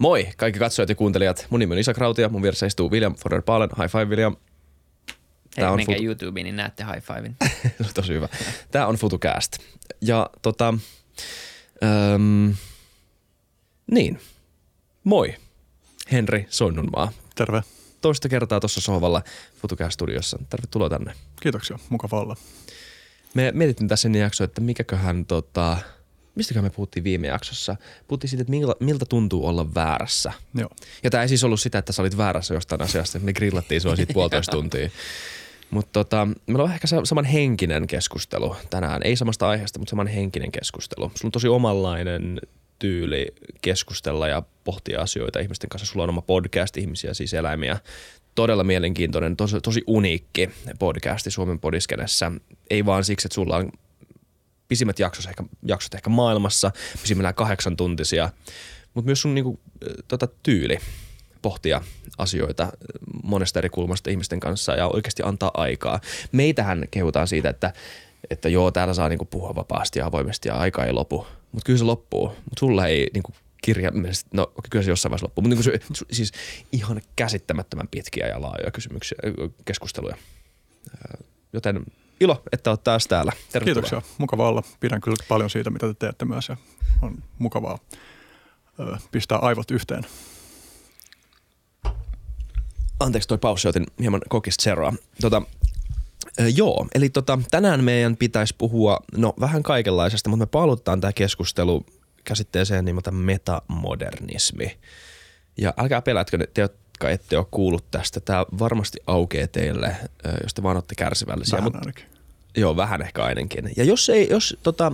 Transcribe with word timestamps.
Moi 0.00 0.28
kaikki 0.36 0.58
katsojat 0.58 0.88
ja 0.88 0.94
kuuntelijat. 0.94 1.46
Mun 1.50 1.60
nimi 1.60 1.72
on 1.74 1.78
Isa 1.78 1.94
Krautia, 1.94 2.28
mun 2.28 2.42
vieressä 2.42 2.66
istuu 2.66 2.90
William 2.90 3.14
Forer 3.14 3.42
Paalen. 3.42 3.68
High 3.78 3.92
five 3.92 4.04
William. 4.04 4.36
Hei, 5.56 5.64
on 5.64 5.76
menkää 5.76 5.96
fut- 5.96 6.02
YouTubeen, 6.04 6.44
niin 6.44 6.56
näette 6.56 6.84
high 6.84 7.02
fiven. 7.06 7.36
Tosi 7.94 8.12
hyvä. 8.12 8.28
Tää 8.70 8.86
on 8.86 8.94
FutuCast. 8.96 9.58
Ja 10.00 10.30
tota, 10.42 10.74
öm, 12.14 12.54
niin, 13.90 14.20
moi. 15.04 15.34
Henri 16.12 16.46
Soinnunmaa. 16.50 17.12
Terve. 17.34 17.62
Toista 18.00 18.28
kertaa 18.28 18.60
tuossa 18.60 18.80
sohvalla 18.80 19.22
FutuCast-studiossa. 19.62 20.38
Tervetuloa 20.50 20.88
tänne. 20.88 21.12
Kiitoksia. 21.42 21.78
Mukava 21.88 22.20
olla. 22.20 22.36
Me 23.34 23.52
mietittiin 23.54 23.88
tässä 23.88 24.08
ennen 24.08 24.22
jaksoa, 24.22 24.44
että 24.44 24.60
mikäköhän 24.60 25.26
tota, 25.26 25.76
mistäköhän 26.34 26.64
me 26.64 26.70
puhuttiin 26.70 27.04
viime 27.04 27.26
jaksossa. 27.26 27.76
Puhuttiin 28.08 28.28
siitä, 28.28 28.42
että 28.42 28.50
miltä, 28.50 28.72
miltä 28.80 29.04
tuntuu 29.04 29.46
olla 29.46 29.74
väärässä. 29.74 30.32
Joo. 30.54 30.70
Ja 31.02 31.10
tämä 31.10 31.22
ei 31.22 31.28
siis 31.28 31.44
ollut 31.44 31.60
sitä, 31.60 31.78
että 31.78 31.92
sä 31.92 32.02
olit 32.02 32.16
väärässä 32.16 32.54
jostain 32.54 32.82
asiasta, 32.82 33.18
että 33.18 33.26
me 33.26 33.32
grillattiin 33.32 33.80
sua 33.80 33.96
siitä 33.96 34.12
puolitoista 34.14 34.52
tuntia. 34.52 34.90
Mutta 35.70 35.90
tota, 35.92 36.28
meillä 36.46 36.64
on 36.64 36.72
ehkä 36.72 36.86
sa- 36.86 37.04
saman 37.04 37.24
henkinen 37.24 37.86
keskustelu 37.86 38.56
tänään. 38.70 39.02
Ei 39.04 39.16
samasta 39.16 39.48
aiheesta, 39.48 39.78
mutta 39.78 39.90
saman 39.90 40.06
henkinen 40.06 40.52
keskustelu. 40.52 41.12
Sulla 41.14 41.28
on 41.28 41.32
tosi 41.32 41.48
omanlainen 41.48 42.40
tyyli 42.78 43.26
keskustella 43.62 44.28
ja 44.28 44.42
pohtia 44.64 45.00
asioita 45.00 45.40
ihmisten 45.40 45.70
kanssa. 45.70 45.86
Sulla 45.86 46.02
on 46.02 46.08
oma 46.08 46.22
podcast, 46.22 46.76
ihmisiä, 46.76 47.14
siis 47.14 47.34
eläimiä. 47.34 47.78
Todella 48.34 48.64
mielenkiintoinen, 48.64 49.36
tosi, 49.36 49.60
tosi 49.60 49.82
uniikki 49.86 50.50
podcasti 50.78 51.30
Suomen 51.30 51.58
podiskenessä. 51.58 52.32
Ei 52.70 52.86
vaan 52.86 53.04
siksi, 53.04 53.26
että 53.26 53.34
sulla 53.34 53.56
on 53.56 53.72
pisimmät 54.70 54.98
jaksot 54.98 55.26
ehkä, 55.26 55.44
jaksot 55.66 55.94
ehkä 55.94 56.10
maailmassa, 56.10 56.70
pisimmillään 57.02 57.34
kahdeksan 57.34 57.76
tuntisia, 57.76 58.30
mutta 58.94 59.06
myös 59.06 59.20
sun 59.20 59.34
niinku, 59.34 59.60
tota, 60.08 60.28
tyyli 60.42 60.78
pohtia 61.42 61.82
asioita 62.18 62.72
monesta 63.22 63.58
eri 63.58 63.68
kulmasta 63.68 64.10
ihmisten 64.10 64.40
kanssa 64.40 64.72
ja 64.72 64.86
oikeasti 64.86 65.22
antaa 65.22 65.50
aikaa. 65.54 66.00
Meitähän 66.32 66.84
kehutaan 66.90 67.28
siitä, 67.28 67.50
että, 67.50 67.72
että 68.30 68.48
joo, 68.48 68.70
täällä 68.70 68.94
saa 68.94 69.08
niinku 69.08 69.24
puhua 69.24 69.54
vapaasti 69.54 69.98
ja 69.98 70.06
avoimesti 70.06 70.48
ja 70.48 70.54
aika 70.54 70.84
ei 70.84 70.92
lopu, 70.92 71.26
mutta 71.52 71.66
kyllä 71.66 71.78
se 71.78 71.84
loppuu. 71.84 72.28
Mutta 72.28 72.60
sulla 72.60 72.86
ei 72.86 73.10
niinku 73.14 73.32
kirja, 73.62 73.92
no 74.32 74.52
kyllä 74.70 74.84
se 74.84 74.90
jossain 74.90 75.10
vaiheessa 75.10 75.24
loppuu, 75.26 75.42
mutta 75.42 75.70
niinku 75.70 75.94
se, 75.94 76.04
siis 76.12 76.32
ihan 76.72 77.00
käsittämättömän 77.16 77.88
pitkiä 77.88 78.26
ja 78.26 78.40
laajoja 78.42 78.70
kysymyksiä, 78.70 79.18
keskusteluja. 79.64 80.16
Joten 81.52 81.84
ilo, 82.20 82.42
että 82.52 82.70
olet 82.70 82.84
taas 82.84 83.06
täällä. 83.06 83.32
Tervetuloa. 83.52 83.82
Kiitoksia. 83.82 84.14
Mukava 84.18 84.48
olla. 84.48 84.62
Pidän 84.80 85.00
kyllä 85.00 85.16
paljon 85.28 85.50
siitä, 85.50 85.70
mitä 85.70 85.86
te 85.86 85.94
teette 85.94 86.24
myös 86.24 86.48
ja 86.48 86.56
on 87.02 87.14
mukavaa 87.38 87.78
ö, 88.80 88.96
pistää 89.12 89.38
aivot 89.38 89.70
yhteen. 89.70 90.06
Anteeksi 93.00 93.28
toi 93.28 93.38
paussi, 93.38 93.68
otin 93.68 93.86
hieman 94.00 94.20
kokista 94.28 94.62
seroa. 94.62 94.92
Tota, 95.20 95.42
joo, 96.54 96.86
eli 96.94 97.08
tota, 97.08 97.38
tänään 97.50 97.84
meidän 97.84 98.16
pitäisi 98.16 98.54
puhua, 98.58 98.98
no 99.16 99.34
vähän 99.40 99.62
kaikenlaisesta, 99.62 100.30
mutta 100.30 100.42
me 100.42 100.46
palutaan 100.46 101.00
tämä 101.00 101.12
keskustelu 101.12 101.86
käsitteeseen 102.24 102.84
nimeltä 102.84 103.10
metamodernismi. 103.10 104.78
Ja 105.56 105.74
älkää 105.76 106.02
pelätkö 106.02 106.38
te, 106.54 106.68
jotka 107.00 107.10
ette 107.24 107.38
ole 107.38 107.46
kuullut 107.50 107.90
tästä. 107.90 108.20
Tämä 108.20 108.46
varmasti 108.58 108.98
aukeaa 109.06 109.46
teille, 109.46 109.96
jos 110.42 110.54
te 110.54 110.62
vaan 110.62 110.76
olette 110.76 110.94
kärsivällisiä. 110.94 111.56
Vähän 111.56 111.72
Mut, 111.72 111.74
ainakin. 111.74 112.04
Joo, 112.56 112.76
vähän 112.76 113.02
ehkä 113.02 113.24
ainakin. 113.24 113.70
Ja 113.76 113.84
jos 113.84 114.08
ei, 114.08 114.28
jos 114.30 114.56
tota, 114.62 114.92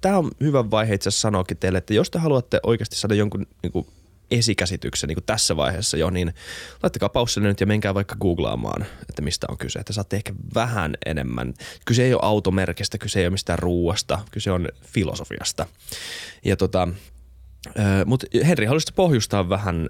tämä 0.00 0.18
on 0.18 0.30
hyvä 0.40 0.70
vaihe 0.70 0.94
itse 0.94 1.08
asiassa 1.08 1.20
sanoakin 1.20 1.56
teille, 1.56 1.78
että 1.78 1.94
jos 1.94 2.10
te 2.10 2.18
haluatte 2.18 2.60
oikeasti 2.62 2.96
saada 2.96 3.14
jonkun 3.14 3.46
niin 3.62 3.72
kuin 3.72 3.86
esikäsityksen 4.30 5.08
niin 5.08 5.16
kuin 5.16 5.24
tässä 5.24 5.56
vaiheessa 5.56 5.96
jo, 5.96 6.10
niin 6.10 6.34
laittakaa 6.82 7.08
paussille 7.08 7.48
nyt 7.48 7.60
ja 7.60 7.66
menkää 7.66 7.94
vaikka 7.94 8.16
googlaamaan, 8.20 8.86
että 9.08 9.22
mistä 9.22 9.46
on 9.50 9.58
kyse. 9.58 9.78
Että 9.78 9.92
saatte 9.92 10.16
ehkä 10.16 10.32
vähän 10.54 10.96
enemmän. 11.06 11.54
Kyse 11.84 12.04
ei 12.04 12.14
ole 12.14 12.20
automerkistä, 12.24 12.98
kyse 12.98 13.20
ei 13.20 13.26
ole 13.26 13.30
mistään 13.30 13.58
ruuasta, 13.58 14.18
kyse 14.30 14.50
on 14.50 14.68
filosofiasta. 14.82 15.66
Ja 16.44 16.56
tota, 16.56 16.88
mutta 18.06 18.26
Henri, 18.46 18.66
haluaisitko 18.66 18.94
pohjustaa 18.96 19.48
vähän 19.48 19.88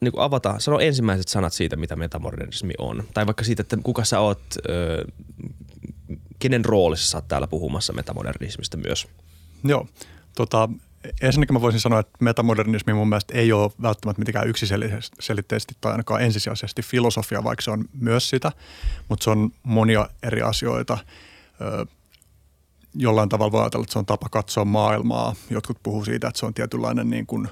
niin 0.00 0.12
kuin 0.12 0.22
avata, 0.22 0.54
sano 0.58 0.78
ensimmäiset 0.78 1.28
sanat 1.28 1.52
siitä, 1.52 1.76
mitä 1.76 1.96
metamodernismi 1.96 2.72
on. 2.78 3.04
Tai 3.14 3.26
vaikka 3.26 3.44
siitä, 3.44 3.60
että 3.60 3.78
kuka 3.82 4.04
sä 4.04 4.20
oot, 4.20 4.42
ö, 4.68 5.04
kenen 6.38 6.64
roolissa 6.64 7.10
sä 7.10 7.18
oot 7.18 7.28
täällä 7.28 7.46
puhumassa 7.46 7.92
metamodernismista 7.92 8.76
myös. 8.76 9.08
Joo. 9.64 9.86
Tota, 10.34 10.68
ensinnäkin 11.22 11.54
mä 11.54 11.60
voisin 11.60 11.80
sanoa, 11.80 12.00
että 12.00 12.18
metamodernismi 12.20 12.92
mun 12.92 13.08
mielestä 13.08 13.34
ei 13.34 13.52
ole 13.52 13.70
välttämättä 13.82 14.20
mitenkään 14.20 14.48
yksiselitteisesti 14.48 15.74
tai 15.80 15.92
ainakaan 15.92 16.22
ensisijaisesti 16.22 16.82
filosofia, 16.82 17.44
vaikka 17.44 17.62
se 17.62 17.70
on 17.70 17.84
myös 18.00 18.30
sitä, 18.30 18.52
mutta 19.08 19.24
se 19.24 19.30
on 19.30 19.50
monia 19.62 20.08
eri 20.22 20.42
asioita. 20.42 20.98
Ö, 21.60 21.86
jollain 22.94 23.28
tavalla 23.28 23.52
voi 23.52 23.60
ajatella, 23.60 23.82
että 23.82 23.92
se 23.92 23.98
on 23.98 24.06
tapa 24.06 24.28
katsoa 24.28 24.64
maailmaa. 24.64 25.34
Jotkut 25.50 25.78
puhuu 25.82 26.04
siitä, 26.04 26.28
että 26.28 26.40
se 26.40 26.46
on 26.46 26.54
tietynlainen 26.54 27.10
niin 27.10 27.26
kuin 27.26 27.48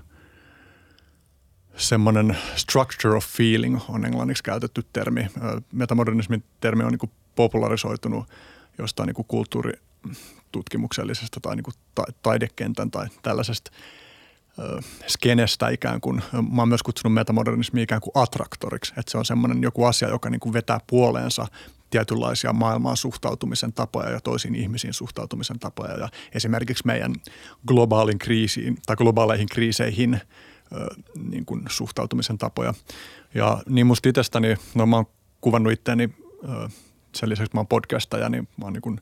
semmoinen 1.76 2.36
structure 2.56 3.16
of 3.16 3.26
feeling 3.26 3.80
on 3.88 4.04
englanniksi 4.04 4.42
käytetty 4.42 4.84
termi. 4.92 5.26
Metamodernismin 5.72 6.44
termi 6.60 6.84
on 6.84 6.92
niin 6.92 7.10
popularisoitunut 7.36 8.28
jostain 8.78 9.06
niin 9.06 9.26
kulttuuritutkimuksellisesta 9.28 11.40
tai 11.40 11.56
niin 11.56 11.64
taidekentän 12.22 12.90
tai 12.90 13.06
tällaisesta 13.22 13.70
skenestä 15.06 15.68
ikään 15.68 16.00
kuin. 16.00 16.22
Mä 16.52 16.62
oon 16.62 16.68
myös 16.68 16.82
kutsunut 16.82 17.14
metamodernismi 17.14 17.82
ikään 17.82 18.00
kuin 18.00 18.12
attraktoriksi, 18.14 18.94
että 18.96 19.12
se 19.12 19.18
on 19.18 19.24
semmoinen 19.24 19.62
joku 19.62 19.84
asia, 19.84 20.08
joka 20.08 20.30
niin 20.30 20.40
kuin 20.40 20.52
vetää 20.52 20.80
puoleensa 20.86 21.46
tietynlaisia 21.90 22.52
maailmaan 22.52 22.96
suhtautumisen 22.96 23.72
tapoja 23.72 24.10
ja 24.10 24.20
toisiin 24.20 24.54
ihmisiin 24.54 24.94
suhtautumisen 24.94 25.58
tapoja 25.58 25.98
ja 25.98 26.08
esimerkiksi 26.34 26.86
meidän 26.86 27.14
globaalin 27.66 28.18
kriisiin 28.18 28.78
tai 28.86 28.96
globaaleihin 28.96 29.48
kriiseihin 29.48 30.20
niin 31.30 31.44
kuin 31.44 31.62
suhtautumisen 31.68 32.38
tapoja. 32.38 32.74
Ja 33.34 33.62
niin 33.68 33.86
musta 33.86 34.08
itsestäni, 34.08 34.56
no 34.74 34.86
mä 34.86 34.96
oon 34.96 35.06
kuvannut 35.40 35.72
itseäni 35.72 36.10
sen 37.14 37.28
lisäksi 37.28 37.50
mä 37.54 37.60
oon 37.60 37.66
podcastaja, 37.66 38.28
niin 38.28 38.48
mä 38.56 38.64
oon 38.64 38.72
niin 38.72 38.82
kuin 38.82 39.00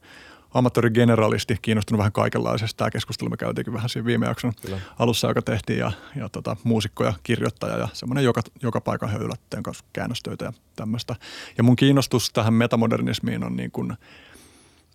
amatöörigeneralisti, 0.55 1.57
kiinnostunut 1.63 1.99
vähän 1.99 2.13
kaikenlaisesta. 2.13 2.77
Tämä 2.77 2.91
keskustelu 2.91 3.31
me 3.31 3.37
käytiinkin 3.37 3.75
vähän 3.75 3.89
siinä 3.89 4.07
viime 4.07 4.27
jakson 4.27 4.53
Kyllä. 4.63 4.79
alussa, 4.99 5.29
joka 5.29 5.43
tehtiin 5.43 5.79
ja, 5.79 5.93
ja 6.17 6.29
tota, 6.29 6.57
muusikko 6.65 7.05
ja 7.05 7.15
kirjoittaja 7.23 7.79
ja 7.79 7.89
semmoinen 7.93 8.25
joka, 8.25 8.43
joka 8.63 8.81
paikan 8.81 9.11
höylätteen 9.11 9.63
kanssa 9.63 9.85
käännöstöitä 9.93 10.45
ja 10.45 10.53
tämmöistä. 10.77 11.17
Ja 11.59 11.65
mun 11.65 11.77
kiinnostus 11.77 12.31
tähän 12.31 12.55
metamodernismiin 12.55 13.45
on 13.45 13.57
niin 13.57 13.71
kuin, 13.71 13.93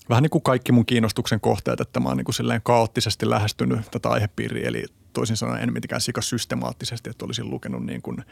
vähän 0.10 0.24
niin 0.24 0.32
kuin 0.32 0.44
kaikki 0.44 0.72
mun 0.72 0.86
kiinnostuksen 0.86 1.40
kohteet, 1.40 1.82
että 1.82 2.00
mä 2.00 2.08
oon 2.10 2.18
niin 2.18 2.26
kuin 2.26 2.36
silleen 2.36 2.62
kaoottisesti 2.64 3.30
lähestynyt 3.30 3.92
tätä 3.92 4.10
aihepiiriä, 4.10 4.68
eli 4.68 4.86
toisin 5.18 5.38
sanoen 5.38 5.64
en 5.64 5.74
mitenkään 5.74 6.02
sika 6.02 6.22
systemaattisesti, 6.22 7.10
että 7.10 7.26
olisin 7.26 7.50
lukenut 7.50 7.86
niin 7.86 8.02
kuin, 8.02 8.24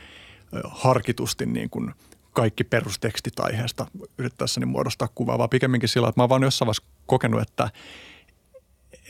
harkitusti 0.63 1.45
niin 1.45 1.69
kuin 1.69 1.91
kaikki 2.33 2.63
perustekstit 2.63 3.39
aiheesta 3.39 3.87
yrittäessäni 4.17 4.65
muodostaa 4.65 5.07
kuvaa, 5.15 5.37
vaan 5.37 5.49
pikemminkin 5.49 5.89
sillä, 5.89 6.09
että 6.09 6.19
mä 6.19 6.23
oon 6.23 6.29
vaan 6.29 6.43
jossain 6.43 6.67
vaiheessa 6.67 6.83
kokenut, 7.05 7.41
että, 7.41 7.69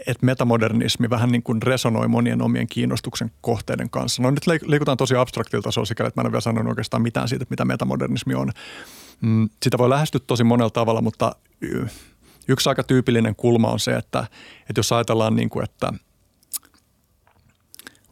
että 0.07 0.25
metamodernismi 0.25 1.09
vähän 1.09 1.31
niin 1.31 1.43
kuin 1.43 1.61
resonoi 1.61 2.07
monien 2.07 2.41
omien 2.41 2.67
kiinnostuksen 2.67 3.31
kohteiden 3.41 3.89
kanssa. 3.89 4.21
No 4.21 4.31
nyt 4.31 4.47
liikutaan 4.47 4.97
tosi 4.97 5.15
abstraktilta 5.15 5.63
tasolla 5.63 5.85
sikäli, 5.85 6.07
että 6.07 6.19
mä 6.19 6.21
en 6.21 6.27
ole 6.27 6.31
vielä 6.31 6.41
sanonut 6.41 6.71
oikeastaan 6.71 7.03
mitään 7.03 7.27
siitä, 7.27 7.45
mitä 7.49 7.65
metamodernismi 7.65 8.35
on. 8.35 8.51
Mm, 9.21 9.49
Sitä 9.63 9.77
voi 9.77 9.89
lähestyä 9.89 10.21
tosi 10.27 10.43
monella 10.43 10.69
tavalla, 10.69 11.01
mutta 11.01 11.35
yksi 12.47 12.69
aika 12.69 12.83
tyypillinen 12.83 13.35
kulma 13.35 13.71
on 13.71 13.79
se, 13.79 13.95
että, 13.95 14.27
että 14.59 14.79
jos 14.79 14.91
ajatellaan 14.91 15.35
niin 15.35 15.49
kuin, 15.49 15.63
että 15.63 15.93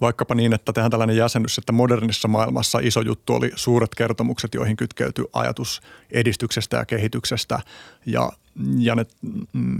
vaikkapa 0.03 0.35
niin, 0.35 0.53
että 0.53 0.73
tehdään 0.73 0.91
tällainen 0.91 1.17
jäsennys, 1.17 1.57
että 1.57 1.71
modernissa 1.71 2.27
maailmassa 2.27 2.79
iso 2.79 3.01
juttu 3.01 3.33
oli 3.33 3.51
suuret 3.55 3.95
kertomukset, 3.95 4.53
joihin 4.53 4.75
kytkeytyi 4.75 5.25
ajatus 5.33 5.81
edistyksestä 6.11 6.77
ja 6.77 6.85
kehityksestä. 6.85 7.59
Ja, 8.05 8.31
ja 8.77 8.95
ne, 8.95 9.05
mm, 9.53 9.79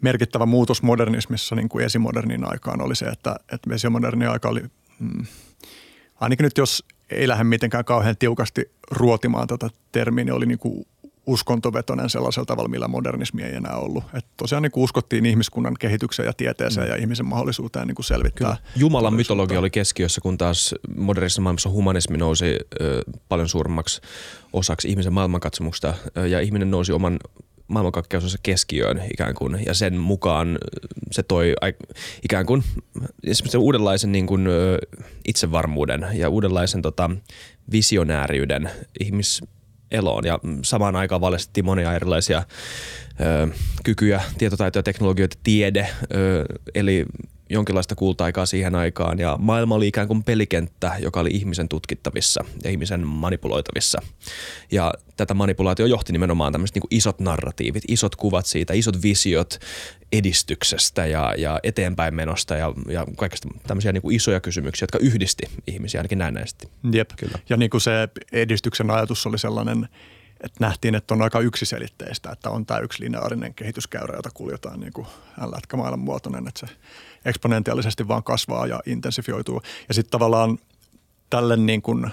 merkittävä 0.00 0.46
muutos 0.46 0.82
modernismissa 0.82 1.54
niin 1.54 1.68
kuin 1.68 1.84
esimodernin 1.84 2.50
aikaan 2.52 2.80
oli 2.80 2.96
se, 2.96 3.04
että, 3.04 3.36
että 3.52 3.74
esimodernin 3.74 4.28
aika 4.28 4.48
oli, 4.48 4.62
mm, 4.98 5.26
ainakin 6.20 6.44
nyt 6.44 6.58
jos 6.58 6.84
ei 7.10 7.28
lähde 7.28 7.44
mitenkään 7.44 7.84
kauhean 7.84 8.16
tiukasti 8.16 8.70
ruotimaan 8.90 9.46
tätä 9.46 9.70
termiä, 9.92 10.24
niin 10.24 10.34
oli 10.34 10.46
niin 10.46 10.58
kuin 10.58 10.86
uskontovetoinen 11.26 12.10
sellaisella 12.10 12.46
tavalla, 12.46 12.68
millä 12.68 12.88
modernismi 12.88 13.42
ei 13.42 13.54
enää 13.54 13.76
ollut. 13.76 14.04
Et 14.14 14.26
tosiaan 14.36 14.62
niin 14.62 14.72
kuin 14.72 14.84
uskottiin 14.84 15.26
ihmiskunnan 15.26 15.74
kehitykseen 15.80 16.26
ja 16.26 16.32
tieteeseen 16.32 16.86
mm. 16.86 16.90
ja 16.90 16.96
ihmisen 16.96 17.26
mahdollisuuteen 17.26 17.86
niin 17.86 17.94
kuin 17.94 18.04
selvittää. 18.04 18.56
Jumalan 18.76 19.12
todellisuutta. 19.12 19.34
mytologia 19.34 19.58
oli 19.58 19.70
keskiössä, 19.70 20.20
kun 20.20 20.38
taas 20.38 20.74
modernissa 20.96 21.42
maailmassa 21.42 21.70
humanismi 21.70 22.16
nousi 22.16 22.58
ö, 22.80 23.02
paljon 23.28 23.48
suuremmaksi 23.48 24.00
osaksi 24.52 24.88
ihmisen 24.88 25.12
maailmankatsomusta 25.12 25.94
ö, 26.16 26.26
ja 26.26 26.40
ihminen 26.40 26.70
nousi 26.70 26.92
oman 26.92 27.18
maailmankaikkeus 27.68 28.24
on 28.24 28.30
se 28.30 28.38
keskiöön 28.42 29.02
ikään 29.12 29.34
kuin, 29.34 29.58
ja 29.66 29.74
sen 29.74 29.96
mukaan 29.96 30.58
se 31.10 31.22
toi 31.22 31.54
ikään 32.22 32.46
kuin 32.46 32.64
se 33.34 33.58
uudenlaisen 33.58 34.12
niin 34.12 34.26
kuin, 34.26 34.46
itsevarmuuden 35.28 36.06
ja 36.12 36.28
uudenlaisen 36.28 36.82
tota, 36.82 37.10
visionääriyden 37.72 38.70
ihmiseloon 39.92 40.24
ja 40.24 40.38
samaan 40.62 40.96
aikaan 40.96 41.20
valjastettiin 41.20 41.64
monia 41.64 41.94
erilaisia 41.94 42.42
ö, 43.20 43.48
kykyjä, 43.84 44.20
tietotaitoja, 44.38 44.82
teknologioita, 44.82 45.38
tiede, 45.42 45.88
ö, 46.14 46.44
eli 46.74 47.06
jonkinlaista 47.54 47.94
kulta-aikaa 47.94 48.46
siihen 48.46 48.74
aikaan 48.74 49.18
ja 49.18 49.36
maailma 49.40 49.74
oli 49.74 49.88
ikään 49.88 50.08
kuin 50.08 50.24
pelikenttä, 50.24 50.92
joka 50.98 51.20
oli 51.20 51.30
ihmisen 51.32 51.68
tutkittavissa 51.68 52.44
ja 52.64 52.70
ihmisen 52.70 53.06
manipuloitavissa. 53.06 54.02
Ja 54.72 54.94
tätä 55.16 55.34
manipulaatio 55.34 55.86
johti 55.86 56.12
nimenomaan 56.12 56.52
tämmöiset 56.52 56.74
niin 56.74 56.82
isot 56.90 57.20
narratiivit, 57.20 57.82
isot 57.88 58.16
kuvat 58.16 58.46
siitä, 58.46 58.74
isot 58.74 59.02
visiot 59.02 59.58
edistyksestä 60.12 61.06
ja, 61.06 61.34
ja 61.38 61.60
eteenpäin 61.62 62.14
menosta 62.14 62.56
ja, 62.56 62.72
ja 62.88 63.06
kaikista 63.16 63.48
tämmöisiä 63.66 63.92
niin 63.92 64.02
kuin 64.02 64.16
isoja 64.16 64.40
kysymyksiä, 64.40 64.84
jotka 64.84 64.98
yhdisti 64.98 65.42
ihmisiä 65.66 66.00
ainakin 66.00 66.18
näennäisesti. 66.18 66.68
Jep. 66.92 67.10
Kyllä. 67.18 67.38
Ja 67.48 67.56
niin 67.56 67.70
kuin 67.70 67.80
se 67.80 68.08
edistyksen 68.32 68.90
ajatus 68.90 69.26
oli 69.26 69.38
sellainen– 69.38 69.88
että 70.44 70.56
nähtiin, 70.60 70.94
että 70.94 71.14
on 71.14 71.22
aika 71.22 71.40
yksiselitteistä, 71.40 72.30
että 72.30 72.50
on 72.50 72.66
tämä 72.66 72.80
yksi 72.80 73.04
lineaarinen 73.04 73.54
kehityskäyrä, 73.54 74.16
jota 74.16 74.30
kuljetaan 74.34 74.80
niin 74.80 74.92
kuin 74.92 75.06
lätkämailan 75.50 75.98
muotoinen, 75.98 76.48
että 76.48 76.66
se 76.66 76.74
eksponentiaalisesti 77.24 78.08
vaan 78.08 78.22
kasvaa 78.22 78.66
ja 78.66 78.80
intensifioituu. 78.86 79.62
Ja 79.88 79.94
sitten 79.94 80.10
tavallaan 80.10 80.58
tälle 81.30 81.56
niin 81.56 81.82
kuin 81.82 82.10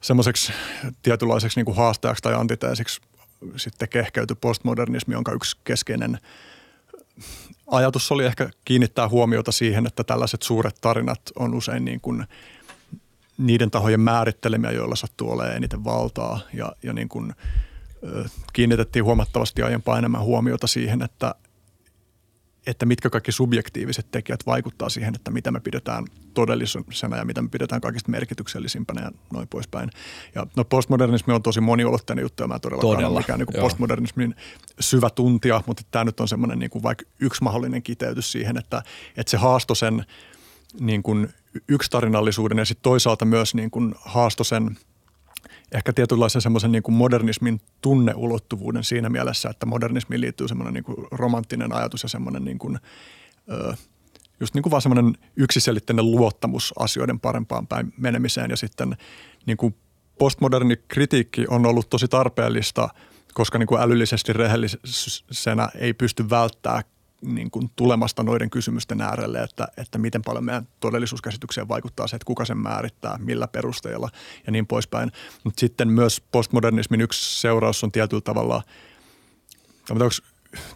semmoiseksi 0.00 0.52
tietynlaiseksi 1.02 1.58
niin 1.58 1.64
kuin 1.64 1.76
haastajaksi 1.76 2.22
tai 2.22 2.34
antiteesiksi 2.34 3.00
sitten 3.56 3.88
kehkeytyi 3.88 4.36
postmodernismi, 4.40 5.14
jonka 5.14 5.32
yksi 5.32 5.56
keskeinen 5.64 6.18
ajatus 7.66 8.12
oli 8.12 8.24
ehkä 8.24 8.50
kiinnittää 8.64 9.08
huomiota 9.08 9.52
siihen, 9.52 9.86
että 9.86 10.04
tällaiset 10.04 10.42
suuret 10.42 10.76
tarinat 10.80 11.20
on 11.36 11.54
usein 11.54 11.84
niin 11.84 12.00
kuin– 12.00 12.24
niiden 13.38 13.70
tahojen 13.70 14.00
määrittelemiä, 14.00 14.70
joilla 14.70 14.96
sattuu 14.96 15.30
olemaan 15.30 15.56
eniten 15.56 15.84
valtaa 15.84 16.40
ja, 16.52 16.72
ja 16.82 16.92
niin 16.92 17.08
kuin, 17.08 17.32
kiinnitettiin 18.52 19.04
huomattavasti 19.04 19.62
aiempaa 19.62 19.98
enemmän 19.98 20.22
huomiota 20.22 20.66
siihen, 20.66 21.02
että, 21.02 21.34
että 22.66 22.86
mitkä 22.86 23.10
kaikki 23.10 23.32
subjektiiviset 23.32 24.06
tekijät 24.10 24.46
vaikuttaa 24.46 24.88
siihen, 24.88 25.14
että 25.14 25.30
mitä 25.30 25.50
me 25.50 25.60
pidetään 25.60 26.04
todellisena 26.34 27.16
ja 27.16 27.24
mitä 27.24 27.42
me 27.42 27.48
pidetään 27.48 27.80
kaikista 27.80 28.10
merkityksellisimpänä 28.10 29.02
ja 29.02 29.10
noin 29.32 29.48
poispäin. 29.48 29.90
Ja 30.34 30.46
no 30.56 30.64
postmodernismi 30.64 31.34
on 31.34 31.42
tosi 31.42 31.60
moniulotteinen 31.60 32.22
juttu 32.22 32.42
ja 32.42 32.48
mä 32.48 32.58
todellakaan 32.58 32.96
Todella. 32.96 33.20
mikään 33.20 33.38
niin 33.38 33.46
kuin 33.46 33.60
postmodernismin 33.60 34.34
syvä 34.80 35.10
tuntija, 35.10 35.62
mutta 35.66 35.82
tämä 35.90 36.04
nyt 36.04 36.20
on 36.20 36.28
semmoinen 36.28 36.58
niin 36.58 36.70
kuin 36.70 36.82
vaikka 36.82 37.04
yksi 37.20 37.42
mahdollinen 37.42 37.82
kiteytys 37.82 38.32
siihen, 38.32 38.56
että, 38.56 38.82
että 39.16 39.30
se 39.30 39.36
haasto 39.36 39.74
sen 39.74 40.04
niin 40.80 41.02
kuin 41.02 41.28
yksitarinallisuuden 41.68 42.58
ja 42.58 42.64
sitten 42.64 42.82
toisaalta 42.82 43.24
myös 43.24 43.54
niin 43.54 43.70
kuin 43.70 43.94
haasto 44.00 44.44
sen 44.44 44.76
ehkä 45.74 45.92
tietynlaisen 45.92 46.42
semmoisen 46.42 46.72
niin 46.72 46.82
kuin 46.82 46.94
modernismin 46.94 47.60
tunneulottuvuuden 47.80 48.84
siinä 48.84 49.08
mielessä, 49.08 49.50
että 49.50 49.66
modernismiin 49.66 50.20
liittyy 50.20 50.48
semmoinen 50.48 50.74
niin 50.74 50.84
kuin 50.84 50.96
romanttinen 51.10 51.72
ajatus 51.72 52.02
ja 52.02 52.08
semmoinen 52.08 52.44
niin 52.44 52.58
kuin, 52.58 52.78
ö, 53.50 53.74
just 54.40 54.54
niin 54.54 54.62
kuin 54.62 54.70
vaan 54.70 54.82
semmoinen 54.82 55.14
yksiselitteinen 55.36 56.10
luottamus 56.10 56.74
asioiden 56.78 57.20
parempaan 57.20 57.66
päin 57.66 57.92
menemiseen. 57.96 58.50
Ja 58.50 58.56
sitten 58.56 58.96
niin 59.46 59.56
kuin 59.56 59.74
postmoderni 60.18 60.76
kritiikki 60.88 61.44
on 61.48 61.66
ollut 61.66 61.90
tosi 61.90 62.08
tarpeellista, 62.08 62.88
koska 63.34 63.58
niin 63.58 63.66
kuin 63.66 63.80
älyllisesti 63.80 64.32
rehellisenä 64.32 65.68
ei 65.74 65.94
pysty 65.94 66.30
välttämään 66.30 66.82
niin 67.24 67.50
kuin 67.50 67.70
tulemasta 67.76 68.22
noiden 68.22 68.50
kysymysten 68.50 69.00
äärelle, 69.00 69.42
että, 69.42 69.68
että 69.76 69.98
miten 69.98 70.22
paljon 70.22 70.44
meidän 70.44 70.68
todellisuuskäsitykseen 70.80 71.68
vaikuttaa 71.68 72.06
se, 72.06 72.16
että 72.16 72.26
kuka 72.26 72.44
sen 72.44 72.58
määrittää, 72.58 73.18
millä 73.18 73.48
perusteella 73.48 74.10
ja 74.46 74.52
niin 74.52 74.66
poispäin. 74.66 75.12
Mutta 75.44 75.60
sitten 75.60 75.88
myös 75.88 76.22
postmodernismin 76.32 77.00
yksi 77.00 77.40
seuraus 77.40 77.84
on 77.84 77.92
tietyllä 77.92 78.20
tavalla, 78.20 78.62
onko 79.90 80.08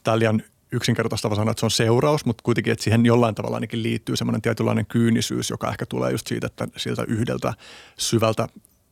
tämä 0.05 0.19
liian 0.19 0.43
yksinkertaistava 0.73 1.35
sanoa, 1.35 1.51
että 1.51 1.61
se 1.61 1.67
on 1.67 1.71
seuraus, 1.71 2.25
mutta 2.25 2.43
kuitenkin, 2.43 2.73
että 2.73 2.83
siihen 2.85 3.07
jollain 3.07 3.35
tavalla 3.35 3.57
ainakin 3.57 3.83
liittyy 3.83 4.17
semmoinen 4.17 4.43
tietynlainen 4.43 4.87
kyynisyys, 4.87 5.51
joka 5.51 5.71
ehkä 5.71 5.87
tulee 5.87 6.13
just 6.13 6.27
siitä, 6.27 6.47
että 6.47 6.69
siltä 6.77 7.05
yhdeltä 7.09 7.55
syvältä 7.99 8.49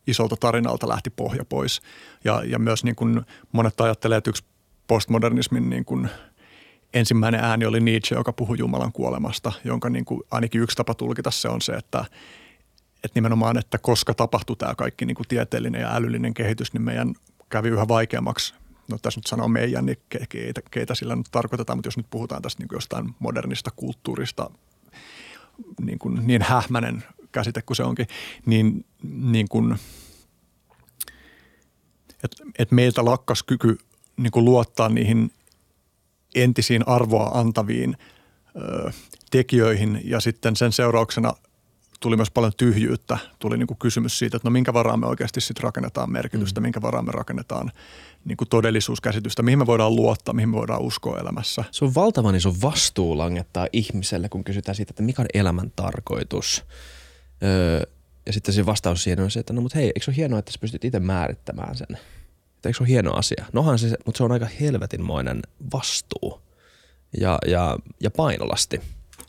isolta 0.06 0.36
tarinalta 0.36 0.88
lähti 0.88 1.10
pohja 1.10 1.44
pois. 1.44 1.80
Ja, 2.24 2.42
ja 2.46 2.58
myös 2.58 2.84
niin 2.84 2.96
kuin 2.96 3.22
monet 3.52 3.80
ajattelee, 3.80 4.18
että 4.18 4.30
yksi 4.30 4.44
postmodernismin 4.86 5.70
niin 5.70 5.84
kuin– 5.84 6.08
ensimmäinen 6.96 7.40
ääni 7.40 7.66
oli 7.66 7.80
Nietzsche, 7.80 8.16
joka 8.16 8.32
puhui 8.32 8.58
Jumalan 8.58 8.92
kuolemasta, 8.92 9.52
jonka 9.64 9.90
niin 9.90 10.04
kuin 10.04 10.20
ainakin 10.30 10.60
yksi 10.60 10.76
tapa 10.76 10.94
tulkita 10.94 11.30
se 11.30 11.48
on 11.48 11.60
se, 11.60 11.72
että, 11.72 12.04
että 13.04 13.14
nimenomaan, 13.14 13.58
että 13.58 13.78
koska 13.78 14.14
tapahtui 14.14 14.56
tämä 14.56 14.74
kaikki 14.74 15.06
niin 15.06 15.14
kuin 15.14 15.28
tieteellinen 15.28 15.80
ja 15.80 15.94
älyllinen 15.94 16.34
kehitys, 16.34 16.72
niin 16.72 16.82
meidän 16.82 17.14
kävi 17.48 17.68
yhä 17.68 17.88
vaikeammaksi. 17.88 18.54
No 18.90 18.98
tässä 19.02 19.18
nyt 19.18 19.26
sanoo 19.26 19.48
meidän, 19.48 19.86
niin 19.86 19.98
keitä, 20.08 20.60
keitä 20.70 20.94
sillä 20.94 21.16
nyt 21.16 21.26
tarkoitetaan, 21.30 21.78
mutta 21.78 21.86
jos 21.86 21.96
nyt 21.96 22.06
puhutaan 22.10 22.42
tästä 22.42 22.62
niin 22.62 22.68
jostain 22.72 23.14
modernista 23.18 23.70
kulttuurista, 23.76 24.50
niin, 25.80 25.98
kuin, 25.98 26.26
niin 26.26 26.42
hähmänen 26.42 27.04
käsite 27.32 27.62
kuin 27.62 27.76
se 27.76 27.82
onkin, 27.82 28.06
niin, 28.46 28.84
niin 29.02 29.48
kuin, 29.48 29.76
että 32.24 32.44
et 32.58 32.72
meiltä 32.72 33.04
lakkas 33.04 33.42
kyky 33.42 33.78
niin 34.16 34.30
kuin 34.30 34.44
luottaa 34.44 34.88
niihin 34.88 35.30
entisiin 36.36 36.88
arvoa 36.88 37.30
antaviin 37.34 37.96
ö, 38.56 38.90
tekijöihin 39.30 40.00
ja 40.04 40.20
sitten 40.20 40.56
sen 40.56 40.72
seurauksena 40.72 41.34
tuli 42.00 42.16
myös 42.16 42.30
paljon 42.30 42.52
tyhjyyttä. 42.56 43.18
Tuli 43.38 43.58
niin 43.58 43.66
kuin 43.66 43.78
kysymys 43.78 44.18
siitä, 44.18 44.36
että 44.36 44.48
no 44.48 44.52
minkä 44.52 44.72
varaan 44.72 45.00
me 45.00 45.06
oikeasti 45.06 45.40
sitten 45.40 45.62
rakennetaan 45.62 46.12
merkitystä, 46.12 46.60
mm. 46.60 46.62
minkä 46.62 46.82
varaan 46.82 47.04
me 47.04 47.12
rakennetaan 47.12 47.72
niin 48.24 48.36
kuin 48.36 48.48
todellisuuskäsitystä, 48.48 49.42
mihin 49.42 49.58
me 49.58 49.66
voidaan 49.66 49.96
luottaa, 49.96 50.34
mihin 50.34 50.48
me 50.48 50.56
voidaan 50.56 50.82
uskoa 50.82 51.20
elämässä. 51.20 51.64
Se 51.70 51.84
on 51.84 51.94
valtavan 51.94 52.34
iso 52.34 52.54
vastuu 52.62 53.18
langettaa 53.18 53.66
ihmiselle, 53.72 54.28
kun 54.28 54.44
kysytään 54.44 54.74
siitä, 54.74 54.90
että 54.90 55.02
mikä 55.02 55.22
on 55.22 55.28
elämän 55.34 55.72
tarkoitus. 55.76 56.64
Öö, 57.42 57.80
ja 58.26 58.32
sitten 58.32 58.54
se 58.54 58.66
vastaus 58.66 59.02
siihen 59.02 59.20
on 59.20 59.30
se, 59.30 59.40
että 59.40 59.52
no 59.52 59.60
mutta 59.60 59.78
hei, 59.78 59.86
eikö 59.86 60.00
se 60.00 60.10
ole 60.10 60.16
hienoa, 60.16 60.38
että 60.38 60.52
sä 60.52 60.58
pystyt 60.60 60.84
itse 60.84 61.00
määrittämään 61.00 61.76
sen? 61.76 61.98
Että 62.56 62.68
eikö 62.68 62.76
se 62.76 62.82
ole 62.82 62.88
hieno 62.88 63.12
asia? 63.12 63.44
Nohan 63.52 63.78
se, 63.78 63.96
mutta 64.06 64.18
se 64.18 64.24
on 64.24 64.32
aika 64.32 64.46
helvetinmoinen 64.60 65.42
vastuu 65.72 66.40
ja, 67.20 67.38
ja, 67.46 67.78
ja 68.00 68.10
painolasti 68.10 68.80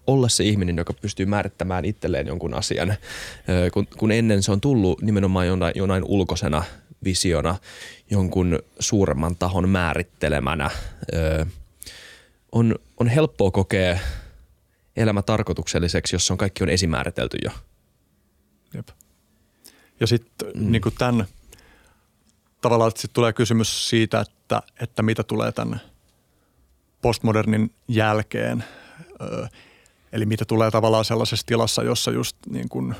olla 0.08 0.30
se 0.30 0.44
ihminen, 0.44 0.78
joka 0.78 0.94
pystyy 0.94 1.26
määrittämään 1.26 1.86
itselleen 1.86 2.28
jonkun 2.28 2.54
asian, 2.54 2.96
kun, 3.74 3.88
kun 3.98 4.12
ennen 4.12 4.44
se 4.44 4.52
on 4.52 4.62
tullut 4.62 5.02
nimenomaan 5.02 5.48
jonain, 5.48 5.74
jonain 5.76 6.04
ulkoisena 6.04 6.64
visiona, 7.04 7.56
jonkun 8.10 8.60
suuremman 8.80 9.36
tahon 9.36 9.70
määrittelemänä. 9.70 10.70
On, 12.52 12.76
on 13.00 13.08
helppoa 13.08 13.52
kokea 13.52 14.00
elämä 14.96 15.22
tarkoitukselliseksi, 15.22 16.16
jos 16.16 16.32
on 16.32 16.38
kaikki 16.38 16.64
on 16.64 16.70
esimääritelty 16.70 17.38
jo. 17.44 17.52
Jep. 18.74 18.88
Ja 20.00 20.08
sitten 20.08 20.48
mm. 20.56 20.72
niin 20.72 20.82
tämän 20.98 21.26
tavallaan 22.68 22.92
sitten 22.92 23.14
tulee 23.14 23.34
kysymys 23.34 23.90
siitä, 23.90 24.20
että, 24.20 24.62
että 24.82 25.04
mitä 25.04 25.24
tulee 25.24 25.52
tämän 25.52 25.82
postmodernin 27.02 27.74
jälkeen. 27.88 28.64
Ö, 29.22 29.48
eli 30.12 30.26
mitä 30.26 30.46
tulee 30.46 30.72
tavallaan 30.72 31.06
sellaisessa 31.06 31.46
tilassa, 31.46 31.84
jossa 31.84 32.12
just 32.12 32.38
niin 32.50 32.70
kuin, 32.70 32.96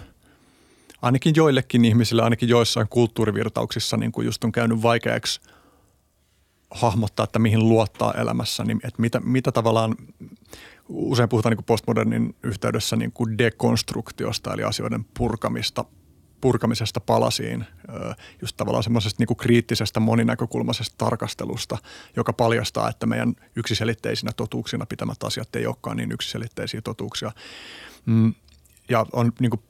ainakin 1.02 1.34
joillekin 1.36 1.86
ihmisille, 1.86 2.22
ainakin 2.22 2.50
joissain 2.50 2.88
kulttuurivirtauksissa 2.90 3.98
niin 3.98 4.12
kuin 4.12 4.26
just 4.26 4.44
on 4.44 4.52
käynyt 4.52 4.82
vaikeaksi 4.82 5.42
hahmottaa, 6.72 7.24
että 7.24 7.40
mihin 7.40 7.70
luottaa 7.70 8.14
elämässä, 8.14 8.64
niin 8.64 8.80
että 8.84 9.02
mitä, 9.02 9.20
mitä 9.20 9.52
tavallaan, 9.52 9.96
usein 10.90 11.30
puhutaan 11.30 11.52
niin 11.52 11.58
kuin 11.58 11.66
postmodernin 11.66 12.36
yhteydessä 12.44 12.96
niin 12.96 13.12
kuin 13.12 13.38
dekonstruktiosta, 13.38 14.54
eli 14.54 14.64
asioiden 14.64 15.06
purkamista 15.18 15.86
purkamisesta 16.42 17.00
palasiin, 17.00 17.66
just 18.42 18.58
tavallaan 18.58 18.84
semmoisesta 18.84 19.24
niin 19.24 19.38
kriittisestä 19.38 20.00
moninäkökulmaisesta 20.00 20.96
tarkastelusta, 20.98 21.78
joka 22.16 22.34
paljastaa, 22.34 22.90
että 22.90 23.06
meidän 23.06 23.36
yksiselitteisinä 23.56 24.32
totuuksina 24.36 24.86
pitämät 24.86 25.24
asiat 25.24 25.56
ei 25.56 25.66
olekaan 25.66 25.98
niin 25.98 26.12
yksiselitteisiä 26.12 26.82
totuuksia. 26.82 27.32
Mm, 28.06 28.34
ja 28.90 29.06
on 29.14 29.32
niin 29.40 29.50
kuin 29.50 29.62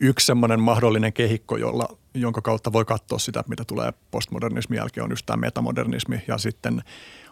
yksi 0.00 0.26
semmoinen 0.26 0.60
mahdollinen 0.60 1.12
kehikko, 1.12 1.56
jolla, 1.56 1.96
jonka 2.14 2.40
kautta 2.40 2.72
voi 2.72 2.84
katsoa 2.84 3.18
sitä, 3.18 3.44
mitä 3.48 3.64
tulee 3.64 3.92
postmodernismin 4.10 4.76
jälkeen, 4.76 5.04
on 5.04 5.10
just 5.10 5.26
tämä 5.26 5.36
metamodernismi. 5.36 6.22
Ja 6.28 6.38
sitten 6.38 6.82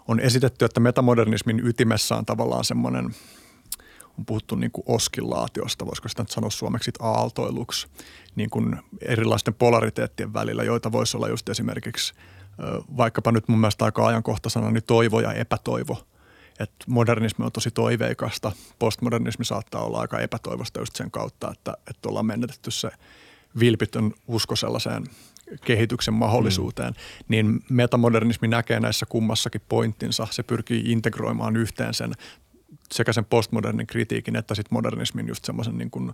on 0.08 0.20
esitetty, 0.20 0.64
että 0.64 0.80
metamodernismin 0.80 1.66
ytimessä 1.66 2.16
on 2.16 2.26
tavallaan 2.26 2.64
semmoinen– 2.64 3.10
on 4.18 4.26
puhuttu 4.26 4.54
niin 4.54 4.70
kuin 4.70 4.84
oskillaatiosta, 4.86 5.86
voisiko 5.86 6.08
sitä 6.08 6.22
nyt 6.22 6.30
sanoa 6.30 6.50
suomeksi 6.50 6.90
aaltoiluksi, 7.00 7.86
niin 8.36 8.50
kuin 8.50 8.76
erilaisten 9.00 9.54
polariteettien 9.54 10.32
välillä, 10.32 10.62
joita 10.62 10.92
voisi 10.92 11.16
olla 11.16 11.28
just 11.28 11.48
esimerkiksi 11.48 12.14
vaikkapa 12.96 13.32
nyt 13.32 13.48
mun 13.48 13.60
mielestä 13.60 13.84
aika 13.84 14.06
ajankohtaisena, 14.06 14.70
niin 14.70 14.84
toivo 14.86 15.20
ja 15.20 15.32
epätoivo. 15.32 16.06
että 16.60 16.84
modernismi 16.88 17.44
on 17.44 17.52
tosi 17.52 17.70
toiveikasta, 17.70 18.52
postmodernismi 18.78 19.44
saattaa 19.44 19.84
olla 19.84 20.00
aika 20.00 20.18
epätoivosta 20.18 20.80
just 20.80 20.96
sen 20.96 21.10
kautta, 21.10 21.50
että, 21.52 21.74
että 21.90 22.08
ollaan 22.08 22.26
menetetty 22.26 22.70
se 22.70 22.90
vilpitön 23.60 24.12
usko 24.26 24.56
sellaiseen 24.56 25.04
kehityksen 25.64 26.14
mahdollisuuteen, 26.14 26.92
mm. 26.92 27.24
niin 27.28 27.60
metamodernismi 27.70 28.48
näkee 28.48 28.80
näissä 28.80 29.06
kummassakin 29.06 29.60
pointtinsa. 29.68 30.26
Se 30.30 30.42
pyrkii 30.42 30.92
integroimaan 30.92 31.56
yhteen 31.56 31.94
sen 31.94 32.12
sekä 32.92 33.12
sen 33.12 33.24
postmodernin 33.24 33.86
kritiikin 33.86 34.36
että 34.36 34.54
sitten 34.54 34.74
modernismin 34.76 35.28
just 35.28 35.44
semmoisen 35.44 35.78
niin 35.78 35.90
kuin 35.90 36.12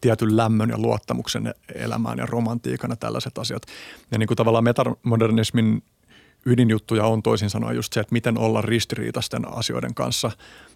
tietyn 0.00 0.36
lämmön 0.36 0.70
ja 0.70 0.78
luottamuksen 0.78 1.54
elämään 1.74 2.18
ja 2.18 2.26
romantiikana 2.26 2.96
tällaiset 2.96 3.38
asiat. 3.38 3.62
Ja 4.10 4.18
niin 4.18 4.26
kuin 4.26 4.36
tavallaan 4.36 4.64
metamodernismin 4.64 5.82
ydinjuttuja 6.46 7.04
on 7.04 7.22
toisin 7.22 7.50
sanoen 7.50 7.76
just 7.76 7.92
se, 7.92 8.00
että 8.00 8.12
miten 8.12 8.38
olla 8.38 8.62
ristiriitaisten 8.62 9.52
asioiden 9.52 9.94
kanssa. 9.94 10.30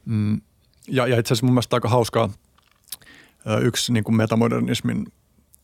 Mm, 0.05 0.41
ja, 0.89 1.07
ja 1.07 1.19
itse 1.19 1.35
asiassa 1.35 1.47
mun 1.47 1.55
mielestä 1.55 1.77
aika 1.77 1.89
hauskaa 1.89 2.31
yksi 3.61 3.93
niin 3.93 4.05
kuin 4.05 4.17
metamodernismin 4.17 5.07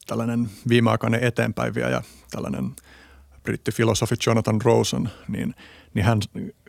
tällainen 0.06 0.50
viimeaikainen 0.68 1.22
eteenpäin 1.24 1.74
ja 1.74 2.02
tällainen 2.30 2.76
brittifilosofi 3.42 4.14
Jonathan 4.26 4.60
Rosen, 4.62 5.10
niin, 5.28 5.54
niin 5.94 6.04
hän 6.04 6.18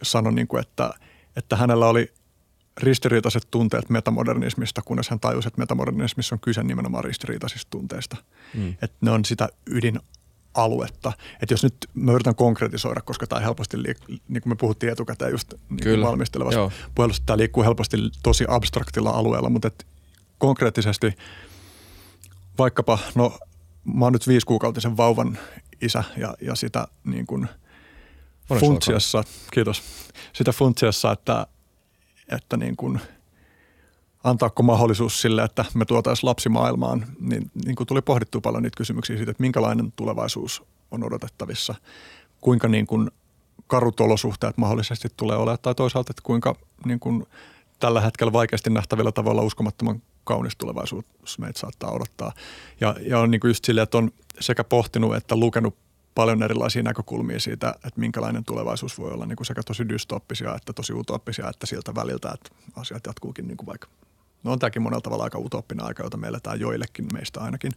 sanoi, 0.04 0.34
niin 0.34 0.48
kuin, 0.48 0.62
että, 0.62 0.92
että 1.36 1.56
hänellä 1.56 1.88
oli 1.88 2.14
ristiriitaiset 2.84 3.48
tunteet 3.52 3.90
metamodernismista, 3.90 4.82
kunnes 4.82 5.10
hän 5.10 5.20
tajusi, 5.20 5.48
että 5.48 5.62
metamodernismissa 5.62 6.36
on 6.36 6.40
kyse 6.40 6.64
nimenomaan 6.64 7.04
ristiriitaisista 7.04 7.70
tunteista. 7.70 8.18
Mm. 8.54 8.70
Että 8.70 8.98
ne 9.02 9.12
on 9.12 9.26
sitä 9.26 9.50
ydinaluetta. 9.66 11.12
Että 11.42 11.54
jos 11.54 11.64
nyt 11.64 11.76
mä 11.94 12.12
yritän 12.12 12.36
konkretisoida, 12.36 13.02
koska 13.02 13.28
tämä 13.28 13.42
helposti, 13.42 13.78
liik- 13.78 14.20
niin 14.28 14.42
kuin 14.42 14.52
me 14.52 14.56
puhuttiin 14.56 14.92
etukäteen 14.92 15.32
just 15.32 15.54
niin 15.70 16.02
valmistelevassa 16.02 16.72
puhelussa, 16.96 17.24
tämä 17.26 17.38
liikkuu 17.38 17.64
helposti 17.64 17.98
tosi 18.24 18.46
abstraktilla 18.48 19.10
alueella, 19.10 19.50
mutta 19.50 19.68
et 19.68 19.88
konkreettisesti 20.38 21.14
vaikkapa, 22.58 23.00
no 23.16 23.40
mä 23.84 24.06
oon 24.06 24.14
nyt 24.14 24.28
viisikuukautisen 24.28 24.98
vauvan 24.98 25.38
isä 25.82 26.04
ja, 26.18 26.34
ja 26.42 26.56
sitä 26.56 26.88
niin 27.04 27.28
kuin 27.28 27.48
funtsiassa, 28.60 29.24
kiitos, 29.52 29.84
sitä 30.34 30.52
funtsiassa, 30.52 31.12
että– 31.12 31.48
että 32.32 32.58
niin 32.58 32.76
kuin 32.76 33.00
antaako 34.24 34.64
mahdollisuus 34.64 35.22
sille, 35.22 35.44
että 35.44 35.66
me 35.74 35.86
tuotaisiin 35.86 36.30
lapsi 36.30 36.50
maailmaan, 36.50 37.06
niin, 37.20 37.52
niin 37.66 37.76
kuin 37.76 37.88
tuli 37.88 38.02
pohdittua 38.02 38.42
paljon 38.42 38.64
niitä 38.64 38.78
kysymyksiä 38.78 39.18
siitä, 39.18 39.32
että 39.32 39.44
minkälainen 39.44 39.94
tulevaisuus 39.96 40.64
on 40.92 41.04
odotettavissa, 41.04 41.76
kuinka 42.42 42.68
niin 42.68 42.88
kuin 42.88 43.12
karut 43.68 44.00
olosuhteet 44.00 44.58
mahdollisesti 44.58 45.08
tulee 45.18 45.38
olemaan, 45.38 45.60
tai 45.62 45.76
toisaalta, 45.76 46.12
että 46.12 46.22
kuinka 46.26 46.56
niin 46.86 47.00
kuin 47.00 47.26
tällä 47.80 48.02
hetkellä 48.02 48.34
vaikeasti 48.34 48.70
nähtävillä 48.70 49.12
tavalla 49.12 49.42
uskomattoman 49.42 50.02
kaunis 50.24 50.56
tulevaisuus 50.58 51.40
meitä 51.40 51.60
saattaa 51.60 51.92
odottaa. 51.92 52.32
Ja, 52.82 52.96
ja 53.02 53.20
on 53.20 53.32
niin 53.32 53.42
kuin 53.42 53.50
just 53.50 53.66
silleen, 53.66 53.84
että 53.84 53.98
on 53.98 54.12
sekä 54.40 54.64
pohtinut 54.64 55.16
että 55.16 55.36
lukenut 55.36 55.76
paljon 56.16 56.44
erilaisia 56.44 56.84
näkökulmia 56.84 57.40
siitä, 57.40 57.70
että 57.70 58.00
minkälainen 58.00 58.46
tulevaisuus 58.46 59.00
voi 59.00 59.12
olla 59.12 59.26
niin 59.26 59.36
kuin 59.36 59.48
sekä 59.48 59.64
tosi 59.64 59.90
dystoppisia 59.90 60.56
että 60.56 60.74
tosi 60.74 60.94
utooppisia, 60.94 61.50
että 61.50 61.66
siltä 61.66 61.96
väliltä, 61.96 62.32
että 62.34 62.50
asiat 62.76 63.06
jatkuukin 63.08 63.48
niin 63.48 63.58
kuin 63.58 63.68
vaikka, 63.68 63.88
no 64.44 64.52
on 64.52 64.60
tämäkin 64.60 64.82
monella 64.82 65.02
tavalla 65.02 65.24
aika 65.24 65.40
utooppinen 65.40 65.86
aika, 65.86 66.04
jota 66.04 66.18
me 66.18 66.28
eletään 66.28 66.60
joillekin 66.60 67.08
meistä 67.14 67.42
ainakin, 67.42 67.72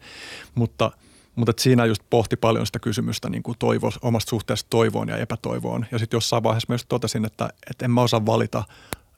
mutta– 0.55 0.91
mutta 1.35 1.53
siinä 1.59 1.87
just 1.87 2.03
pohti 2.11 2.37
paljon 2.37 2.67
sitä 2.67 2.79
kysymystä 2.79 3.29
niin 3.29 3.43
kuin 3.43 3.59
toivo, 3.59 3.91
omasta 4.03 4.31
suhteesta 4.31 4.67
toivoon 4.71 5.09
ja 5.09 5.17
epätoivoon. 5.17 5.87
Ja 5.93 5.99
sitten 5.99 6.17
jossain 6.17 6.43
vaiheessa 6.43 6.67
myös 6.69 6.87
totesin, 6.89 7.25
että, 7.25 7.49
että 7.71 7.85
en 7.85 7.91
mä 7.91 8.03
osaa 8.03 8.27
valita 8.27 8.65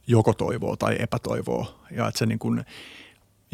joko 0.07 0.33
toivoa 0.33 0.77
tai 0.77 0.97
epätoivoa. 0.99 1.79
Ja 1.91 2.09
että 2.09 2.19
se 2.19 2.27
niin 2.27 2.39
kuin, 2.39 2.65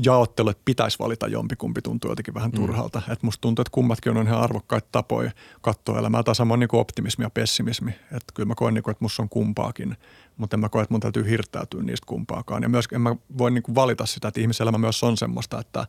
jaottelu, 0.05 0.49
että 0.49 0.63
pitäisi 0.65 0.99
valita 0.99 1.29
jompikumpi, 1.29 1.83
tuntuu 1.83 2.11
jotenkin 2.11 2.35
vähän 2.35 2.51
mm. 2.51 2.57
turhalta. 2.57 3.03
Mm. 3.07 3.13
Että 3.13 3.27
musta 3.27 3.41
tuntuu, 3.41 3.63
että 3.63 3.75
kummatkin 3.75 4.17
on 4.17 4.27
ihan 4.27 4.41
arvokkaita 4.41 4.89
tapoja 4.93 5.31
katsoa 5.61 5.99
elämää. 5.99 6.23
Tai 6.23 6.35
samoin 6.35 6.61
niin 6.61 6.69
optimismi 6.73 7.25
ja 7.25 7.31
pessimismi. 7.31 7.91
Että 7.91 8.33
kyllä 8.35 8.47
mä 8.47 8.55
koen, 8.55 8.75
niin 8.75 8.83
kuin, 8.83 8.93
että 8.93 9.05
musta 9.05 9.23
on 9.23 9.29
kumpaakin, 9.29 9.97
mutta 10.37 10.57
en 10.57 10.61
mä 10.61 10.69
koe, 10.69 10.83
että 10.83 10.95
mun 10.95 11.01
täytyy 11.01 11.31
hirttäytyä 11.31 11.83
niistä 11.83 12.07
kumpaakaan. 12.07 12.63
Ja 12.63 12.69
myös 12.69 12.85
en 12.93 13.01
mä 13.01 13.17
voi 13.39 13.51
niin 13.51 13.63
kuin 13.63 13.75
valita 13.75 14.07
sitä, 14.07 14.29
että 14.29 14.41
ihmiselämä 14.41 14.79
myös 14.79 15.03
on 15.03 15.17
semmoista, 15.17 15.61
että 15.61 15.87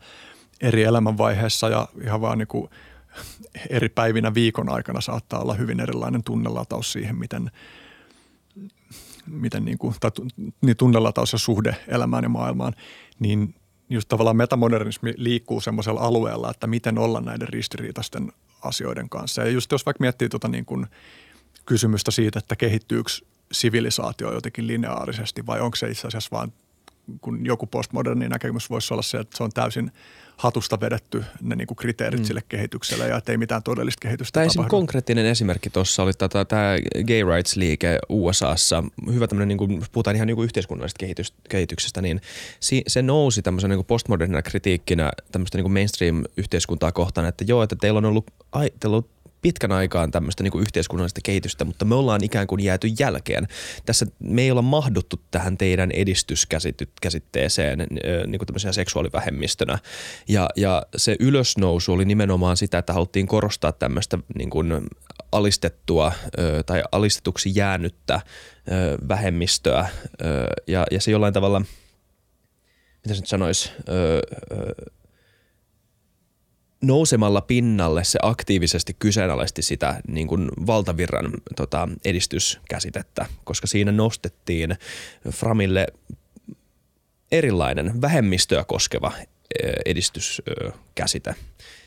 eri 0.62 0.84
elämänvaiheessa 0.84 1.70
ja 1.70 1.88
ihan 2.04 2.22
vaan 2.22 2.38
niin 2.38 2.48
kuin 2.48 2.70
eri 3.70 3.90
päivinä 3.90 4.34
viikon 4.34 4.70
aikana 4.70 5.02
saattaa 5.02 5.40
olla 5.40 5.54
hyvin 5.54 5.80
erilainen 5.80 6.24
tunnelataus 6.24 6.92
siihen, 6.92 7.16
miten, 7.16 7.52
miten 9.28 9.66
niin 9.66 9.78
kuin, 9.78 9.96
tai 10.00 10.12
niin 10.62 10.78
tunnelataus 10.78 11.34
ja 11.34 11.40
suhde 11.40 11.76
elämään 11.88 12.24
ja 12.24 12.30
maailmaan, 12.30 12.74
niin 13.20 13.56
just 13.92 14.10
tavallaan 14.10 14.38
metamodernismi 14.38 15.14
liikkuu 15.18 15.62
semmoisella 15.62 16.02
alueella, 16.02 16.52
että 16.52 16.68
miten 16.68 16.98
olla 16.98 17.22
näiden 17.22 17.50
ristiriitaisten 17.50 18.32
asioiden 18.62 19.10
kanssa. 19.10 19.42
Ja 19.42 19.50
just 19.50 19.72
jos 19.72 19.86
vaikka 19.86 20.02
miettii 20.02 20.30
tuota 20.30 20.48
niin 20.48 20.66
kuin 20.66 20.88
kysymystä 21.66 22.12
siitä, 22.12 22.40
että 22.40 22.56
kehittyykö 22.56 23.12
sivilisaatio 23.52 24.34
jotenkin 24.34 24.68
lineaarisesti 24.68 25.46
vai 25.46 25.62
onko 25.62 25.76
se 25.76 25.90
itse 25.90 26.08
asiassa 26.08 26.38
vain 26.38 26.54
kun 27.22 27.46
joku 27.46 27.68
postmoderni 27.68 28.30
näkemys 28.30 28.70
voisi 28.70 28.94
olla 28.94 29.02
se, 29.02 29.18
että 29.18 29.38
se 29.38 29.44
on 29.44 29.52
täysin 29.52 29.92
hatusta 30.42 30.80
vedetty 30.80 31.24
ne 31.42 31.56
niin 31.56 31.68
kuin 31.68 31.76
kriteerit 31.76 32.20
mm. 32.20 32.26
sille 32.26 32.42
kehitykselle 32.50 33.08
ja 33.08 33.18
ettei 33.18 33.38
mitään 33.38 33.64
todellista 33.64 34.00
kehitystä 34.02 34.40
Tämä 34.40 34.48
tapahdu. 34.48 34.70
konkreettinen 34.70 35.26
esimerkki 35.26 35.70
tuossa 35.70 36.04
oli 36.04 36.14
tätä, 36.14 36.46
tämä 36.46 36.76
gay 37.08 37.24
rights-liike 37.24 38.00
USAssa. 38.10 38.84
Hyvä 39.14 39.28
tämmöinen, 39.28 39.48
niin 39.48 39.58
kuin, 39.58 39.82
puhutaan 39.92 40.16
ihan 40.16 40.28
niin 40.28 40.36
kuin 40.36 40.44
yhteiskunnallisesta 40.44 41.00
kehitys, 41.00 41.34
kehityksestä, 41.50 42.02
niin 42.02 42.22
se 42.88 43.02
nousi 43.02 43.42
tämmöisen 43.42 43.70
niin 43.70 43.86
postmodernina 43.86 44.42
kritiikkinä 44.42 45.12
tämmöistä 45.32 45.58
niin 45.58 45.72
mainstream-yhteiskuntaa 45.72 46.92
kohtaan, 46.92 47.28
että 47.28 47.44
joo, 47.48 47.64
että 47.64 47.76
teillä 47.76 47.98
on 47.98 48.06
ollut, 48.06 48.26
ai, 48.52 48.70
teillä 48.80 48.98
on 48.98 49.06
pitkän 49.42 49.72
aikaan 49.72 50.12
tämmöistä 50.12 50.44
niin 50.44 50.52
kuin 50.52 50.62
yhteiskunnallista 50.62 51.22
kehitystä, 51.24 51.66
mutta 51.66 51.86
me 51.86 51.96
ollaan 51.96 52.24
ikään 52.24 52.48
kuin 52.48 52.64
jääty 52.64 52.88
jälkeen. 53.00 53.48
Tässä 53.86 54.06
me 54.20 54.42
ei 54.42 54.52
olla 54.52 54.62
mahduttu 54.62 55.22
tähän 55.32 55.58
teidän 55.58 55.92
edistyskäsitteeseen 55.92 57.80
niin 58.28 58.40
kuin 58.40 58.48
tämmöisenä 58.48 58.72
seksuaalivähemmistönä. 58.72 59.80
Ja, 60.28 60.50
ja 60.56 60.84
se 60.98 61.16
ylösnousu 61.20 61.94
oli 61.94 62.06
nimenomaan 62.06 62.58
sitä, 62.58 62.78
että 62.78 62.94
haluttiin 62.94 63.28
korostaa 63.28 63.72
tämmöistä 63.72 64.18
niin 64.36 64.50
kuin 64.50 64.88
alistettua 65.32 66.12
tai 66.66 66.84
alistetuksi 66.92 67.52
jäänyttä 67.56 68.22
vähemmistöä. 69.08 69.90
Ja, 70.68 70.86
ja 70.92 71.02
se 71.02 71.12
jollain 71.12 71.34
tavalla, 71.34 71.60
mitä 73.04 73.14
se 73.14 73.22
nyt 73.22 73.28
sanoisi, 73.28 73.72
nousemalla 76.82 77.42
pinnalle 77.42 78.04
se 78.04 78.20
aktiivisesti 78.22 78.96
kyseenalaisti 79.00 79.62
sitä 79.62 80.02
niin 80.08 80.28
kuin 80.28 80.50
valtavirran 80.68 81.32
tota, 81.56 81.90
edistyskäsitettä, 82.06 83.26
koska 83.44 83.68
siinä 83.68 83.92
nostettiin 83.92 84.78
Framille 85.30 85.88
erilainen 87.32 88.02
vähemmistöä 88.02 88.64
koskeva 88.64 89.12
edistyskäsite. 89.86 91.36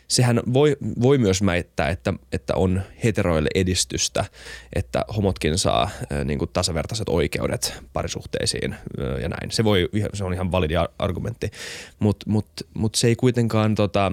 Sehän 0.08 0.40
voi, 0.52 0.76
voi 1.00 1.18
myös 1.18 1.46
väittää, 1.46 1.88
että, 1.88 2.14
että 2.32 2.54
on 2.54 2.82
heteroille 3.04 3.48
edistystä, 3.54 4.24
että 4.72 5.04
homotkin 5.16 5.58
saa 5.58 5.90
niin 6.24 6.38
kuin 6.38 6.50
tasavertaiset 6.52 7.08
oikeudet 7.08 7.74
parisuhteisiin 7.92 8.74
ja 9.22 9.28
näin. 9.28 9.50
Se, 9.50 9.64
voi, 9.64 9.88
se 10.14 10.24
on 10.24 10.34
ihan 10.34 10.52
validi 10.52 10.74
argumentti, 10.98 11.50
mutta 11.98 12.30
mut, 12.30 12.46
mut 12.74 12.94
se 12.94 13.06
ei 13.06 13.16
kuitenkaan 13.16 13.74
tota, 13.74 14.12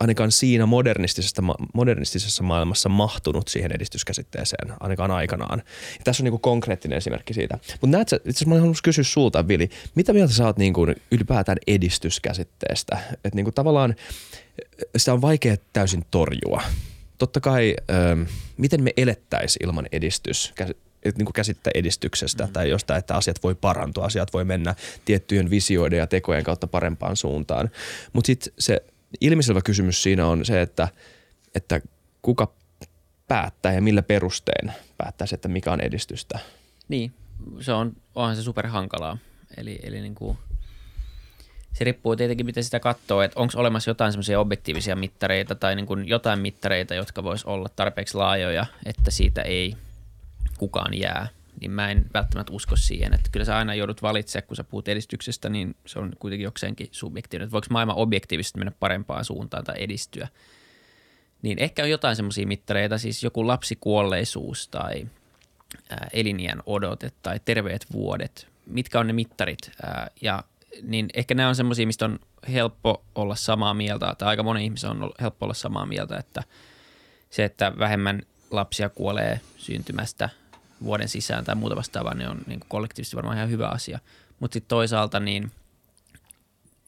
ainakaan 0.00 0.32
siinä 0.32 0.66
modernistisessa, 0.66 1.42
modernistisessa 1.74 2.42
maailmassa 2.42 2.88
mahtunut 2.88 3.48
siihen 3.48 3.72
edistyskäsitteeseen, 3.72 4.72
ainakaan 4.80 5.10
aikanaan. 5.10 5.62
Ja 5.98 6.04
tässä 6.04 6.22
on 6.22 6.24
niin 6.24 6.32
kuin 6.32 6.40
konkreettinen 6.40 6.98
esimerkki 6.98 7.34
siitä. 7.34 7.58
Mutta 7.80 7.96
näet 7.96 8.12
itse 8.12 8.28
asiassa 8.28 8.48
mä 8.48 8.54
haluaisin 8.54 8.82
kysyä 8.82 9.04
sulta, 9.04 9.48
Vili, 9.48 9.70
mitä 9.94 10.12
mieltä 10.12 10.32
sä 10.32 10.46
oot 10.46 10.58
niin 10.58 10.72
kuin 10.72 10.96
ylipäätään 11.12 11.58
edistyskäsitteestä? 11.66 12.98
Että 13.12 13.30
niin 13.36 13.44
kuin 13.44 13.54
tavallaan 13.54 13.94
sitä 14.96 15.12
on 15.12 15.22
vaikea 15.22 15.56
täysin 15.72 16.04
torjua. 16.10 16.62
Totta 17.18 17.40
kai, 17.40 17.74
ähm, 17.90 18.22
miten 18.56 18.82
me 18.82 18.92
elettäisiin 18.96 19.66
ilman 19.66 19.86
edistys, 19.92 20.54
niin 21.04 21.24
kuin 21.24 21.32
käsittää 21.32 21.70
edistyksestä 21.74 22.46
mm. 22.46 22.52
tai 22.52 22.70
jostain, 22.70 22.98
että 22.98 23.14
asiat 23.14 23.42
voi 23.42 23.54
parantua, 23.54 24.04
asiat 24.04 24.32
voi 24.32 24.44
mennä 24.44 24.74
tiettyjen 25.04 25.50
visioiden 25.50 25.98
ja 25.98 26.06
tekojen 26.06 26.44
kautta 26.44 26.66
parempaan 26.66 27.16
suuntaan. 27.16 27.70
Mutta 28.12 28.26
sitten 28.26 28.52
se 28.58 28.82
ilmiselvä 29.20 29.60
kysymys 29.62 30.02
siinä 30.02 30.26
on 30.26 30.44
se, 30.44 30.62
että, 30.62 30.88
että 31.54 31.80
kuka 32.22 32.52
päättää 33.28 33.72
ja 33.72 33.82
millä 33.82 34.02
perustein 34.02 34.72
päättäisi, 34.98 35.34
että 35.34 35.48
mikä 35.48 35.72
on 35.72 35.80
edistystä. 35.80 36.38
Niin, 36.88 37.12
se 37.60 37.72
on, 37.72 37.92
onhan 38.14 38.36
se 38.36 38.42
super 38.42 38.66
hankalaa. 38.66 39.18
Eli, 39.56 39.78
eli 39.82 40.00
niin 40.00 40.14
kuin, 40.14 40.38
se 41.72 41.84
riippuu 41.84 42.16
tietenkin, 42.16 42.46
miten 42.46 42.64
sitä 42.64 42.80
katsoo, 42.80 43.22
että 43.22 43.40
onko 43.40 43.52
olemassa 43.56 43.90
jotain 43.90 44.12
semmoisia 44.12 44.40
objektiivisia 44.40 44.96
mittareita 44.96 45.54
tai 45.54 45.76
niin 45.76 45.86
kuin 45.86 46.08
jotain 46.08 46.38
mittareita, 46.38 46.94
jotka 46.94 47.22
vois 47.22 47.44
olla 47.44 47.68
tarpeeksi 47.76 48.16
laajoja, 48.16 48.66
että 48.86 49.10
siitä 49.10 49.42
ei 49.42 49.76
kukaan 50.58 50.98
jää. 50.98 51.28
Niin 51.60 51.70
mä 51.70 51.90
en 51.90 52.06
välttämättä 52.14 52.52
usko 52.52 52.76
siihen, 52.76 53.14
että 53.14 53.30
kyllä 53.32 53.46
sä 53.46 53.56
aina 53.56 53.74
joudut 53.74 54.02
valitsemaan, 54.02 54.46
kun 54.46 54.56
sä 54.56 54.64
puhut 54.64 54.88
edistyksestä, 54.88 55.48
niin 55.48 55.76
se 55.86 55.98
on 55.98 56.12
kuitenkin 56.18 56.44
jokseenkin 56.44 56.88
subjektiivinen. 56.90 57.44
Että 57.44 57.52
voiko 57.52 57.66
maailma 57.70 57.94
objektiivisesti 57.94 58.58
mennä 58.58 58.72
parempaan 58.80 59.24
suuntaan 59.24 59.64
tai 59.64 59.74
edistyä. 59.78 60.28
Niin 61.42 61.58
ehkä 61.58 61.82
on 61.82 61.90
jotain 61.90 62.16
semmoisia 62.16 62.46
mittareita, 62.46 62.98
siis 62.98 63.22
joku 63.22 63.46
lapsikuolleisuus 63.46 64.68
tai 64.68 65.06
ää, 65.90 66.08
elinjän 66.12 66.62
odote 66.66 67.12
tai 67.22 67.40
terveet 67.44 67.86
vuodet, 67.92 68.48
mitkä 68.66 69.00
on 69.00 69.06
ne 69.06 69.12
mittarit. 69.12 69.70
Ja 70.22 70.44
niin 70.82 71.08
ehkä 71.14 71.34
nämä 71.34 71.48
on 71.48 71.56
semmoisia, 71.56 71.86
mistä 71.86 72.04
on 72.04 72.18
helppo 72.52 73.04
olla 73.14 73.34
samaa 73.34 73.74
mieltä, 73.74 74.14
tai 74.18 74.28
aika 74.28 74.42
moni 74.42 74.64
ihmisen 74.64 74.90
on 74.90 75.10
helppo 75.20 75.46
olla 75.46 75.54
samaa 75.54 75.86
mieltä, 75.86 76.16
että 76.16 76.42
se, 77.30 77.44
että 77.44 77.72
vähemmän 77.78 78.22
lapsia 78.50 78.88
kuolee 78.88 79.40
syntymästä 79.56 80.28
vuoden 80.84 81.08
sisään 81.08 81.44
tai 81.44 81.54
muuta 81.54 81.76
vastaavaa, 81.76 82.14
niin 82.14 82.28
on 82.28 82.38
niin 82.46 82.60
kuin 82.60 82.68
kollektiivisesti 82.68 83.16
varmaan 83.16 83.36
ihan 83.36 83.50
hyvä 83.50 83.68
asia. 83.68 83.98
Mutta 84.40 84.54
sitten 84.54 84.68
toisaalta 84.68 85.20
niin 85.20 85.52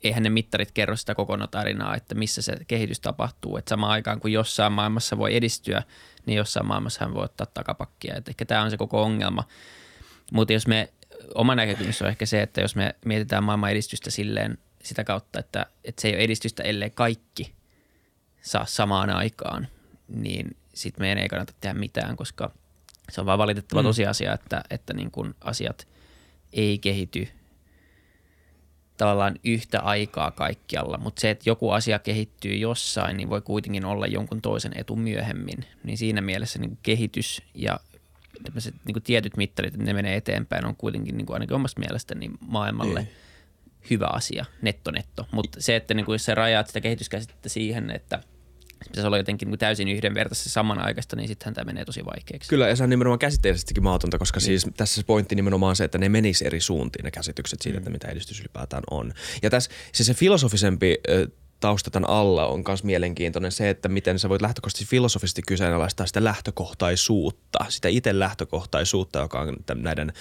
eihän 0.05 0.23
ne 0.23 0.31
mittarit 0.31 0.73
kerro 0.73 0.97
sitä 0.97 1.15
kokonaitarinaa, 1.15 1.97
että 1.97 2.15
missä 2.15 2.43
se 2.43 2.57
kehitys 2.69 3.01
tapahtuu. 3.01 3.57
Että 3.57 3.69
samaan 3.69 3.93
aikaan 3.93 4.21
kun 4.21 4.33
jossain 4.33 4.73
maailmassa 4.73 5.19
voi 5.19 5.37
edistyä, 5.37 5.83
niin 6.27 6.37
jossain 6.37 6.67
maailmassa 6.67 7.05
hän 7.05 7.15
voi 7.15 7.25
ottaa 7.25 7.47
takapakkia. 7.55 8.15
Että 8.17 8.31
ehkä 8.31 8.45
tämä 8.45 8.63
on 8.63 8.71
se 8.71 8.77
koko 8.77 9.03
ongelma. 9.03 9.45
Mutta 10.33 10.53
jos 10.53 10.67
me, 10.67 10.93
oma 11.35 11.55
näkökulmassa 11.55 12.05
on 12.05 12.11
ehkä 12.11 12.27
se, 12.27 12.43
että 12.43 12.61
jos 12.61 12.77
me 12.77 12.95
mietitään 13.05 13.45
maailman 13.45 13.71
edistystä 13.71 14.11
silleen 14.11 14.59
sitä 14.85 15.05
kautta, 15.05 15.39
että, 15.39 15.67
että 15.85 16.03
se 16.03 16.09
ei 16.09 16.15
ole 16.15 16.23
edistystä, 16.23 16.63
ellei 16.63 16.91
kaikki 16.91 17.55
saa 18.43 18.67
samaan 18.67 19.11
aikaan, 19.11 19.69
niin 20.09 20.57
sitten 20.75 21.03
meidän 21.03 21.19
ei 21.19 21.29
kannata 21.29 21.53
tehdä 21.61 21.79
mitään, 21.79 22.17
koska 22.17 22.55
se 23.09 23.21
on 23.21 23.27
vaan 23.27 23.39
valitettava 23.39 23.83
mm. 23.83 23.87
tosiasia, 23.87 24.35
että, 24.35 24.63
että 24.71 24.95
niin 24.95 25.11
kun 25.11 25.35
asiat 25.41 25.89
ei 26.53 26.79
kehity 26.79 27.29
tavallaan 28.97 29.37
yhtä 29.45 29.81
aikaa 29.81 30.31
kaikkialla, 30.31 30.99
mutta 30.99 31.21
se, 31.21 31.31
että 31.31 31.51
joku 31.51 31.71
asia 31.71 31.99
kehittyy 31.99 32.57
jossain, 32.57 33.17
niin 33.17 33.31
voi 33.31 33.41
kuitenkin 33.41 33.85
olla 33.85 34.07
jonkun 34.07 34.43
toisen 34.43 34.73
etu 34.75 34.97
myöhemmin. 34.97 35.65
Niin 35.85 35.99
siinä 35.99 36.21
mielessä 36.21 36.59
niin 36.59 36.79
kehitys 36.83 37.43
ja 37.55 37.81
niin 38.85 39.03
tietyt 39.05 39.37
mittarit, 39.37 39.75
että 39.75 39.85
ne 39.85 39.93
menee 39.93 40.17
eteenpäin, 40.17 40.65
on 40.65 40.77
kuitenkin 40.77 41.17
niin 41.17 41.27
kuin 41.27 41.35
ainakin 41.35 41.57
omasta 41.57 41.81
mielestäni 41.81 42.19
niin 42.19 42.39
maailmalle 42.41 43.01
niin. 43.01 43.13
hyvä 43.91 44.07
asia, 44.07 44.45
netto 44.63 44.91
netto. 44.91 45.29
Mutta 45.33 45.61
se, 45.61 45.77
että 45.77 45.95
niin 45.95 46.07
kuin 46.07 46.19
sä 46.19 46.35
rajaat 46.35 46.67
sitä 46.67 46.81
kehityskäsitettä 46.81 47.49
siihen, 47.49 47.91
että– 47.91 48.21
pitäisi 48.79 49.07
olla 49.07 49.17
jotenkin 49.17 49.51
niin 49.51 49.59
täysin 49.59 49.89
yhdenvertaisesti 49.89 50.51
samanaikaista, 50.51 51.17
niin 51.17 51.29
sittenhän 51.29 51.55
tämä 51.55 51.65
menee 51.65 51.85
tosi 51.85 52.05
vaikeaksi. 52.05 52.49
Kyllä, 52.49 52.69
ja 52.69 52.77
se 52.77 52.85
on 52.85 52.91
nimenomaan 52.91 53.19
käsitteellisestikin 53.19 53.83
maatonta, 53.83 54.19
koska 54.19 54.39
niin. 54.39 54.45
siis 54.45 54.67
tässä 54.77 54.95
se 55.01 55.07
pointti 55.07 55.35
nimenomaan 55.35 55.77
se, 55.77 55.85
että 55.85 55.99
ne 55.99 56.09
menis 56.09 56.43
eri 56.43 56.61
suuntiin 56.61 57.05
ne 57.05 57.11
käsitykset 57.11 57.63
siitä, 57.63 57.79
mm. 57.79 57.81
että 57.81 57.91
mitä 57.91 58.09
edistys 58.09 58.41
ylipäätään 58.41 58.83
on. 58.91 59.13
Ja 59.43 59.51
tässä 59.51 59.71
siis 59.93 60.07
se 60.07 60.15
filosofisempi 60.15 60.99
tausta 61.61 61.91
tämän 61.91 62.11
alla 62.11 62.47
on 62.47 62.63
myös 62.69 62.85
mielenkiintoinen 62.85 63.53
se, 63.53 63.71
että 63.71 63.89
miten 63.89 64.19
sä 64.19 64.29
voit 64.29 64.43
lähtökohtaisesti 64.43 64.91
filosofisesti 64.91 65.43
kyseenalaistaa 65.47 66.07
sitä 66.07 66.25
lähtökohtaisuutta, 66.25 67.59
sitä 67.69 67.89
itse 67.89 68.19
lähtökohtaisuutta, 68.19 69.19
joka 69.19 69.41
on 69.41 69.57
näiden 69.75 70.13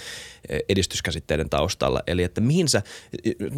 e, 0.48 0.58
edistyskäsitteiden 0.68 1.50
taustalla. 1.50 2.02
Eli 2.06 2.22
että 2.22 2.40
mihin 2.40 2.68
sä, 2.68 2.82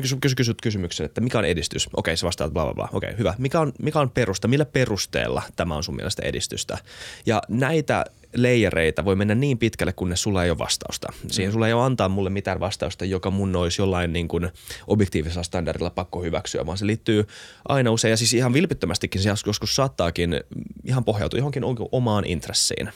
kysyt, 0.01 0.37
kysyt 0.37 0.61
kysymyksen, 0.63 1.07
että 1.07 1.21
mikä 1.21 1.39
on 1.39 1.45
edistys? 1.45 1.89
Okei, 1.97 2.17
sä 2.17 2.27
vastaat 2.27 2.53
bla 2.53 2.65
bla 2.65 2.75
bla. 2.75 2.89
Okei, 2.93 3.19
hyvä. 3.19 3.35
Mikä 3.39 3.61
on, 3.61 3.73
mikä 3.83 4.01
on 4.01 4.11
perusta? 4.11 4.49
Millä 4.49 4.65
perusteella 4.65 5.43
tämä 5.57 5.77
on 5.77 5.83
sun 5.83 5.97
mielestä 5.97 6.23
edistystä? 6.23 6.79
Ja 7.27 7.43
näitä 7.49 8.05
leijereitä 8.35 9.05
voi 9.05 9.17
mennä 9.17 9.35
niin 9.35 9.59
pitkälle, 9.59 9.93
kunnes 9.93 10.23
sulla 10.23 10.45
ei 10.45 10.51
ole 10.51 10.59
vastausta. 10.59 11.13
Siihen 11.29 11.51
mm. 11.51 11.53
sulla 11.53 11.67
ei 11.67 11.73
ole 11.73 11.85
antaa 11.85 12.09
mulle 12.09 12.31
mitään 12.31 12.61
vastausta, 12.61 13.05
joka 13.05 13.31
mun 13.31 13.57
olisi 13.57 13.83
jollain 13.83 14.13
niin 14.13 14.29
kuin 14.29 14.49
objektiivisella 14.87 15.43
standardilla 15.43 15.91
pakko 15.91 16.23
hyväksyä, 16.23 16.67
vaan 16.67 16.79
se 16.79 16.87
liittyy 16.87 17.27
aina 17.69 17.91
usein, 17.91 18.11
ja 18.11 18.17
siis 18.17 18.35
ihan 18.35 18.53
vilpittömästikin 18.53 19.23
se 19.23 19.31
joskus 19.47 19.77
saattaakin 19.77 20.41
ihan 20.85 21.05
pohjautua 21.05 21.39
johonkin 21.39 21.65
omaan 21.93 22.25
intressiin 22.25 22.91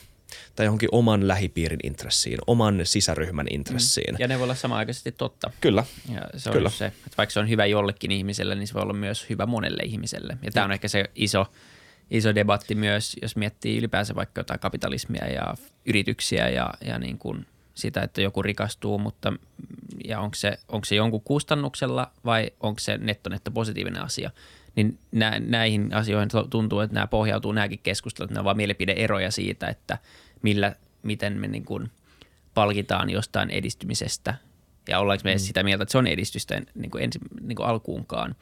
tai 0.56 0.66
johonkin 0.66 0.88
oman 0.92 1.28
lähipiirin 1.28 1.80
intressiin, 1.82 2.38
oman 2.46 2.80
sisäryhmän 2.84 3.46
intressiin. 3.50 4.14
Mm. 4.14 4.16
Ja 4.18 4.28
ne 4.28 4.38
voi 4.38 4.44
olla 4.44 4.54
samaaikaisesti 4.54 5.12
totta. 5.12 5.50
Kyllä. 5.60 5.84
Ja 6.14 6.20
se 6.36 6.50
on 6.50 6.56
Kyllä. 6.56 6.70
se, 6.70 6.86
että 6.86 7.16
vaikka 7.18 7.32
se 7.32 7.40
on 7.40 7.48
hyvä 7.48 7.66
jollekin 7.66 8.10
ihmiselle, 8.10 8.54
niin 8.54 8.66
se 8.66 8.74
voi 8.74 8.82
olla 8.82 8.92
myös 8.92 9.26
hyvä 9.30 9.46
monelle 9.46 9.82
ihmiselle. 9.82 10.38
Ja 10.42 10.50
tämä 10.50 10.64
on 10.64 10.72
ehkä 10.72 10.88
se 10.88 11.10
iso 11.14 11.46
iso 12.10 12.34
debatti 12.34 12.74
myös, 12.74 13.16
jos 13.22 13.36
miettii 13.36 13.78
ylipäänsä 13.78 14.14
vaikka 14.14 14.40
jotain 14.40 14.60
kapitalismia 14.60 15.26
ja 15.26 15.54
yrityksiä 15.86 16.48
ja, 16.48 16.70
ja 16.86 16.98
niin 16.98 17.18
kuin 17.18 17.46
sitä, 17.74 18.02
että 18.02 18.22
joku 18.22 18.42
rikastuu, 18.42 18.98
mutta 18.98 19.32
ja 20.04 20.20
onko 20.20 20.34
se, 20.34 20.58
onko 20.68 20.84
se 20.84 20.94
jonkun 20.94 21.22
kustannuksella 21.22 22.10
vai 22.24 22.50
onko 22.60 22.78
se 22.78 22.98
netto-netto 22.98 23.50
positiivinen 23.50 24.02
asia. 24.02 24.30
Niin 24.76 24.98
nä, 25.12 25.40
näihin 25.40 25.94
asioihin 25.94 26.30
tuntuu, 26.50 26.80
että 26.80 26.94
nämä 26.94 27.06
pohjautuu 27.06 27.52
nämäkin 27.52 27.80
keskustelut, 27.82 28.36
on 28.36 28.44
vaan 28.44 28.56
mielipideeroja 28.56 29.30
siitä, 29.30 29.68
että 29.68 29.98
millä, 30.42 30.76
miten 31.02 31.40
me 31.40 31.48
niin 31.48 31.64
kuin 31.64 31.90
palkitaan 32.54 33.10
jostain 33.10 33.50
edistymisestä 33.50 34.34
ja 34.88 34.98
ollaanko 34.98 35.22
me 35.24 35.34
mm. 35.34 35.38
sitä 35.38 35.62
mieltä, 35.62 35.82
että 35.82 35.92
se 35.92 35.98
on 35.98 36.06
edistystä 36.06 36.62
niin 36.74 36.90
kuin 36.90 37.04
ensi, 37.04 37.18
niin 37.40 37.56
kuin 37.56 37.66
alkuunkaan. 37.66 38.34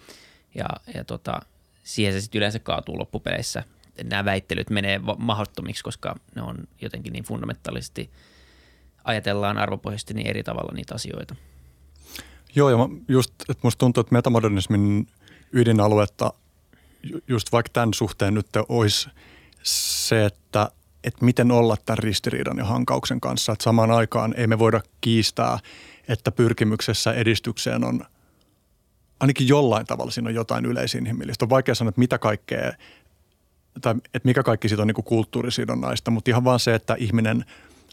Ja, 0.55 0.67
ja 0.95 1.05
tota, 1.05 1.41
siihen 1.83 2.13
se 2.13 2.21
sitten 2.21 2.39
yleensä 2.39 2.59
kaatuu 2.59 2.99
loppupeleissä. 2.99 3.65
Nämä 4.05 4.25
väittelyt 4.25 4.71
menee 4.71 5.01
mahdottomiksi, 5.19 5.83
koska 5.83 6.15
ne 6.35 6.43
on 6.43 6.57
jotenkin 6.81 7.13
niin 7.13 7.25
fundamentaalisesti, 7.25 8.11
ajatellaan 9.05 9.59
arvopohjaisesti 9.59 10.15
niin 10.15 10.27
eri 10.27 10.43
tavalla 10.43 10.73
niitä 10.75 10.95
asioita. 10.95 11.35
Joo, 12.55 12.71
ja 12.71 12.77
just, 13.09 13.31
että 13.41 13.61
musta 13.63 13.79
tuntuu, 13.79 14.01
että 14.01 14.15
metamodernismin 14.15 15.09
ydinaluetta 15.53 16.33
just 17.29 17.53
vaikka 17.53 17.71
tämän 17.73 17.95
suhteen 17.95 18.35
nyt 18.35 18.47
olisi 18.69 19.11
se, 19.63 20.27
että, 20.27 20.71
että 21.05 21.25
miten 21.25 21.51
olla 21.51 21.77
tämän 21.85 21.99
ristiriidan 21.99 22.59
ja 22.59 22.65
hankauksen 22.65 23.21
kanssa. 23.21 23.53
Että 23.53 23.65
samaan 23.65 23.91
aikaan 23.91 24.35
ei 24.37 24.47
me 24.47 24.59
voida 24.59 24.81
kiistää, 25.01 25.59
että 26.09 26.33
pyrkimyksessä 26.33 27.13
edistykseen 27.13 27.85
on– 27.85 28.05
ainakin 29.23 29.49
jollain 29.49 29.87
tavalla 29.87 30.11
siinä 30.11 30.29
on 30.29 30.35
jotain 30.35 30.67
yleisinhimillistä. 30.67 31.45
On 31.45 31.51
vaikea 31.51 31.75
sanoa, 31.75 31.89
että 31.89 31.99
mitä 31.99 32.19
kaikkea, 32.19 32.73
tai 33.81 33.95
että 33.95 34.29
mikä 34.29 34.43
kaikki 34.43 34.69
siitä 34.69 34.83
on 34.83 34.87
niin 34.87 35.05
kulttuurisidonnaista, 35.05 36.11
mutta 36.11 36.31
ihan 36.31 36.45
vaan 36.45 36.61
se, 36.61 36.75
että 36.75 36.97
ihminen 36.99 37.45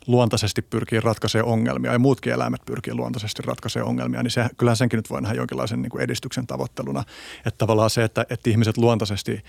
luontaisesti 0.07 0.61
pyrkii 0.61 0.99
ratkaisemaan 0.99 1.53
ongelmia 1.53 1.93
ja 1.93 1.99
muutkin 1.99 2.33
eläimet 2.33 2.61
pyrkii 2.65 2.93
luontaisesti 2.93 3.41
ratkaisemaan 3.45 3.89
ongelmia, 3.89 4.23
niin 4.23 4.31
se, 4.31 4.45
kyllähän 4.57 4.77
senkin 4.77 4.97
nyt 4.97 5.09
voi 5.09 5.21
nähdä 5.21 5.37
jonkinlaisen 5.37 5.81
niin 5.81 5.89
kuin 5.89 6.01
edistyksen 6.03 6.47
tavoitteluna. 6.47 7.03
Että 7.45 7.57
tavallaan 7.57 7.89
se, 7.89 8.03
että, 8.03 8.25
että 8.29 8.49
ihmiset 8.49 8.77
luontaisesti 8.77 9.43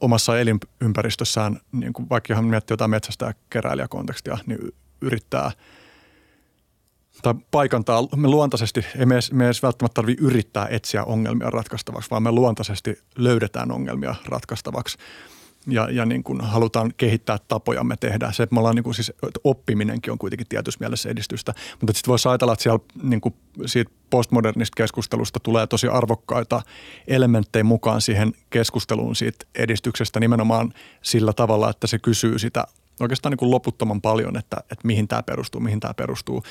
omassa 0.00 0.40
elinympäristössään, 0.40 1.60
niin 1.72 1.92
kuin 1.92 2.08
vaikka 2.10 2.34
ihan 2.34 2.44
miettii 2.44 2.72
jotain 2.72 2.90
metsästä 2.90 3.34
keräilijäkontekstia, 3.50 4.38
niin 4.46 4.58
yrittää– 5.00 5.50
tai 7.26 7.34
paikantaa, 7.50 8.08
me 8.16 8.28
luontaisesti, 8.28 8.86
ei 8.98 9.06
me 9.06 9.14
edes, 9.14 9.32
me 9.32 9.44
edes 9.44 9.62
välttämättä 9.62 9.94
tarvitse 9.94 10.24
yrittää 10.24 10.66
etsiä 10.70 11.04
ongelmia 11.04 11.50
ratkaistavaksi, 11.50 12.10
vaan 12.10 12.22
me 12.22 12.30
luontaisesti 12.30 12.98
löydetään 13.18 13.72
ongelmia 13.72 14.14
ratkaistavaksi. 14.26 14.98
Ja, 15.66 15.90
ja 15.90 16.06
niin 16.06 16.22
kuin 16.22 16.40
halutaan 16.40 16.92
kehittää 16.96 17.38
tapojamme 17.48 17.96
tehdä. 17.96 18.32
Se, 18.32 18.42
että 18.42 18.54
me 18.54 18.58
ollaan 18.58 18.74
niin 18.74 18.84
kuin 18.84 18.94
siis, 18.94 19.12
oppiminenkin 19.44 20.12
on 20.12 20.18
kuitenkin 20.18 20.46
tietyssä 20.48 20.78
mielessä 20.80 21.08
edistystä, 21.08 21.54
mutta 21.80 21.92
sitten 21.92 22.10
voisi 22.10 22.28
ajatella, 22.28 22.52
että 22.52 22.62
siellä 22.62 22.80
niin 23.02 23.20
kuin 23.20 23.34
siitä 23.66 23.90
postmodernista 24.10 24.76
keskustelusta 24.76 25.40
tulee 25.40 25.66
tosi 25.66 25.88
arvokkaita 25.88 26.62
elementtejä 27.08 27.64
mukaan 27.64 28.00
siihen 28.00 28.32
keskusteluun 28.50 29.16
siitä 29.16 29.46
edistyksestä 29.54 30.20
nimenomaan 30.20 30.72
sillä 31.02 31.32
tavalla, 31.32 31.70
että 31.70 31.86
se 31.86 31.98
kysyy 31.98 32.38
sitä 32.38 32.64
oikeastaan 33.00 33.30
niin 33.30 33.38
kuin 33.38 33.50
loputtoman 33.50 34.00
paljon, 34.00 34.36
että, 34.36 34.56
että 34.60 34.86
mihin 34.86 35.08
tämä 35.08 35.22
perustuu, 35.22 35.60
mihin 35.60 35.80
tämä 35.80 35.94
perustuu. 35.94 36.42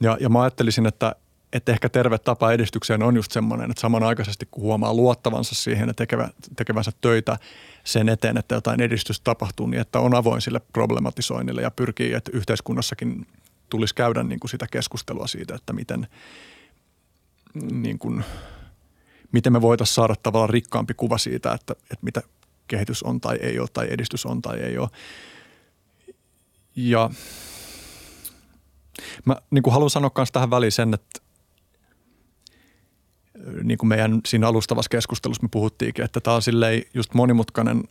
Ja, 0.00 0.16
ja 0.20 0.28
mä 0.28 0.42
ajattelisin, 0.42 0.86
että, 0.86 1.14
että 1.52 1.72
ehkä 1.72 1.88
terve 1.88 2.18
tapa 2.18 2.52
edistykseen 2.52 3.02
on 3.02 3.16
just 3.16 3.32
semmoinen, 3.32 3.70
että 3.70 3.80
samanaikaisesti 3.80 4.48
kun 4.50 4.62
huomaa 4.62 4.94
luottavansa 4.94 5.54
siihen 5.54 5.88
ja 5.88 5.94
tekevä, 5.94 6.28
tekevänsä 6.56 6.92
töitä 7.00 7.38
sen 7.84 8.08
eteen, 8.08 8.36
että 8.36 8.54
jotain 8.54 8.80
edistystä 8.80 9.24
tapahtuu, 9.24 9.66
niin 9.66 9.80
että 9.80 10.00
on 10.00 10.14
avoin 10.14 10.40
sille 10.40 10.60
problematisoinnille 10.72 11.62
ja 11.62 11.70
pyrkii, 11.70 12.12
että 12.12 12.30
yhteiskunnassakin 12.34 13.26
tulisi 13.70 13.94
käydä 13.94 14.22
niin 14.22 14.40
kuin 14.40 14.50
sitä 14.50 14.66
keskustelua 14.70 15.26
siitä, 15.26 15.54
että 15.54 15.72
miten, 15.72 16.06
niin 17.70 17.98
kuin, 17.98 18.24
miten 19.32 19.52
me 19.52 19.60
voitaisiin 19.60 19.94
saada 19.94 20.14
tavallaan 20.22 20.50
rikkaampi 20.50 20.94
kuva 20.94 21.18
siitä, 21.18 21.52
että, 21.52 21.72
että 21.72 22.04
mitä 22.04 22.22
kehitys 22.68 23.02
on 23.02 23.20
tai 23.20 23.36
ei 23.36 23.58
ole 23.58 23.68
tai 23.72 23.86
edistys 23.90 24.26
on 24.26 24.42
tai 24.42 24.60
ei 24.60 24.78
ole. 24.78 24.88
Ja 26.76 27.10
mä 29.24 29.36
niin 29.50 29.62
kuin 29.62 29.72
haluan 29.72 29.90
sanoa 29.90 30.10
myös 30.16 30.32
tähän 30.32 30.50
väliin 30.50 30.72
sen, 30.72 30.94
että 30.94 31.20
niin 33.62 33.78
kuin 33.78 33.88
meidän 33.88 34.20
siinä 34.26 34.48
alustavassa 34.48 34.88
keskustelussa 34.88 35.42
me 35.42 35.48
puhuttiinkin, 35.52 36.04
että 36.04 36.20
tämä 36.20 36.34
on 36.34 36.42
silleen 36.42 36.82
just 36.94 37.14
monimutkainen 37.14 37.84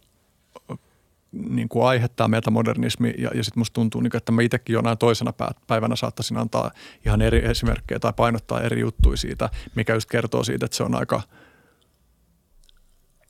niin 1.32 1.70
kuin 1.70 1.86
aihe, 1.86 2.08
tämä 2.08 2.28
metamodernismi, 2.28 3.14
ja, 3.18 3.30
ja 3.34 3.44
sitten 3.44 3.62
musta 3.62 3.74
tuntuu, 3.74 4.02
niin 4.02 4.12
kuin, 4.12 4.18
että 4.18 4.32
mä 4.32 4.42
itsekin 4.42 4.74
jonain 4.74 4.98
toisena 4.98 5.34
päivänä 5.68 5.96
saattaisin 5.96 6.38
antaa 6.38 6.72
ihan 7.06 7.22
eri 7.22 7.46
esimerkkejä 7.46 8.00
tai 8.00 8.14
painottaa 8.16 8.62
eri 8.62 8.82
juttuja 8.82 9.18
siitä, 9.18 9.50
mikä 9.76 9.94
just 9.94 10.10
kertoo 10.10 10.44
siitä, 10.44 10.66
että 10.66 10.78
se 10.78 10.84
on 10.84 10.96
aika 10.96 11.22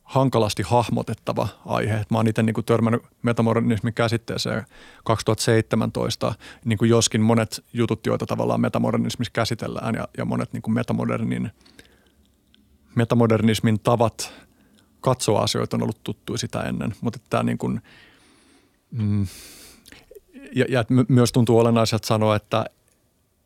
hankalasti 0.04 0.64
hahmotettava 0.64 1.48
aihe. 1.66 2.06
Mä 2.10 2.18
oon 2.18 2.28
itse 2.28 2.44
niin 2.44 2.66
törmännyt 2.66 3.04
metamodernismin 3.22 3.94
käsitteeseen 3.94 4.66
2017, 5.04 6.36
niin 6.66 6.78
kuin 6.78 6.90
joskin 6.90 7.22
monet 7.22 7.64
jutut, 7.74 8.06
joita 8.06 8.26
tavallaan 8.26 8.62
metamodernismissa 8.62 9.32
käsitellään 9.34 9.96
ja, 9.96 10.08
ja 10.18 10.26
monet 10.26 10.54
niin 10.54 10.62
kuin 10.62 10.74
metamodernin, 10.74 11.52
metamodernismin 12.96 13.80
tavat 13.80 14.34
katsoa 15.02 15.42
asioita 15.42 15.78
on 15.78 15.84
ollut 15.84 16.04
tuttuja 16.04 16.38
sitä 16.38 16.62
ennen, 16.62 16.96
mutta 17.02 17.20
tämä 17.30 17.44
niin 17.44 17.58
kuin, 17.58 17.82
mm, 18.92 19.28
ja, 20.56 20.66
ja 20.70 20.84
myös 21.08 21.32
tuntuu 21.32 21.60
olennaiselta 21.60 22.08
sanoa, 22.08 22.36
että, 22.36 22.66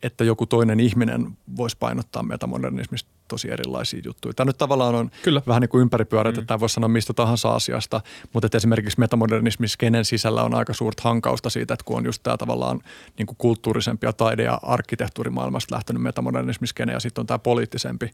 että 0.04 0.24
joku 0.24 0.46
toinen 0.46 0.80
ihminen 0.80 1.38
voisi 1.58 1.78
painottaa 1.80 2.24
metamodernismista 2.24 3.10
tosi 3.28 3.52
erilaisia 3.52 4.02
juttuja. 4.06 4.34
Tämä 4.34 4.46
nyt 4.46 4.58
tavallaan 4.58 4.96
on 4.96 5.12
Kyllä. 5.24 5.42
vähän 5.48 5.62
niin 5.62 5.70
kuin 5.70 5.82
ympäripyörät, 5.82 6.36
mm. 6.36 6.40
että 6.40 6.48
tämä 6.48 6.60
voisi 6.60 6.74
sanoa 6.74 6.88
mistä 6.88 7.14
tahansa 7.14 7.50
asiasta, 7.50 8.02
mutta 8.34 8.46
että 8.46 8.58
esimerkiksi 8.58 9.00
metamodernismissa 9.00 9.78
kenen 9.78 10.06
sisällä 10.06 10.44
on 10.44 10.54
aika 10.54 10.74
suurta 10.74 11.04
hankausta 11.04 11.50
siitä, 11.50 11.74
että 11.74 11.84
kun 11.84 11.98
on 11.98 12.06
just 12.06 12.24
tämä 12.24 12.38
tavallaan 12.38 12.82
niin 13.18 13.26
kuin 13.26 13.38
kulttuurisempi 13.38 14.06
ja 14.06 14.14
taide- 14.14 14.44
ja 14.44 14.60
arkkitehtuurimaailmasta 14.62 15.76
lähtenyt 15.76 16.04
metamodernismiskene 16.04 16.94
ja 16.94 17.00
sitten 17.00 17.22
on 17.22 17.28
tämä 17.28 17.40
poliittisempi, 17.40 18.12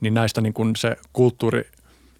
niin 0.00 0.14
näistä 0.14 0.40
niin 0.40 0.54
kuin 0.54 0.76
se 0.76 0.96
kulttuuri– 1.12 1.64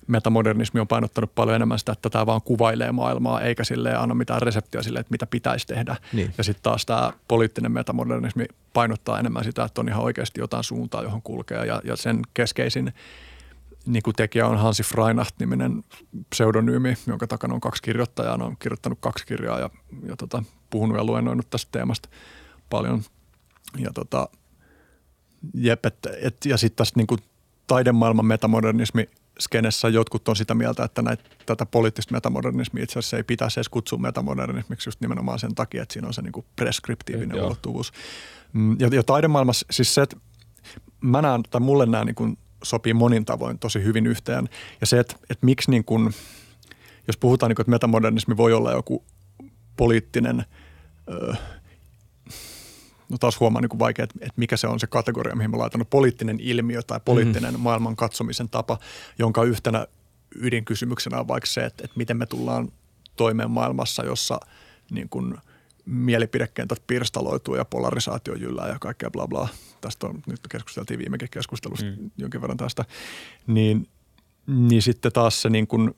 metamodernismi 0.06 0.80
on 0.80 0.88
painottanut 0.88 1.34
paljon 1.34 1.56
enemmän 1.56 1.78
sitä, 1.78 1.92
että 1.92 2.10
tämä 2.10 2.26
vaan 2.26 2.42
kuvailee 2.42 2.92
maailmaa, 2.92 3.40
eikä 3.40 3.64
sille 3.64 3.96
anna 3.96 4.14
mitään 4.14 4.42
reseptiä 4.42 4.82
sille, 4.82 4.98
että 4.98 5.10
mitä 5.10 5.26
pitäisi 5.26 5.66
tehdä. 5.66 5.96
Niin. 6.12 6.34
Ja 6.38 6.44
sitten 6.44 6.62
taas 6.62 6.86
tämä 6.86 7.12
poliittinen 7.28 7.72
metamodernismi 7.72 8.44
painottaa 8.72 9.18
enemmän 9.18 9.44
sitä, 9.44 9.64
että 9.64 9.80
on 9.80 9.88
ihan 9.88 10.04
oikeasti 10.04 10.40
jotain 10.40 10.64
suuntaa, 10.64 11.02
johon 11.02 11.22
kulkee. 11.22 11.66
Ja, 11.66 11.80
ja 11.84 11.96
sen 11.96 12.20
keskeisin 12.34 12.92
niin 13.86 14.02
kuin 14.02 14.16
tekijä 14.16 14.46
on 14.46 14.58
Hansi 14.58 14.82
Freinacht-niminen 14.82 15.84
pseudonyymi, 16.30 16.96
jonka 17.06 17.26
takana 17.26 17.54
on 17.54 17.60
kaksi 17.60 17.82
kirjoittajaa. 17.82 18.34
on 18.34 18.56
kirjoittanut 18.58 18.98
kaksi 19.00 19.26
kirjaa 19.26 19.60
ja, 19.60 19.70
ja 20.08 20.16
tota, 20.16 20.42
puhunut 20.70 20.96
ja 20.96 21.04
luennoinut 21.04 21.50
tästä 21.50 21.68
teemasta 21.72 22.08
paljon. 22.70 23.02
Ja 23.78 23.90
tota, 23.94 24.28
jep, 25.54 25.86
et, 25.86 25.98
et, 26.22 26.36
ja 26.44 26.56
sitten 26.56 26.76
tästä 26.76 27.00
niin 27.00 27.06
kuin 27.06 27.20
taidemaailman 27.66 28.26
metamodernismi– 28.26 29.08
skenessä 29.40 29.88
jotkut 29.88 30.28
on 30.28 30.36
sitä 30.36 30.54
mieltä, 30.54 30.84
että 30.84 31.02
näitä, 31.02 31.24
tätä 31.46 31.66
poliittista 31.66 32.14
metamodernismia 32.14 32.84
itse 32.84 32.98
asiassa 32.98 33.16
ei 33.16 33.22
pitäisi 33.22 33.60
edes 33.60 33.68
kutsua 33.68 33.98
metamodernismiksi 33.98 34.88
just 34.88 35.00
nimenomaan 35.00 35.38
sen 35.38 35.54
takia, 35.54 35.82
että 35.82 35.92
siinä 35.92 36.08
on 36.08 36.14
se 36.14 36.22
niin 36.22 36.32
kuin 36.32 36.46
preskriptiivinen 36.56 37.36
Joo. 37.36 37.46
ulottuvuus. 37.46 37.92
Mm, 38.52 38.76
ja, 38.80 38.88
ja 38.92 39.02
taidemaailmassa 39.02 39.66
siis 39.70 39.94
se, 39.94 40.02
että 40.02 40.16
mä 41.00 41.22
näen, 41.22 41.42
tai 41.50 41.60
mulle 41.60 41.86
nämä 41.86 42.04
niin 42.04 42.14
kuin 42.14 42.38
sopii 42.62 42.94
monin 42.94 43.24
tavoin 43.24 43.58
tosi 43.58 43.82
hyvin 43.84 44.06
yhteen. 44.06 44.48
Ja 44.80 44.86
se, 44.86 44.98
että, 44.98 45.16
että 45.30 45.46
miksi 45.46 45.70
niin 45.70 45.84
kuin, 45.84 46.14
jos 47.06 47.16
puhutaan, 47.16 47.50
niin 47.50 47.56
kuin, 47.56 47.62
että 47.62 47.70
metamodernismi 47.70 48.36
voi 48.36 48.52
olla 48.52 48.72
joku 48.72 49.04
poliittinen 49.76 50.44
ö, 51.10 51.34
no 53.08 53.18
taas 53.18 53.40
huomaa 53.40 53.62
niin 53.62 53.68
kuin 53.68 53.78
vaikea, 53.78 54.02
että, 54.02 54.18
että 54.20 54.34
mikä 54.36 54.56
se 54.56 54.66
on 54.66 54.80
se 54.80 54.86
kategoria, 54.86 55.34
mihin 55.36 55.50
mä 55.50 55.58
laitan 55.58 55.78
no, 55.78 55.84
poliittinen 55.84 56.40
ilmiö 56.40 56.82
tai 56.82 57.00
poliittinen 57.04 57.50
mm-hmm. 57.50 57.62
maailman 57.62 57.96
katsomisen 57.96 58.48
tapa, 58.48 58.78
jonka 59.18 59.42
yhtenä 59.42 59.86
ydinkysymyksenä 60.34 61.20
on 61.20 61.28
vaikka 61.28 61.46
se, 61.46 61.64
että, 61.64 61.84
että 61.84 61.96
miten 61.96 62.16
me 62.16 62.26
tullaan 62.26 62.68
toimeen 63.16 63.50
maailmassa, 63.50 64.04
jossa 64.04 64.40
niin 64.90 65.08
kuin 65.08 65.34
mielipidekentät 65.84 66.82
pirstaloituu 66.86 67.54
ja 67.54 67.64
polarisaatio 67.64 68.34
jyllää 68.34 68.68
ja 68.68 68.78
kaikkea 68.78 69.10
bla 69.10 69.28
bla. 69.28 69.48
Tästä 69.80 70.06
on, 70.06 70.22
nyt 70.26 70.40
keskusteltiin 70.48 70.98
viimekin 70.98 71.28
keskustelusta 71.30 71.86
mm. 71.86 72.10
jonkin 72.16 72.40
verran 72.40 72.56
tästä. 72.56 72.84
Niin, 73.46 73.88
niin 74.46 74.82
sitten 74.82 75.12
taas 75.12 75.42
se 75.42 75.50
niin 75.50 75.66
kuin 75.66 75.94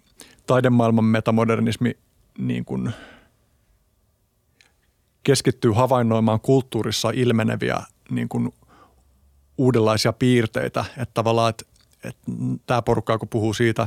taidemaailman 0.47 1.05
metamodernismi 1.05 1.97
niin 2.39 2.65
kuin– 2.65 2.93
keskittyy 5.29 5.73
havainnoimaan 5.73 6.41
kulttuurissa 6.41 7.11
ilmeneviä 7.15 7.83
niin 8.11 8.29
kuin 8.29 8.55
uudenlaisia 9.59 10.13
piirteitä. 10.13 10.85
Että 10.91 11.15
tavallaan, 11.15 11.51
että, 11.51 11.65
että 12.05 12.33
tämä 12.67 12.83
porukka, 12.83 13.19
kun 13.19 13.29
puhuu 13.29 13.55
siitä, 13.55 13.87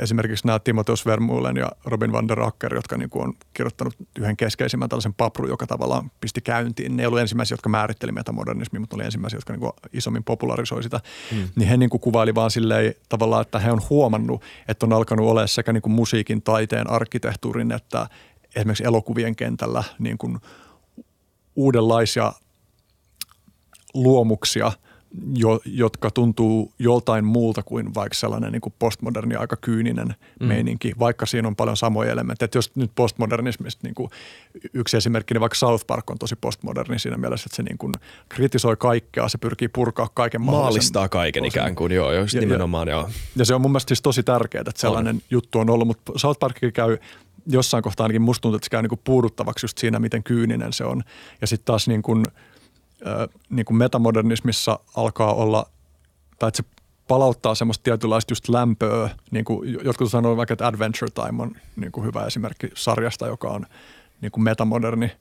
esimerkiksi 0.00 0.46
nämä 0.46 0.58
Timoteus 0.58 1.06
Vermuulen 1.06 1.56
ja 1.56 1.72
Robin 1.84 2.12
van 2.12 2.28
der 2.28 2.40
Acker, 2.40 2.74
jotka 2.74 2.96
niin 2.96 3.10
kuin 3.10 3.24
on 3.24 3.34
kirjoittanut 3.54 3.94
yhden 4.18 4.36
keskeisimmän 4.36 4.88
tällaisen 4.88 5.14
papru, 5.14 5.48
joka 5.48 5.66
tavallaan 5.66 6.10
pisti 6.20 6.40
käyntiin. 6.40 6.96
Ne 6.96 7.02
ei 7.02 7.06
ollut 7.06 7.20
ensimmäisiä, 7.20 7.54
jotka 7.54 7.68
määritteli 7.68 8.12
metamodernismia, 8.12 8.80
mutta 8.80 8.96
oli 8.96 9.04
ensimmäisiä, 9.04 9.36
jotka 9.36 9.52
niin 9.52 9.60
kuin 9.60 9.72
isommin 9.92 10.24
popularisoi 10.24 10.82
sitä. 10.82 11.00
Mm. 11.32 11.48
Niin 11.56 11.68
he 11.68 11.76
niin 11.76 11.90
kuin 11.90 12.00
kuvaili 12.00 12.34
vaan 12.34 12.50
silleen 12.50 12.94
tavallaan, 13.08 13.42
että 13.42 13.58
he 13.58 13.72
on 13.72 13.80
huomannut, 13.90 14.42
että 14.68 14.86
on 14.86 14.92
alkanut 14.92 15.28
olla 15.28 15.46
sekä 15.46 15.72
niin 15.72 15.82
kuin 15.82 15.92
musiikin, 15.92 16.42
taiteen, 16.42 16.90
arkkitehtuurin 16.90 17.72
että, 17.72 18.06
esimerkiksi 18.56 18.84
elokuvien 18.84 19.36
kentällä 19.36 19.84
niin 19.98 20.18
kuin 20.18 20.38
uudenlaisia 21.56 22.32
luomuksia, 23.94 24.72
jo, 25.34 25.60
jotka 25.64 26.10
tuntuu 26.10 26.72
joltain 26.78 27.24
muulta 27.24 27.62
kuin 27.62 27.94
vaikka 27.94 28.14
sellainen 28.14 28.52
niin 28.52 28.60
kuin 28.60 28.74
postmoderni, 28.78 29.34
aika 29.34 29.56
kyyninen 29.56 30.14
mm. 30.40 30.46
meininki, 30.46 30.92
vaikka 30.98 31.26
siinä 31.26 31.48
on 31.48 31.56
paljon 31.56 31.76
samoja 31.76 32.12
elementtejä. 32.12 32.46
Et 32.46 32.54
jos 32.54 32.76
nyt 32.76 32.90
postmodernismista 32.94 33.80
niin 33.86 33.94
kuin 33.94 34.10
yksi 34.74 34.96
esimerkki, 34.96 35.34
niin 35.34 35.40
vaikka 35.40 35.58
South 35.58 35.86
Park 35.86 36.10
on 36.10 36.18
tosi 36.18 36.36
postmoderni 36.36 36.98
siinä 36.98 37.16
mielessä, 37.16 37.46
että 37.48 37.56
se 37.56 37.62
niin 37.62 37.78
kuin 37.78 37.94
kritisoi 38.28 38.76
kaikkea, 38.76 39.28
se 39.28 39.38
pyrkii 39.38 39.68
purkaa 39.68 40.08
kaiken 40.14 40.42
Maalistaa 40.42 41.08
kaiken 41.08 41.42
osin. 41.42 41.48
ikään 41.48 41.74
kuin, 41.74 41.92
joo, 41.92 42.12
just 42.12 42.34
ja, 42.34 42.40
nimenomaan, 42.40 42.88
ja, 42.88 42.94
joo. 42.94 43.10
Ja 43.36 43.44
se 43.44 43.54
on 43.54 43.60
mun 43.60 43.70
mielestä 43.70 43.88
siis 43.88 44.02
tosi 44.02 44.22
tärkeää, 44.22 44.64
että 44.68 44.80
sellainen 44.80 45.16
on. 45.16 45.22
juttu 45.30 45.58
on 45.58 45.70
ollut, 45.70 45.86
mutta 45.86 46.12
South 46.16 46.38
Park 46.38 46.56
käy 46.74 46.98
jossain 47.46 47.82
kohtaa 47.82 48.04
ainakin 48.04 48.22
musta 48.22 48.42
tuntuu, 48.42 48.56
että 48.56 48.66
se 48.66 48.70
käy 48.70 48.82
niin 48.82 48.88
kuin 48.88 49.00
puuduttavaksi 49.04 49.64
just 49.64 49.78
siinä, 49.78 49.98
miten 49.98 50.22
kyyninen 50.22 50.72
se 50.72 50.84
on. 50.84 51.02
Ja 51.40 51.46
sitten 51.46 51.64
taas 51.64 51.88
niin 51.88 52.02
kuin, 52.02 52.24
niin 53.50 53.66
kuin 53.66 53.76
metamodernismissa 53.76 54.78
alkaa 54.96 55.34
olla, 55.34 55.66
tai 56.38 56.48
että 56.48 56.56
se 56.56 56.64
palauttaa 57.08 57.54
semmoista 57.54 57.82
tietynlaista 57.82 58.32
just 58.32 58.48
lämpöä. 58.48 59.10
Niin 59.30 59.44
kuin 59.44 59.78
jotkut 59.84 60.10
sanoo 60.10 60.36
vaikka, 60.36 60.52
että 60.52 60.66
Adventure 60.66 61.10
Time 61.10 61.42
on 61.42 61.52
niin 61.76 61.92
kuin 61.92 62.06
hyvä 62.06 62.26
esimerkki 62.26 62.70
sarjasta, 62.74 63.26
joka 63.26 63.48
on 63.48 63.66
niin 64.20 64.32
kuin 64.32 64.44
metamoderni. 64.44 65.12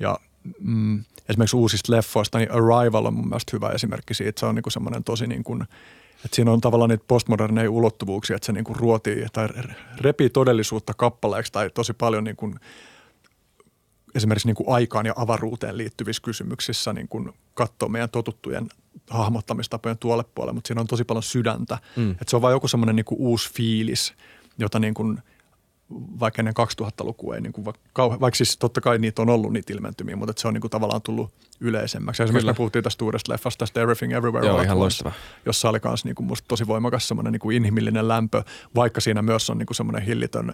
Ja 0.00 0.18
mm, 0.60 1.04
esimerkiksi 1.28 1.56
uusista 1.56 1.92
leffoista, 1.92 2.38
niin 2.38 2.50
Arrival 2.52 3.04
on 3.04 3.14
mun 3.14 3.28
mielestä 3.28 3.56
hyvä 3.56 3.68
esimerkki 3.70 4.14
siitä. 4.14 4.40
Se 4.40 4.46
on 4.46 4.54
niin 4.54 4.62
kuin 4.62 4.72
semmoinen 4.72 5.04
tosi 5.04 5.26
niin 5.26 5.44
kuin– 5.44 5.64
et 6.24 6.34
siinä 6.34 6.52
on 6.52 6.60
tavallaan 6.60 6.90
niitä 6.90 7.04
postmoderneja 7.08 7.70
ulottuvuuksia, 7.70 8.36
että 8.36 8.46
se 8.46 8.52
niinku 8.52 8.74
ruotii 8.74 9.26
tai 9.32 9.48
repii 10.00 10.30
todellisuutta 10.30 10.94
kappaleeksi 10.94 11.52
tai 11.52 11.70
tosi 11.70 11.92
paljon 11.92 12.24
niinku 12.24 12.54
esimerkiksi 14.14 14.48
niinku 14.48 14.72
aikaan 14.72 15.06
ja 15.06 15.12
avaruuteen 15.16 15.78
liittyvissä 15.78 16.22
kysymyksissä 16.22 16.92
niinku 16.92 17.28
katsoo 17.54 17.88
meidän 17.88 18.10
totuttujen 18.10 18.68
hahmottamistapojen 19.10 19.98
tuolle 19.98 20.24
puolelle, 20.34 20.54
mutta 20.54 20.68
siinä 20.68 20.80
on 20.80 20.86
tosi 20.86 21.04
paljon 21.04 21.22
sydäntä. 21.22 21.78
Mm. 21.96 22.10
Et 22.10 22.28
se 22.28 22.36
on 22.36 22.42
vain 22.42 22.52
joku 22.52 22.68
semmoinen 22.68 22.96
niinku 22.96 23.16
uusi 23.18 23.52
fiilis, 23.52 24.14
jota 24.58 24.78
niinku– 24.78 25.04
vaikka 25.90 26.42
ennen 26.42 26.54
2000-lukua 26.82 27.34
ei 27.34 27.40
niin 27.40 27.52
kuin, 27.52 27.64
vaikka, 27.64 28.20
vaikka 28.20 28.36
siis 28.36 28.56
totta 28.56 28.80
kai 28.80 28.98
niitä 28.98 29.22
on 29.22 29.30
ollut 29.30 29.52
niitä 29.52 29.72
ilmentymiä, 29.72 30.16
mutta 30.16 30.40
se 30.40 30.48
on 30.48 30.54
niin 30.54 30.60
kuin 30.60 30.70
tavallaan 30.70 31.02
tullut 31.02 31.30
yleisemmäksi. 31.60 32.22
Esimerkiksi 32.22 32.42
Kyllä. 32.42 32.52
me 32.52 32.56
puhuttiin 32.56 32.84
tästä 32.84 33.04
uudesta 33.04 33.32
leffasta, 33.32 33.58
tästä 33.58 33.80
Everything 33.80 34.12
Everywhere 34.12 34.46
Joo, 34.46 34.60
ihan 34.60 34.78
loistava. 34.78 35.12
jossa 35.46 35.68
oli 35.68 35.78
myös 35.84 36.04
niin 36.04 36.14
kuin 36.14 36.26
musta 36.26 36.48
tosi 36.48 36.66
voimakas 36.66 37.08
semmoinen 37.08 37.32
niin 37.32 37.40
kuin 37.40 37.56
inhimillinen 37.56 38.08
lämpö, 38.08 38.42
vaikka 38.74 39.00
siinä 39.00 39.22
myös 39.22 39.50
on 39.50 39.58
niin 39.58 39.66
kuin 39.66 39.76
semmoinen 39.76 40.02
hillitön 40.02 40.52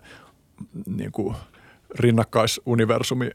niin 0.87 1.13
kuin 1.13 1.37
rinnakkaisuniversumi 1.95 3.31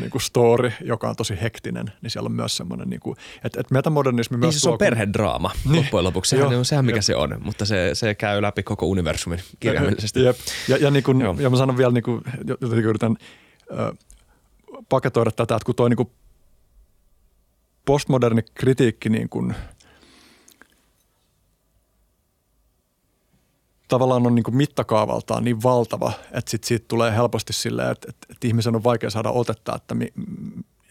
niin 0.00 0.10
kuin 0.10 0.22
story, 0.22 0.72
joka 0.80 1.08
on 1.08 1.16
tosi 1.16 1.38
hektinen, 1.42 1.92
niin 2.02 2.10
siellä 2.10 2.26
on 2.26 2.32
myös 2.32 2.56
semmoinen, 2.56 2.90
niin 2.90 3.00
kuin, 3.00 3.16
että, 3.44 3.60
että 3.60 3.74
metamodernismi 3.74 4.34
niin 4.34 4.40
myös 4.40 4.54
siis 4.54 4.62
se 4.62 4.70
on 4.70 4.78
perhedraama 4.78 5.50
niin. 5.64 5.76
loppujen 5.76 6.04
lopuksi. 6.04 6.36
Sehän 6.36 6.58
on 6.58 6.64
sehän, 6.64 6.84
mikä 6.84 6.96
jep. 6.96 7.02
se 7.02 7.16
on, 7.16 7.36
mutta 7.42 7.64
se, 7.64 7.90
se 7.92 8.14
käy 8.14 8.42
läpi 8.42 8.62
koko 8.62 8.86
universumin 8.86 9.40
kirjaimellisesti. 9.60 10.24
Jep. 10.24 10.36
Ja, 10.68 10.76
ja, 10.76 10.90
niin 10.90 11.02
kuin, 11.02 11.20
ja 11.38 11.50
mä 11.50 11.56
sanon 11.56 11.76
vielä, 11.76 11.92
niin 11.92 12.04
kuin, 12.04 12.22
jotenkin 12.46 12.84
yritän 12.84 13.16
äh, 13.78 13.98
paketoida 14.88 15.30
tätä, 15.30 15.56
että 15.56 15.66
kun 15.66 15.74
toi 15.74 15.90
niin 15.90 15.96
kuin 15.96 16.10
postmoderni 17.84 18.42
kritiikki 18.54 19.08
niin 19.08 19.28
kuin– 19.28 19.54
tavallaan 23.88 24.26
on 24.26 24.34
niin 24.34 24.42
kuin 24.42 24.56
mittakaavaltaan 24.56 25.44
niin 25.44 25.62
valtava, 25.62 26.12
että 26.32 26.50
sit 26.50 26.64
siitä 26.64 26.84
tulee 26.88 27.12
helposti 27.16 27.52
silleen, 27.52 27.90
että, 27.90 28.06
että, 28.08 28.26
että 28.30 28.46
ihmisen 28.46 28.76
on 28.76 28.84
vaikea 28.84 29.10
saada 29.10 29.30
otetta, 29.30 29.76
että 29.76 29.94
mi, 29.94 30.12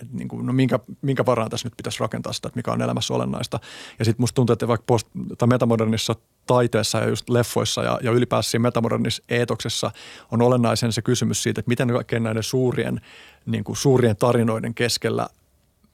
et 0.02 0.14
niin 0.14 0.28
kuin, 0.28 0.46
no 0.46 0.54
minkä, 0.54 0.80
minkä 1.02 1.26
varaan 1.26 1.50
tässä 1.50 1.68
nyt 1.68 1.78
pitäisi 1.78 2.00
rakentaa 2.00 2.34
sitä, 2.34 2.48
että 2.48 2.58
mikä 2.58 2.72
on 2.72 2.82
elämässä 2.82 3.14
olennaista. 3.14 3.60
Ja 4.00 4.06
sitten 4.06 4.24
musta 4.24 4.36
tuntuu, 4.36 4.54
että 4.54 4.68
vaikka 4.68 4.84
post, 4.88 5.08
tai 5.38 5.48
metamodernissa 5.48 6.16
taiteessa 6.46 6.98
ja 6.98 7.10
just 7.10 7.30
leffoissa 7.30 7.84
ja, 7.84 8.00
ja 8.04 8.12
ylipäänsä 8.12 8.52
siinä 8.52 8.64
metamodernissa 8.64 9.24
eetoksessa 9.30 9.92
on 10.32 10.42
olennaisen 10.42 10.94
se 10.94 11.02
kysymys 11.02 11.44
siitä, 11.44 11.60
että 11.60 11.70
miten 11.70 11.88
kaikkien 11.88 12.24
näiden 12.24 12.44
suurien, 12.44 13.02
niin 13.46 13.64
kuin 13.64 13.76
suurien 13.76 14.16
tarinoiden 14.16 14.74
keskellä, 14.74 15.28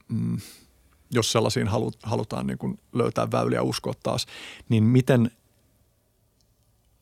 mm, 0.08 0.38
jos 1.12 1.32
sellaisiin 1.32 1.68
halutaan 2.04 2.48
niin 2.48 2.58
kuin 2.58 2.80
löytää 2.94 3.32
väyliä 3.32 3.62
uskoa 3.62 3.94
taas, 4.04 4.26
niin 4.70 4.84
miten 4.84 5.32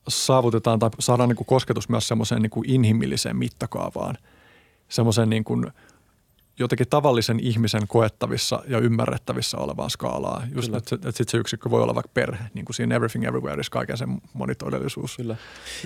saavutetaan 0.08 0.78
tai 0.78 0.90
saadaan 0.98 1.28
niin 1.28 1.36
kuin 1.36 1.46
kosketus 1.46 1.88
myös 1.88 2.08
semmoiseen 2.08 2.42
niin 2.42 2.50
kuin 2.50 2.70
inhimilliseen 2.70 3.36
mittakaavaan, 3.36 4.18
semmoisen 4.88 5.30
niin 5.30 5.44
kuin– 5.44 5.66
jotenkin 6.58 6.88
tavallisen 6.88 7.40
ihmisen 7.40 7.82
koettavissa 7.88 8.62
ja 8.68 8.78
ymmärrettävissä 8.78 9.58
olevaa 9.58 9.88
skaalaa. 9.88 10.46
Just, 10.54 10.74
että, 10.74 10.94
että 10.94 11.10
sitten 11.10 11.30
se 11.30 11.36
yksikkö 11.36 11.70
voi 11.70 11.82
olla 11.82 11.94
vaikka 11.94 12.10
perhe, 12.14 12.44
niin 12.54 12.64
kuin 12.64 12.74
siinä 12.74 12.96
Everything 12.96 13.24
Everywhere, 13.24 13.62
kaiken 13.70 13.98
sen 13.98 14.20
monitodellisuus. 14.32 15.16
Kyllä. 15.16 15.36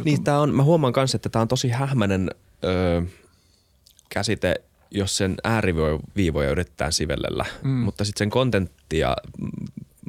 Niin, 0.05 0.25
tää 0.25 0.41
on, 0.41 0.55
mä 0.55 0.63
huomaan 0.63 0.93
myös, 0.97 1.15
että 1.15 1.29
tämä 1.29 1.41
on 1.41 1.49
tosi 1.49 1.69
hähmäinen 1.69 2.31
öö, 2.65 3.03
käsite, 4.09 4.55
jos 4.91 5.17
sen 5.17 5.35
ääriviivoja 5.45 6.51
yritetään 6.51 6.93
sivellellä, 6.93 7.45
mm. 7.63 7.71
mutta 7.71 8.05
sitten 8.05 8.19
sen 8.19 8.31
kontenttia 8.31 9.17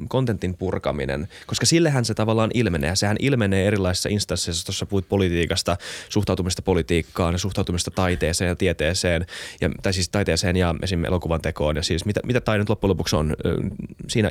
kontentin 0.08 0.54
purkaminen, 0.54 1.28
koska 1.46 1.66
sillehän 1.66 2.04
se 2.04 2.14
tavallaan 2.14 2.50
ilmenee. 2.54 2.96
Sehän 2.96 3.16
ilmenee 3.20 3.66
erilaisissa 3.66 4.08
instansseissa, 4.08 4.66
tuossa 4.66 4.86
puhuit 4.86 5.08
politiikasta, 5.08 5.76
suhtautumista 6.08 6.62
politiikkaan 6.62 7.38
suhtautumista 7.38 7.90
taiteeseen 7.90 8.48
ja 8.48 8.56
tieteeseen, 8.56 9.26
ja, 9.60 9.70
tai 9.82 9.92
siis 9.92 10.08
taiteeseen 10.08 10.56
ja 10.56 10.74
esim. 10.82 11.04
elokuvan 11.04 11.40
tekoon. 11.40 11.76
Ja 11.76 11.82
siis 11.82 12.04
mitä, 12.04 12.20
mitä 12.24 12.40
taide 12.40 12.64
loppujen 12.68 12.90
lopuksi 12.90 13.16
on? 13.16 13.36
Siinä 14.08 14.30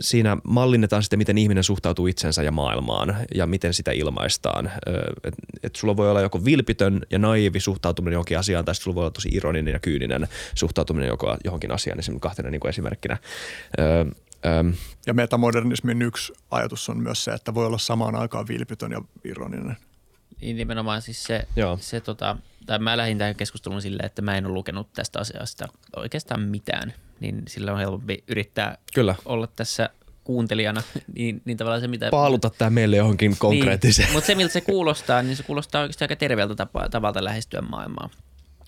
siinä 0.00 0.36
mallinnetaan 0.44 1.02
sitten, 1.02 1.18
miten 1.18 1.38
ihminen 1.38 1.64
suhtautuu 1.64 2.06
itsensä 2.06 2.42
ja 2.42 2.52
maailmaan 2.52 3.16
ja 3.34 3.46
miten 3.46 3.74
sitä 3.74 3.90
ilmaistaan. 3.92 4.70
Et, 5.24 5.34
et 5.62 5.76
sulla 5.76 5.96
voi 5.96 6.10
olla 6.10 6.20
joko 6.20 6.44
vilpitön 6.44 7.00
ja 7.10 7.18
naivi 7.18 7.60
suhtautuminen 7.60 8.12
johonkin 8.12 8.38
asiaan 8.38 8.64
tai 8.64 8.74
sulla 8.74 8.94
voi 8.94 9.02
olla 9.02 9.10
tosi 9.10 9.28
ironinen 9.32 9.72
ja 9.72 9.78
kyyninen 9.78 10.28
suhtautuminen 10.54 11.08
joko, 11.08 11.36
johonkin 11.44 11.72
asiaan 11.72 11.98
esimerkiksi 11.98 12.22
kahtena 12.22 12.50
niin 12.50 12.60
kuin 12.60 12.70
esimerkkinä. 12.70 13.16
Ö, 13.78 13.82
ö, 13.82 14.72
ja 15.06 15.14
metamodernismin 15.14 16.02
yksi 16.02 16.32
ajatus 16.50 16.88
on 16.88 16.98
myös 16.98 17.24
se, 17.24 17.32
että 17.32 17.54
voi 17.54 17.66
olla 17.66 17.78
samaan 17.78 18.14
aikaan 18.14 18.48
vilpitön 18.48 18.92
ja 18.92 19.02
ironinen. 19.24 19.76
Niin 20.40 20.56
nimenomaan 20.56 21.02
siis 21.02 21.24
se, 21.24 21.48
se 21.80 22.00
tota, 22.00 22.36
tai 22.66 22.78
mä 22.78 22.96
lähdin 22.96 23.18
tähän 23.18 23.36
keskusteluun 23.36 23.82
silleen, 23.82 24.06
että 24.06 24.22
mä 24.22 24.36
en 24.36 24.46
ole 24.46 24.54
lukenut 24.54 24.92
tästä 24.92 25.18
asiasta 25.18 25.68
oikeastaan 25.96 26.40
mitään– 26.40 26.92
niin 27.20 27.42
sillä 27.48 27.72
on 27.72 27.78
helpompi 27.78 28.24
yrittää 28.28 28.78
Kyllä. 28.94 29.14
olla 29.24 29.46
tässä 29.46 29.90
kuuntelijana, 30.24 30.82
niin, 31.14 31.42
niin 31.44 31.56
tavallaan 31.56 31.80
se 31.80 31.88
mitä... 31.88 32.10
Paaluta 32.10 32.50
tämä 32.50 32.70
meille 32.70 32.96
johonkin 32.96 33.30
niin, 33.30 33.38
konkreettiseen. 33.38 34.06
Niin, 34.06 34.14
mutta 34.14 34.26
se 34.26 34.34
miltä 34.34 34.52
se 34.52 34.60
kuulostaa, 34.60 35.22
niin 35.22 35.36
se 35.36 35.42
kuulostaa 35.42 35.80
oikeasti 35.80 36.04
aika 36.04 36.16
terveeltä 36.16 36.54
tapa, 36.54 36.88
tavalta 36.88 37.24
lähestyä 37.24 37.60
maailmaa 37.60 38.10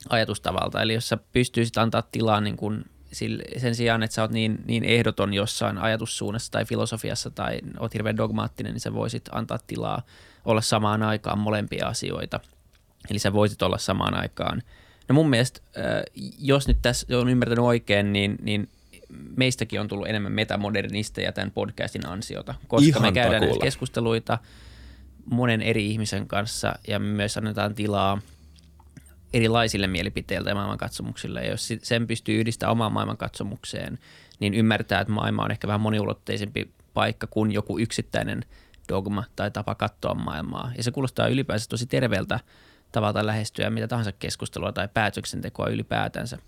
ajatustavalta. 0.09 0.83
Eli 0.83 0.95
jos 0.95 1.09
sä 1.09 1.19
pystyisit 1.33 1.79
antaa 1.79 2.03
tilaa 2.03 2.41
niin 2.41 2.57
kun 2.57 2.85
sille, 3.13 3.43
sen 3.57 3.75
sijaan, 3.75 4.03
että 4.03 4.15
sä 4.15 4.23
oot 4.23 4.31
niin, 4.31 4.59
niin 4.67 4.85
ehdoton 4.85 5.35
jossain 5.35 5.79
ajatussuunnassa 5.79 6.53
tai 6.53 6.65
filosofiassa 6.65 7.31
tai 7.31 7.59
oot 7.79 7.95
hirveän 7.95 8.17
dogmaattinen, 8.17 8.73
niin 8.73 8.81
sä 8.81 8.95
voisit 8.95 9.29
antaa 9.33 9.59
tilaa 9.67 10.03
olla 10.45 10.61
samaan 10.61 11.03
aikaan 11.03 11.39
molempia 11.39 11.87
asioita. 11.87 12.41
Eli 13.11 13.19
sä 13.19 13.33
voisit 13.33 13.63
olla 13.63 13.79
samaan 13.79 14.15
aikaan– 14.15 14.63
No 15.11 15.15
mun 15.15 15.31
mielestä, 15.31 15.61
jos 16.39 16.69
nyt 16.69 16.79
tässä 16.83 17.19
on 17.19 17.29
ymmärtänyt 17.29 17.65
oikein, 17.65 18.13
niin, 18.13 18.39
niin 18.43 18.69
meistäkin 19.37 19.81
on 19.81 19.89
tullut 19.89 20.09
enemmän 20.09 20.33
metamodernisteja 20.33 21.33
tämän 21.33 21.51
podcastin 21.51 22.07
ansiota, 22.07 22.55
koska 22.69 22.89
Ihan 22.89 23.03
me 23.03 23.13
käydään 23.13 23.43
näitä 23.43 23.59
keskusteluita 23.63 24.39
monen 25.25 25.63
eri 25.63 25.87
ihmisen 25.87 26.27
kanssa 26.27 26.75
ja 26.89 26.99
me 26.99 27.07
myös 27.07 27.37
annetaan 27.37 27.75
tilaa 27.75 28.21
erilaisille 29.33 29.87
mielipiteille 29.87 30.51
ja 30.51 30.55
maailmankatsomuksille. 30.55 31.45
Ja 31.45 31.51
jos 31.51 31.69
sen 31.83 32.07
pystyy 32.07 32.41
yhdistämään 32.41 32.73
omaan 32.73 32.93
maailmankatsomukseen, 32.93 33.99
niin 34.41 34.55
ymmärtää, 34.55 35.01
että 35.01 35.13
maailma 35.13 35.45
on 35.45 35.51
ehkä 35.51 35.67
vähän 35.69 35.81
moniulotteisempi 35.81 36.71
paikka 36.95 37.27
kuin 37.27 37.53
joku 37.53 37.79
yksittäinen 37.79 38.45
dogma 38.89 39.25
tai 39.37 39.51
tapa 39.51 39.75
katsoa 39.75 40.15
maailmaa. 40.15 40.73
Ja 40.77 40.83
se 40.83 40.91
kuulostaa 40.91 41.29
ylipäänsä 41.29 41.69
tosi 41.69 41.87
terveeltä 41.87 42.41
tavalla 42.93 43.27
lähestyä 43.27 43.71
mitä 43.71 43.89
tahansa 43.89 44.13
keskustelua 44.13 44.73
tai 44.73 44.89
päätöksentekoa 44.95 45.69
ylipäätänsä. 45.69 46.39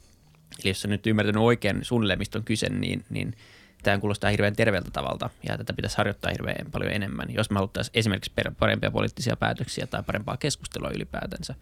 Eli 0.65 0.71
jos 0.71 0.85
on 0.85 0.91
nyt 0.91 1.07
ymmärtänyt 1.07 1.43
oikein 1.43 1.85
suunnilleen, 1.85 2.19
mistä 2.19 2.39
on 2.39 2.45
kyse, 2.45 2.69
niin, 2.69 3.05
niin 3.11 3.35
tämä 3.83 3.99
kuulostaa 3.99 4.31
hirveän 4.31 4.57
terveeltä 4.57 4.91
tavalta 4.91 5.31
ja 5.49 5.59
tätä 5.59 5.73
pitäisi 5.73 5.97
harjoittaa 5.97 6.31
hirveän 6.31 6.71
paljon 6.73 6.93
enemmän, 6.93 7.35
jos 7.35 7.51
me 7.51 7.55
haluttaisiin 7.55 7.99
esimerkiksi 7.99 8.33
parempia 8.59 8.91
poliittisia 8.91 9.37
päätöksiä 9.37 9.87
tai 9.87 10.03
parempaa 10.03 10.37
keskustelua 10.37 10.91
ylipäätänsä. 10.95 11.55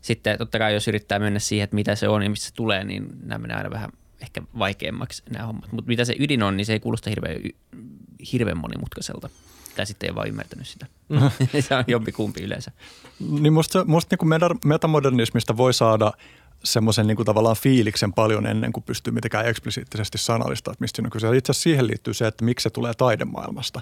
Sitten 0.00 0.38
totta 0.38 0.58
kai 0.58 0.74
jos 0.74 0.88
yrittää 0.88 1.18
mennä 1.18 1.38
siihen, 1.38 1.64
että 1.64 1.74
mitä 1.74 1.94
se 1.94 2.08
on 2.08 2.22
ja 2.22 2.30
mistä 2.30 2.46
se 2.46 2.54
tulee, 2.54 2.84
niin 2.84 3.06
nämä 3.22 3.38
menee 3.38 3.56
aina 3.56 3.70
vähän 3.70 3.90
ehkä 4.22 4.42
vaikeammaksi 4.58 5.22
nämä 5.30 5.46
hommat. 5.46 5.72
Mutta 5.72 5.88
mitä 5.88 6.04
se 6.04 6.14
ydin 6.18 6.42
on, 6.42 6.56
niin 6.56 6.66
se 6.66 6.72
ei 6.72 6.80
kuulosta 6.80 7.10
hirveän, 7.10 7.40
hirveän 8.32 8.58
monimutkaiselta 8.58 9.30
tai 9.76 9.86
sitten 9.86 10.08
ei 10.08 10.14
vaan 10.14 10.28
ymmärtänyt 10.28 10.66
sitä. 10.66 10.86
se 11.68 11.74
on 11.74 11.84
jompi 11.94 12.12
kumpi 12.12 12.42
yleensä. 12.42 12.72
Niin 13.40 13.52
musta, 13.52 13.84
musta 13.84 14.14
niin 14.14 14.18
kuin 14.18 14.58
metamodernismista 14.64 15.56
voi 15.56 15.74
saada 15.74 16.12
semmoisen 16.64 17.06
niin 17.06 17.16
kuin 17.16 17.26
tavallaan 17.26 17.56
fiiliksen 17.56 18.12
paljon 18.12 18.46
ennen 18.46 18.72
kuin 18.72 18.84
pystyy 18.84 19.12
mitenkään 19.12 19.46
eksplisiittisesti 19.46 20.18
sanallistamaan, 20.18 20.74
että 20.74 20.82
mistä 20.82 21.02
on 21.04 21.10
kyse. 21.10 21.36
Itse 21.36 21.52
asiassa 21.52 21.62
siihen 21.62 21.86
liittyy 21.86 22.14
se, 22.14 22.26
että 22.26 22.44
miksi 22.44 22.62
se 22.62 22.70
tulee 22.70 22.94
taidemaailmasta. 22.94 23.80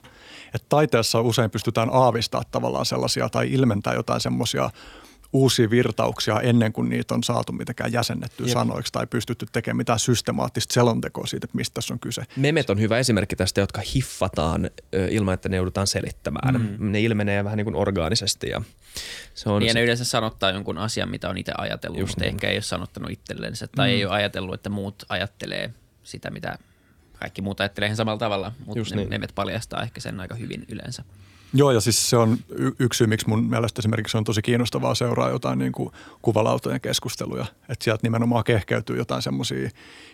Että 0.54 0.66
taiteessa 0.68 1.20
usein 1.20 1.50
pystytään 1.50 1.88
aavistamaan 1.92 2.46
tavallaan 2.50 2.86
sellaisia 2.86 3.28
tai 3.28 3.52
ilmentää 3.52 3.94
jotain 3.94 4.20
semmoisia– 4.20 4.70
uusia 5.34 5.70
virtauksia 5.70 6.40
ennen 6.40 6.72
kuin 6.72 6.88
niitä 6.88 7.14
on 7.14 7.22
saatu 7.22 7.52
mitenkään 7.52 7.92
jäsennetty 7.92 8.44
Jep. 8.44 8.52
sanoiksi 8.52 8.92
tai 8.92 9.06
pystytty 9.06 9.46
tekemään 9.52 9.76
mitään 9.76 9.98
systemaattista 9.98 10.74
selontekoa 10.74 11.26
siitä, 11.26 11.44
että 11.44 11.56
mistä 11.56 11.74
tässä 11.74 11.94
on 11.94 12.00
kyse. 12.00 12.22
Memet 12.36 12.70
on 12.70 12.80
hyvä 12.80 12.98
esimerkki 12.98 13.36
tästä, 13.36 13.60
jotka 13.60 13.82
hiffataan 13.94 14.70
ilman, 15.10 15.34
että 15.34 15.48
ne 15.48 15.56
joudutaan 15.56 15.86
selittämään. 15.86 16.60
Mm. 16.60 16.92
Ne 16.92 17.00
ilmenee 17.00 17.44
vähän 17.44 17.56
niin 17.56 17.64
kuin 17.64 17.76
orgaanisesti. 17.76 18.48
Ja 18.48 18.62
se 19.34 19.50
on 19.50 19.60
niin, 19.60 19.72
se... 19.72 19.78
ne 19.78 19.84
yleensä 19.84 20.04
sanottaa 20.04 20.50
jonkun 20.50 20.78
asian, 20.78 21.10
mitä 21.10 21.28
on 21.28 21.38
itse 21.38 21.52
ajatellut, 21.58 21.98
Just 21.98 22.10
mutta 22.10 22.24
niin. 22.24 22.34
ehkä 22.34 22.48
ei 22.48 22.56
ole 22.56 22.62
sanottanut 22.62 23.10
itsellensä 23.10 23.68
tai 23.76 23.88
mm. 23.88 23.94
ei 23.94 24.04
ole 24.04 24.14
ajatellut, 24.14 24.54
että 24.54 24.70
muut 24.70 25.02
ajattelee 25.08 25.70
sitä, 26.02 26.30
mitä 26.30 26.58
kaikki 27.18 27.42
muut 27.42 27.60
ajattelee 27.60 27.86
ihan 27.86 27.96
samalla 27.96 28.18
tavalla, 28.18 28.52
mutta 28.66 28.78
Just 28.78 28.94
ne, 28.94 29.04
niin. 29.04 29.20
ne 29.20 29.26
paljastaa 29.34 29.82
ehkä 29.82 30.00
sen 30.00 30.20
aika 30.20 30.34
hyvin 30.34 30.64
yleensä. 30.68 31.04
Joo, 31.52 31.70
ja 31.70 31.80
siis 31.80 32.10
se 32.10 32.16
on 32.16 32.38
yksi 32.78 32.98
syy, 32.98 33.06
miksi 33.06 33.28
mun 33.28 33.44
mielestä 33.44 33.80
esimerkiksi 33.80 34.16
on 34.16 34.24
tosi 34.24 34.42
kiinnostavaa 34.42 34.94
seuraa 34.94 35.30
jotain 35.30 35.58
niin 35.58 35.72
kuin 35.72 35.90
kuvalautojen 36.22 36.80
keskusteluja. 36.80 37.46
Että 37.68 37.84
sieltä 37.84 38.00
nimenomaan 38.02 38.44
kehkeytyy 38.44 38.96
jotain 38.96 39.22
semmoisia 39.22 39.70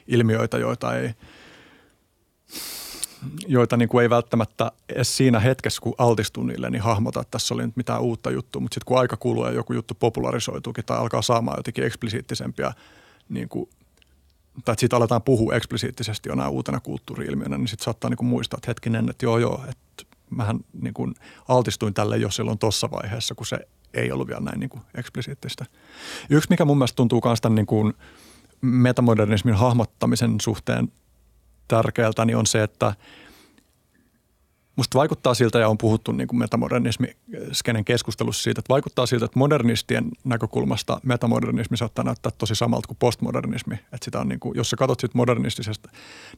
ilmiöitä, 0.07 0.59
joita 0.59 0.97
ei, 0.97 1.15
joita 3.47 3.77
niin 3.77 3.89
kuin 3.89 4.03
ei 4.03 4.11
välttämättä 4.11 4.73
edes 4.89 5.17
siinä 5.17 5.41
hetkessä, 5.41 5.81
kun 5.81 5.95
altistuu 5.99 6.43
niille, 6.43 6.71
niin 6.71 6.83
hahmota, 6.83 7.21
että 7.21 7.31
tässä 7.31 7.55
oli 7.55 7.67
nyt 7.67 7.77
mitään 7.77 8.01
uutta 8.01 8.31
juttua. 8.31 8.63
Mutta 8.63 8.75
sitten 8.75 8.87
kun 8.87 8.99
aika 8.99 9.17
kuluu 9.17 9.47
ja 9.47 9.53
joku 9.53 9.73
juttu 9.73 9.95
popularisoituukin 9.95 10.85
tai 10.85 10.99
alkaa 10.99 11.23
saamaan 11.23 11.59
jotenkin 11.59 11.85
eksplisiittisempia, 11.85 12.73
niin 13.29 13.49
kuin, 13.49 13.69
tai 14.65 14.73
että 14.73 14.81
siitä 14.81 14.97
aletaan 14.97 15.23
puhua 15.23 15.55
eksplisiittisesti 15.55 16.29
jonain 16.29 16.51
uutena 16.51 16.81
kulttuuri-ilmiönä, 16.81 17.59
niin 17.59 17.69
sitten 17.69 17.85
saattaa 17.85 18.11
niin 18.11 18.17
kuin 18.17 18.29
muistaa, 18.29 18.57
että 18.59 18.71
hetkinen, 18.71 19.11
että 19.11 19.27
joo 19.27 19.39
joo, 19.39 19.65
että 19.69 20.10
mähän 20.31 20.61
niin 20.73 20.95
kuin 20.95 21.15
altistuin 21.49 21.95
tälle 21.95 22.17
jo 22.17 22.31
silloin 22.31 22.59
tuossa 22.59 22.91
vaiheessa, 22.91 23.35
kun 23.35 23.47
se 23.47 23.59
ei 23.95 24.13
ollut 24.13 24.29
vielä 24.29 24.41
näin 24.41 24.61
niin 24.61 24.71
kuin 24.71 24.83
eksplisiittistä. 24.95 25.67
Yksi, 26.31 26.51
mikä 26.51 26.65
mun 26.65 26.79
mielestä 26.79 26.97
tuntuu 26.97 27.21
myös 27.25 27.41
tämän 27.41 27.55
niin 27.55 27.67
kuin 27.67 27.95
metamodernismin 28.61 29.55
hahmottamisen 29.55 30.37
suhteen 30.41 30.93
tärkeältä, 31.69 32.25
niin 32.25 32.37
on 32.37 32.47
se, 32.47 32.63
että– 32.63 32.95
Musta 34.77 34.99
vaikuttaa 34.99 35.35
siltä, 35.35 35.59
ja 35.59 35.69
on 35.69 35.79
puhuttu 35.79 36.13
niin 36.13 36.29
metamodernismi-skenen 36.33 37.85
keskustelussa 37.85 38.43
siitä, 38.43 38.59
että 38.59 38.73
vaikuttaa 38.73 39.07
siltä, 39.07 39.25
että 39.25 39.39
modernistien 39.39 40.11
näkökulmasta 40.25 41.01
metamodernismi 41.03 41.77
saattaa 41.77 42.05
näyttää 42.05 42.33
tosi 42.39 42.55
samalta 42.55 42.87
kuin 42.87 42.97
postmodernismi. 43.01 43.75
Että 43.75 44.05
sitä 44.05 44.21
on 44.21 44.29
niin 44.29 44.41
kuin, 44.41 44.57
jos 44.57 44.71
sä 44.71 44.77
katsot 44.77 45.01
sit 45.01 45.15
modernistisesta 45.15 45.89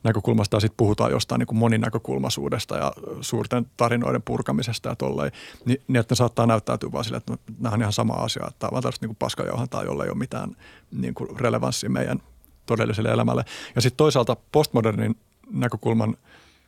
näkökulmasta 0.04 0.56
ja 0.56 0.60
sitten 0.60 0.76
puhutaan 0.76 1.10
jostain 1.10 1.38
niin 1.38 1.46
kuin 1.46 1.58
moninäkökulmaisuudesta 1.58 2.76
ja 2.76 2.92
suurten 3.20 3.66
tarinoiden 3.76 4.22
purkamisesta 4.22 4.88
ja 4.88 4.96
tolleen, 4.96 5.32
niin, 5.64 5.82
niin 5.88 6.00
että 6.00 6.12
ne 6.12 6.16
saattaa 6.16 6.46
näyttäytyä 6.46 6.92
vaan 6.92 7.04
sille, 7.04 7.16
että 7.16 7.36
nämä 7.58 7.74
on 7.74 7.80
ihan 7.80 7.92
sama 7.92 8.14
asia, 8.14 8.46
että 8.48 8.58
tämä 8.58 8.76
on 8.76 8.82
tällaista 8.82 9.06
niin 9.06 9.16
paskajauhantaa, 9.16 9.84
jolla 9.84 10.04
ei 10.04 10.10
ole 10.10 10.18
mitään 10.18 10.56
niin 10.92 11.14
kuin 11.14 11.40
relevanssia 11.40 11.90
meidän 11.90 12.22
todelliselle 12.66 13.10
elämälle. 13.10 13.44
Ja 13.74 13.80
sitten 13.80 13.96
toisaalta 13.96 14.36
postmodernin 14.52 15.16
näkökulman 15.50 16.16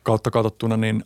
kautta 0.03 0.31
katsottuna, 0.31 0.77
niin 0.77 1.03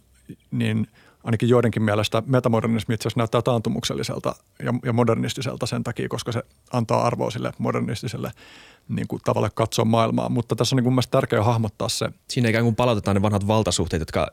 niin 0.52 0.88
ainakin 1.24 1.50
joidenkin 1.50 1.84
mielestä 1.84 2.24
metamodernismi 2.26 2.96
itse 2.96 3.08
asiassa 3.08 3.20
näyttää 3.20 3.42
taantumukselliselta 3.42 4.36
ja, 4.64 4.74
ja 4.86 4.94
modernistiselta 4.94 5.66
sen 5.66 5.84
takia, 5.84 6.10
koska 6.10 6.32
se 6.32 6.44
antaa 6.74 7.08
arvoa 7.08 7.32
sille 7.32 7.52
modernistiselle 7.58 8.32
niin 8.90 9.08
kuin 9.08 9.22
tavalle 9.26 9.50
katsoa 9.54 9.86
maailmaa. 9.86 10.30
Mutta 10.30 10.56
tässä 10.56 10.76
on 10.76 10.84
niin 10.84 10.94
kuin 10.94 11.04
tärkeää 11.12 11.44
hahmottaa 11.44 11.90
se. 11.90 12.10
Siinä 12.30 12.50
ikään 12.50 12.64
kuin 12.64 12.76
palautetaan 12.76 13.16
ne 13.16 13.22
vanhat 13.22 13.48
valtasuhteet, 13.48 14.00
jotka 14.00 14.28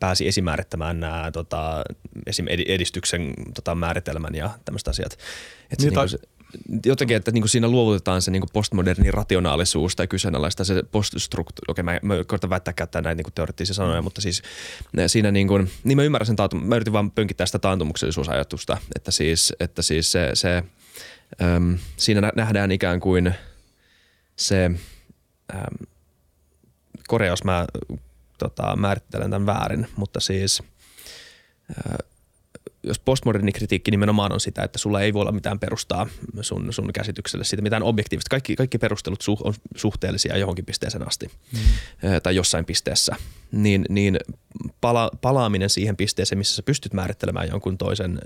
pääsi 0.00 0.28
esimäärittämään 0.28 1.00
nämä 1.00 1.30
tota, 1.32 1.84
esim. 2.26 2.46
edistyksen 2.48 3.34
tota, 3.54 3.74
määritelmän 3.74 4.34
ja 4.34 4.50
tämmöiset 4.64 4.88
asiat. 4.88 5.12
Että 5.12 5.86
niin, 5.86 6.08
se, 6.08 6.16
niin 6.16 6.28
jotenkin, 6.86 7.16
että 7.16 7.30
niin 7.30 7.42
kuin 7.42 7.50
siinä 7.50 7.68
luovutetaan 7.68 8.22
se 8.22 8.30
niin 8.30 8.40
kuin 8.40 8.50
postmoderni 8.52 9.10
rationaalisuus 9.10 9.96
tai 9.96 10.06
kyseenalaista 10.06 10.64
se 10.64 10.82
poststruktuuri. 10.82 11.64
Okei, 11.68 11.82
mä, 11.82 11.98
mä 12.02 12.14
koitan 12.26 12.50
väittää 12.50 12.74
käyttää 12.74 13.02
näitä 13.02 13.22
niin 13.22 13.32
teoreettisia 13.34 13.74
sanoja, 13.74 14.02
mutta 14.02 14.20
siis 14.20 14.42
siinä 15.06 15.30
niin 15.30 15.48
kuin, 15.48 15.70
niin 15.84 15.98
mä 15.98 16.02
ymmärrän 16.02 16.26
sen 16.26 16.36
taantum- 16.36 16.64
mä 16.64 16.76
yritin 16.76 16.92
vaan 16.92 17.10
pönkittää 17.10 17.46
sitä 17.46 17.58
taantumuksellisuusajatusta, 17.58 18.78
että 18.96 19.10
siis, 19.10 19.52
että 19.60 19.82
siis 19.82 20.12
se, 20.12 20.30
se 20.34 20.62
äm, 21.42 21.78
siinä 21.96 22.32
nähdään 22.36 22.72
ikään 22.72 23.00
kuin 23.00 23.34
se, 24.36 24.64
äm, 25.54 25.86
korjaus 27.08 27.44
mä 27.44 27.66
tota, 28.38 28.76
määrittelen 28.76 29.30
tämän 29.30 29.46
väärin, 29.46 29.88
mutta 29.96 30.20
siis 30.20 30.62
ää, 31.86 31.98
jos 32.82 32.98
postmoderni 32.98 33.52
kritiikki 33.52 33.90
nimenomaan 33.90 34.32
on 34.32 34.40
sitä, 34.40 34.62
että 34.62 34.78
sulla 34.78 35.00
ei 35.00 35.14
voi 35.14 35.20
olla 35.20 35.32
mitään 35.32 35.58
perustaa 35.58 36.06
sun, 36.40 36.72
sun 36.72 36.92
käsitykselle 36.92 37.44
siitä, 37.44 37.62
mitään 37.62 37.82
objektiivista. 37.82 38.28
Kaikki, 38.30 38.56
kaikki 38.56 38.78
perustelut 38.78 39.20
su, 39.20 39.38
on 39.44 39.54
suhteellisia 39.76 40.38
johonkin 40.38 40.64
pisteeseen 40.64 41.08
asti 41.08 41.30
mm. 41.52 41.58
tai 42.22 42.36
jossain 42.36 42.64
pisteessä. 42.64 43.16
Niin, 43.52 43.84
niin 43.88 44.18
pala, 44.80 45.10
palaaminen 45.20 45.70
siihen 45.70 45.96
pisteeseen, 45.96 46.38
missä 46.38 46.56
sä 46.56 46.62
pystyt 46.62 46.92
määrittelemään 46.92 47.48
jonkun 47.48 47.78
toisen, 47.78 48.18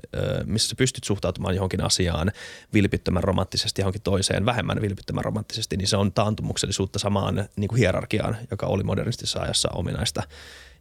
missä 0.45 0.69
sä 0.69 0.75
pystyt 0.77 1.05
suhtautumaan 1.05 1.55
johonkin 1.55 1.85
asiaan 1.85 2.33
vilpittömän 2.73 3.25
romanttisesti 3.25 3.83
johonkin 3.83 4.03
toiseen, 4.03 4.47
vähemmän 4.47 4.83
vilpittömän 4.83 5.25
romanttisesti, 5.25 5.77
niin 5.77 5.89
se 5.89 5.97
on 5.97 6.13
taantumuksellisuutta 6.13 6.99
samaan 6.99 7.49
niin 7.57 7.69
kuin 7.69 7.79
hierarkiaan, 7.79 8.37
joka 8.51 8.67
oli 8.67 8.83
modernistisessa 8.83 9.41
ajassa 9.41 9.69
ominaista 9.75 10.23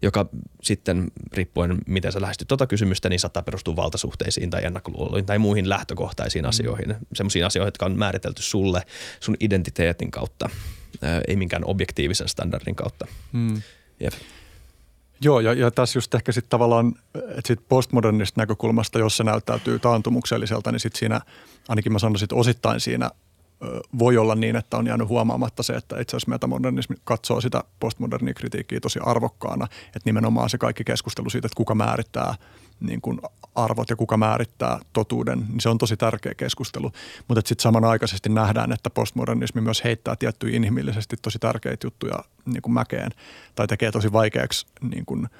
joka 0.01 0.25
sitten 0.63 1.11
riippuen 1.33 1.77
miten 1.87 2.11
sä 2.11 2.21
lähestyt 2.21 2.47
tuota 2.47 2.67
kysymystä, 2.67 3.09
niin 3.09 3.19
saattaa 3.19 3.43
perustua 3.43 3.75
valtasuhteisiin 3.75 4.49
tai 4.49 4.65
ennakkoluuloihin 4.65 5.25
tai 5.25 5.39
muihin 5.39 5.69
lähtökohtaisiin 5.69 6.45
mm. 6.45 6.49
asioihin, 6.49 6.95
sellaisiin 7.13 7.45
asioihin, 7.45 7.67
jotka 7.67 7.85
on 7.85 7.97
määritelty 7.97 8.41
sulle 8.41 8.81
sun 9.19 9.35
identiteetin 9.39 10.11
kautta, 10.11 10.49
ei 11.27 11.35
minkään 11.35 11.65
objektiivisen 11.65 12.27
standardin 12.27 12.75
kautta. 12.75 13.07
Mm. 13.31 13.61
Jep. 13.99 14.13
Joo, 15.21 15.39
ja, 15.39 15.53
ja 15.53 15.71
tässä 15.71 15.97
just 15.97 16.15
ehkä 16.15 16.31
sitten 16.31 16.49
tavallaan, 16.49 16.93
että 17.13 17.47
sit 17.47 17.59
postmodernista 17.69 18.41
näkökulmasta, 18.41 18.99
jos 18.99 19.17
se 19.17 19.23
näyttäytyy 19.23 19.79
taantumukselliselta, 19.79 20.71
niin 20.71 20.79
sitten 20.79 20.99
siinä, 20.99 21.21
ainakin 21.67 21.93
mä 21.93 21.99
sanoisin, 21.99 22.27
osittain 22.33 22.79
siinä 22.79 23.11
voi 23.99 24.17
olla 24.17 24.35
niin, 24.35 24.55
että 24.55 24.77
on 24.77 24.87
jäänyt 24.87 25.07
huomaamatta 25.07 25.63
se, 25.63 25.73
että 25.73 25.99
itse 25.99 26.17
asiassa 26.17 26.31
metamodernismi 26.31 26.95
katsoo 27.03 27.41
sitä 27.41 27.63
postmodernia 27.79 28.33
kritiikkiä 28.33 28.79
tosi 28.79 28.99
arvokkaana, 29.03 29.67
että 29.85 30.01
nimenomaan 30.05 30.49
se 30.49 30.57
kaikki 30.57 30.83
keskustelu 30.83 31.29
siitä, 31.29 31.47
että 31.47 31.57
kuka 31.57 31.75
määrittää 31.75 32.35
niin 32.79 33.01
kuin 33.01 33.19
arvot 33.55 33.89
ja 33.89 33.95
kuka 33.95 34.17
määrittää 34.17 34.79
totuuden, 34.93 35.45
niin 35.49 35.61
se 35.61 35.69
on 35.69 35.77
tosi 35.77 35.97
tärkeä 35.97 36.33
keskustelu. 36.37 36.91
Mutta 37.27 37.41
sitten 37.45 37.63
samanaikaisesti 37.63 38.29
nähdään, 38.29 38.71
että 38.71 38.89
postmodernismi 38.89 39.61
myös 39.61 39.83
heittää 39.83 40.15
tiettyjä 40.15 40.55
inhimillisesti 40.55 41.15
tosi 41.21 41.39
tärkeitä 41.39 41.87
juttuja 41.87 42.15
niin 42.45 42.61
kuin 42.61 42.73
mäkeen 42.73 43.11
tai 43.55 43.67
tekee 43.67 43.91
tosi 43.91 44.13
vaikeaksi 44.13 44.67
niin 44.81 45.05
kuin– 45.05 45.27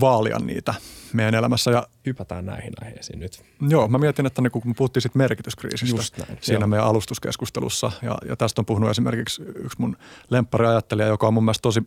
vaalia 0.00 0.38
niitä 0.38 0.74
meidän 1.12 1.34
elämässä. 1.34 1.70
Ja, 1.70 1.86
Hypätään 2.06 2.46
näihin 2.46 2.72
aiheisiin 2.82 3.18
nyt. 3.18 3.42
Joo, 3.68 3.88
mä 3.88 3.98
mietin, 3.98 4.26
että 4.26 4.42
niin 4.42 4.50
kun 4.50 4.62
me 4.64 4.74
puhuttiin 4.76 5.02
sit 5.02 5.14
merkityskriisistä 5.14 5.96
Just 5.96 6.18
näin, 6.18 6.38
siinä 6.40 6.60
joo. 6.60 6.66
meidän 6.66 6.86
alustuskeskustelussa, 6.86 7.92
ja, 8.02 8.18
ja 8.28 8.36
tästä 8.36 8.60
on 8.60 8.66
puhunut 8.66 8.90
esimerkiksi 8.90 9.42
yksi 9.54 9.80
mun 9.80 9.96
lemppariajattelija, 10.30 11.08
joka 11.08 11.26
on 11.26 11.34
mun 11.34 11.44
mielestä 11.44 11.62
tosi 11.62 11.82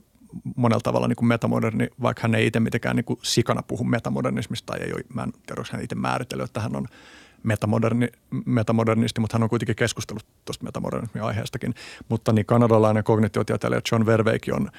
monella 0.56 0.82
tavalla 0.82 1.08
niin 1.08 1.16
kuin 1.16 1.28
metamoderni, 1.28 1.88
vaikka 2.02 2.22
hän 2.22 2.36
ei 2.36 2.48
itse 2.48 2.60
mitenkään 2.60 2.96
niin 2.96 3.06
kuin 3.06 3.20
sikana 3.24 3.64
puhu 3.64 3.84
metamodernismista, 3.84 4.74
tai 4.74 4.82
ei 4.82 4.94
ole, 4.94 5.02
mä 5.14 5.24
en 5.24 5.34
tiedä, 5.48 5.64
hän 5.72 5.84
itse 5.84 5.96
määritellyt, 5.96 6.46
että 6.46 6.60
hän 6.60 6.76
on 6.76 6.88
metamoderni, 7.44 8.08
metamodernisti, 8.46 9.22
mutta 9.22 9.38
hän 9.38 9.44
on 9.44 9.50
kuitenkin 9.50 9.76
keskustellut 9.76 10.26
tuosta 10.46 10.64
metamodernismin 10.64 11.24
aiheestakin. 11.24 11.74
Mutta 12.10 12.34
niin 12.34 12.46
kanadalainen 12.46 13.04
kognitiotieteilijä 13.04 13.82
John 13.92 14.06
Verveikki 14.06 14.52
on– 14.52 14.70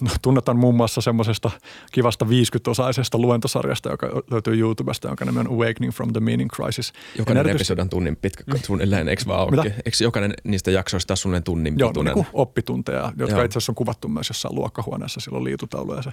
no, 0.00 0.10
tunnetaan 0.22 0.56
muun 0.56 0.74
muassa 0.74 1.00
semmoisesta 1.00 1.50
kivasta 1.92 2.24
50-osaisesta 2.24 3.18
luentosarjasta, 3.20 3.90
joka 3.90 4.06
löytyy 4.30 4.58
YouTubesta, 4.58 5.08
jonka 5.08 5.24
nimi 5.24 5.40
on 5.40 5.46
Awakening 5.46 5.92
from 5.92 6.12
the 6.12 6.20
Meaning 6.20 6.50
Crisis. 6.50 6.92
Jokainen 7.18 7.40
erityis... 7.40 7.60
episodi 7.60 7.80
on 7.80 7.88
tunnin 7.88 8.16
pitkä, 8.16 8.44
mm. 8.46 8.60
suunnilleen, 8.66 9.08
eikö 9.08 9.22
vaan 9.26 9.50
Mitä? 9.50 9.62
Eikö 9.62 9.90
jokainen 10.00 10.34
niistä 10.44 10.70
jaksoista 10.70 11.16
suunnilleen 11.16 11.42
tunnin 11.42 11.74
Joo, 11.78 11.88
pituinen? 11.88 12.10
Joo, 12.10 12.22
niin 12.22 12.30
oppitunteja, 12.32 13.12
jotka 13.18 13.36
Joo. 13.36 13.44
itse 13.44 13.58
asiassa 13.58 13.72
on 13.72 13.76
kuvattu 13.76 14.08
myös 14.08 14.28
jossain 14.28 14.54
luokkahuoneessa, 14.54 15.20
silloin 15.20 15.44
liitutaulu 15.44 15.94
ja 15.94 16.02
se 16.02 16.10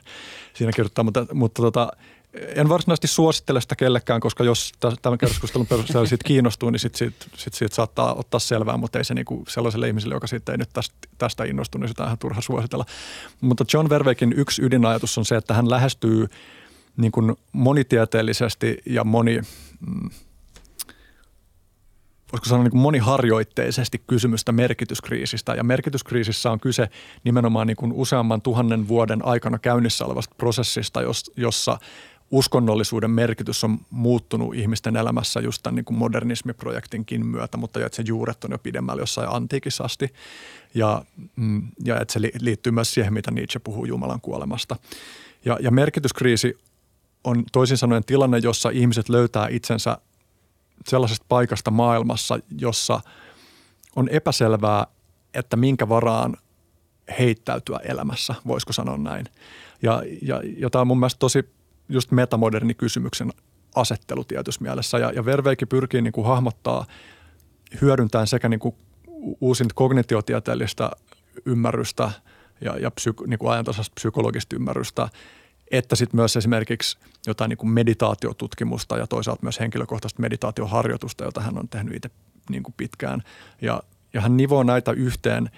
siinä 0.53 0.71
kirjoittaa, 0.71 1.03
mutta, 1.03 1.25
mutta 1.33 1.61
tota, 1.61 1.91
en 2.33 2.69
varsinaisesti 2.69 3.07
suosittele 3.07 3.61
sitä 3.61 3.75
kellekään, 3.75 4.19
koska 4.19 4.43
jos 4.43 4.71
tämän 5.01 5.17
keskustelun 5.17 5.67
perusteella 5.67 6.07
siitä 6.07 6.23
kiinnostuu, 6.23 6.69
niin 6.69 6.79
sitten 6.79 6.97
siitä, 6.97 7.25
sit 7.35 7.53
siitä 7.53 7.75
saattaa 7.75 8.13
ottaa 8.13 8.39
selvää, 8.39 8.77
mutta 8.77 8.97
ei 8.97 9.05
se 9.05 9.13
niinku 9.13 9.43
sellaiselle 9.47 9.87
ihmiselle, 9.87 10.15
joka 10.15 10.27
siitä 10.27 10.51
ei 10.51 10.57
nyt 10.57 10.69
tästä, 10.73 10.95
tästä 11.17 11.43
innostu, 11.43 11.77
niin 11.77 11.87
sitä 11.87 12.03
on 12.03 12.07
ihan 12.07 12.17
turha 12.17 12.41
suositella. 12.41 12.85
Mutta 13.41 13.65
John 13.73 13.89
Verweikin 13.89 14.33
yksi 14.37 14.61
ydinajatus 14.61 15.17
on 15.17 15.25
se, 15.25 15.35
että 15.35 15.53
hän 15.53 15.69
lähestyy 15.69 16.27
niin 16.97 17.11
kuin 17.11 17.35
monitieteellisesti 17.51 18.77
ja 18.85 19.03
moni, 19.03 19.41
mm, 19.87 20.09
voisiko 22.31 22.45
sanoa 22.45 22.63
niin 22.63 22.71
kuin 22.71 22.81
moniharjoitteisesti 22.81 24.03
kysymystä 24.07 24.51
merkityskriisistä. 24.51 25.53
Ja 25.53 25.63
merkityskriisissä 25.63 26.51
on 26.51 26.59
kyse 26.59 26.89
nimenomaan 27.23 27.67
niin 27.67 27.77
kuin 27.77 27.93
useamman 27.93 28.41
tuhannen 28.41 28.87
vuoden 28.87 29.25
aikana 29.25 29.59
käynnissä 29.59 30.05
olevasta 30.05 30.35
prosessista, 30.37 30.99
jossa 31.37 31.79
uskonnollisuuden 32.31 33.11
merkitys 33.11 33.63
on 33.63 33.79
muuttunut 33.89 34.55
ihmisten 34.55 34.95
elämässä 34.95 35.39
just 35.39 35.63
tämän 35.63 35.75
niin 35.75 35.85
kuin 35.85 35.97
modernismiprojektinkin 35.97 37.25
myötä, 37.25 37.57
mutta 37.57 37.85
että 37.85 37.95
se 37.95 38.03
juuret 38.07 38.43
on 38.43 38.51
jo 38.51 38.57
pidemmällä 38.57 39.01
jossain 39.01 39.29
antiikissa 39.31 39.83
asti. 39.83 40.13
Ja, 40.73 41.05
mm, 41.35 41.61
ja 41.85 41.99
että 41.99 42.13
se 42.13 42.19
liittyy 42.41 42.71
myös 42.71 42.93
siihen, 42.93 43.13
mitä 43.13 43.31
Nietzsche 43.31 43.59
puhuu 43.59 43.85
Jumalan 43.85 44.21
kuolemasta. 44.21 44.75
Ja, 45.45 45.57
ja 45.61 45.71
merkityskriisi 45.71 46.57
on 47.23 47.43
toisin 47.51 47.77
sanoen 47.77 48.03
tilanne, 48.03 48.37
jossa 48.37 48.69
ihmiset 48.69 49.09
löytää 49.09 49.47
itsensä 49.47 49.97
sellaisesta 50.87 51.25
paikasta 51.29 51.71
maailmassa, 51.71 52.39
jossa 52.57 52.99
on 53.95 54.09
epäselvää, 54.09 54.87
että 55.33 55.57
minkä 55.57 55.89
varaan 55.89 56.37
heittäytyä 57.19 57.79
elämässä, 57.83 58.35
voisiko 58.47 58.73
sanoa 58.73 58.97
näin. 58.97 59.25
Ja, 59.81 60.03
ja 60.21 60.41
jota 60.57 60.81
on 60.81 60.87
mun 60.87 60.99
mielestä 60.99 61.19
tosi 61.19 61.56
just 61.89 62.11
metamoderni 62.11 62.73
kysymyksen 62.73 63.33
asettelu 63.75 64.23
tietyssä 64.23 64.61
mielessä. 64.61 64.97
Ja, 64.99 65.11
ja 65.11 65.25
Verveikki 65.25 65.65
pyrkii 65.65 66.01
niin 66.01 66.13
kuin 66.13 66.27
hahmottaa 66.27 66.85
hyödyntäen 67.81 68.27
sekä 68.27 68.49
niin 68.49 68.59
kuin 68.59 68.75
uusin 69.41 69.67
kognitiotieteellistä 69.75 70.91
ymmärrystä 71.45 72.11
ja, 72.61 72.77
ja 72.77 72.91
psyk, 72.91 73.21
niin 73.27 73.39
kuin 73.39 73.51
ajantasaista 73.51 73.93
psykologista 73.95 74.55
ymmärrystä, 74.55 75.09
että 75.71 75.95
sitten 75.95 76.17
myös 76.17 76.35
esimerkiksi 76.35 76.97
jotain 77.27 77.49
niin 77.49 77.57
kuin 77.57 77.69
meditaatiotutkimusta 77.69 78.97
ja 78.97 79.07
toisaalta 79.07 79.43
myös 79.43 79.59
henkilökohtaista 79.59 80.21
meditaatioharjoitusta, 80.21 81.23
jota 81.23 81.41
hän 81.41 81.57
on 81.57 81.69
tehnyt 81.69 81.95
itse 81.95 82.09
niin 82.49 82.63
kuin 82.63 82.73
pitkään. 82.77 83.23
Ja, 83.61 83.83
ja 84.13 84.21
hän 84.21 84.37
nivoo 84.37 84.63
näitä 84.63 84.91
yhteen– 84.91 85.49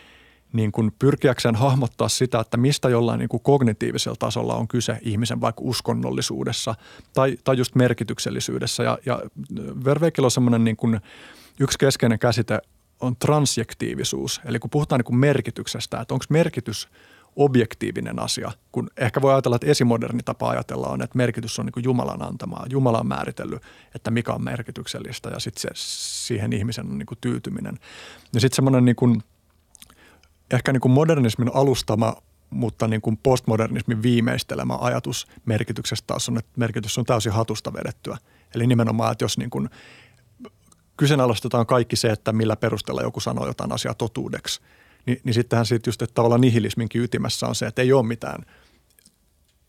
niin 0.54 0.72
kuin 0.72 0.92
pyrkiäkseen 1.00 1.56
hahmottaa 1.56 2.10
sitä, 2.10 2.40
että 2.40 2.58
mistä 2.58 2.90
jollain 2.90 3.20
niin 3.20 3.30
kuin 3.30 3.44
kognitiivisella 3.44 4.16
tasolla 4.20 4.56
on 4.56 4.68
kyse 4.68 4.98
ihmisen 5.02 5.42
vaikka 5.42 5.62
uskonnollisuudessa 5.66 6.76
tai, 7.14 7.38
tai 7.44 7.58
just 7.58 7.76
merkityksellisyydessä. 7.76 8.84
Ja, 8.84 8.98
ja 9.06 9.22
Verveikillä 9.86 10.26
on 10.26 10.32
semmoinen 10.32 10.64
niin 10.64 10.78
kuin 10.78 11.00
yksi 11.60 11.80
keskeinen 11.80 12.20
käsite 12.20 12.60
on 13.00 13.16
transjektiivisuus. 13.16 14.42
Eli 14.46 14.60
kun 14.60 14.70
puhutaan 14.70 15.00
niin 15.00 15.06
kuin 15.06 15.18
merkityksestä, 15.18 16.02
että 16.02 16.14
onko 16.14 16.26
merkitys 16.30 16.88
objektiivinen 17.36 18.20
asia, 18.20 18.52
kun 18.72 18.90
ehkä 18.98 19.22
voi 19.22 19.34
ajatella, 19.34 19.56
että 19.56 19.68
esimoderni 19.68 20.24
tapa 20.24 20.50
ajatella 20.50 20.88
on, 20.88 21.02
että 21.02 21.18
merkitys 21.18 21.60
on 21.60 21.66
niin 21.66 21.84
Jumalan 21.84 22.22
antamaa. 22.22 22.66
Jumala 22.70 23.00
on 23.00 23.08
määritellyt, 23.08 23.62
että 23.96 24.12
mikä 24.12 24.34
on 24.34 24.44
merkityksellistä 24.44 25.30
ja 25.30 25.40
sitten 25.40 25.72
siihen 25.76 26.54
ihmisen 26.54 26.86
on 26.86 26.98
niin 26.98 27.06
kuin 27.06 27.18
tyytyminen. 27.22 27.80
Ja 28.34 28.40
sitten 28.40 28.56
semmoinen 28.56 28.86
niin 28.86 29.24
ehkä 30.52 30.74
niin 30.74 30.82
kuin 30.82 30.92
modernismin 30.92 31.52
alustama, 31.54 32.16
mutta 32.50 32.88
niin 32.88 33.02
kuin 33.02 33.18
postmodernismin 33.18 34.04
viimeistelemä 34.04 34.78
ajatus 34.82 35.28
merkityksestä 35.46 36.08
taas 36.08 36.30
on, 36.30 36.38
että 36.38 36.52
merkitys 36.56 36.98
on 36.98 37.06
täysin 37.06 37.32
hatusta 37.32 37.74
vedettyä. 37.74 38.18
Eli 38.56 38.68
nimenomaan, 38.68 39.12
että 39.12 39.24
jos 39.24 39.38
niin 39.38 39.50
kuin 39.50 39.70
kyseenalaistetaan 40.98 41.66
kaikki 41.66 41.96
se, 41.96 42.10
että 42.10 42.34
millä 42.34 42.56
perusteella 42.56 43.02
joku 43.02 43.20
sanoo 43.20 43.48
jotain 43.48 43.72
asiaa 43.72 43.94
totuudeksi, 43.94 44.62
niin, 45.06 45.22
niin 45.24 45.34
sittenhän 45.34 45.66
siitä 45.66 45.90
just, 45.90 46.02
että 46.02 46.14
tavallaan 46.14 46.42
nihilisminkin 46.42 47.02
ytimessä 47.02 47.48
on 47.48 47.56
se, 47.56 47.66
että 47.66 47.82
ei 47.82 47.94
ole 47.94 48.06
mitään 48.06 48.46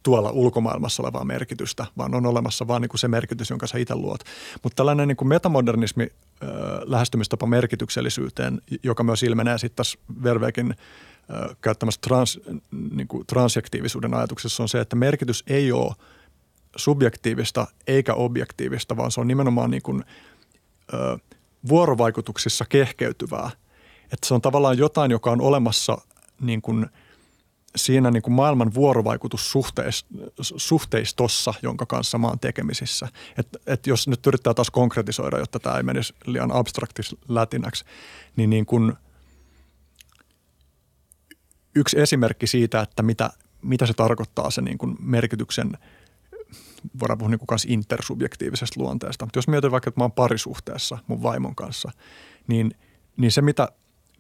tuolla 0.03 0.31
ulkomaailmassa 0.31 1.03
olevaa 1.03 1.25
merkitystä, 1.25 1.87
vaan 1.97 2.15
on 2.15 2.27
olemassa 2.27 2.67
vaan 2.67 2.83
niin 2.83 2.89
kuin 2.89 2.99
se 2.99 3.09
merkitys, 3.09 3.51
jonka 3.51 3.67
sä 3.67 3.79
itse 3.79 3.95
luot. 3.95 4.21
Mutta 4.63 4.77
tällainen 4.77 5.09
niin 5.09 5.17
kuin 5.17 5.29
metamodernismi 5.29 6.03
äh, 6.43 6.49
lähestymistapa 6.83 7.47
merkityksellisyyteen, 7.47 8.61
joka 8.83 9.03
myös 9.03 9.23
ilmenee 9.23 9.59
sitten 9.59 9.77
tässä 9.77 9.99
Vervekin 10.23 10.71
äh, 10.71 11.57
käyttämässä 11.61 12.01
trans, 12.01 12.41
niin 12.91 13.09
kuin 13.09 13.27
transjektiivisuuden 13.27 14.15
ajatuksessa, 14.15 14.63
on 14.63 14.69
se, 14.69 14.81
että 14.81 14.97
merkitys 14.97 15.45
ei 15.47 15.73
ole 15.73 15.95
subjektiivista 16.77 17.67
eikä 17.87 18.15
objektiivista, 18.15 18.97
vaan 18.97 19.11
se 19.11 19.21
on 19.21 19.29
nimenomaan 19.29 19.71
niin 19.71 19.83
kuin, 19.83 20.05
äh, 20.95 21.21
vuorovaikutuksissa 21.69 22.65
kehkeytyvää. 22.69 23.51
Että 24.05 24.29
se 24.29 24.35
on 24.35 24.41
tavallaan 24.41 24.79
jotain, 24.79 25.11
joka 25.11 25.31
on 25.31 25.41
olemassa 25.41 25.99
niin 26.41 26.63
kuin– 26.63 26.87
siinä 27.77 28.11
niin 28.11 28.23
kuin 28.23 28.35
maailman 28.35 28.75
vuorovaikutussuhteistossa, 28.75 31.55
jonka 31.63 31.87
kanssa 31.87 32.19
mä 32.19 32.27
oon 32.27 32.39
tekemisissä. 32.39 33.09
Et, 33.39 33.49
et 33.67 33.87
jos 33.87 34.09
nyt 34.09 34.27
yrittää 34.27 34.55
taas 34.55 34.71
konkretisoida, 34.71 35.39
jotta 35.39 35.59
tämä 35.59 35.77
ei 35.77 35.83
menisi 35.83 36.15
liian 36.27 36.53
abstraktis 36.53 37.17
lätinäksi, 37.29 37.85
niin, 38.37 38.51
niin 38.51 38.67
kuin 38.67 38.93
yksi 41.75 42.01
esimerkki 42.01 42.47
siitä, 42.47 42.81
että 42.81 43.03
mitä, 43.03 43.31
mitä 43.63 43.87
se 43.87 43.95
tarkoittaa 43.95 44.51
se 44.51 44.63
niin 44.63 44.79
kuin 44.79 44.97
merkityksen, 45.01 45.79
voidaan 47.01 47.19
puhua 47.19 47.31
niin 47.31 47.39
kuin 47.39 47.59
intersubjektiivisesta 47.67 48.81
luonteesta. 48.81 49.25
Mutta 49.25 49.39
jos 49.39 49.49
mietin 49.49 49.71
vaikka, 49.71 49.89
että 49.89 50.01
mä 50.01 50.05
oon 50.05 50.13
parisuhteessa 50.13 50.99
mun 51.07 51.23
vaimon 51.23 51.55
kanssa, 51.55 51.91
niin, 52.47 52.75
niin 53.17 53.33
se 53.33 53.43
mitä 53.43 53.69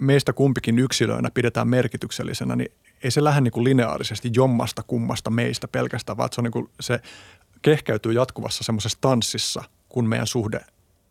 meistä 0.01 0.32
kumpikin 0.32 0.78
yksilöinä 0.78 1.30
pidetään 1.34 1.68
merkityksellisenä, 1.68 2.57
niin 2.57 2.72
ei 3.03 3.11
se 3.11 3.24
lähde 3.24 3.40
niin 3.40 3.53
kuin 3.53 3.64
lineaarisesti 3.64 4.30
jommasta 4.34 4.82
kummasta 4.82 5.30
meistä 5.30 5.68
pelkästään, 5.68 6.16
vaan 6.16 6.28
se, 6.32 6.40
on 6.40 6.44
niin 6.44 6.53
kuin, 6.53 6.70
se 6.80 7.01
kehkeytyy 7.62 8.12
jatkuvassa 8.12 8.64
semmoisessa 8.64 8.98
tanssissa, 9.01 9.64
kun 9.88 10.09
meidän 10.09 10.26
suhde 10.26 10.61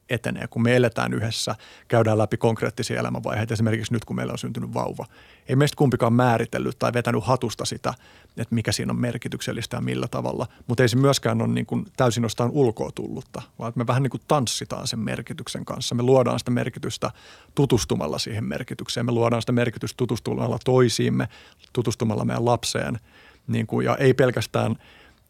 etenee, 0.09 0.47
kun 0.47 0.61
me 0.61 0.75
eletään 0.75 1.13
yhdessä, 1.13 1.55
käydään 1.87 2.17
läpi 2.17 2.37
konkreettisia 2.37 2.99
elämänvaiheita, 2.99 3.53
esimerkiksi 3.53 3.93
nyt 3.93 4.05
kun 4.05 4.15
meillä 4.15 4.31
on 4.31 4.37
syntynyt 4.37 4.73
vauva. 4.73 5.05
Ei 5.47 5.55
meistä 5.55 5.75
kumpikaan 5.75 6.13
määritellyt 6.13 6.79
tai 6.79 6.93
vetänyt 6.93 7.23
hatusta 7.23 7.65
sitä, 7.65 7.93
että 8.37 8.55
mikä 8.55 8.71
siinä 8.71 8.91
on 8.91 8.99
merkityksellistä 8.99 9.77
ja 9.77 9.81
millä 9.81 10.07
tavalla, 10.07 10.47
mutta 10.67 10.83
ei 10.83 10.89
se 10.89 10.97
myöskään 10.97 11.41
ole 11.41 11.53
niin 11.53 11.65
kuin 11.65 11.85
täysin 11.97 12.23
jostain 12.23 12.51
ulkoa 12.51 12.91
tullutta, 12.91 13.41
vaan 13.59 13.73
me 13.75 13.87
vähän 13.87 14.03
niin 14.03 14.11
kuin 14.11 14.21
tanssitaan 14.27 14.87
sen 14.87 14.99
merkityksen 14.99 15.65
kanssa. 15.65 15.95
Me 15.95 16.03
luodaan 16.03 16.39
sitä 16.39 16.51
merkitystä 16.51 17.11
tutustumalla 17.55 18.17
siihen 18.17 18.43
merkitykseen, 18.43 19.05
me 19.05 19.11
luodaan 19.11 19.41
sitä 19.41 19.51
merkitystä 19.51 19.97
tutustumalla 19.97 20.59
toisiimme, 20.65 21.27
tutustumalla 21.73 22.25
meidän 22.25 22.45
lapseen, 22.45 22.99
niin 23.47 23.67
kuin, 23.67 23.85
ja 23.85 23.95
ei 23.95 24.13
pelkästään– 24.13 24.75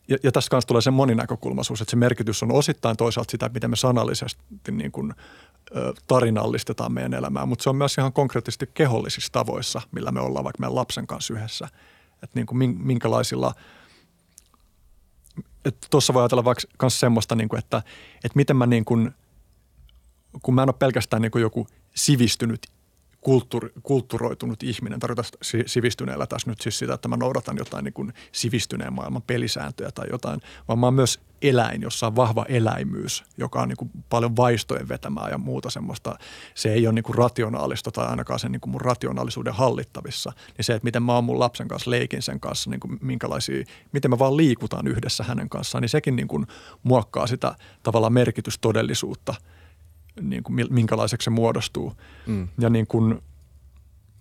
ja, 0.10 0.18
ja 0.24 0.32
tässä 0.32 0.50
kanssa 0.50 0.68
tulee 0.68 0.82
se 0.82 0.92
moninäkökulmaisuus, 0.92 1.82
että 1.82 1.92
se 1.92 1.98
merkitys 1.98 2.44
on 2.44 2.52
osittain 2.52 2.98
toisaalta 2.98 3.32
sitä, 3.32 3.50
miten 3.54 3.70
me 3.70 3.76
sanallisesti 3.76 4.42
niin 4.72 4.92
kuin, 4.92 5.14
ö, 5.76 5.94
tarinallistetaan 6.08 6.94
meidän 6.94 7.14
elämää, 7.14 7.46
mutta 7.46 7.64
se 7.64 7.70
on 7.70 7.76
myös 7.76 7.98
ihan 7.98 8.14
konkreettisesti 8.14 8.70
kehollisissa 8.74 9.32
tavoissa, 9.32 9.82
millä 9.92 10.12
me 10.12 10.20
ollaan 10.20 10.44
vaikka 10.44 10.60
meidän 10.60 10.76
lapsen 10.76 11.08
kanssa 11.08 11.34
yhdessä. 11.34 11.68
Että 12.24 12.40
niin 12.40 12.46
kuin 12.46 12.78
minkälaisilla– 12.80 13.54
tuossa 15.90 16.14
voi 16.14 16.22
ajatella 16.22 16.44
vaikka 16.44 16.64
myös 16.82 17.00
semmoista, 17.00 17.36
niin 17.36 17.50
kuin, 17.50 17.60
että, 17.60 17.78
että 18.16 18.36
miten 18.36 18.56
mä 18.56 18.66
niin 18.66 18.86
kuin, 18.86 19.12
kun 20.42 20.54
mä 20.54 20.64
en 20.64 20.70
ole 20.70 20.76
pelkästään 20.80 21.22
niin 21.22 21.32
kuin 21.32 21.42
joku 21.42 21.68
sivistynyt 21.96 22.68
kulttuur, 23.22 23.70
kultturoitunut 23.84 24.64
ihminen. 24.64 25.00
Tarkoitan 25.00 25.26
sivistyneellä 25.66 26.28
tässä 26.28 26.50
nyt 26.50 26.62
siis 26.62 26.80
sitä, 26.80 26.94
että 26.94 27.08
mä 27.08 27.18
noudatan 27.18 27.58
jotain 27.58 27.84
niin 27.84 27.94
kuin 27.94 28.14
sivistyneen 28.32 28.94
maailman 28.94 29.22
pelisääntöjä 29.22 29.92
tai 29.92 30.08
jotain, 30.12 30.42
vaan 30.68 30.80
mä 30.80 30.88
oon 30.88 30.94
myös 30.94 31.20
eläin, 31.42 31.82
jossa 31.82 32.08
on 32.08 32.16
vahva 32.16 32.46
eläimyys, 32.50 33.24
joka 33.38 33.62
on 33.62 33.68
niin 33.68 33.78
kuin 33.78 33.92
paljon 34.10 34.36
vaistojen 34.36 34.90
vetämää 34.90 35.30
ja 35.30 35.38
muuta 35.38 35.70
semmoista. 35.70 36.16
Se 36.56 36.74
ei 36.74 36.88
ole 36.88 36.96
niin 36.96 37.04
kuin 37.04 37.16
rationaalista 37.16 37.92
tai 37.92 38.08
ainakaan 38.08 38.40
sen 38.40 38.52
niin 38.52 38.62
kuin 38.62 38.72
mun 38.72 38.82
rationaalisuuden 38.82 39.54
hallittavissa. 39.54 40.32
Niin 40.58 40.66
se, 40.66 40.74
että 40.74 40.86
miten 40.86 41.04
mä 41.04 41.14
oon 41.14 41.24
mun 41.24 41.40
lapsen 41.40 41.68
kanssa, 41.68 41.92
leikin 41.92 42.22
sen 42.22 42.40
kanssa, 42.40 42.70
niin 42.70 42.80
kuin 42.80 42.98
minkälaisia, 43.02 43.64
miten 43.92 44.12
me 44.12 44.20
vaan 44.20 44.38
liikutaan 44.38 44.88
yhdessä 44.88 45.24
hänen 45.24 45.50
kanssaan, 45.50 45.82
niin 45.82 45.90
sekin 45.90 46.16
niin 46.16 46.28
kuin 46.28 46.48
muokkaa 46.84 47.28
sitä 47.28 47.56
tavallaan 47.84 48.14
merkitystodellisuutta– 48.14 49.36
niin 50.22 50.44
kuin, 50.44 50.68
minkälaiseksi 50.70 51.24
se 51.24 51.30
muodostuu. 51.30 51.94
Mm. 52.26 52.48
Ja 52.60 52.70
niin 52.70 52.88
kuin, 52.88 53.22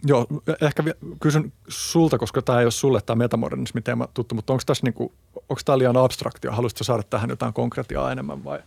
joo, 0.07 0.27
ehkä 0.63 0.83
kysyn 1.21 1.53
sulta, 1.69 2.19
koska 2.19 2.43
tämä 2.43 2.59
ei 2.59 2.65
ole 2.65 2.71
sulle 2.71 3.01
tämä 3.01 3.19
metamodernismi 3.19 3.81
teema 3.81 4.09
tuttu, 4.15 4.35
mutta 4.35 4.53
onko 4.53 4.63
tässä 4.67 4.87
niin 4.87 4.95
kuin, 4.95 5.13
onko 5.35 5.61
tämä 5.65 5.79
liian 5.79 5.97
abstraktio? 5.97 6.53
Haluaisitko 6.53 6.85
saada 6.85 7.03
tähän 7.03 7.31
jotain 7.31 7.53
konkretiaa 7.53 8.13
enemmän 8.13 8.45
vai 8.45 8.59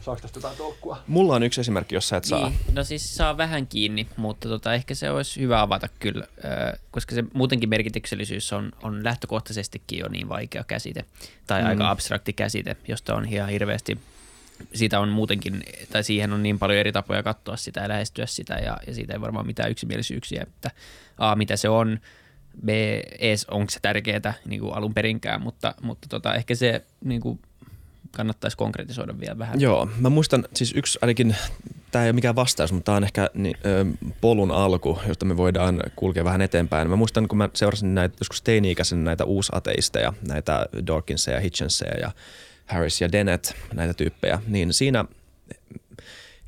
saako 0.00 0.20
tästä 0.20 0.38
jotain 0.38 0.56
tolkkua? 0.56 0.98
Mulla 1.06 1.34
on 1.34 1.42
yksi 1.42 1.60
esimerkki, 1.60 1.94
jos 1.94 2.08
sä 2.08 2.16
et 2.16 2.24
saa. 2.24 2.48
Niin, 2.48 2.58
no 2.72 2.84
siis 2.84 3.16
saa 3.16 3.36
vähän 3.36 3.66
kiinni, 3.66 4.06
mutta 4.16 4.48
tota, 4.48 4.74
ehkä 4.74 4.94
se 4.94 5.10
olisi 5.10 5.40
hyvä 5.40 5.60
avata 5.60 5.88
kyllä, 5.98 6.26
koska 6.90 7.14
se 7.14 7.24
muutenkin 7.32 7.68
merkityksellisyys 7.68 8.52
on, 8.52 8.72
on 8.82 9.04
lähtökohtaisestikin 9.04 9.98
jo 9.98 10.08
niin 10.08 10.28
vaikea 10.28 10.64
käsite 10.64 11.04
tai 11.46 11.62
mm. 11.62 11.68
aika 11.68 11.90
abstrakti 11.90 12.32
käsite, 12.32 12.76
josta 12.88 13.14
on 13.14 13.28
ihan 13.28 13.48
hirveästi– 13.48 13.98
siitä 14.74 15.00
on 15.00 15.08
muutenkin, 15.08 15.62
tai 15.92 16.04
siihen 16.04 16.32
on 16.32 16.42
niin 16.42 16.58
paljon 16.58 16.78
eri 16.78 16.92
tapoja 16.92 17.22
katsoa 17.22 17.56
sitä 17.56 17.80
ja 17.80 17.88
lähestyä 17.88 18.26
sitä, 18.26 18.54
ja, 18.54 18.76
ja 18.86 18.94
siitä 18.94 19.12
ei 19.12 19.20
varmaan 19.20 19.46
mitään 19.46 19.70
yksimielisyyksiä, 19.70 20.42
että 20.42 20.70
A, 21.18 21.36
mitä 21.36 21.56
se 21.56 21.68
on, 21.68 22.00
B, 22.64 22.68
ees, 23.18 23.44
onko 23.44 23.70
se 23.70 23.80
tärkeää 23.82 24.34
niin 24.46 24.60
kuin 24.60 24.74
alun 24.74 24.94
perinkään, 24.94 25.42
mutta, 25.42 25.74
mutta 25.82 26.08
tota, 26.08 26.34
ehkä 26.34 26.54
se 26.54 26.84
niin 27.04 27.20
kuin, 27.20 27.40
kannattaisi 28.16 28.56
konkretisoida 28.56 29.20
vielä 29.20 29.38
vähän. 29.38 29.60
Joo, 29.60 29.88
mä 29.98 30.10
muistan 30.10 30.44
siis 30.54 30.72
yksi 30.76 30.98
ainakin, 31.02 31.36
tämä 31.90 32.04
ei 32.04 32.08
ole 32.08 32.12
mikään 32.12 32.36
vastaus, 32.36 32.72
mutta 32.72 32.84
tämä 32.84 32.96
on 32.96 33.04
ehkä 33.04 33.30
niin, 33.34 33.56
ö, 33.66 33.86
polun 34.20 34.50
alku, 34.50 34.98
josta 35.08 35.26
me 35.26 35.36
voidaan 35.36 35.80
kulkea 35.96 36.24
vähän 36.24 36.40
eteenpäin. 36.40 36.90
Mä 36.90 36.96
muistan, 36.96 37.28
kun 37.28 37.38
mä 37.38 37.48
seurasin 37.54 37.94
näitä, 37.94 38.16
joskus 38.20 38.42
teini-ikäisen 38.42 39.04
näitä 39.04 39.24
uusateisteja, 39.24 40.12
näitä 40.28 40.66
Dawkinsia 40.86 41.34
ja 41.34 41.40
Hitchensia 41.40 41.94
ja 42.00 42.10
Harris 42.66 43.00
ja 43.00 43.12
Dennett, 43.12 43.52
näitä 43.74 43.94
tyyppejä, 43.94 44.42
niin 44.46 44.72
siinä 44.72 45.04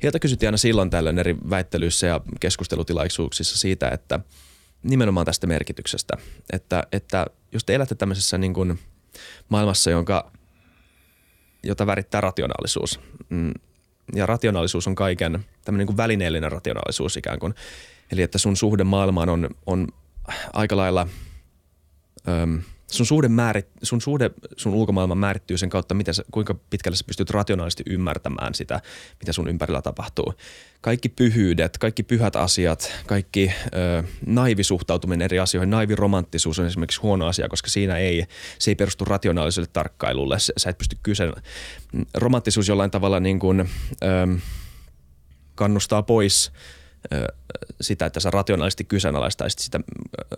heiltä 0.03 0.19
kysyttiin 0.19 0.47
aina 0.47 0.57
silloin 0.57 0.89
tällöin 0.89 1.19
eri 1.19 1.35
väittelyissä 1.49 2.07
ja 2.07 2.21
keskustelutilaisuuksissa 2.39 3.57
siitä, 3.57 3.89
että 3.89 4.19
nimenomaan 4.83 5.25
tästä 5.25 5.47
merkityksestä, 5.47 6.17
että, 6.53 6.83
että 6.91 7.25
jos 7.51 7.63
te 7.63 7.75
elätte 7.75 7.95
tämmöisessä 7.95 8.37
niin 8.37 8.53
kuin 8.53 8.79
maailmassa, 9.49 9.89
jonka, 9.91 10.31
jota 11.63 11.87
värittää 11.87 12.21
rationaalisuus, 12.21 12.99
mm, 13.29 13.51
ja 14.15 14.25
rationaalisuus 14.25 14.87
on 14.87 14.95
kaiken 14.95 15.45
tämmöinen 15.65 15.79
niin 15.79 15.87
kuin 15.87 15.97
välineellinen 15.97 16.51
rationaalisuus 16.51 17.17
ikään 17.17 17.39
kuin, 17.39 17.53
eli 18.11 18.21
että 18.21 18.37
sun 18.37 18.57
suhde 18.57 18.83
maailmaan 18.83 19.29
on, 19.29 19.49
on 19.65 19.87
aika 20.53 20.77
lailla– 20.77 21.07
sun 22.91 23.05
suhde, 23.05 23.27
määrit, 23.27 23.67
sun 23.83 24.01
suhde 24.01 24.31
sun 24.57 24.73
ulkomaailma 24.73 25.15
määrittyy 25.15 25.57
sen 25.57 25.69
kautta, 25.69 25.93
miten 25.93 26.13
sä, 26.13 26.23
kuinka 26.31 26.55
pitkälle 26.69 26.95
sä 26.95 27.03
pystyt 27.07 27.29
rationaalisesti 27.29 27.83
ymmärtämään 27.85 28.53
sitä, 28.53 28.81
mitä 29.19 29.33
sun 29.33 29.47
ympärillä 29.47 29.81
tapahtuu. 29.81 30.33
Kaikki 30.81 31.09
pyhyydet, 31.09 31.77
kaikki 31.77 32.03
pyhät 32.03 32.35
asiat, 32.35 32.93
kaikki 33.07 33.51
ö, 33.65 34.03
naivi 34.25 34.63
suhtautuminen 34.63 35.25
eri 35.25 35.39
asioihin, 35.39 35.69
naivi 35.69 35.95
romanttisuus 35.95 36.59
on 36.59 36.65
esimerkiksi 36.65 37.01
huono 37.01 37.25
asia, 37.25 37.49
koska 37.49 37.69
siinä 37.69 37.97
ei, 37.97 38.25
se 38.59 38.71
ei 38.71 38.75
perustu 38.75 39.05
rationaaliselle 39.05 39.69
tarkkailulle. 39.73 40.37
Sä 40.39 40.69
et 40.69 40.77
pysty 40.77 40.97
kyseen. 41.03 41.33
Romanttisuus 42.13 42.67
jollain 42.67 42.91
tavalla 42.91 43.19
niin 43.19 43.39
kuin, 43.39 43.59
ö, 43.59 44.37
kannustaa 45.55 46.03
pois 46.03 46.51
sitä, 47.81 48.05
että 48.05 48.19
sä 48.19 48.31
rationaalisesti 48.31 48.83
kyseenalaistaisit 48.83 49.59
sitä 49.59 49.79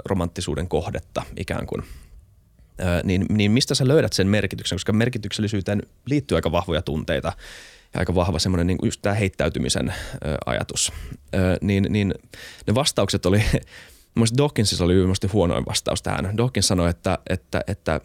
romanttisuuden 0.05 0.67
kohdetta 0.67 1.23
ikään 1.37 1.67
kuin– 1.67 1.83
niin, 3.03 3.25
niin 3.29 3.51
mistä 3.51 3.75
sä 3.75 3.87
löydät 3.87 4.13
sen 4.13 4.27
merkityksen, 4.27 4.75
koska 4.75 4.93
merkityksellisyyteen 4.93 5.81
liittyy 6.05 6.35
aika 6.35 6.51
vahvoja 6.51 6.81
tunteita 6.81 7.33
ja 7.93 7.99
aika 7.99 8.15
vahva 8.15 8.39
semmoinen 8.39 8.67
niin 8.67 8.77
just 8.83 9.01
tämä 9.01 9.15
heittäytymisen 9.15 9.93
ajatus. 10.45 10.91
Niin, 11.61 11.85
niin 11.89 12.13
ne 12.67 12.75
vastaukset 12.75 13.25
oli, 13.25 13.37
mielestäni 14.15 14.37
Dawkinsissa 14.37 14.83
oli 14.83 14.93
ilmeisesti 14.93 15.27
huonoin 15.27 15.65
vastaus 15.65 16.01
tähän. 16.01 16.37
Dawkins 16.37 16.67
sanoi, 16.67 16.89
että, 16.89 17.17
että, 17.29 17.61
että, 17.67 18.01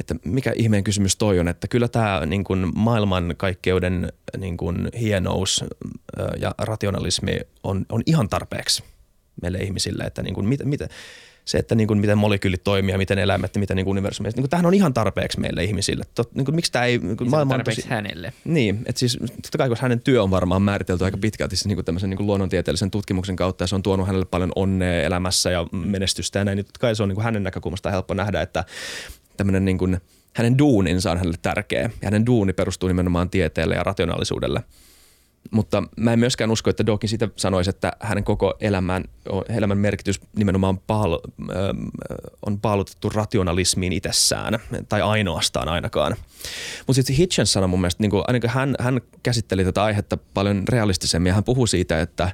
että 0.00 0.14
mikä 0.24 0.52
ihmeen 0.56 0.84
kysymys 0.84 1.16
toi 1.16 1.40
on, 1.40 1.48
että 1.48 1.68
kyllä 1.68 1.88
tämä 1.88 2.26
niin 2.26 2.44
kuin 2.44 2.72
maailmankaikkeuden 2.74 4.12
niin 4.38 4.56
kuin 4.56 4.88
hienous 5.00 5.64
ja 6.40 6.54
rationalismi 6.58 7.40
on, 7.62 7.86
on 7.88 8.02
ihan 8.06 8.28
tarpeeksi 8.28 8.84
meille 9.42 9.58
ihmisille, 9.58 10.04
että 10.04 10.22
niin 10.22 10.34
kuin 10.34 10.48
mit, 10.48 10.64
mit, 10.64 10.80
se, 11.44 11.58
että 11.58 11.74
niin 11.74 11.88
kuin 11.88 12.00
miten 12.00 12.18
molekyylit 12.18 12.64
toimii 12.64 12.92
ja 12.92 12.98
miten 12.98 13.18
eläimet 13.18 13.54
ja 13.54 13.60
miten 13.60 13.76
niin 13.76 13.88
universumi. 13.88 14.28
Niin 14.28 14.34
kuin, 14.34 14.50
tämähän 14.50 14.66
on 14.66 14.74
ihan 14.74 14.94
tarpeeksi 14.94 15.40
meille 15.40 15.64
ihmisille. 15.64 16.04
Tot, 16.14 16.34
niin 16.34 16.44
kuin, 16.44 16.54
miksi 16.54 16.72
tämä 16.72 16.84
ei... 16.84 16.98
Niin 16.98 17.16
kuin, 17.16 17.30
maailma 17.30 17.54
tarpeeksi 17.54 17.82
tosi, 17.82 17.90
hänelle. 17.90 18.32
Niin, 18.44 18.82
että 18.86 18.98
siis 18.98 19.18
totta 19.42 19.58
kai 19.58 19.68
kun 19.68 19.76
hänen 19.80 20.00
työ 20.00 20.22
on 20.22 20.30
varmaan 20.30 20.62
määritelty 20.62 21.04
aika 21.04 21.18
pitkälti 21.18 21.56
siis, 21.56 21.66
niin 21.66 21.76
kuin 21.76 21.84
tämmöisen 21.84 22.10
niin 22.10 22.16
kuin 22.16 22.26
luonnontieteellisen 22.26 22.90
tutkimuksen 22.90 23.36
kautta 23.36 23.64
ja 23.64 23.68
se 23.68 23.74
on 23.74 23.82
tuonut 23.82 24.06
hänelle 24.06 24.26
paljon 24.26 24.52
onnea 24.56 25.02
elämässä 25.02 25.50
ja 25.50 25.66
menestystä 25.72 26.38
ja 26.38 26.44
näin, 26.44 26.56
niin 26.56 26.66
totta 26.66 26.80
kai 26.80 26.96
se 26.96 27.02
on 27.02 27.08
niin 27.08 27.14
kuin 27.14 27.24
hänen 27.24 27.42
näkökulmasta 27.42 27.90
helppo 27.90 28.14
nähdä, 28.14 28.42
että 28.42 28.64
tämmöinen 29.36 29.64
niin 29.64 29.78
kuin, 29.78 30.00
hänen 30.34 30.58
duuninsa 30.58 31.10
on 31.10 31.18
hänelle 31.18 31.38
tärkeä 31.42 31.82
ja 31.82 31.90
hänen 32.04 32.26
duuni 32.26 32.52
perustuu 32.52 32.88
nimenomaan 32.88 33.30
tieteelle 33.30 33.74
ja 33.74 33.82
rationaalisuudelle. 33.82 34.62
Mutta 35.50 35.82
mä 35.96 36.12
en 36.12 36.18
myöskään 36.18 36.50
usko, 36.50 36.70
että 36.70 36.86
Dawkins 36.86 37.10
siitä 37.10 37.28
sanoisi, 37.36 37.70
että 37.70 37.92
hänen 38.00 38.24
koko 38.24 38.54
elämän, 38.60 39.04
elämän 39.48 39.78
merkitys 39.78 40.20
nimenomaan 40.36 40.78
paal, 40.78 41.18
on 42.46 42.60
paalutettu 42.60 43.08
rationalismiin 43.08 43.92
itsessään, 43.92 44.58
tai 44.88 45.02
ainoastaan 45.02 45.68
ainakaan. 45.68 46.16
Mutta 46.78 46.92
sitten 46.92 47.16
Hitchens 47.16 47.52
sanoi 47.52 47.68
mun 47.68 47.80
mielestä, 47.80 48.02
niin 48.02 48.10
kuin, 48.10 48.24
ainakin 48.26 48.50
hän, 48.50 48.74
hän 48.80 49.00
käsitteli 49.22 49.64
tätä 49.64 49.84
aihetta 49.84 50.16
paljon 50.34 50.62
realistisemmin, 50.68 51.30
ja 51.30 51.34
hän 51.34 51.44
puhui 51.44 51.68
siitä, 51.68 52.00
että 52.00 52.32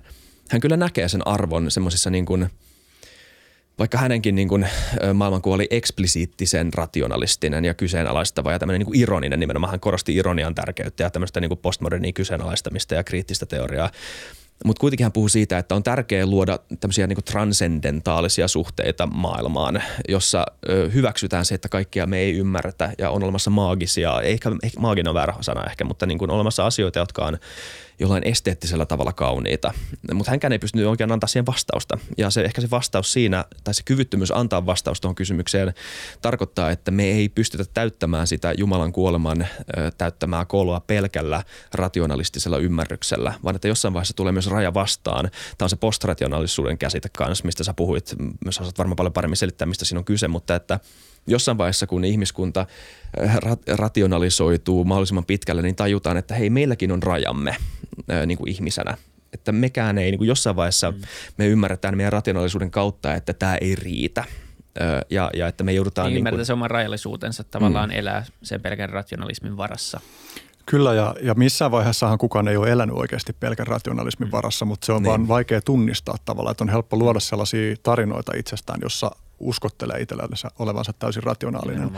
hän 0.49 0.61
kyllä 0.61 0.77
näkee 0.77 1.09
sen 1.09 1.27
arvon 1.27 1.71
semmoisissa 1.71 2.11
niin 2.11 2.27
kuin– 2.27 2.49
vaikka 3.81 3.99
hänenkin 3.99 4.35
niin 4.35 4.49
kuin, 4.49 4.69
maailmankuva 5.15 5.55
oli 5.55 5.67
eksplisiittisen 5.71 6.73
rationalistinen 6.75 7.65
ja 7.65 7.75
kyseenalaistava 7.75 8.53
ja 8.53 8.59
tämmöinen 8.59 8.79
niin 8.79 8.87
kuin 8.87 9.01
ironinen 9.01 9.41
nimenomaan. 9.41 9.71
Hän 9.71 9.81
korosti 9.81 10.15
ironian 10.15 10.55
tärkeyttä 10.55 11.03
ja 11.03 11.11
tämmöistä 11.11 11.41
niin 11.41 11.49
kuin 11.49 11.59
postmodernia 11.59 12.13
kyseenalaistamista 12.13 12.95
ja 12.95 13.05
kriittistä 13.05 13.47
teoriaa. 13.47 13.91
Mutta 14.65 14.81
kuitenkin 14.81 15.05
hän 15.05 15.13
puhuu 15.13 15.29
siitä, 15.29 15.59
että 15.59 15.75
on 15.75 15.83
tärkeää 15.83 16.27
luoda 16.27 16.59
tämmöisiä 16.81 17.07
niin 17.07 17.25
transcendentaalisia 17.25 18.49
suhteita 18.49 19.07
maailmaan, 19.07 19.83
jossa 20.09 20.47
ö, 20.69 20.91
hyväksytään 20.95 21.45
se, 21.45 21.55
että 21.55 21.69
kaikkia 21.69 22.07
me 22.07 22.19
ei 22.19 22.37
ymmärretä 22.37 22.93
ja 22.99 23.11
on 23.11 23.23
olemassa 23.23 23.51
maagisia, 23.51 24.21
ehkä, 24.23 24.51
ehkä 24.63 24.81
maaginen 24.81 25.09
on 25.09 25.15
väärä 25.15 25.35
sana 25.41 25.65
ehkä, 25.65 25.85
mutta 25.85 26.07
niin 26.07 26.19
kuin 26.19 26.31
olemassa 26.31 26.67
asioita, 26.67 26.99
jotka 26.99 27.25
on 27.25 27.39
jollain 28.01 28.27
esteettisellä 28.27 28.87
tavalla 28.87 29.13
kauniita. 29.13 29.75
Mutta 30.15 30.31
hänkään 30.31 30.53
ei 30.53 30.59
pystynyt 30.59 30.87
oikein 30.87 31.13
antaa 31.13 31.29
siihen 31.29 31.47
vastausta. 31.47 31.99
Ja 32.19 32.31
se, 32.31 32.43
ehkä 32.43 32.61
se 32.61 32.71
vastaus 32.71 33.13
siinä, 33.13 33.45
tai 33.65 33.75
se 33.75 33.83
kyvyttömyys 33.85 34.31
antaa 34.31 34.67
vastaus 34.67 35.01
tuohon 35.01 35.15
kysymykseen 35.15 35.75
tarkoittaa, 36.23 36.71
että 36.71 36.91
me 36.91 37.05
ei 37.05 37.29
pystytä 37.29 37.65
täyttämään 37.75 38.27
sitä 38.27 38.53
Jumalan 38.59 38.93
kuoleman 38.93 39.47
täyttämää 39.99 40.45
koloa 40.45 40.81
pelkällä 40.81 41.43
rationalistisella 41.75 42.59
ymmärryksellä, 42.59 43.35
vaan 43.45 43.57
että 43.57 43.69
jossain 43.69 43.95
vaiheessa 43.95 44.17
tulee 44.17 44.33
myös 44.33 44.47
raja 44.47 44.75
vastaan. 44.75 45.31
Tämä 45.59 45.67
on 45.67 45.71
se 45.71 45.77
postrationaalisuuden 45.77 46.79
käsite 46.79 47.09
kanssa, 47.17 47.45
mistä 47.45 47.65
sä 47.65 47.75
puhuit. 47.75 48.15
Myös 48.45 48.61
osaat 48.61 48.79
varmaan 48.79 48.97
paljon 48.97 49.13
paremmin 49.13 49.37
selittää, 49.37 49.67
mistä 49.67 49.85
siinä 49.85 49.99
on 49.99 50.05
kyse, 50.05 50.29
mutta 50.29 50.55
että 50.55 50.81
jossain 51.27 51.59
vaiheessa, 51.59 51.87
kun 51.87 52.05
ihmiskunta 52.05 52.67
rationalisoituu 53.69 54.85
mahdollisimman 54.85 55.25
pitkälle, 55.25 55.63
niin 55.63 55.77
tajutaan, 55.77 56.17
että 56.17 56.35
hei, 56.35 56.51
meilläkin 56.51 56.93
on 56.93 57.03
rajamme 57.03 57.57
niin 58.27 58.39
kuin 58.39 58.51
ihmisenä. 58.51 58.97
Että 59.33 59.53
mekään 59.53 59.99
ei, 59.99 60.11
niin 60.11 60.19
kuin 60.19 60.29
jossain 60.29 60.57
vaiheessa 60.57 60.91
mm. 60.91 61.01
me 61.37 61.47
ymmärretään 61.47 61.97
meidän 61.97 62.13
rationaalisuuden 62.13 62.71
kautta, 62.71 63.15
että 63.15 63.33
tämä 63.33 63.57
ei 63.57 63.75
riitä. 63.75 64.25
Ja, 65.11 65.31
ja 65.35 65.49
että 65.49 65.65
me 65.65 65.73
joudutaan... 65.73 66.13
Niin, 66.13 66.25
niin 66.25 66.35
kuin, 66.35 66.47
se 66.47 66.53
oman 66.53 66.71
rajallisuutensa 66.71 67.45
tavallaan 67.45 67.91
mm. 67.91 67.97
elää 67.97 68.25
sen 68.43 68.61
pelkän 68.61 68.89
rationalismin 68.89 69.57
varassa. 69.57 70.01
Kyllä, 70.67 70.95
ja, 70.95 71.15
ja 71.23 71.35
missään 71.35 71.71
vaiheessahan 71.71 72.19
kukaan 72.19 72.49
ei 72.49 72.57
ole 72.57 72.71
elänyt 72.71 72.97
oikeasti 72.97 73.33
pelkän 73.33 73.67
rationalismin 73.67 74.29
mm. 74.29 74.33
varassa, 74.33 74.65
mutta 74.65 74.87
se 74.87 74.93
on 74.93 75.03
niin. 75.03 75.11
vaan 75.11 75.29
vaikea 75.29 75.61
tunnistaa 75.61 76.17
tavallaan, 76.25 76.51
että 76.51 76.65
on 76.65 76.69
helppo 76.69 76.97
luoda 76.97 77.21
sellaisia 77.21 77.77
tarinoita 77.83 78.33
itsestään, 78.37 78.81
jossa 78.83 79.11
uskottelee 79.41 80.01
itsellensä 80.01 80.51
olevansa 80.59 80.93
täysin 80.93 81.23
rationaalinen. 81.23 81.91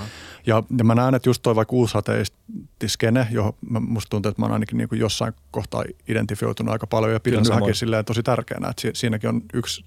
Ja, 0.46 0.62
ja 0.78 0.84
mä 0.84 0.94
näen, 0.94 1.14
että 1.14 1.28
just 1.28 1.42
toi 1.42 1.56
vaikka 1.56 1.76
uushateistiskene, 1.76 3.26
johon 3.30 3.52
mä, 3.70 3.80
musta 3.80 4.10
tuntuu, 4.10 4.30
että 4.30 4.42
mä 4.42 4.46
oon 4.46 4.52
ainakin 4.52 4.78
niin 4.78 4.88
kuin 4.88 4.98
jossain 4.98 5.32
kohtaa 5.50 5.84
identifioitunut 6.08 6.72
aika 6.72 6.86
paljon 6.86 7.12
ja 7.12 7.20
pidän 7.20 7.44
yhäkin 7.50 7.74
silleen 7.74 8.04
tosi 8.04 8.22
tärkeänä, 8.22 8.68
että 8.68 8.82
si, 8.82 8.90
siinäkin 8.94 9.28
on 9.28 9.42
yksi 9.54 9.84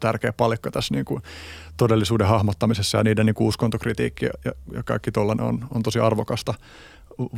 tärkeä 0.00 0.32
palikka 0.32 0.70
tässä 0.70 0.94
niin 0.94 1.04
kuin 1.04 1.22
todellisuuden 1.76 2.26
hahmottamisessa 2.26 2.98
ja 2.98 3.04
niiden 3.04 3.26
niin 3.26 3.34
kuin 3.34 3.48
uskontokritiikki 3.48 4.24
ja, 4.24 4.52
ja 4.72 4.82
kaikki 4.82 5.12
tuollainen 5.12 5.46
on, 5.46 5.66
on 5.74 5.82
tosi 5.82 5.98
arvokasta, 5.98 6.54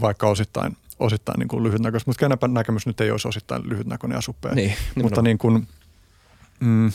vaikka 0.01 0.29
osittain, 0.29 0.77
osittain 0.99 1.39
niin 1.39 1.49
kuin 1.49 1.63
lyhytnäköistä. 1.63 2.11
Mutta 2.11 2.21
kenenpä 2.21 2.49
näkemys 2.49 2.87
nyt 2.87 3.01
ei 3.01 3.11
olisi 3.11 3.29
osittain 3.29 3.69
lyhytnäköinen 3.69 4.17
ja 4.17 4.21
suppea. 4.21 4.55
Niin, 4.55 4.75
Mutta 5.03 5.23
niin 5.23 5.39
kuin, 5.39 5.69
mm, 6.61 6.93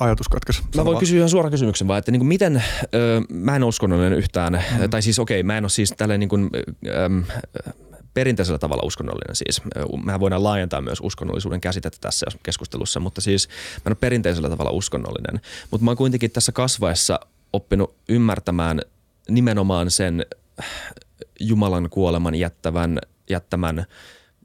ajatus 0.00 0.28
katkesi. 0.28 0.62
Mä 0.76 0.84
voin 0.84 0.98
kysyä 0.98 1.16
ihan 1.16 1.28
suoran 1.28 1.50
kysymyksen 1.50 1.88
vaan, 1.88 1.98
että 1.98 2.10
niin 2.10 2.20
kuin 2.20 2.28
miten, 2.28 2.64
ö, 2.94 3.20
mä 3.32 3.56
en 3.56 3.64
uskonnollinen 3.64 4.12
yhtään, 4.12 4.52
mm. 4.52 4.90
tai 4.90 5.02
siis 5.02 5.18
okei, 5.18 5.40
okay, 5.40 5.46
mä 5.46 5.58
en 5.58 5.64
ole 5.64 5.70
siis 5.70 5.94
tälleen 5.96 6.20
niin 6.20 6.28
kuin, 6.28 6.50
ö, 6.86 7.10
perinteisellä 8.14 8.58
tavalla 8.58 8.82
uskonnollinen 8.86 9.36
siis. 9.36 9.62
Mehän 10.04 10.20
voidaan 10.20 10.44
laajentaa 10.44 10.80
myös 10.80 10.98
uskonnollisuuden 11.02 11.60
käsitettä 11.60 11.98
tässä 12.00 12.26
keskustelussa, 12.42 13.00
mutta 13.00 13.20
siis 13.20 13.48
mä 13.48 13.82
en 13.86 13.90
ole 13.90 13.96
perinteisellä 14.00 14.48
tavalla 14.48 14.70
uskonnollinen. 14.70 15.40
Mutta 15.70 15.84
mä 15.84 15.90
oon 15.90 15.96
kuitenkin 15.96 16.30
tässä 16.30 16.52
kasvaessa 16.52 17.20
oppinut 17.52 17.94
ymmärtämään 18.08 18.80
nimenomaan 19.28 19.90
sen 19.90 20.26
Jumalan 21.40 21.90
kuoleman 21.90 22.34
jättävän, 22.34 22.98
jättämän 23.30 23.86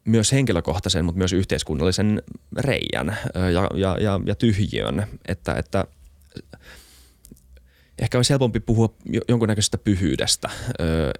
myös 0.07 0.31
henkilökohtaisen, 0.31 1.05
mutta 1.05 1.17
myös 1.17 1.33
yhteiskunnallisen 1.33 2.21
reijän 2.57 3.17
ja, 3.53 3.69
ja, 3.75 3.97
ja, 3.99 4.19
ja 4.25 4.35
tyhjiön, 4.35 5.07
että, 5.27 5.53
että 5.53 5.85
ehkä 7.99 8.17
olisi 8.17 8.29
helpompi 8.29 8.59
puhua 8.59 8.93
jonkunnäköisestä 9.27 9.77
pyhyydestä, 9.77 10.49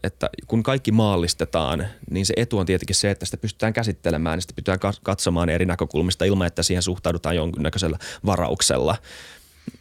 että 0.04 0.30
kun 0.48 0.64
kaikki 0.64 0.92
maallistetaan, 0.92 1.88
niin 2.10 2.26
se 2.26 2.34
etu 2.38 2.58
on 2.58 2.66
tietenkin 2.66 2.96
se, 2.96 3.12
että 3.12 3.26
sitä 3.26 3.38
pystytään 3.38 3.74
käsittelemään, 3.74 4.38
niin 4.38 4.42
sitä 4.42 4.54
pystytään 4.56 4.94
katsomaan 5.04 5.50
eri 5.50 5.66
näkökulmista 5.66 6.26
ilman, 6.26 6.48
että 6.48 6.64
siihen 6.64 6.84
suhtaudutaan 6.84 7.36
jonkunnäköisellä 7.36 7.98
varauksella, 8.26 8.98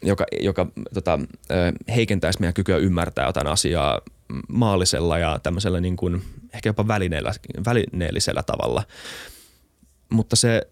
joka, 0.03 0.25
joka 0.41 0.67
tota, 0.95 1.19
heikentäisi 1.97 2.41
meidän 2.41 2.55
kykyä 2.55 2.77
ymmärtää 2.77 3.27
jotain 3.27 3.47
asiaa 3.47 4.01
maallisella 4.49 5.19
ja 5.19 5.39
tämmöisellä 5.43 5.81
niin 5.81 5.97
kuin, 5.97 6.23
ehkä 6.55 6.69
jopa 6.69 6.89
välineellisellä 7.65 8.43
tavalla. 8.43 8.83
Mutta 10.09 10.37
se, 10.37 10.69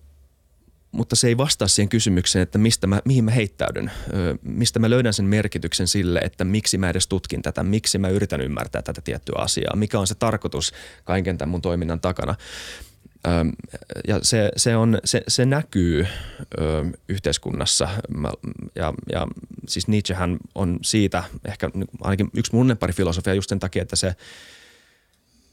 mutta 0.92 1.16
se 1.16 1.28
ei 1.28 1.36
vastaa 1.36 1.68
siihen 1.68 1.88
kysymykseen, 1.88 2.42
että 2.42 2.58
mistä 2.58 2.86
mä, 2.86 3.00
mihin 3.04 3.24
mä 3.24 3.30
heittäydyn, 3.30 3.90
mistä 4.42 4.78
mä 4.78 4.90
löydän 4.90 5.14
sen 5.14 5.24
merkityksen 5.24 5.88
sille, 5.88 6.18
että 6.18 6.44
miksi 6.44 6.78
mä 6.78 6.90
edes 6.90 7.06
tutkin 7.06 7.42
tätä, 7.42 7.62
miksi 7.62 7.98
mä 7.98 8.08
yritän 8.08 8.40
ymmärtää 8.40 8.82
tätä 8.82 9.00
tiettyä 9.00 9.36
asiaa, 9.38 9.76
mikä 9.76 9.98
on 9.98 10.06
se 10.06 10.14
tarkoitus 10.14 10.72
kaiken 11.04 11.38
tämän 11.38 11.50
mun 11.50 11.62
toiminnan 11.62 12.00
takana 12.00 12.34
ja 14.08 14.18
se, 14.22 14.50
se, 14.56 14.76
on, 14.76 14.98
se, 15.04 15.22
se 15.28 15.46
näkyy 15.46 16.06
ö, 16.58 16.84
yhteiskunnassa 17.08 17.88
ja, 18.74 18.94
ja 19.12 19.26
siis 19.68 19.88
Nietzschehän 19.88 20.36
on 20.54 20.78
siitä 20.82 21.24
ehkä 21.44 21.70
ainakin 22.00 22.30
yksi 22.34 22.54
mun 22.54 22.76
filosofia 22.94 23.34
just 23.34 23.48
sen 23.48 23.60
takia, 23.60 23.82
että 23.82 23.96
se 23.96 24.16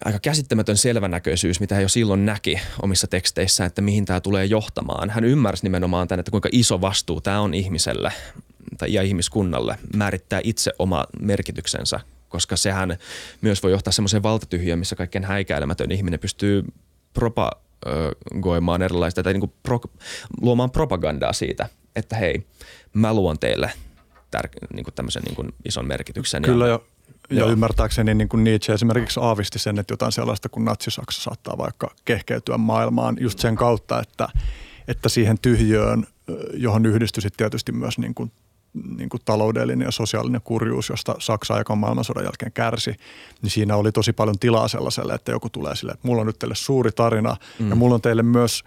aika 0.06 0.20
käsittämätön 0.20 0.78
selvänäköisyys, 0.78 1.60
mitä 1.60 1.76
hän 1.76 1.82
jo 1.82 1.90
silloin 1.90 2.26
näki 2.26 2.62
omissa 2.82 3.08
teksteissään, 3.08 3.68
että 3.68 3.82
mihin 3.82 4.06
tämä 4.06 4.20
tulee 4.22 4.46
johtamaan. 4.46 5.10
Hän 5.10 5.24
ymmärsi 5.24 5.64
nimenomaan 5.64 6.08
tämän, 6.08 6.20
että 6.20 6.32
kuinka 6.32 6.50
iso 6.52 6.82
vastuu 6.82 7.22
tämä 7.22 7.40
on 7.40 7.54
ihmiselle 7.54 8.14
tai 8.78 8.94
ja 8.94 9.02
ihmiskunnalle 9.02 9.78
määrittää 9.96 10.42
itse 10.44 10.72
oma 10.80 11.06
merkityksensä, 11.22 12.00
koska 12.30 12.56
sehän 12.56 12.98
myös 13.42 13.64
voi 13.64 13.72
johtaa 13.72 13.92
semmoiseen 13.92 14.24
valtatyhjään, 14.24 14.80
missä 14.80 14.96
kaikkein 14.96 15.24
häikäilemätön 15.24 15.92
ihminen 15.92 16.20
pystyy 16.20 16.64
propagoimaan 17.14 18.82
erilaista 18.82 19.24
tai 19.24 19.34
niin 19.34 19.42
kuin 19.42 19.54
pro, 19.64 19.80
luomaan 20.42 20.72
propagandaa 20.72 21.34
siitä, 21.34 21.70
että 21.96 22.16
hei, 22.16 22.48
mä 22.94 23.14
luon 23.14 23.40
teille 23.40 23.72
tär- 24.38 24.68
niin 24.74 24.84
kuin 24.84 24.94
tämmöisen 24.94 25.24
niin 25.24 25.36
kuin 25.36 25.54
ison 25.66 25.88
merkityksen. 25.88 26.44
Kyllä 26.44 26.68
ja, 26.68 26.80
ja, 27.30 27.40
ja 27.40 27.46
ymmärtääkseni 27.46 28.14
niin 28.14 28.30
kuin 28.30 28.44
Nietzsche 28.44 28.74
esimerkiksi 28.74 29.20
aavisti 29.24 29.60
sen, 29.60 29.80
että 29.80 29.94
jotain 29.94 30.12
sellaista 30.12 30.50
kuin 30.50 30.66
natsisaksa 30.66 31.22
saattaa 31.22 31.58
vaikka 31.58 31.96
kehkeytyä 32.06 32.58
maailmaan 32.58 33.18
just 33.20 33.40
sen 33.40 33.56
kautta, 33.56 34.02
että, 34.02 34.30
että 34.88 35.10
siihen 35.10 35.40
tyhjöön, 35.40 36.08
johon 36.54 36.86
yhdistyi 36.86 37.24
tietysti 37.38 37.72
myös 37.72 37.98
niin 37.98 38.14
kuin 38.14 38.32
niin 38.74 39.10
kuin 39.10 39.22
taloudellinen 39.26 39.86
ja 39.86 39.92
sosiaalinen 39.92 40.42
kurjuus, 40.44 40.90
josta 40.90 41.16
Saksa 41.20 41.54
aikaan 41.54 41.80
maailmansodan 41.80 42.24
jälkeen 42.24 42.52
kärsi, 42.52 42.96
niin 43.42 43.50
siinä 43.50 43.76
oli 43.76 43.92
tosi 43.92 44.14
paljon 44.14 44.40
tilaa 44.40 44.68
sellaiselle, 44.68 45.14
että 45.14 45.32
joku 45.32 45.50
tulee 45.50 45.76
sille, 45.76 45.92
että 45.92 46.08
mulla 46.08 46.22
on 46.22 46.28
nyt 46.28 46.40
teille 46.40 46.56
suuri 46.56 46.92
tarina 46.92 47.36
mm. 47.60 47.70
ja 47.70 47.76
mulla 47.76 47.96
on 47.96 48.02
teille 48.02 48.24
myös 48.24 48.64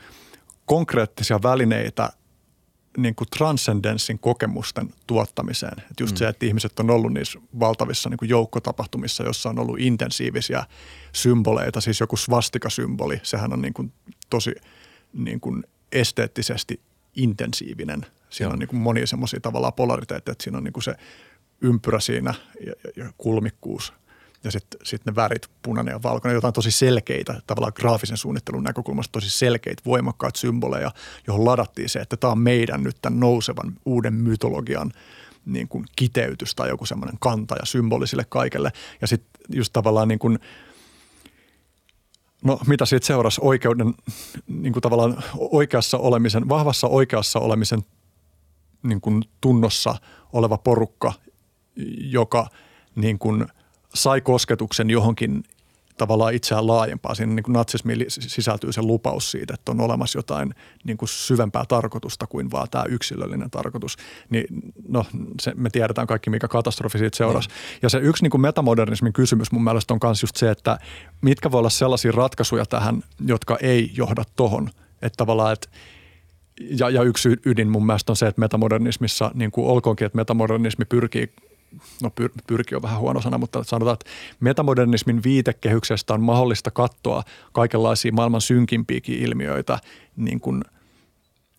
konkreettisia 0.66 1.42
välineitä 1.42 2.10
niin 2.96 3.14
kuin 3.14 3.28
transcendenssin 3.36 4.18
kokemusten 4.18 4.94
tuottamiseen. 5.06 5.78
Että 5.78 6.02
just 6.02 6.14
mm. 6.14 6.18
se, 6.18 6.28
että 6.28 6.46
ihmiset 6.46 6.80
on 6.80 6.90
ollut 6.90 7.12
niissä 7.12 7.40
valtavissa 7.60 8.08
niin 8.08 8.18
kuin 8.18 8.28
joukkotapahtumissa, 8.28 9.22
jossa 9.22 9.48
on 9.48 9.58
ollut 9.58 9.80
intensiivisiä 9.80 10.64
symboleita, 11.12 11.80
siis 11.80 12.00
joku 12.00 12.16
svastikasymboli, 12.16 13.20
sehän 13.22 13.52
on 13.52 13.62
niin 13.62 13.74
kuin 13.74 13.92
tosi 14.30 14.54
niin 15.12 15.40
kuin 15.40 15.64
esteettisesti 15.92 16.80
intensiivinen– 17.16 18.06
Siinä 18.34 18.52
on 18.52 18.58
niin 18.58 18.68
kuin 18.68 18.80
monia 18.80 19.06
semmoisia 19.06 19.40
tavallaan 19.40 19.72
polariteetteja, 19.72 20.32
että 20.32 20.44
siinä 20.44 20.58
on 20.58 20.64
niin 20.64 20.72
kuin 20.72 20.84
se 20.84 20.94
ympyrä 21.60 22.00
siinä 22.00 22.34
ja, 22.66 22.72
ja, 22.84 23.04
ja 23.04 23.12
kulmikkuus 23.18 23.92
ja 24.44 24.50
sitten 24.50 24.80
sit 24.82 25.06
ne 25.06 25.14
värit, 25.14 25.48
punainen 25.62 25.92
ja 25.92 26.02
valkoinen, 26.02 26.34
jotain 26.34 26.54
tosi 26.54 26.70
selkeitä, 26.70 27.40
tavallaan 27.46 27.72
graafisen 27.76 28.16
suunnittelun 28.16 28.64
näkökulmasta 28.64 29.12
tosi 29.12 29.30
selkeitä, 29.30 29.82
voimakkaat 29.86 30.36
symboleja, 30.36 30.90
johon 31.26 31.44
ladattiin 31.44 31.88
se, 31.88 31.98
että 31.98 32.16
tämä 32.16 32.30
on 32.30 32.38
meidän 32.38 32.82
nyt 32.82 32.96
tämän 33.02 33.20
nousevan 33.20 33.72
uuden 33.84 34.14
mytologian 34.14 34.92
niin 35.46 35.68
kuin 35.68 35.84
kiteytys 35.96 36.54
tai 36.54 36.68
joku 36.68 36.86
semmoinen 36.86 37.16
kanta 37.20 37.54
ja 37.54 37.66
symboli 37.66 38.06
sille 38.06 38.24
kaikelle. 38.28 38.72
Ja 39.00 39.06
sitten 39.06 39.40
just 39.56 39.72
tavallaan 39.72 40.08
niin 40.08 40.18
kuin, 40.18 40.38
no 42.44 42.60
mitä 42.66 42.86
siitä 42.86 43.06
seurasi 43.06 43.40
oikeuden, 43.44 43.94
niin 44.46 44.72
kuin 44.72 44.82
tavallaan 44.82 45.24
oikeassa 45.36 45.98
olemisen, 45.98 46.48
vahvassa 46.48 46.86
oikeassa 46.86 47.38
olemisen 47.38 47.82
niin 48.84 49.00
kuin 49.00 49.22
tunnossa 49.40 49.94
oleva 50.32 50.58
porukka, 50.58 51.12
joka 51.96 52.46
niin 52.94 53.18
kuin 53.18 53.46
sai 53.94 54.20
kosketuksen 54.20 54.90
johonkin 54.90 55.42
tavallaan 55.96 56.34
itseään 56.34 56.66
laajempaa. 56.66 57.14
Siinä 57.14 57.34
niin 57.34 57.42
kuin 57.42 57.52
natsismiin 57.52 58.04
sisältyy 58.08 58.72
se 58.72 58.82
lupaus 58.82 59.30
siitä, 59.30 59.54
että 59.54 59.72
on 59.72 59.80
olemassa 59.80 60.18
jotain 60.18 60.54
niin 60.84 60.96
kuin 60.96 61.08
syvempää 61.08 61.64
tarkoitusta 61.68 62.26
kuin 62.26 62.50
vaan 62.50 62.70
tämä 62.70 62.84
yksilöllinen 62.84 63.50
tarkoitus. 63.50 63.96
Niin, 64.30 64.46
no, 64.88 65.06
se, 65.40 65.52
me 65.56 65.70
tiedetään 65.70 66.06
kaikki, 66.06 66.30
mikä 66.30 66.48
katastrofi 66.48 66.98
siitä 66.98 67.16
seurasi. 67.16 67.48
Mm. 67.48 67.54
Ja 67.82 67.88
se 67.88 67.98
yksi 67.98 68.22
niin 68.22 68.30
kuin 68.30 68.40
metamodernismin 68.40 69.12
kysymys 69.12 69.52
mun 69.52 69.64
mielestä 69.64 69.94
on 69.94 70.00
myös 70.02 70.22
just 70.22 70.36
se, 70.36 70.50
että 70.50 70.78
mitkä 71.20 71.50
voi 71.50 71.58
olla 71.58 71.70
sellaisia 71.70 72.12
ratkaisuja 72.12 72.66
tähän, 72.66 73.02
jotka 73.26 73.58
ei 73.60 73.90
johda 73.96 74.24
tohon. 74.36 74.70
Että 75.02 75.16
tavallaan, 75.16 75.52
että 75.52 75.68
ja, 76.60 76.90
ja 76.90 77.02
yksi 77.02 77.28
ydin 77.46 77.68
mun 77.68 77.86
mielestä 77.86 78.12
on 78.12 78.16
se, 78.16 78.26
että 78.26 78.40
metamodernismissa, 78.40 79.30
niin 79.34 79.50
kuin 79.50 79.66
olkoonkin, 79.66 80.06
että 80.06 80.16
metamodernismi 80.16 80.84
pyrkii 80.84 81.32
no 82.02 82.10
pyr, 82.10 82.30
pyrki 82.46 82.74
on 82.74 82.82
vähän 82.82 83.00
huono 83.00 83.20
sana, 83.20 83.38
mutta 83.38 83.64
sanotaan, 83.64 83.94
että 83.94 84.10
metamodernismin 84.40 85.22
viitekehyksestä 85.22 86.14
on 86.14 86.20
mahdollista 86.20 86.70
katsoa 86.70 87.22
kaikenlaisia 87.52 88.12
maailman 88.12 88.40
synkimpiäkin 88.40 89.18
ilmiöitä 89.18 89.78
niin 90.16 90.40
kuin 90.40 90.64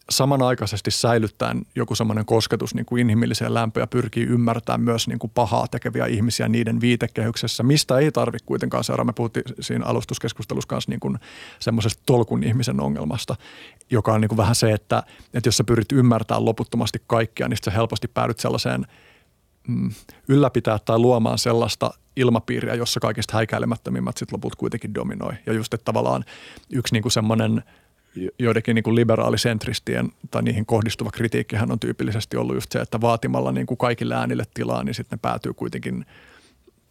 samanaikaisesti 0.09 0.91
säilyttäen 0.91 1.61
joku 1.75 1.95
semmoinen 1.95 2.25
kosketus 2.25 2.75
niin 2.75 2.85
kuin 2.85 3.01
inhimilliseen 3.01 3.53
lämpöön 3.53 3.81
ja 3.81 3.87
pyrkii 3.87 4.23
ymmärtämään 4.23 4.81
myös 4.81 5.07
niin 5.07 5.19
kuin 5.19 5.31
pahaa 5.35 5.67
tekeviä 5.67 6.05
ihmisiä 6.05 6.47
niiden 6.47 6.81
viitekehyksessä, 6.81 7.63
mistä 7.63 7.97
ei 7.97 8.11
tarvitse 8.11 8.45
kuitenkaan 8.45 8.83
seuraa. 8.83 9.05
Me 9.05 9.13
puhuttiin 9.13 9.43
siinä 9.59 9.85
alustuskeskustelussa 9.85 10.67
kanssa 10.67 10.91
niin 10.91 10.99
kuin 10.99 11.17
semmoisesta 11.59 12.03
tolkun 12.05 12.43
ihmisen 12.43 12.79
ongelmasta, 12.79 13.35
joka 13.89 14.13
on 14.13 14.21
niin 14.21 14.29
kuin 14.29 14.37
vähän 14.37 14.55
se, 14.55 14.71
että, 14.71 15.03
että 15.33 15.47
jos 15.47 15.57
sä 15.57 15.63
pyrit 15.63 15.91
ymmärtämään 15.91 16.45
loputtomasti 16.45 17.01
kaikkia, 17.07 17.47
niin 17.47 17.57
sä 17.65 17.71
helposti 17.71 18.07
päädyt 18.07 18.39
sellaiseen– 18.39 18.85
mm, 19.67 19.91
ylläpitää 20.27 20.79
tai 20.79 20.99
luomaan 20.99 21.37
sellaista 21.37 21.91
ilmapiiriä, 22.15 22.75
jossa 22.75 22.99
kaikista 22.99 23.33
häikäilemättömimmät 23.33 24.17
sitten 24.17 24.37
loput 24.37 24.55
kuitenkin 24.55 24.93
dominoi. 24.93 25.33
Ja 25.45 25.53
just, 25.53 25.73
että 25.73 25.85
tavallaan 25.85 26.25
yksi 26.69 26.93
niin 26.93 27.01
kuin 27.01 27.11
semmoinen 27.11 27.63
joidenkin 28.39 28.75
niin 28.75 28.83
kuin 28.83 28.95
liberaalisentristien 28.95 30.11
tai 30.31 30.43
niihin 30.43 30.65
kohdistuva 30.65 31.11
kritiikkihän 31.11 31.71
on 31.71 31.79
tyypillisesti 31.79 32.37
ollut 32.37 32.55
just 32.55 32.71
se, 32.71 32.79
että 32.79 33.01
vaatimalla 33.01 33.51
niin 33.51 33.67
kuin 33.67 33.77
kaikille 33.77 34.15
äänille 34.15 34.43
tilaa, 34.53 34.83
niin 34.83 34.95
sitten 34.95 35.17
ne 35.17 35.19
päätyy 35.21 35.53
kuitenkin 35.53 36.05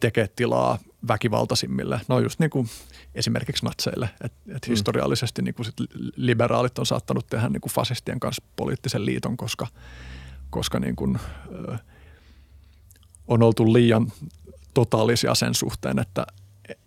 tekemään 0.01 0.29
tilaa 0.37 0.79
väkivaltaisimmille. 1.09 2.01
No 2.09 2.21
just 2.21 2.41
niin 2.41 2.51
kuin 2.51 2.69
esimerkiksi 3.15 3.65
natseille, 3.65 4.09
että 4.25 4.39
et 4.57 4.67
mm. 4.67 4.71
historiallisesti 4.71 5.43
niin 5.43 5.55
kuin 5.55 5.67
sit 5.67 5.75
liberaalit 6.17 6.79
on 6.79 6.87
saattanut 6.87 7.27
tehdä 7.27 7.49
niin 7.49 7.61
kuin 7.61 7.73
fasistien 7.73 8.21
kanssa 8.21 8.43
poliittisen 8.57 9.07
liiton, 9.07 9.37
koska, 9.37 9.67
koska 10.51 10.79
niin 10.79 10.97
kuin, 10.97 11.19
ö, 11.69 11.77
on 13.29 13.43
oltu 13.43 13.73
liian 13.73 14.13
totaalisia 14.75 15.35
sen 15.35 15.55
suhteen, 15.55 15.99
että, 15.99 16.27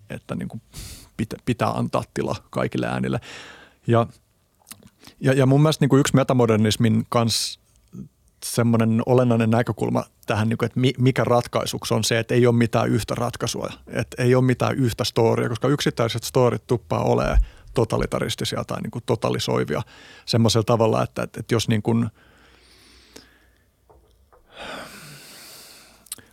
että 0.09 0.35
niin 0.35 0.47
kuin 0.47 0.61
pitää 1.45 1.69
antaa 1.69 2.03
tila 2.13 2.35
kaikille 2.49 2.87
äänille. 2.87 3.19
Ja, 3.87 4.07
ja, 5.19 5.33
ja 5.33 5.45
mun 5.45 5.61
mielestä 5.61 5.83
niin 5.83 5.89
kuin 5.89 5.99
yksi 5.99 6.15
metamodernismin 6.15 7.05
kanssa 7.09 7.59
semmoinen 8.45 9.01
olennainen 9.05 9.49
näkökulma 9.49 10.03
tähän, 10.25 10.49
niin 10.49 10.57
kuin, 10.57 10.65
että 10.65 10.79
mikä 10.97 11.23
ratkaisuksi 11.23 11.93
on 11.93 12.03
se, 12.03 12.19
että 12.19 12.33
ei 12.33 12.47
ole 12.47 12.55
mitään 12.55 12.89
yhtä 12.89 13.15
ratkaisua, 13.15 13.69
että 13.87 14.23
ei 14.23 14.35
ole 14.35 14.43
mitään 14.43 14.75
yhtä 14.75 15.03
storia, 15.03 15.49
koska 15.49 15.67
yksittäiset 15.67 16.23
storit 16.23 16.67
tuppaa 16.67 17.03
olemaan 17.03 17.37
totalitaristisia 17.73 18.63
tai 18.63 18.81
niin 18.81 18.91
kuin 18.91 19.03
totalisoivia 19.05 19.81
semmoisella 20.25 20.63
tavalla, 20.63 21.03
että, 21.03 21.23
että, 21.23 21.39
että 21.39 21.55
jos 21.55 21.67
niin 21.67 21.81
kuin– 21.81 22.07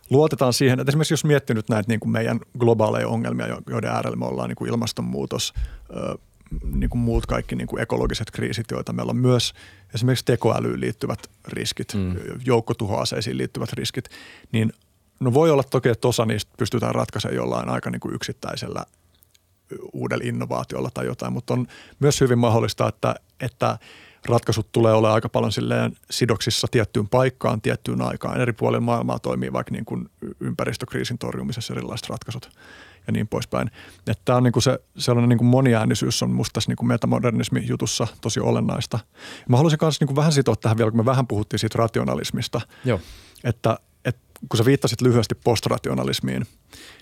luotetaan 0.09 0.53
siihen, 0.53 0.79
että 0.79 0.89
esimerkiksi 0.89 1.13
jos 1.13 1.25
miettii 1.25 1.53
nyt 1.53 1.69
näitä 1.69 1.87
niin 1.87 1.99
kuin 1.99 2.11
meidän 2.11 2.39
globaaleja 2.59 3.07
ongelmia, 3.07 3.61
joiden 3.69 3.91
äärellä 3.91 4.17
me 4.17 4.25
ollaan 4.25 4.49
niin 4.49 4.55
kuin 4.55 4.69
ilmastonmuutos, 4.69 5.53
niin 6.73 6.89
kuin 6.89 7.01
muut 7.01 7.25
kaikki 7.25 7.55
niin 7.55 7.67
kuin 7.67 7.81
ekologiset 7.81 8.31
kriisit, 8.31 8.71
joita 8.71 8.93
meillä 8.93 9.09
on 9.09 9.17
myös 9.17 9.53
esimerkiksi 9.95 10.25
tekoälyyn 10.25 10.81
liittyvät 10.81 11.29
riskit, 11.47 11.93
mm. 11.93 12.15
joukkotuhoaseisiin 12.45 13.37
liittyvät 13.37 13.73
riskit, 13.73 14.09
niin 14.51 14.73
no 15.19 15.33
voi 15.33 15.51
olla 15.51 15.63
toki, 15.63 15.89
että 15.89 16.07
osa 16.07 16.25
niistä 16.25 16.51
pystytään 16.57 16.95
ratkaisemaan 16.95 17.35
jollain 17.35 17.69
aika 17.69 17.89
niin 17.89 17.99
kuin 17.99 18.15
yksittäisellä 18.15 18.85
uudella 19.93 20.23
innovaatiolla 20.27 20.89
tai 20.93 21.05
jotain, 21.05 21.33
mutta 21.33 21.53
on 21.53 21.67
myös 21.99 22.21
hyvin 22.21 22.39
mahdollista, 22.39 22.87
että, 22.87 23.15
että– 23.39 23.77
ratkaisut 24.29 24.71
tulee 24.71 24.93
olemaan 24.93 25.15
aika 25.15 25.29
paljon 25.29 25.51
silleen 25.51 25.97
sidoksissa 26.09 26.67
tiettyyn 26.71 27.07
paikkaan, 27.07 27.61
tiettyyn 27.61 28.01
aikaan. 28.01 28.41
Eri 28.41 28.53
puolilla 28.53 28.81
maailmaa 28.81 29.19
toimii 29.19 29.53
vaikka 29.53 29.71
niin 29.71 29.85
kuin 29.85 30.09
ympäristökriisin 30.39 31.17
torjumisessa 31.17 31.73
erilaiset 31.73 32.09
ratkaisut 32.09 32.49
ja 33.07 33.13
niin 33.13 33.27
poispäin. 33.27 33.71
Että 34.07 34.21
tämä 34.25 34.37
on 34.37 34.43
niin 34.43 34.51
kuin 34.51 34.63
se 34.63 34.79
sellainen 34.97 35.29
niin 35.29 35.37
kuin 35.37 35.47
moniäänisyys 35.47 36.23
on 36.23 36.31
musta 36.31 36.53
tässä 36.53 36.71
niin 36.71 36.77
kuin 36.77 36.87
metamodernismin 36.87 37.67
jutussa 37.67 38.07
tosi 38.21 38.39
olennaista. 38.39 38.99
Mä 39.49 39.57
haluaisin 39.57 39.79
myös 39.81 39.99
niin 39.99 40.07
kuin 40.07 40.15
vähän 40.15 40.31
sitoa 40.31 40.55
tähän 40.55 40.77
vielä, 40.77 40.91
kun 40.91 40.99
me 40.99 41.05
vähän 41.05 41.27
puhuttiin 41.27 41.59
siitä 41.59 41.77
rationalismista. 41.77 42.61
Joo. 42.85 42.99
Että, 43.43 43.79
että 44.05 44.21
kun 44.49 44.57
sä 44.57 44.65
viittasit 44.65 45.01
lyhyesti 45.01 45.35
postrationalismiin, 45.35 46.45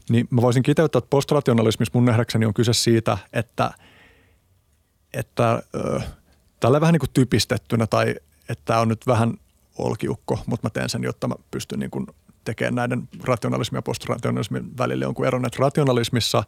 niin 0.10 0.28
mä 0.30 0.42
voisin 0.42 0.64
kiteyttää, 0.64 0.98
että 0.98 1.10
postrationalismissa 1.10 1.92
mun 1.94 2.06
nähdäkseni 2.06 2.46
on 2.46 2.54
kyse 2.54 2.74
siitä, 2.74 3.18
että, 3.34 3.72
että 5.14 5.64
tällä 6.64 6.82
vähän 6.82 6.94
niin 6.94 7.00
kuin 7.00 7.14
typistettynä 7.14 7.88
tai 7.88 8.16
että 8.50 8.66
tämä 8.66 8.80
on 8.80 8.88
nyt 8.88 9.08
vähän 9.08 9.34
olkiukko, 9.78 10.40
mutta 10.46 10.66
mä 10.66 10.70
teen 10.70 10.90
sen, 10.90 11.04
jotta 11.04 11.28
mä 11.28 11.36
pystyn 11.52 11.80
niin 11.80 11.92
kuin 11.92 12.08
tekemään 12.46 12.76
näiden 12.76 13.10
rationalismin 13.24 13.78
ja 13.78 13.82
postrationalismin 13.82 14.78
välille 14.78 15.06
jonkun 15.06 15.26
eron. 15.26 15.46
Että 15.46 15.58
rationalismissa 15.60 16.44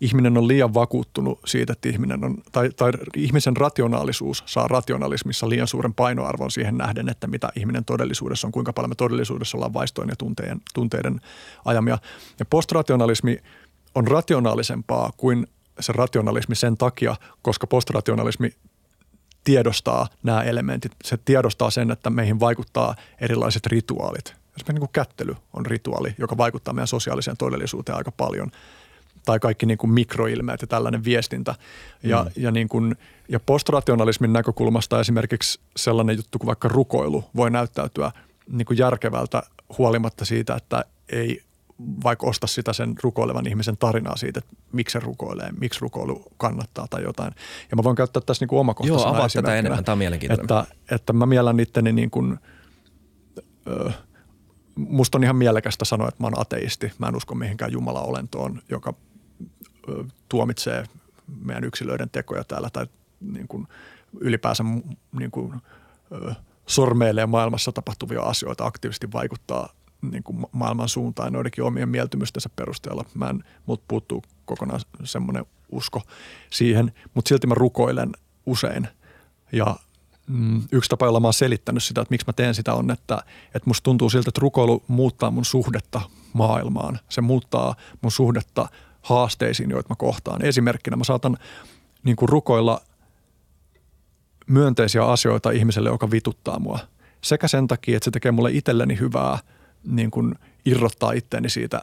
ihminen 0.00 0.38
on 0.38 0.48
liian 0.48 0.74
vakuuttunut 0.74 1.40
siitä, 1.46 1.72
että 1.72 1.88
ihminen 1.88 2.24
on, 2.24 2.42
tai, 2.52 2.70
tai 2.70 2.92
ihmisen 3.16 3.56
rationaalisuus 3.56 4.42
saa 4.46 4.68
rationalismissa 4.68 5.48
liian 5.48 5.68
suuren 5.68 5.94
painoarvon 5.94 6.50
siihen 6.50 6.78
nähden, 6.78 7.08
että 7.08 7.26
mitä 7.26 7.48
ihminen 7.56 7.84
todellisuudessa 7.84 8.46
on, 8.46 8.52
kuinka 8.52 8.72
paljon 8.72 8.90
me 8.90 8.94
todellisuudessa 8.94 9.56
ollaan 9.56 9.74
vaistojen 9.74 10.08
ja 10.08 10.16
tunteiden, 10.16 10.60
tunteiden 10.74 11.20
ajamia. 11.64 11.98
Ja 12.38 12.44
postrationalismi 12.44 13.38
on 13.94 14.06
rationaalisempaa 14.06 15.12
kuin 15.16 15.46
se 15.80 15.92
rationalismi 15.92 16.54
sen 16.54 16.76
takia, 16.76 17.16
koska 17.42 17.66
postrationalismi 17.66 18.50
tiedostaa 19.46 20.08
nämä 20.22 20.42
elementit. 20.42 20.92
Se 21.04 21.16
tiedostaa 21.24 21.70
sen, 21.70 21.90
että 21.90 22.10
meihin 22.10 22.40
vaikuttaa 22.40 22.94
erilaiset 23.20 23.66
rituaalit. 23.66 24.24
Esimerkiksi 24.28 24.72
niin 24.72 24.80
kuin 24.80 24.90
kättely 24.92 25.36
on 25.52 25.66
rituaali, 25.66 26.14
joka 26.18 26.36
vaikuttaa 26.36 26.74
meidän 26.74 26.86
sosiaaliseen 26.86 27.36
todellisuuteen 27.36 27.98
aika 27.98 28.12
paljon. 28.12 28.50
Tai 29.24 29.38
kaikki 29.38 29.66
niin 29.66 29.78
kuin 29.78 29.90
mikroilmeet 29.90 30.60
ja 30.60 30.66
tällainen 30.66 31.04
viestintä. 31.04 31.54
Ja, 32.02 32.22
mm. 32.22 32.30
ja, 32.36 32.50
niin 32.50 32.68
kuin, 32.68 32.96
ja 33.28 33.40
postrationalismin 33.40 34.32
näkökulmasta 34.32 35.00
esimerkiksi 35.00 35.60
sellainen 35.76 36.16
juttu 36.16 36.38
kuin 36.38 36.46
vaikka 36.46 36.68
rukoilu 36.68 37.24
voi 37.36 37.50
näyttäytyä 37.50 38.12
niin 38.50 38.66
kuin 38.66 38.78
järkevältä 38.78 39.42
huolimatta 39.78 40.24
siitä, 40.24 40.54
että 40.54 40.84
ei 41.08 41.42
vaikka 41.78 42.26
osta 42.26 42.46
sitä 42.46 42.72
sen 42.72 42.94
rukoilevan 43.02 43.46
ihmisen 43.46 43.76
tarinaa 43.76 44.16
siitä, 44.16 44.38
että 44.38 44.56
miksi 44.72 44.92
se 44.92 45.00
rukoilee, 45.00 45.50
miksi 45.60 45.80
rukoilu 45.80 46.24
kannattaa 46.36 46.86
tai 46.90 47.02
jotain. 47.02 47.34
Ja 47.70 47.76
mä 47.76 47.84
voin 47.84 47.96
käyttää 47.96 48.22
tässä 48.26 48.42
niin 48.42 48.48
kuin 48.48 48.60
omakohtaisena 48.60 49.08
Joo, 49.08 49.16
avaa 49.16 49.28
tätä 49.28 49.56
enemmän, 49.56 49.84
tämä 49.84 49.92
on 49.92 49.98
Että, 50.30 50.66
että 50.90 51.12
mä 51.12 51.26
miellän 51.26 51.60
itteni 51.60 51.92
niin 51.92 52.10
kuin, 52.10 52.38
ö, 53.66 53.90
musta 54.74 55.18
on 55.18 55.24
ihan 55.24 55.36
mielekästä 55.36 55.84
sanoa, 55.84 56.08
että 56.08 56.22
mä 56.22 56.26
oon 56.26 56.40
ateisti. 56.40 56.92
Mä 56.98 57.08
en 57.08 57.16
usko 57.16 57.34
mihinkään 57.34 57.72
Jumala-olentoon, 57.72 58.62
joka 58.68 58.94
ö, 59.88 60.04
tuomitsee 60.28 60.84
meidän 61.44 61.64
yksilöiden 61.64 62.10
tekoja 62.10 62.44
täällä 62.44 62.70
tai 62.72 62.86
niin 63.20 63.48
kuin 63.48 63.66
ylipäänsä 64.20 64.64
niin 65.18 65.30
kuin, 65.30 65.54
ö, 66.12 66.34
sormeilee 66.66 67.26
maailmassa 67.26 67.72
tapahtuvia 67.72 68.22
asioita, 68.22 68.66
aktiivisesti 68.66 69.12
vaikuttaa 69.12 69.68
niin 70.10 70.22
kuin 70.22 70.46
maailman 70.52 70.88
suuntaan 70.88 71.32
noidenkin 71.32 71.64
omien 71.64 71.88
mieltymystensä 71.88 72.48
perusteella. 72.56 73.04
Mä 73.14 73.30
en, 73.30 73.44
mut 73.66 73.82
puuttuu 73.88 74.22
kokonaan 74.44 74.80
semmoinen 75.04 75.46
usko 75.72 76.02
siihen, 76.50 76.92
mutta 77.14 77.28
silti 77.28 77.46
mä 77.46 77.54
rukoilen 77.54 78.12
usein. 78.46 78.88
Ja 79.52 79.76
mm, 80.26 80.62
yksi 80.72 80.90
tapa, 80.90 81.06
jolla 81.06 81.20
mä 81.20 81.26
oon 81.26 81.34
selittänyt 81.34 81.84
sitä, 81.84 82.00
että 82.00 82.12
miksi 82.12 82.26
mä 82.26 82.32
teen 82.32 82.54
sitä 82.54 82.74
on, 82.74 82.90
että, 82.90 83.18
että 83.54 83.70
musta 83.70 83.84
tuntuu 83.84 84.10
siltä, 84.10 84.28
että 84.28 84.40
rukoilu 84.40 84.84
muuttaa 84.88 85.30
mun 85.30 85.44
suhdetta 85.44 86.00
maailmaan. 86.32 86.98
Se 87.08 87.20
muuttaa 87.20 87.74
mun 88.00 88.12
suhdetta 88.12 88.68
haasteisiin, 89.02 89.70
joita 89.70 89.88
mä 89.88 89.96
kohtaan. 89.96 90.44
Esimerkkinä 90.44 90.96
mä 90.96 91.04
saatan 91.04 91.38
niin 92.04 92.16
kuin 92.16 92.28
rukoilla 92.28 92.80
myönteisiä 94.46 95.04
asioita 95.04 95.50
ihmiselle, 95.50 95.88
joka 95.88 96.10
vituttaa 96.10 96.58
mua. 96.58 96.78
Sekä 97.20 97.48
sen 97.48 97.66
takia, 97.66 97.96
että 97.96 98.04
se 98.04 98.10
tekee 98.10 98.32
mulle 98.32 98.50
itselleni 98.52 98.98
hyvää– 98.98 99.38
niin 99.84 100.10
kuin 100.10 100.34
irrottaa 100.64 101.12
itteeni 101.12 101.50
siitä, 101.50 101.82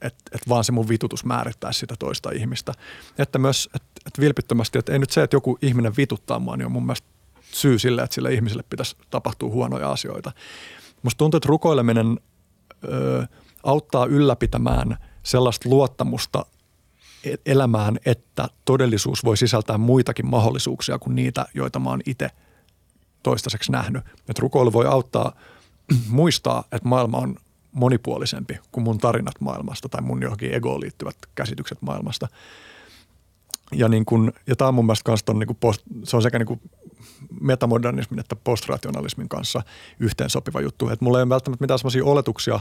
että, 0.00 0.30
että 0.32 0.48
vaan 0.48 0.64
se 0.64 0.72
mun 0.72 0.88
vitutus 0.88 1.24
määrittää 1.24 1.72
sitä 1.72 1.94
toista 1.98 2.30
ihmistä. 2.30 2.72
Että 3.18 3.38
myös, 3.38 3.68
että, 3.74 3.88
että 4.06 4.20
vilpittömästi, 4.20 4.78
että 4.78 4.92
ei 4.92 4.98
nyt 4.98 5.10
se, 5.10 5.22
että 5.22 5.36
joku 5.36 5.58
ihminen 5.62 5.96
vituttaa 5.96 6.38
mua, 6.38 6.56
niin 6.56 6.66
on 6.66 6.72
mun 6.72 6.86
mielestä 6.86 7.08
syy 7.52 7.78
sille, 7.78 8.02
että 8.02 8.14
sille 8.14 8.34
ihmiselle 8.34 8.64
pitäisi 8.70 8.96
tapahtua 9.10 9.48
huonoja 9.48 9.90
asioita. 9.90 10.32
Musta 11.02 11.18
tuntuu, 11.18 11.38
että 11.38 11.48
rukoileminen 11.48 12.20
ö, 12.84 13.26
auttaa 13.62 14.06
ylläpitämään 14.06 14.96
sellaista 15.22 15.68
luottamusta 15.68 16.46
e-, 17.24 17.34
elämään, 17.46 17.98
että 18.04 18.48
todellisuus 18.64 19.24
voi 19.24 19.36
sisältää 19.36 19.78
muitakin 19.78 20.26
mahdollisuuksia 20.26 20.98
kuin 20.98 21.14
niitä, 21.14 21.46
joita 21.54 21.78
mä 21.78 21.90
oon 21.90 22.00
itse 22.06 22.30
toistaiseksi 23.22 23.72
nähnyt. 23.72 24.04
Että 24.06 24.40
rukoilu 24.40 24.72
voi 24.72 24.86
auttaa 24.86 25.32
muistaa, 26.08 26.64
että 26.72 26.88
maailma 26.88 27.18
on 27.18 27.36
monipuolisempi 27.72 28.58
kuin 28.72 28.84
mun 28.84 28.98
tarinat 28.98 29.40
maailmasta 29.40 29.88
tai 29.88 30.02
mun 30.02 30.22
johonkin 30.22 30.54
egoon 30.54 30.80
liittyvät 30.80 31.16
käsitykset 31.34 31.82
maailmasta. 31.82 32.28
Ja, 33.72 33.88
niin 33.88 34.04
kun, 34.04 34.32
ja 34.46 34.56
tämä 34.56 34.68
on 34.68 34.74
mun 34.74 34.86
mielestä 34.86 35.04
kans 35.04 35.22
ton, 35.22 35.38
niin 35.38 35.56
post, 35.60 35.82
se 36.04 36.16
on 36.16 36.22
sekä 36.22 36.38
niin 36.38 36.46
kuin 36.46 36.60
metamodernismin 37.40 38.20
että 38.20 38.36
postrationalismin 38.36 39.28
kanssa 39.28 39.62
yhteensopiva 40.00 40.60
juttu. 40.60 40.88
Että 40.88 41.04
mulla 41.04 41.18
ei 41.18 41.22
ole 41.22 41.28
välttämättä 41.28 41.62
mitään 41.62 41.78
sellaisia 41.78 42.04
oletuksia 42.04 42.60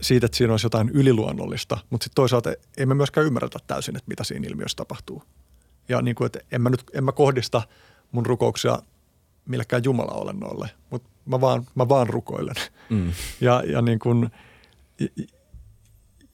siitä, 0.00 0.26
että 0.26 0.38
siinä 0.38 0.52
olisi 0.52 0.66
jotain 0.66 0.88
yliluonnollista, 0.88 1.78
mutta 1.90 2.04
sitten 2.04 2.14
toisaalta 2.14 2.50
ei 2.76 2.86
me 2.86 2.94
myöskään 2.94 3.26
ymmärretä 3.26 3.58
täysin, 3.66 3.96
että 3.96 4.08
mitä 4.08 4.24
siinä 4.24 4.48
ilmiössä 4.48 4.76
tapahtuu. 4.76 5.22
Ja 5.88 6.02
niin 6.02 6.14
kuin, 6.14 6.26
että 6.26 6.38
en 6.52 6.62
mä 6.62 6.70
nyt 6.70 6.84
en 6.94 7.04
mä 7.04 7.12
kohdista 7.12 7.62
mun 8.12 8.26
rukouksia 8.26 8.78
millekään 9.46 9.84
Jumala-olennoille, 9.84 10.70
mutta 10.90 11.08
mä 11.28 11.40
vaan, 11.40 11.66
mä 11.74 11.88
vaan 11.88 12.06
rukoilen. 12.06 12.54
Mm. 12.90 13.12
Ja, 13.40 13.62
ja 13.66 13.82
niin 13.82 13.98
kuin, 13.98 14.30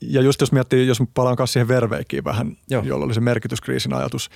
ja 0.00 0.20
just 0.20 0.40
jos 0.40 0.52
miettii, 0.52 0.86
jos 0.86 1.02
palaan 1.14 1.36
kanssa 1.36 1.52
siihen 1.52 1.68
verveikiin 1.68 2.24
vähän, 2.24 2.56
Joo. 2.70 2.82
jolla 2.82 3.04
oli 3.04 3.14
se 3.14 3.20
merkityskriisin 3.20 3.92
ajatus, 3.92 4.30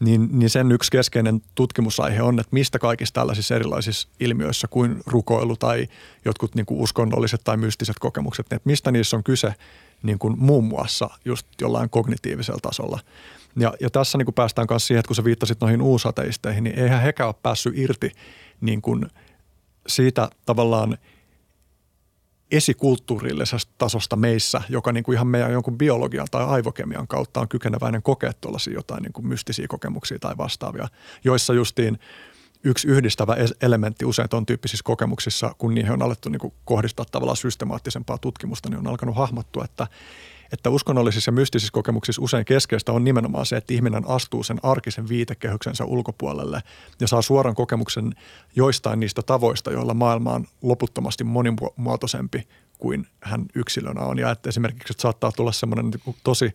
niin, 0.00 0.28
niin 0.32 0.50
sen 0.50 0.72
yksi 0.72 0.90
keskeinen 0.90 1.42
tutkimusaihe 1.54 2.22
on, 2.22 2.40
että 2.40 2.48
mistä 2.52 2.78
kaikissa 2.78 3.14
tällaisissa 3.14 3.54
erilaisissa 3.54 4.08
ilmiöissä 4.20 4.68
kuin 4.68 5.00
rukoilu 5.06 5.56
tai 5.56 5.88
jotkut 6.24 6.54
niin 6.54 6.66
kuin 6.66 6.80
uskonnolliset 6.80 7.40
tai 7.44 7.56
mystiset 7.56 7.96
kokemukset, 8.00 8.46
niin 8.50 8.56
että 8.56 8.68
mistä 8.70 8.90
niissä 8.90 9.16
on 9.16 9.24
kyse 9.24 9.54
niin 10.02 10.18
kuin 10.18 10.38
muun 10.38 10.64
muassa 10.64 11.10
just 11.24 11.46
jollain 11.60 11.90
kognitiivisella 11.90 12.60
tasolla. 12.62 13.00
Ja, 13.56 13.74
ja 13.80 13.90
tässä 13.90 14.18
niin 14.18 14.26
kuin 14.26 14.34
päästään 14.34 14.66
myös 14.70 14.86
siihen, 14.86 15.00
että 15.00 15.08
kun 15.08 15.16
sä 15.16 15.24
viittasit 15.24 15.60
noihin 15.60 15.82
uusateisteihin, 15.82 16.64
niin 16.64 16.78
eihän 16.78 17.02
hekään 17.02 17.28
ole 17.28 17.34
päässyt 17.42 17.78
irti 17.78 18.12
niin 18.60 18.82
kuin 18.82 19.06
siitä 19.86 20.30
tavallaan– 20.46 20.98
esikulttuurillisesta 22.50 23.72
tasosta 23.78 24.16
meissä, 24.16 24.62
joka 24.68 24.92
niin 24.92 25.04
kuin 25.04 25.14
ihan 25.14 25.26
meidän 25.26 25.52
jonkun 25.52 25.78
biologian 25.78 26.26
tai 26.30 26.44
aivokemian 26.44 27.08
kautta 27.08 27.40
on 27.40 27.48
kykeneväinen 27.48 28.02
kokea 28.02 28.32
tuollaisia 28.32 28.74
jotain 28.74 29.02
niin 29.02 29.12
kuin 29.12 29.26
mystisiä 29.26 29.66
kokemuksia 29.68 30.18
tai 30.18 30.36
vastaavia, 30.36 30.88
joissa 31.24 31.54
justiin 31.54 31.98
yksi 32.64 32.88
yhdistävä 32.88 33.36
elementti 33.62 34.04
usein 34.04 34.28
tuon 34.28 34.46
tyyppisissä 34.46 34.84
kokemuksissa, 34.84 35.54
kun 35.58 35.74
niihin 35.74 35.92
on 35.92 36.02
alettu 36.02 36.28
niin 36.28 36.40
kuin 36.40 36.52
kohdistaa 36.64 37.06
tavallaan 37.10 37.36
systemaattisempaa 37.36 38.18
tutkimusta, 38.18 38.68
niin 38.68 38.78
on 38.78 38.86
alkanut 38.86 39.16
hahmottua, 39.16 39.64
että 39.64 39.86
että 40.52 40.70
uskonnollisissa 40.70 41.28
ja 41.28 41.32
mystisissä 41.32 41.72
kokemuksissa 41.72 42.22
usein 42.22 42.44
keskeistä 42.44 42.92
on 42.92 43.04
nimenomaan 43.04 43.46
se, 43.46 43.56
että 43.56 43.74
ihminen 43.74 44.08
astuu 44.08 44.42
sen 44.42 44.60
arkisen 44.62 45.08
viitekehyksensä 45.08 45.84
ulkopuolelle 45.84 46.60
ja 47.00 47.08
saa 47.08 47.22
suoran 47.22 47.54
kokemuksen 47.54 48.14
joistain 48.56 49.00
niistä 49.00 49.22
tavoista, 49.22 49.72
joilla 49.72 49.94
maailma 49.94 50.32
on 50.32 50.46
loputtomasti 50.62 51.24
monimuotoisempi 51.24 52.48
kuin 52.78 53.06
hän 53.20 53.46
yksilönä 53.54 54.00
on. 54.00 54.18
Ja 54.18 54.30
että 54.30 54.48
esimerkiksi 54.48 54.92
että 54.92 55.02
saattaa 55.02 55.32
tulla 55.32 55.52
semmoinen 55.52 55.90
niin 55.90 56.16
tosi 56.24 56.50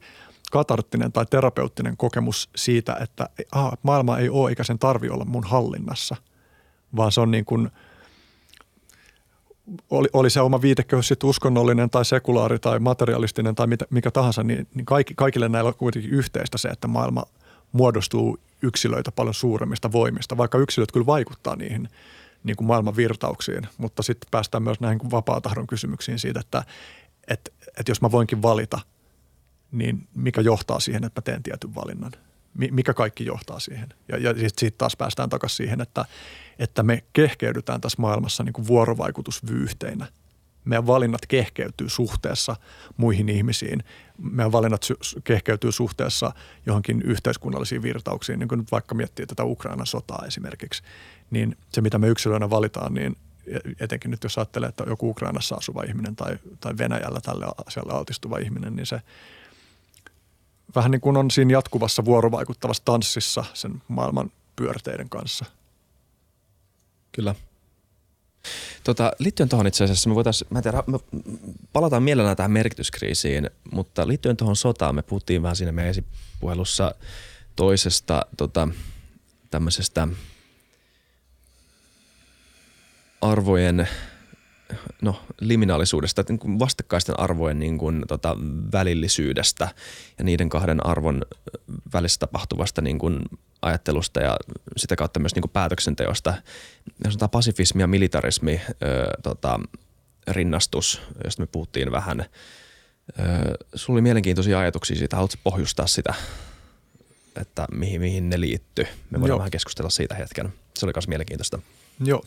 katarttinen 0.51 1.11
tai 1.11 1.25
terapeuttinen 1.29 1.97
kokemus 1.97 2.49
siitä, 2.55 2.97
että 3.01 3.29
aha, 3.51 3.77
maailma 3.83 4.17
ei 4.17 4.29
ole 4.29 4.49
eikä 4.49 4.63
sen 4.63 4.79
tarvi 4.79 5.09
olla 5.09 5.25
mun 5.25 5.43
hallinnassa, 5.43 6.15
vaan 6.95 7.11
se 7.11 7.21
on 7.21 7.31
niin 7.31 7.45
kuin– 7.45 7.69
oli, 9.89 10.07
oli 10.13 10.29
se 10.29 10.41
oma 10.41 10.61
viitekehys 10.61 11.07
sitten 11.07 11.29
uskonnollinen 11.29 11.89
tai 11.89 12.05
sekulaari 12.05 12.59
tai 12.59 12.79
materialistinen 12.79 13.55
tai 13.55 13.67
mitä, 13.67 13.85
mikä 13.89 14.11
tahansa, 14.11 14.43
niin, 14.43 14.67
niin 14.73 14.85
kaikki, 14.85 15.13
kaikille 15.15 15.49
näillä 15.49 15.67
on 15.67 15.75
kuitenkin 15.75 16.11
yhteistä 16.11 16.57
se, 16.57 16.69
että 16.69 16.87
maailma 16.87 17.23
muodostuu 17.71 18.37
yksilöitä 18.61 19.11
paljon 19.11 19.33
suuremmista 19.33 19.91
voimista, 19.91 20.37
vaikka 20.37 20.57
yksilöt 20.57 20.91
kyllä 20.91 21.05
vaikuttaa 21.05 21.55
niihin 21.55 21.89
niin 22.43 22.55
kuin 22.55 22.67
maailman 22.67 22.95
virtauksiin, 22.95 23.67
mutta 23.77 24.03
sitten 24.03 24.27
päästään 24.31 24.63
myös 24.63 24.79
näihin 24.79 25.11
vapaa-tahdon 25.11 25.67
kysymyksiin 25.67 26.19
siitä, 26.19 26.39
että, 26.39 26.63
että, 27.27 27.51
että 27.77 27.91
jos 27.91 28.01
mä 28.01 28.11
voinkin 28.11 28.41
valita, 28.41 28.79
niin 29.71 30.07
mikä 30.15 30.41
johtaa 30.41 30.79
siihen, 30.79 31.03
että 31.03 31.21
mä 31.21 31.23
teen 31.23 31.43
tietyn 31.43 31.75
valinnan– 31.75 32.11
mikä 32.71 32.93
kaikki 32.93 33.25
johtaa 33.25 33.59
siihen. 33.59 33.89
Ja, 34.07 34.17
ja 34.17 34.33
sitten 34.33 34.59
sit 34.59 34.77
taas 34.77 34.95
päästään 34.97 35.29
takaisin 35.29 35.57
siihen, 35.57 35.81
että, 35.81 36.05
että 36.59 36.83
me 36.83 37.03
kehkeydytään 37.13 37.81
tässä 37.81 38.01
maailmassa 38.01 38.43
niin 38.43 38.53
kuin 38.53 38.67
vuorovaikutusvyyhteinä. 38.67 40.07
Meidän 40.65 40.87
valinnat 40.87 41.25
kehkeytyy 41.25 41.89
suhteessa 41.89 42.55
muihin 42.97 43.29
ihmisiin. 43.29 43.83
Meidän 44.17 44.51
valinnat 44.51 44.87
kehkeytyy 45.23 45.71
suhteessa 45.71 46.31
johonkin 46.65 47.01
yhteiskunnallisiin 47.01 47.81
virtauksiin, 47.81 48.39
niin 48.39 48.47
kuin 48.47 48.59
nyt 48.59 48.71
vaikka 48.71 48.95
miettii 48.95 49.25
tätä 49.25 49.43
Ukrainan 49.43 49.87
sotaa 49.87 50.23
esimerkiksi. 50.27 50.83
Niin 51.31 51.57
se, 51.73 51.81
mitä 51.81 51.97
me 51.97 52.07
yksilöinä 52.07 52.49
valitaan, 52.49 52.93
niin 52.93 53.15
etenkin 53.79 54.11
nyt 54.11 54.23
jos 54.23 54.37
ajattelee, 54.37 54.69
että 54.69 54.83
joku 54.87 55.09
Ukrainassa 55.09 55.55
asuva 55.55 55.83
ihminen 55.83 56.15
tai, 56.15 56.37
tai 56.59 56.73
Venäjällä 56.77 57.19
tälle 57.21 57.45
asialle 57.65 57.93
altistuva 57.93 58.37
ihminen, 58.37 58.75
niin 58.75 58.85
se– 58.85 59.01
vähän 60.75 60.91
niin 60.91 61.01
kuin 61.01 61.17
on 61.17 61.31
siinä 61.31 61.53
jatkuvassa 61.53 62.05
vuorovaikuttavassa 62.05 62.85
tanssissa 62.85 63.45
sen 63.53 63.81
maailman 63.87 64.31
pyörteiden 64.55 65.09
kanssa. 65.09 65.45
Kyllä. 67.11 67.35
Tota, 68.83 69.11
liittyen 69.19 69.49
tuohon 69.49 69.67
itse 69.67 69.83
asiassa, 69.83 70.09
me 70.09 70.15
voitais, 70.15 70.45
mä 70.49 70.59
en 70.59 70.63
tiedä, 70.63 70.83
me 70.87 70.99
palataan 71.73 72.03
mielellään 72.03 72.37
tähän 72.37 72.51
merkityskriisiin, 72.51 73.49
mutta 73.71 74.07
liittyen 74.07 74.37
tuohon 74.37 74.55
sotaan, 74.55 74.95
me 74.95 75.01
puhuttiin 75.01 75.43
vähän 75.43 75.55
siinä 75.55 75.71
meidän 75.71 75.89
esipuhelussa 75.89 76.95
toisesta 77.55 78.25
tota, 78.37 78.67
tämmöisestä 79.51 80.07
arvojen– 83.21 83.87
no, 85.01 85.21
liminaalisuudesta, 85.39 86.23
niin 86.29 86.39
kuin 86.39 86.59
vastakkaisten 86.59 87.19
arvojen 87.19 87.59
niin 87.59 87.77
kuin, 87.77 88.03
tota, 88.07 88.37
välillisyydestä 88.71 89.69
ja 90.17 90.23
niiden 90.23 90.49
kahden 90.49 90.85
arvon 90.85 91.21
välissä 91.93 92.19
tapahtuvasta 92.19 92.81
niin 92.81 92.99
kuin, 92.99 93.19
ajattelusta 93.61 94.19
ja 94.19 94.37
sitä 94.77 94.95
kautta 94.95 95.19
myös 95.19 95.35
niin 95.35 95.41
kuin 95.41 95.51
päätöksenteosta. 95.51 96.33
Jos 97.05 97.17
on 97.21 97.29
pasifismi 97.29 97.81
ja 97.81 97.87
militarismi 97.87 98.61
ö, 98.69 98.75
tota, 99.23 99.59
rinnastus, 100.27 101.01
josta 101.23 101.43
me 101.43 101.47
puhuttiin 101.51 101.91
vähän. 101.91 102.25
Sulla 103.75 103.97
oli 103.97 104.01
mielenkiintoisia 104.01 104.59
ajatuksia 104.59 104.95
siitä. 104.95 105.15
Haluatko 105.15 105.37
pohjustaa 105.43 105.87
sitä, 105.87 106.13
että 107.41 107.67
mihin, 107.71 108.01
mihin 108.01 108.29
ne 108.29 108.39
liittyy? 108.39 108.85
Me 109.09 109.19
voidaan 109.19 109.27
Joo. 109.27 109.37
vähän 109.37 109.51
keskustella 109.51 109.89
siitä 109.89 110.15
hetken. 110.15 110.53
Se 110.77 110.85
oli 110.85 110.93
myös 110.95 111.07
mielenkiintoista. 111.07 111.59
Joo. 112.03 112.23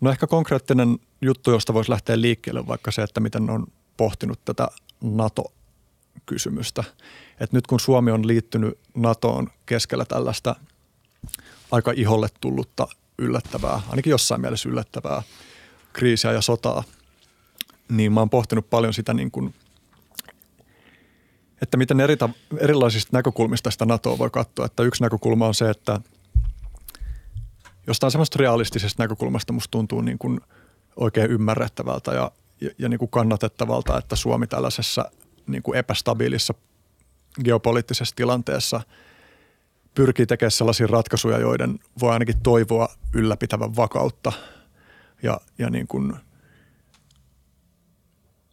No 0.00 0.10
ehkä 0.10 0.26
konkreettinen 0.26 0.98
juttu, 1.20 1.50
josta 1.50 1.74
voisi 1.74 1.90
lähteä 1.90 2.20
liikkeelle, 2.20 2.66
vaikka 2.66 2.90
se, 2.90 3.02
että 3.02 3.20
miten 3.20 3.50
on 3.50 3.66
pohtinut 3.96 4.44
tätä 4.44 4.68
NATO-kysymystä. 5.00 6.84
Et 7.40 7.52
nyt 7.52 7.66
kun 7.66 7.80
Suomi 7.80 8.10
on 8.10 8.26
liittynyt 8.26 8.78
NATOon 8.94 9.50
keskellä 9.66 10.04
tällaista 10.04 10.56
aika 11.70 11.92
iholle 11.96 12.28
tullutta 12.40 12.88
yllättävää, 13.18 13.80
ainakin 13.88 14.10
jossain 14.10 14.40
mielessä 14.40 14.68
yllättävää 14.68 15.22
kriisiä 15.92 16.32
ja 16.32 16.40
sotaa, 16.40 16.84
niin 17.88 18.12
mä 18.12 18.20
oon 18.20 18.30
pohtinut 18.30 18.70
paljon 18.70 18.94
sitä 18.94 19.14
niin 19.14 19.30
kuin, 19.30 19.54
että 21.62 21.76
miten 21.76 22.00
eri, 22.00 22.16
erilaisista 22.58 23.10
näkökulmista 23.12 23.70
sitä 23.70 23.84
NATOa 23.84 24.18
voi 24.18 24.30
katsoa. 24.30 24.66
Että 24.66 24.82
yksi 24.82 25.02
näkökulma 25.02 25.46
on 25.46 25.54
se, 25.54 25.70
että– 25.70 26.00
jostain 27.86 28.10
semmoista 28.10 28.38
realistisesta 28.38 29.02
näkökulmasta 29.02 29.52
musta 29.52 29.70
tuntuu 29.70 30.00
niin 30.00 30.18
kuin 30.18 30.40
oikein 30.96 31.30
ymmärrettävältä 31.30 32.12
ja, 32.12 32.30
ja, 32.60 32.70
ja 32.78 32.88
niin 32.88 32.98
kuin 32.98 33.10
kannatettavalta, 33.10 33.98
että 33.98 34.16
Suomi 34.16 34.46
tällaisessa 34.46 35.10
niin 35.46 35.62
kuin 35.62 35.78
epästabiilissa 35.78 36.54
geopoliittisessa 37.44 38.16
tilanteessa 38.16 38.80
pyrkii 39.94 40.26
tekemään 40.26 40.50
sellaisia 40.50 40.86
ratkaisuja, 40.86 41.38
joiden 41.38 41.78
voi 42.00 42.12
ainakin 42.12 42.42
toivoa 42.42 42.88
ylläpitävän 43.12 43.76
vakautta 43.76 44.32
ja, 45.22 45.40
ja 45.58 45.70
niin 45.70 45.86
kuin 45.86 46.14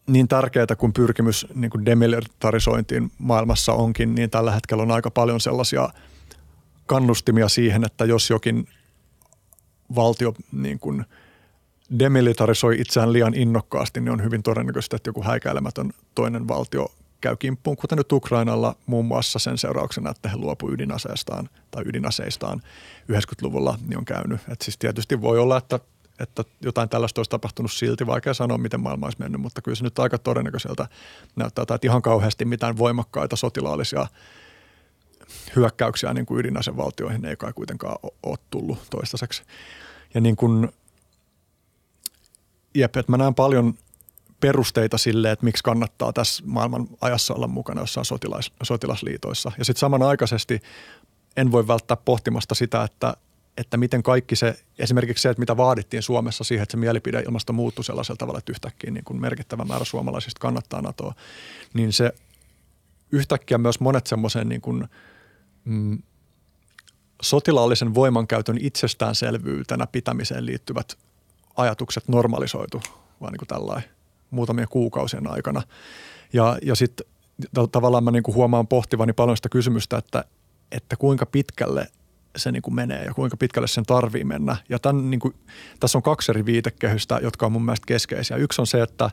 niin 0.07 0.27
tärkeää 0.27 0.75
kuin 0.77 0.93
pyrkimys 0.93 1.47
niin 1.55 1.71
kuin 1.71 1.85
demilitarisointiin 1.85 3.11
maailmassa 3.17 3.73
onkin, 3.73 4.15
niin 4.15 4.29
tällä 4.29 4.51
hetkellä 4.51 4.83
on 4.83 4.91
aika 4.91 5.11
paljon 5.11 5.41
sellaisia 5.41 5.89
kannustimia 6.85 7.49
siihen, 7.49 7.83
että 7.83 8.05
jos 8.05 8.29
jokin 8.29 8.67
valtio 9.95 10.33
niin 10.51 10.79
kuin 10.79 11.05
demilitarisoi 11.99 12.81
itseään 12.81 13.13
liian 13.13 13.33
innokkaasti, 13.33 14.01
niin 14.01 14.11
on 14.11 14.23
hyvin 14.23 14.43
todennäköistä, 14.43 14.95
että 14.95 15.09
joku 15.09 15.23
häikäilemätön 15.23 15.93
toinen 16.15 16.47
valtio 16.47 16.87
käy 17.21 17.35
kimppuun, 17.35 17.77
kuten 17.77 17.97
nyt 17.97 18.11
Ukrainalla 18.11 18.75
muun 18.85 19.05
muassa 19.05 19.39
sen 19.39 19.57
seurauksena, 19.57 20.09
että 20.09 20.29
he 20.29 20.37
luopuivat 20.37 20.73
ydinaseestaan 20.73 21.49
tai 21.71 21.83
ydinaseistaan 21.85 22.61
90-luvulla, 23.11 23.77
niin 23.87 23.97
on 23.97 24.05
käynyt. 24.05 24.41
Et 24.49 24.61
siis 24.61 24.77
tietysti 24.77 25.21
voi 25.21 25.39
olla, 25.39 25.57
että, 25.57 25.79
että 26.19 26.43
jotain 26.61 26.89
tällaista 26.89 27.19
olisi 27.19 27.29
tapahtunut 27.29 27.71
silti, 27.71 28.07
vaikea 28.07 28.33
sanoa, 28.33 28.57
miten 28.57 28.79
maailma 28.79 29.05
olisi 29.05 29.19
mennyt, 29.19 29.41
mutta 29.41 29.61
kyllä 29.61 29.75
se 29.75 29.83
nyt 29.83 29.99
aika 29.99 30.17
todennäköiseltä 30.17 30.87
näyttää, 31.35 31.61
että 31.61 31.79
ihan 31.83 32.01
kauheasti 32.01 32.45
mitään 32.45 32.77
voimakkaita 32.77 33.35
sotilaallisia 33.35 34.07
hyökkäyksiä 35.55 36.13
niin 36.13 36.25
kuin 36.25 36.39
ydinasevaltioihin 36.39 37.25
ei 37.25 37.35
kai 37.35 37.53
kuitenkaan 37.53 37.97
ole 38.23 38.37
tullut 38.49 38.79
toistaiseksi. 38.89 39.43
Ja 40.13 40.21
niin 40.21 40.35
kuin, 40.35 40.69
jep, 42.75 42.97
että 42.97 43.11
mä 43.11 43.17
näen 43.17 43.35
paljon 43.35 43.73
perusteita 44.39 44.97
sille, 44.97 45.31
että 45.31 45.45
miksi 45.45 45.63
kannattaa 45.63 46.13
tässä 46.13 46.43
maailman 46.45 46.87
ajassa 47.01 47.33
olla 47.33 47.47
mukana 47.47 47.81
jossain 47.81 48.05
sotilas, 48.05 48.51
sotilasliitoissa. 48.63 49.51
Ja 49.57 49.65
sitten 49.65 49.79
samanaikaisesti 49.79 50.61
en 51.37 51.51
voi 51.51 51.67
välttää 51.67 51.97
pohtimasta 51.97 52.55
sitä, 52.55 52.83
että, 52.83 53.13
että 53.57 53.77
miten 53.77 54.03
kaikki 54.03 54.35
se, 54.35 54.59
esimerkiksi 54.79 55.21
se, 55.21 55.29
että 55.29 55.39
mitä 55.39 55.57
vaadittiin 55.57 56.03
Suomessa 56.03 56.43
siihen, 56.43 56.63
että 56.63 56.71
se 56.71 56.77
mielipideilmasto 56.77 57.53
muuttui 57.53 57.83
sellaisella 57.85 58.17
tavalla, 58.17 58.39
että 58.39 58.51
yhtäkkiä 58.51 58.91
niin 58.91 59.03
kuin 59.03 59.21
merkittävä 59.21 59.65
määrä 59.65 59.85
suomalaisista 59.85 60.39
kannattaa 60.39 60.81
NATOa, 60.81 61.13
niin 61.73 61.93
se 61.93 62.13
yhtäkkiä 63.11 63.57
myös 63.57 63.79
monet 63.79 64.07
semmoisen 64.07 64.49
niin 64.49 64.61
kuin, 64.61 64.87
mm, 65.65 66.03
sotilaallisen 67.21 67.95
voimankäytön 67.95 68.57
itsestäänselvyytenä 68.61 69.87
pitämiseen 69.87 70.45
liittyvät 70.45 70.97
ajatukset 71.57 72.07
normalisoitu, 72.07 72.81
vaan 73.21 73.31
niin 73.31 73.39
kuin 73.39 73.47
tällainen 73.47 73.89
muutamien 74.31 74.67
kuukausien 74.69 75.31
aikana. 75.31 75.61
Ja, 76.33 76.57
ja 76.61 76.75
sitten 76.75 77.05
tavallaan 77.71 78.03
mä 78.03 78.11
niin 78.11 78.23
kuin 78.23 78.35
huomaan 78.35 78.67
pohtivani 78.67 79.13
paljon 79.13 79.37
sitä 79.37 79.49
kysymystä, 79.49 79.97
että, 79.97 80.25
että 80.71 80.95
kuinka 80.95 81.25
pitkälle 81.25 81.87
se 82.35 82.51
niin 82.51 82.61
kuin 82.61 82.75
menee 82.75 83.03
ja 83.03 83.13
kuinka 83.13 83.37
pitkälle 83.37 83.67
sen 83.67 83.85
tarvii 83.85 84.23
mennä. 84.23 84.55
Ja 84.69 84.79
tämän, 84.79 85.09
niin 85.09 85.19
kuin, 85.19 85.33
tässä 85.79 85.97
on 85.97 86.01
kaksi 86.01 86.31
eri 86.31 86.45
viitekehystä, 86.45 87.19
jotka 87.23 87.45
on 87.45 87.51
mun 87.51 87.65
mielestä 87.65 87.85
keskeisiä. 87.85 88.37
Yksi 88.37 88.61
on 88.61 88.67
se, 88.67 88.81
että, 88.81 89.09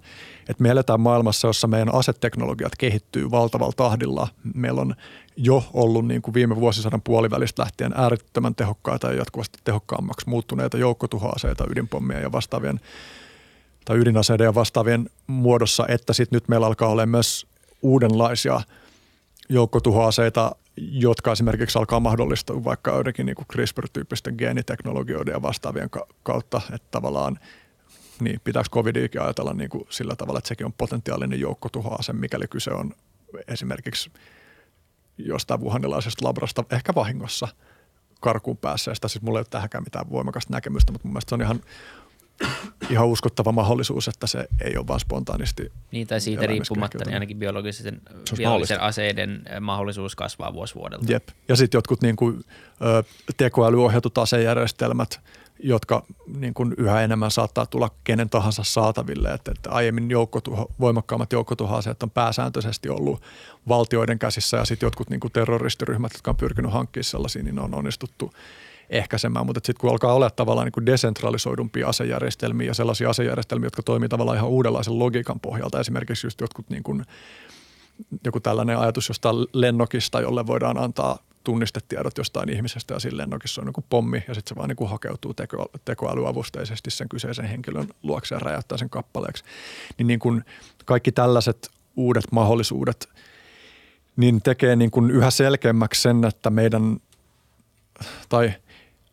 että 0.49 0.63
me 0.63 0.69
eletään 0.69 1.01
maailmassa, 1.01 1.49
jossa 1.49 1.67
meidän 1.67 1.95
aseteknologiat 1.95 2.73
kehittyy 2.79 3.31
valtavalla 3.31 3.73
tahdilla. 3.77 4.29
Meillä 4.55 4.81
on 4.81 4.95
jo 5.37 5.65
ollut 5.73 6.07
niin 6.07 6.23
kuin 6.23 6.35
viime 6.35 6.57
vuosisadan 6.57 7.03
puolivälistä 7.03 7.63
lähtien 7.63 7.93
äärettömän 7.97 8.55
tehokkaita 8.55 9.07
ja 9.07 9.19
jatkuvasti 9.19 9.59
tehokkaammaksi 9.65 10.29
muuttuneita 10.29 10.79
joukkotuhoaseita, 10.79 11.65
ydinpommia 11.71 12.21
ja 12.21 12.33
vastaavien 12.33 12.81
tai 13.85 13.99
ydinaseiden 13.99 14.45
ja 14.45 14.55
vastaavien 14.55 15.11
muodossa, 15.27 15.85
että 15.89 16.13
sitten 16.13 16.37
nyt 16.37 16.49
meillä 16.49 16.67
alkaa 16.67 16.89
olla 16.89 17.07
myös 17.07 17.47
uudenlaisia 17.83 18.61
joukkotuhoaseita, 19.49 20.57
jotka 20.81 21.33
esimerkiksi 21.33 21.79
alkaa 21.79 22.01
mahdollistua 22.01 22.65
vaikka 22.65 22.91
joidenkin 22.91 23.27
niin 23.27 23.37
CRISPR-tyyppisten 23.53 24.35
geeniteknologioiden 24.39 25.33
ja 25.33 25.43
vastaavien 25.43 25.91
kautta, 26.23 26.61
että 26.73 26.89
tavallaan 26.91 27.39
niin 28.21 28.41
pitääkö 28.45 28.69
covidiikin 28.69 29.23
ajatella 29.23 29.55
niin 29.55 29.71
kuin 29.71 29.85
sillä 29.89 30.17
tavalla, 30.17 30.39
että 30.39 30.49
sekin 30.49 30.67
on 30.67 30.73
potentiaalinen 30.73 31.41
joukkotuhoase, 31.41 32.13
mikäli 32.13 32.49
kyse 32.49 32.71
on 32.71 32.95
esimerkiksi 33.49 34.13
jostain 35.19 35.61
wuhanilaisesta 35.61 36.27
labrasta 36.27 36.65
ehkä 36.71 36.95
vahingossa 36.95 37.49
karkuun 38.21 38.57
päässeestä. 38.57 39.09
Siis 39.09 39.23
mulla 39.23 39.39
ei 39.39 39.41
ole 39.41 39.47
tähänkään 39.51 39.85
mitään 39.85 40.11
voimakasta 40.11 40.53
näkemystä, 40.53 40.93
mutta 40.93 41.09
mun 41.09 41.13
mielestä 41.13 41.29
se 41.29 41.35
on 41.35 41.43
ihan 41.43 41.61
ihan 42.91 43.07
uskottava 43.07 43.53
mahdollisuus, 43.53 44.09
että 44.09 44.27
se 44.27 44.49
ei 44.65 44.77
ole 44.77 44.87
vaan 44.87 45.01
spontaanisti. 45.01 45.73
Niin, 45.93 46.07
tai 46.07 46.21
siitä 46.21 46.47
riippumatta, 46.47 47.05
niin 47.05 47.15
ainakin 47.15 47.37
biologisen, 47.37 48.01
biologisen 48.37 48.81
aseiden 48.81 49.43
mahdollisuus 49.61 50.17
kasvaa 50.17 50.53
vuosi 50.53 50.75
vuodelta. 50.75 51.13
Jep. 51.13 51.29
Ja 51.49 51.57
sitten 51.57 51.79
jotkut 51.79 52.03
niin 52.03 52.17
kuin, 52.17 52.45
tekoälyohjatut 53.37 54.19
asejärjestelmät, 54.19 55.21
jotka 55.63 56.07
niin 56.39 56.55
kuin 56.55 56.75
yhä 56.79 57.03
enemmän 57.03 57.31
saattaa 57.31 57.67
tulla 57.67 57.91
kenen 58.05 58.31
tahansa 58.31 58.63
saataville. 58.65 59.33
Että, 59.33 59.53
että 59.53 59.71
aiemmin 59.71 60.11
joukkotuho, 60.11 60.71
voimakkaammat 60.81 61.33
joukkotuhoaseet 61.33 62.03
on 62.03 62.11
pääsääntöisesti 62.11 62.89
ollut 62.89 63.23
valtioiden 63.69 64.19
käsissä 64.19 64.57
ja 64.57 64.65
sitten 64.65 64.87
jotkut 64.87 65.11
niin 65.11 65.21
kuin 65.21 65.33
terroristiryhmät, 65.33 66.13
jotka 66.13 66.31
on 66.31 66.37
pyrkinyt 66.37 66.73
hankkimaan 66.73 67.05
sellaisia, 67.05 67.43
niin 67.43 67.59
on 67.59 67.75
onnistuttu– 67.75 68.33
ehkäisemään, 68.91 69.47
mutta 69.47 69.59
sitten 69.59 69.81
kun 69.81 69.91
alkaa 69.91 70.15
olla 70.15 70.31
tavallaan 70.31 70.65
niin 70.65 70.73
kuin 70.73 70.87
desentralisoidumpia 70.87 71.89
asejärjestelmiä 71.89 72.67
ja 72.67 72.75
sellaisia 72.75 73.11
asejärjestelmiä, 73.11 73.67
jotka 73.67 73.83
toimii 73.83 74.09
tavallaan 74.09 74.37
ihan 74.37 74.51
uudenlaisen 74.51 74.99
logiikan 74.99 75.41
pohjalta, 75.41 75.81
esimerkiksi 75.81 76.27
just 76.27 76.41
jotkut 76.41 76.71
niin 76.71 76.83
kuin, 76.83 77.05
joku 78.25 78.41
tällainen 78.41 78.79
ajatus 78.79 79.09
jostain 79.09 79.37
lennokista, 79.53 80.21
jolle 80.21 80.47
voidaan 80.47 80.79
antaa 80.79 81.19
tunnistetiedot 81.45 82.19
jostain 82.19 82.49
ihmisestä 82.49 82.95
ja 82.95 83.01
siinä 83.01 83.17
lennokissa 83.17 83.61
on 83.61 83.67
niin 83.67 83.85
pommi 83.91 84.25
ja 84.29 84.35
sitten 84.35 84.55
se 84.55 84.57
vaan 84.57 84.69
niin 84.69 84.89
hakeutuu 84.89 85.35
teko, 85.35 85.67
tekoälyavusteisesti 85.85 86.91
sen 86.91 87.09
kyseisen 87.09 87.45
henkilön 87.45 87.89
luokse 88.03 88.35
ja 88.35 88.39
räjäyttää 88.39 88.79
sen 88.79 88.91
kappaleeksi. 88.91 89.45
Niin, 89.99 90.07
niin 90.07 90.19
kuin 90.19 90.45
kaikki 90.85 91.13
tällaiset 91.13 91.71
uudet 91.97 92.25
mahdollisuudet 92.33 93.09
niin 94.17 94.43
tekee 94.43 94.77
niin 94.77 94.91
kuin 94.91 95.11
yhä 95.11 95.31
selkeämmäksi 95.31 96.03
sen, 96.03 96.25
että 96.25 96.51
meidän 96.51 96.97
tai– 98.29 98.53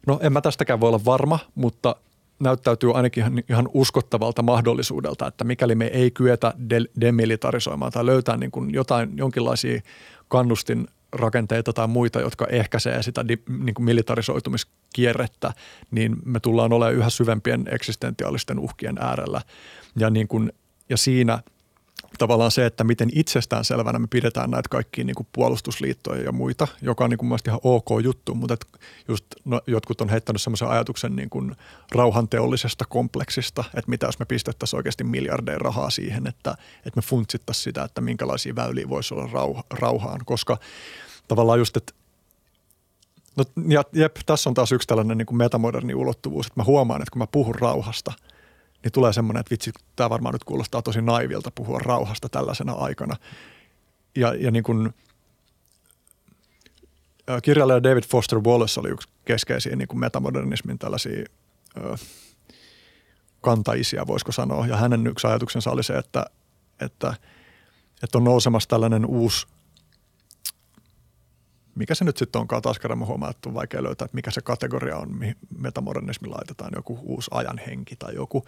No 0.07 0.19
en 0.21 0.33
mä 0.33 0.41
tästäkään 0.41 0.79
voi 0.79 0.87
olla 0.87 1.05
varma, 1.05 1.39
mutta 1.55 1.95
näyttäytyy 2.39 2.95
ainakin 2.95 3.21
ihan, 3.21 3.43
ihan 3.49 3.69
uskottavalta 3.73 4.43
mahdollisuudelta, 4.43 5.27
että 5.27 5.43
mikäli 5.43 5.75
me 5.75 5.85
ei 5.85 6.11
kyetä 6.11 6.53
de- 6.69 6.85
demilitarisoimaan 7.01 7.91
tai 7.91 8.05
löytää 8.05 8.37
niin 8.37 8.51
kuin 8.51 8.73
jotain, 8.73 9.17
jonkinlaisia 9.17 9.81
kannustin 10.27 10.87
rakenteita 11.11 11.73
tai 11.73 11.87
muita, 11.87 12.21
jotka 12.21 12.47
ehkäisee 12.49 13.03
sitä 13.03 13.27
di, 13.27 13.37
niin 13.63 13.73
kuin 13.73 13.85
militarisoitumiskierrettä, 13.85 15.53
niin 15.91 16.15
me 16.25 16.39
tullaan 16.39 16.73
olemaan 16.73 16.95
yhä 16.95 17.09
syvempien 17.09 17.65
eksistentiaalisten 17.71 18.59
uhkien 18.59 18.97
äärellä. 18.99 19.41
Ja, 19.95 20.09
niin 20.09 20.27
kuin, 20.27 20.51
ja 20.89 20.97
siinä– 20.97 21.39
tavallaan 22.17 22.51
se, 22.51 22.65
että 22.65 22.83
miten 22.83 23.09
itsestään 23.15 23.65
selvänä 23.65 23.99
me 23.99 24.07
pidetään 24.07 24.51
näitä 24.51 24.69
kaikkia 24.69 25.03
niin 25.03 25.15
kuin 25.15 25.27
puolustusliittoja 25.31 26.23
ja 26.23 26.31
muita, 26.31 26.67
joka 26.81 27.03
on 27.03 27.09
niin 27.09 27.17
kuin 27.17 27.39
ihan 27.47 27.59
ok 27.63 27.87
juttu, 28.03 28.35
mutta 28.35 28.53
et 28.53 28.65
just 29.07 29.25
no, 29.45 29.61
jotkut 29.67 30.01
on 30.01 30.09
heittänyt 30.09 30.41
semmoisen 30.41 30.67
ajatuksen 30.67 31.15
niin 31.15 31.29
kuin 31.29 31.55
rauhanteollisesta 31.91 32.85
kompleksista, 32.85 33.63
että 33.67 33.89
mitä 33.89 34.05
jos 34.05 34.19
me 34.19 34.25
pistettäisiin 34.25 34.77
oikeasti 34.77 35.03
miljardeja 35.03 35.59
rahaa 35.59 35.89
siihen, 35.89 36.27
että, 36.27 36.51
että 36.85 36.97
me 36.97 37.01
funtsittaisiin 37.01 37.63
sitä, 37.63 37.83
että 37.83 38.01
minkälaisia 38.01 38.55
väyliä 38.55 38.89
voisi 38.89 39.13
olla 39.13 39.29
rauha, 39.31 39.63
rauhaan, 39.69 40.19
koska 40.25 40.57
tavallaan 41.27 41.59
just, 41.59 41.77
että 41.77 41.93
No, 43.37 43.45
ja, 43.67 43.83
jep, 43.93 44.15
tässä 44.25 44.49
on 44.49 44.53
taas 44.53 44.71
yksi 44.71 44.87
tällainen 44.87 45.17
niin 45.17 45.25
kuin 45.25 45.37
metamoderni 45.37 45.95
ulottuvuus, 45.95 46.47
että 46.47 46.59
mä 46.59 46.63
huomaan, 46.63 47.01
että 47.01 47.11
kun 47.11 47.19
mä 47.19 47.27
puhun 47.27 47.55
rauhasta– 47.55 48.13
niin 48.87 48.93
tulee 48.93 49.13
semmoinen, 49.13 49.39
että 49.39 49.51
vitsi, 49.51 49.71
tämä 49.95 50.09
varmaan 50.09 50.33
nyt 50.33 50.43
kuulostaa 50.43 50.81
tosi 50.81 51.01
naivilta 51.01 51.51
puhua 51.55 51.79
rauhasta 51.79 52.29
tällaisena 52.29 52.73
aikana. 52.73 53.15
Ja, 54.15 54.33
ja 54.33 54.51
niin 54.51 54.63
kuin, 54.63 54.93
kirjailija 57.43 57.83
David 57.83 58.03
Foster 58.03 58.39
Wallace 58.39 58.79
oli 58.79 58.89
yksi 58.89 59.09
keskeisiä 59.25 59.75
niin 59.75 59.87
kuin 59.87 59.99
metamodernismin 59.99 60.79
tällaisia 60.79 61.25
ö, 61.77 61.95
kantaisia, 63.41 64.07
voisiko 64.07 64.31
sanoa. 64.31 64.67
Ja 64.67 64.77
hänen 64.77 65.07
yksi 65.07 65.27
ajatuksensa 65.27 65.71
oli 65.71 65.83
se, 65.83 65.97
että, 65.97 66.25
että, 66.81 67.13
että 68.03 68.17
on 68.17 68.23
nousemassa 68.23 68.69
tällainen 68.69 69.05
uusi 69.05 69.47
mikä 71.77 71.95
se 71.95 72.05
nyt 72.05 72.17
sitten 72.17 72.41
onkaan, 72.41 72.61
taas 72.61 72.79
kerran 72.79 73.05
huomaa, 73.05 73.29
että 73.29 73.49
on 73.49 73.55
vaikea 73.55 73.83
löytää, 73.83 74.05
että 74.05 74.15
mikä 74.15 74.31
se 74.31 74.41
kategoria 74.41 74.97
on, 74.97 75.17
mihin 75.17 75.35
metamodernismi 75.57 76.27
laitetaan, 76.27 76.71
joku 76.75 76.99
uusi 77.03 77.31
ajanhenki 77.33 77.95
tai 77.95 78.15
joku, 78.15 78.45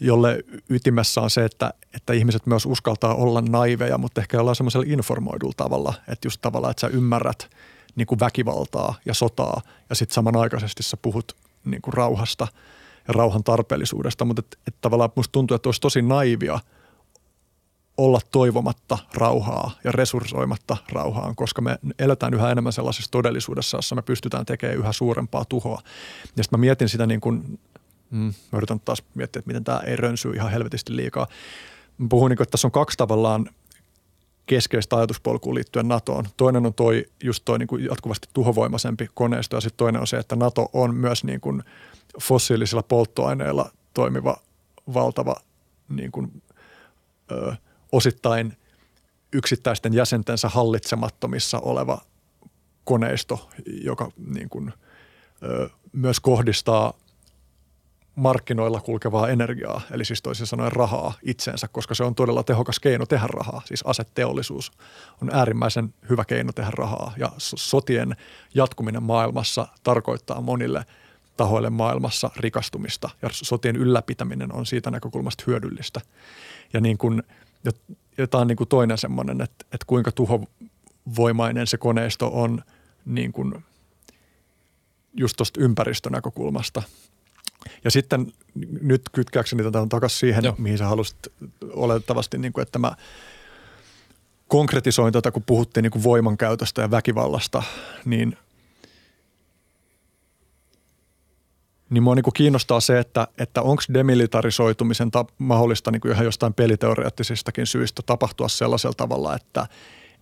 jolle 0.00 0.44
ytimessä 0.68 1.20
on 1.20 1.30
se, 1.30 1.44
että, 1.44 1.74
että 1.94 2.12
ihmiset 2.12 2.46
myös 2.46 2.66
uskaltaa 2.66 3.14
olla 3.14 3.40
naiveja, 3.40 3.98
mutta 3.98 4.20
ehkä 4.20 4.40
ollaan 4.40 4.56
semmoisella 4.56 4.86
informoidulla 4.88 5.54
tavalla, 5.56 5.94
että 6.08 6.26
just 6.26 6.40
tavallaan, 6.40 6.70
että 6.70 6.80
sä 6.80 6.88
ymmärrät 6.88 7.50
niin 7.96 8.06
kuin 8.06 8.20
väkivaltaa 8.20 8.94
ja 9.04 9.14
sotaa 9.14 9.62
ja 9.90 9.94
sitten 9.94 10.14
samanaikaisesti 10.14 10.82
sä 10.82 10.96
puhut 10.96 11.36
niin 11.64 11.82
kuin 11.82 11.94
rauhasta 11.94 12.48
ja 13.08 13.14
rauhan 13.14 13.44
tarpeellisuudesta, 13.44 14.24
mutta 14.24 14.40
että 14.40 14.58
et 14.66 14.74
tavallaan 14.80 15.10
musta 15.14 15.32
tuntuu, 15.32 15.54
että 15.54 15.68
olisi 15.68 15.80
tosi 15.80 16.02
naivia– 16.02 16.58
olla 17.98 18.20
toivomatta 18.30 18.98
rauhaa 19.14 19.70
ja 19.84 19.92
resurssoimatta 19.92 20.76
rauhaan, 20.92 21.36
koska 21.36 21.62
me 21.62 21.78
eletään 21.98 22.34
yhä 22.34 22.50
enemmän 22.50 22.72
sellaisessa 22.72 23.10
todellisuudessa, 23.10 23.78
jossa 23.78 23.94
me 23.94 24.02
pystytään 24.02 24.46
tekemään 24.46 24.78
yhä 24.78 24.92
suurempaa 24.92 25.44
tuhoa. 25.44 25.80
Ja 26.36 26.42
sitten 26.42 26.58
mä 26.58 26.60
mietin 26.60 26.88
sitä 26.88 27.06
niin 27.06 27.20
kuin, 27.20 27.60
mm, 28.10 28.34
mä 28.52 28.56
yritän 28.56 28.80
taas 28.80 29.02
miettiä, 29.14 29.40
että 29.40 29.48
miten 29.48 29.64
tämä 29.64 29.78
ei 29.78 29.96
rönsy 29.96 30.30
ihan 30.30 30.50
helvetisti 30.50 30.96
liikaa. 30.96 31.26
Mä 31.98 32.06
puhun 32.10 32.30
niin 32.30 32.36
kuin, 32.36 32.44
että 32.44 32.50
tässä 32.50 32.68
on 32.68 32.72
kaksi 32.72 32.96
tavallaan 32.96 33.50
keskeistä 34.46 34.96
ajatuspolkua 34.96 35.54
liittyen 35.54 35.88
NATOon. 35.88 36.24
Toinen 36.36 36.66
on 36.66 36.74
toi, 36.74 37.04
just 37.24 37.44
toi 37.44 37.58
niin 37.58 37.66
kuin 37.66 37.84
jatkuvasti 37.84 38.28
tuhovoimaisempi 38.32 39.08
koneisto 39.14 39.56
ja 39.56 39.60
sitten 39.60 39.76
toinen 39.76 40.00
on 40.00 40.06
se, 40.06 40.16
että 40.16 40.36
NATO 40.36 40.68
on 40.72 40.94
myös 40.94 41.24
niin 41.24 41.40
kuin 41.40 41.62
fossiilisilla 42.20 42.82
polttoaineilla 42.82 43.70
toimiva 43.94 44.36
valtava 44.94 45.36
niin 45.88 46.12
kuin, 46.12 46.42
ö, 47.32 47.56
osittain 47.92 48.56
yksittäisten 49.32 49.94
jäsentensä 49.94 50.48
hallitsemattomissa 50.48 51.58
oleva 51.58 52.00
koneisto, 52.84 53.50
joka 53.66 54.10
niin 54.26 54.48
kuin, 54.48 54.72
ö, 55.42 55.70
myös 55.92 56.20
kohdistaa 56.20 56.92
markkinoilla 58.18 58.80
kulkevaa 58.80 59.28
energiaa, 59.28 59.80
eli 59.90 60.04
siis 60.04 60.22
toisin 60.22 60.46
sanoen 60.46 60.72
rahaa 60.72 61.14
itseensä, 61.22 61.68
koska 61.68 61.94
se 61.94 62.04
on 62.04 62.14
todella 62.14 62.42
tehokas 62.42 62.80
keino 62.80 63.06
tehdä 63.06 63.26
rahaa. 63.26 63.62
Siis 63.64 63.82
aseteollisuus 63.86 64.72
on 65.22 65.30
äärimmäisen 65.32 65.94
hyvä 66.10 66.24
keino 66.24 66.52
tehdä 66.52 66.70
rahaa 66.74 67.12
ja 67.16 67.32
sotien 67.38 68.16
jatkuminen 68.54 69.02
maailmassa 69.02 69.68
tarkoittaa 69.82 70.40
monille 70.40 70.84
tahoille 71.36 71.70
maailmassa 71.70 72.30
rikastumista 72.36 73.10
ja 73.22 73.28
sotien 73.32 73.76
ylläpitäminen 73.76 74.52
on 74.52 74.66
siitä 74.66 74.90
näkökulmasta 74.90 75.44
hyödyllistä. 75.46 76.00
Ja, 76.72 76.80
niin 76.80 76.98
kuin, 76.98 77.22
ja 78.18 78.26
tämä 78.26 78.40
on 78.40 78.46
niin 78.46 78.56
kuin 78.56 78.68
toinen 78.68 78.98
semmoinen, 78.98 79.40
että, 79.40 79.64
että 79.64 79.84
kuinka 79.86 80.12
tuhovoimainen 80.12 81.66
se 81.66 81.78
koneisto 81.78 82.30
on 82.32 82.62
niin 83.06 83.32
kuin 83.32 83.64
just 85.14 85.36
tuosta 85.36 85.60
ympäristönäkökulmasta– 85.60 86.82
ja 87.84 87.90
sitten 87.90 88.32
nyt 88.80 89.02
kytkäkseni 89.12 89.62
tätä 89.62 89.80
on 89.80 89.88
takaisin 89.88 90.18
siihen, 90.18 90.44
Joo. 90.44 90.54
mihin 90.58 90.78
sä 90.78 90.86
halusit 90.86 91.18
olettavasti, 91.72 92.38
niin 92.38 92.52
kuin, 92.52 92.62
että 92.62 92.78
mä 92.78 92.92
konkretisoin 94.48 95.12
tätä, 95.12 95.30
kun 95.30 95.42
puhuttiin 95.46 95.82
niin 95.82 95.90
kuin 95.90 96.02
voimankäytöstä 96.02 96.82
ja 96.82 96.90
väkivallasta, 96.90 97.62
niin, 98.04 98.36
niin 101.90 102.02
mua 102.02 102.14
niin 102.14 102.22
kuin 102.22 102.34
kiinnostaa 102.34 102.80
se, 102.80 102.98
että, 102.98 103.28
että 103.38 103.62
onko 103.62 103.82
demilitarisoitumisen 103.94 105.10
ta- 105.10 105.24
mahdollista 105.38 105.90
niin 105.90 106.00
kuin 106.00 106.12
ihan 106.12 106.24
jostain 106.24 106.54
peliteoreettisistakin 106.54 107.66
syistä 107.66 108.02
tapahtua 108.06 108.48
sellaisella 108.48 108.94
tavalla, 108.96 109.36
että, 109.36 109.66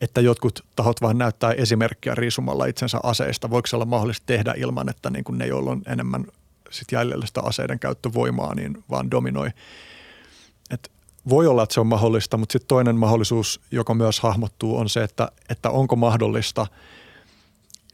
että 0.01 0.21
jotkut 0.21 0.65
tahot 0.77 1.03
vaan 1.03 1.19
näyttää 1.19 1.53
esimerkkiä 1.53 2.15
riisumalla 2.15 2.67
itsensä 2.67 3.01
aseista. 3.03 3.51
Voiko 3.51 3.67
se 3.67 3.77
olla 3.77 3.85
mahdollista 3.85 4.27
tehdä 4.27 4.55
ilman, 4.57 4.89
että 4.89 5.11
niin 5.11 5.25
kuin 5.25 5.39
ne, 5.39 5.47
joilla 5.47 5.71
on 5.71 5.83
enemmän 5.87 6.25
sit 6.71 6.93
jäljellä 6.93 7.27
sitä 7.27 7.41
aseiden 7.41 7.79
käyttövoimaa, 7.79 8.55
niin 8.55 8.85
vaan 8.91 9.11
dominoi. 9.11 9.51
Et 10.71 10.91
voi 11.29 11.47
olla, 11.47 11.63
että 11.63 11.75
se 11.75 11.81
on 11.81 11.87
mahdollista, 11.87 12.37
mutta 12.37 12.53
sitten 12.53 12.69
toinen 12.69 12.97
mahdollisuus, 12.97 13.61
joka 13.71 13.95
myös 13.95 14.21
hahmottuu, 14.21 14.77
on 14.77 14.89
se, 14.89 15.03
että, 15.03 15.29
että 15.49 15.71
onko 15.71 15.97
mahdollista, 15.97 16.67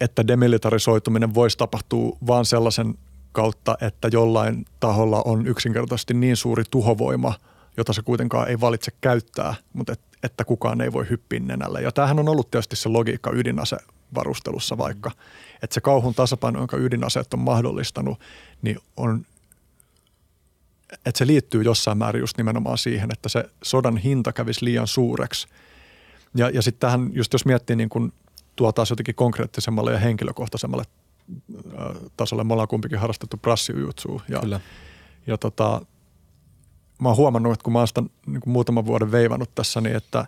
että 0.00 0.26
demilitarisoituminen 0.26 1.34
voisi 1.34 1.58
tapahtua 1.58 2.16
vain 2.26 2.44
sellaisen 2.44 2.94
kautta, 3.32 3.76
että 3.80 4.08
jollain 4.12 4.64
taholla 4.80 5.22
on 5.24 5.46
yksinkertaisesti 5.46 6.14
niin 6.14 6.36
suuri 6.36 6.64
tuhovoima, 6.70 7.34
jota 7.76 7.92
se 7.92 8.02
kuitenkaan 8.02 8.48
ei 8.48 8.60
valitse 8.60 8.92
käyttää, 9.00 9.54
mutta 9.72 9.92
et, 9.92 10.00
että 10.22 10.44
kukaan 10.44 10.80
ei 10.80 10.92
voi 10.92 11.10
hyppiä 11.10 11.40
nenälle. 11.40 11.82
Ja 11.82 11.92
tämähän 11.92 12.18
on 12.18 12.28
ollut 12.28 12.50
tietysti 12.50 12.76
se 12.76 12.88
logiikka 12.88 13.30
ydinasevarustelussa 13.34 14.78
vaikka, 14.78 15.10
että 15.62 15.74
se 15.74 15.80
kauhun 15.80 16.14
tasapaino, 16.14 16.58
jonka 16.58 16.76
ydinaseet 16.76 17.34
on 17.34 17.40
mahdollistanut, 17.40 18.20
niin 18.62 18.78
on, 18.96 19.26
että 20.92 21.18
se 21.18 21.26
liittyy 21.26 21.62
jossain 21.62 21.98
määrin 21.98 22.20
just 22.20 22.36
nimenomaan 22.36 22.78
siihen, 22.78 23.12
että 23.12 23.28
se 23.28 23.44
sodan 23.62 23.96
hinta 23.96 24.32
kävisi 24.32 24.64
liian 24.64 24.86
suureksi. 24.86 25.48
Ja, 26.34 26.50
ja 26.50 26.62
sitten 26.62 26.80
tähän, 26.80 27.10
just 27.12 27.32
jos 27.32 27.44
miettii 27.44 27.76
niin 27.76 27.88
kun 27.88 28.12
tuo 28.56 28.72
taas 28.72 28.90
jotenkin 28.90 29.14
konkreettisemmalle 29.14 29.92
ja 29.92 29.98
henkilökohtaisemmalle 29.98 30.84
tasolle, 32.16 32.44
me 32.44 32.52
ollaan 32.52 32.68
kumpikin 32.68 32.98
harrastettu 32.98 33.36
prassijutsuun. 33.36 34.22
Ja, 34.28 34.40
Kyllä. 34.40 34.60
ja 35.26 35.38
tota, 35.38 35.80
mä 36.98 37.08
oon 37.08 37.16
huomannut, 37.16 37.52
että 37.52 37.64
kun 37.64 37.72
mä 37.72 37.78
oon 37.78 37.88
sitä 37.88 38.02
niin 38.26 38.40
kuin 38.40 38.52
muutaman 38.52 38.86
vuoden 38.86 39.12
veivannut 39.12 39.54
tässä, 39.54 39.80
niin 39.80 39.96
että, 39.96 40.26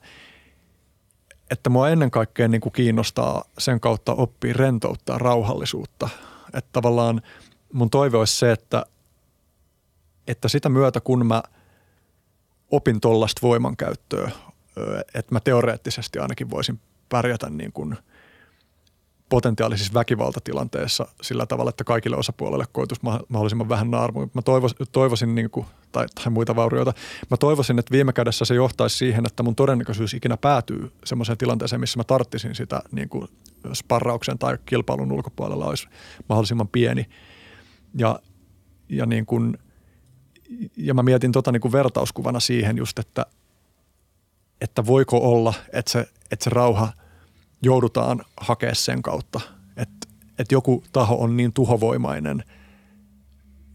että 1.51 1.71
mua 1.71 1.89
ennen 1.89 2.11
kaikkea 2.11 2.49
niin 2.49 2.61
kuin 2.61 2.73
kiinnostaa 2.73 3.45
sen 3.59 3.81
kautta 3.81 4.15
oppia 4.15 4.55
rentouttaa 4.57 5.19
rauhallisuutta. 5.19 6.09
Että 6.55 6.71
tavallaan– 6.73 7.23
mun 7.75 7.91
toive 7.91 8.17
olisi 8.17 8.37
se, 8.37 8.53
että, 8.53 8.87
että 10.27 10.49
sitä 10.49 10.69
myötä 10.69 11.01
kun 11.01 11.27
mä 11.27 11.43
opin 12.71 13.01
tuollaista 13.01 13.41
voimankäyttöä, 13.43 14.31
että 15.15 15.35
mä 15.35 15.41
teoreettisesti 15.41 16.19
ainakin 16.19 16.51
voisin 16.51 16.81
pärjätä 17.09 17.51
niin 17.51 17.73
kuin 17.73 17.97
potentiaalisissa 19.29 19.95
väkivaltatilanteissa 19.95 21.07
sillä 21.23 21.47
tavalla, 21.47 21.69
että 21.69 21.85
kaikille 21.85 22.17
osapuolelle 22.17 22.65
koituisi 22.73 23.03
mahdollisimman 23.29 23.69
vähän 23.69 23.91
naarmuja. 23.91 24.29
Mä 24.35 24.43
toivoisin, 24.43 24.79
toivoisin 24.93 25.35
niin 25.35 25.51
kuin, 25.51 25.67
tai, 25.93 26.07
tai 26.15 26.33
muita 26.33 26.57
vaurioita. 26.57 26.93
Mä 27.31 27.37
toivoisin, 27.37 27.79
että 27.79 27.93
viime 27.93 28.13
kädessä 28.13 28.45
se 28.45 28.55
johtaisi 28.55 28.97
siihen, 28.97 29.27
että 29.27 29.43
mun 29.43 29.57
todennäköisyys 29.57 30.15
ikinä 30.15 30.37
päätyy 30.37 30.93
semmoiseen 31.05 31.39
tilanteeseen, 31.39 31.81
missä 31.81 31.99
mä 31.99 32.05
tarttisin 32.05 32.55
sitä 32.55 32.83
niin 32.93 33.09
kuin 33.09 33.29
sparrauksen 33.73 34.39
tai 34.39 34.59
kilpailun 34.67 35.13
ulkopuolella 35.13 35.67
olisi 35.67 35.89
mahdollisimman 36.29 36.69
pieni– 36.69 37.07
ja, 37.95 38.21
ja, 38.89 39.07
niin 39.07 39.27
kuin, 39.27 39.59
ja 40.77 40.95
mä 40.95 41.03
mietin 41.03 41.33
tota 41.33 41.53
niin 41.53 41.61
kuin 41.61 41.73
vertauskuvana 41.73 42.41
siihen 42.41 42.77
just, 42.77 42.99
että, 42.99 43.27
että 44.61 44.87
voiko 44.87 45.19
olla, 45.19 45.55
että 45.73 45.91
se, 45.91 46.09
että 46.31 46.45
se 46.45 46.51
rauha 46.51 46.93
joudutaan 47.65 48.25
hakemaan 48.37 48.77
sen 48.77 49.03
kautta, 49.03 49.41
että, 49.77 50.09
että 50.39 50.55
joku 50.55 50.85
taho 50.93 51.15
on 51.15 51.37
niin 51.37 51.53
tuhovoimainen, 51.53 52.45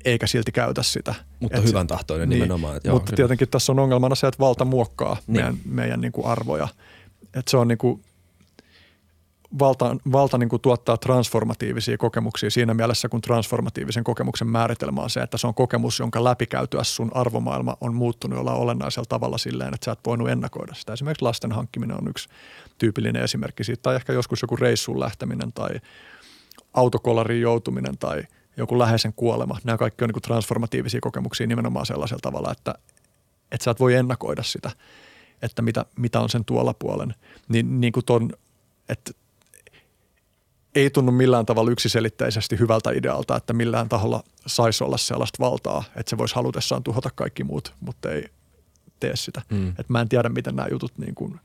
eikä 0.05 0.27
silti 0.27 0.51
käytä 0.51 0.83
sitä. 0.83 1.15
Mutta 1.39 1.57
et 1.57 1.63
hyvän 1.63 1.87
tahtoinen 1.87 2.29
niin, 2.29 2.41
nimenomaan. 2.41 2.77
Että 2.77 2.89
joo, 2.89 2.95
mutta 2.95 3.09
kyllä. 3.09 3.15
tietenkin 3.15 3.49
tässä 3.49 3.71
on 3.71 3.79
ongelmana 3.79 4.15
se, 4.15 4.27
että 4.27 4.39
valta 4.39 4.65
muokkaa 4.65 5.17
niin. 5.27 5.35
meidän, 5.35 5.57
meidän 5.65 6.01
niin 6.01 6.11
kuin 6.11 6.27
arvoja. 6.27 6.67
Että 7.23 7.51
se 7.51 7.57
on 7.57 7.67
niin 7.67 7.77
kuin, 7.77 8.03
valta, 9.59 9.95
valta 10.11 10.37
niin 10.37 10.49
kuin 10.49 10.61
tuottaa 10.61 10.97
transformatiivisia 10.97 11.97
kokemuksia 11.97 12.49
siinä 12.49 12.73
mielessä, 12.73 13.09
kun 13.09 13.21
transformatiivisen 13.21 14.03
kokemuksen 14.03 14.47
määritelmä 14.47 15.01
on 15.01 15.09
se, 15.09 15.19
että 15.19 15.37
se 15.37 15.47
on 15.47 15.53
kokemus, 15.53 15.99
jonka 15.99 16.23
läpikäytyä 16.23 16.83
sun 16.83 17.11
arvomaailma 17.13 17.77
on 17.81 17.95
muuttunut 17.95 18.37
jollain 18.37 18.57
olennaisella 18.57 19.05
tavalla 19.09 19.37
silleen, 19.37 19.73
että 19.73 19.85
sä 19.85 19.91
et 19.91 19.99
voinut 20.05 20.29
ennakoida 20.29 20.73
sitä. 20.73 20.93
Esimerkiksi 20.93 21.25
lasten 21.25 21.51
hankkiminen 21.51 21.97
on 21.97 22.07
yksi 22.07 22.29
tyypillinen 22.77 23.23
esimerkki 23.23 23.63
siitä, 23.63 23.81
tai 23.81 23.95
ehkä 23.95 24.13
joskus 24.13 24.41
joku 24.41 24.55
reissuun 24.55 24.99
lähteminen 24.99 25.53
tai 25.53 25.69
autokolariin 26.73 27.41
joutuminen 27.41 27.97
tai 27.97 28.23
joku 28.57 28.79
läheisen 28.79 29.13
kuolema. 29.13 29.57
Nämä 29.63 29.77
kaikki 29.77 30.03
on 30.03 30.07
niin 30.07 30.13
kuin 30.13 30.23
transformatiivisia 30.23 31.01
kokemuksia 31.01 31.47
nimenomaan 31.47 31.85
sellaisella 31.85 32.21
tavalla, 32.21 32.51
että, 32.51 32.75
että 33.51 33.63
sä 33.63 33.71
et 33.71 33.79
voi 33.79 33.93
ennakoida 33.93 34.43
sitä, 34.43 34.71
että 35.41 35.61
mitä, 35.61 35.85
mitä 35.97 36.19
on 36.19 36.29
sen 36.29 36.45
tuolla 36.45 36.73
puolen. 36.73 37.15
Niin, 37.47 37.81
niin 37.81 37.93
kuin 37.93 38.05
ton, 38.05 38.29
että 38.89 39.11
ei 40.75 40.89
tunnu 40.89 41.11
millään 41.11 41.45
tavalla 41.45 41.71
yksiselitteisesti 41.71 42.59
hyvältä 42.59 42.91
idealta, 42.91 43.35
että 43.35 43.53
millään 43.53 43.89
taholla 43.89 44.23
saisi 44.45 44.83
olla 44.83 44.97
sellaista 44.97 45.43
valtaa, 45.43 45.83
että 45.95 46.09
se 46.09 46.17
voisi 46.17 46.35
halutessaan 46.35 46.83
tuhota 46.83 47.09
kaikki 47.15 47.43
muut, 47.43 47.73
mutta 47.79 48.11
ei 48.11 48.25
tee 48.99 49.15
sitä. 49.15 49.41
Mm. 49.49 49.73
Et 49.79 49.89
mä 49.89 50.01
en 50.01 50.09
tiedä, 50.09 50.29
miten 50.29 50.55
nämä 50.55 50.67
jutut 50.71 50.91
niin 50.97 51.15
kuin 51.15 51.39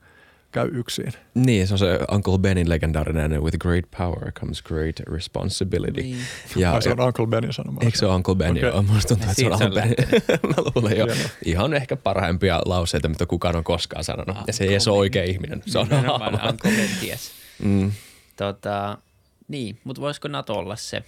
käy 0.54 0.70
yksin. 0.72 1.12
Niin, 1.34 1.66
se 1.66 1.74
on 1.74 1.78
se 1.78 1.98
Uncle 2.12 2.38
Benin 2.38 2.68
legendaarinen 2.68 3.42
With 3.42 3.58
great 3.58 3.84
power 3.98 4.32
comes 4.32 4.62
great 4.62 5.00
responsibility. 5.00 6.02
Niin. 6.02 6.18
Ja, 6.56 6.80
se 6.80 6.90
on 6.90 7.00
Uncle 7.00 7.26
Benin 7.26 7.52
sanoma. 7.52 7.80
Eikö 7.84 7.98
se 7.98 8.06
ole 8.06 8.14
Uncle 8.14 8.34
Ben? 8.34 8.56
Okay. 8.56 8.82
Musta 8.82 9.08
tuntuu, 9.08 9.30
että 9.30 9.42
se 9.42 9.46
on 9.46 9.52
Uncle 9.52 9.70
Ben. 9.70 9.94
mä 10.56 10.62
luulen 10.74 10.98
jo. 10.98 11.06
Ihan 11.44 11.74
ehkä 11.74 11.96
parhaimpia 11.96 12.62
lauseita, 12.64 13.08
mitä 13.08 13.26
kukaan 13.26 13.56
on 13.56 13.64
koskaan 13.64 14.04
sanonut. 14.04 14.28
Uncle 14.28 14.44
ja 14.46 14.52
se 14.52 14.64
ei 14.64 14.78
ole 14.86 14.98
oikea 14.98 15.24
ihminen. 15.24 15.62
Se 15.66 15.78
on 15.78 15.88
Uncle 16.50 16.70
Ben 16.70 16.90
ties. 17.00 17.30
Mm. 17.62 17.92
Tota, 18.36 18.98
niin, 19.54 19.78
mutta 19.84 20.02
voisiko 20.02 20.28
NATO 20.28 20.54
olla 20.54 20.76
se, 20.76 21.04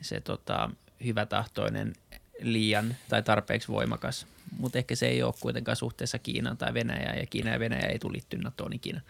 se 0.00 0.20
tota, 0.20 0.70
hyvätahtoinen 1.04 1.92
liian 2.40 2.96
tai 3.08 3.22
tarpeeksi 3.22 3.68
voimakas, 3.68 4.26
mutta 4.58 4.78
ehkä 4.78 4.94
se 4.94 5.08
ei 5.08 5.22
ole 5.22 5.34
kuitenkaan 5.40 5.76
suhteessa 5.76 6.18
Kiinaan 6.18 6.56
tai 6.56 6.74
Venäjään, 6.74 7.18
ja 7.18 7.26
Kiina 7.26 7.50
ja 7.50 7.58
Venäjä 7.58 7.86
ei 7.86 7.98
tule 7.98 8.12
liittyä 8.12 8.38
NATOon 8.42 8.72
ikinä. 8.72 9.00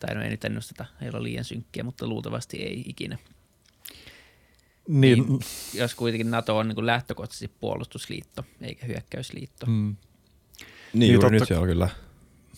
Tai 0.00 0.14
no 0.14 0.22
ei 0.22 0.30
nyt 0.30 0.44
ennusteta, 0.44 0.84
ei 1.02 1.08
ole 1.08 1.22
liian 1.22 1.44
synkkiä, 1.44 1.84
mutta 1.84 2.06
luultavasti 2.06 2.56
ei 2.56 2.84
ikinä. 2.86 3.18
Niin. 4.88 5.26
niin 5.28 5.40
jos 5.74 5.94
kuitenkin 5.94 6.30
NATO 6.30 6.58
on 6.58 6.68
niin 6.68 6.74
kuin 6.74 6.86
lähtökohtaisesti 6.86 7.50
puolustusliitto, 7.60 8.44
eikä 8.60 8.86
hyökkäysliitto. 8.86 9.66
Mm. 9.66 9.72
Niin, 9.72 11.00
niin 11.00 11.12
juuri 11.12 11.24
totta, 11.24 11.40
nyt 11.40 11.48
se 11.48 11.58
on 11.58 11.68
kyllä 11.68 11.88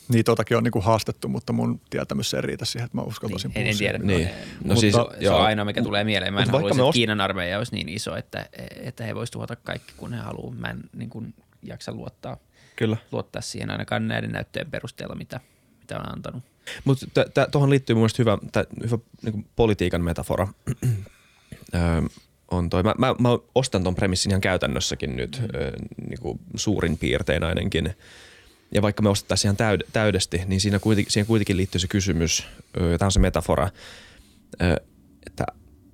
niin 0.08 0.24
totakin 0.24 0.56
on 0.56 0.64
niinku 0.64 0.80
haastettu, 0.80 1.28
mutta 1.28 1.52
mun 1.52 1.80
tietämys 1.90 2.34
ei 2.34 2.42
riitä 2.42 2.64
siihen, 2.64 2.84
että 2.84 2.96
mä 2.96 3.02
uskaltaisin 3.02 3.52
niin, 3.54 3.66
En 3.66 3.78
tiedä. 3.78 3.98
Niin. 3.98 4.28
No 4.28 4.34
mutta, 4.62 4.80
siis, 4.80 4.94
se 5.20 5.30
on 5.30 5.40
ainoa, 5.40 5.64
mikä 5.64 5.82
tulee 5.82 6.04
mieleen. 6.04 6.34
Mä 6.34 6.42
en 6.42 6.50
haluaisi, 6.50 6.76
että 6.76 6.84
ost... 6.84 6.96
Kiinan 6.96 7.20
armeija 7.20 7.58
olisi 7.58 7.74
niin 7.74 7.88
iso, 7.88 8.16
että, 8.16 8.48
että 8.80 9.04
he 9.04 9.14
voisivat 9.14 9.32
tuhota 9.32 9.56
kaikki, 9.56 9.92
kun 9.96 10.12
he 10.12 10.20
haluaa. 10.20 10.54
Mä 10.54 10.68
en 10.68 10.80
niin 10.96 11.10
kuin, 11.10 11.34
jaksa 11.62 11.92
luottaa, 11.92 12.36
Kyllä. 12.76 12.96
luottaa 13.12 13.42
siihen 13.42 13.70
ainakaan 13.70 14.08
näiden 14.08 14.32
näyttöjen 14.32 14.70
perusteella, 14.70 15.14
mitä, 15.14 15.40
mitä 15.80 15.96
on 15.96 16.12
antanut. 16.12 16.42
Mutta 16.84 17.06
tuohon 17.50 17.70
liittyy 17.70 17.94
mun 17.94 18.00
mielestä 18.00 18.22
hyvä, 18.22 18.38
tää, 18.52 18.64
hyvä 18.84 18.98
niin 19.22 19.46
politiikan 19.56 20.02
metafora. 20.02 20.48
on 22.50 22.70
toi. 22.70 22.82
Mä, 22.82 22.94
mä, 22.98 23.14
mä 23.18 23.28
ostan 23.54 23.84
ton 23.84 23.94
premissin 23.94 24.30
ihan 24.30 24.40
käytännössäkin 24.40 25.16
nyt 25.16 25.40
mm. 25.40 25.60
ö, 25.60 25.72
niin 26.08 26.20
kuin 26.20 26.40
suurin 26.56 26.98
piirtein 26.98 27.44
ainakin. 27.44 27.94
Ja 28.74 28.82
vaikka 28.82 29.02
me 29.02 29.08
ostettaisiin 29.08 29.48
ihan 29.48 29.56
täyd, 29.56 29.80
täydesti, 29.92 30.42
niin 30.46 30.60
siinä 30.60 30.78
kuitenkin, 30.78 31.12
siihen 31.12 31.26
kuitenkin 31.26 31.56
liittyy 31.56 31.78
se 31.78 31.88
kysymys, 31.88 32.46
tämä 32.72 33.06
on 33.06 33.12
se 33.12 33.20
metafora, 33.20 33.70
että, 35.26 35.46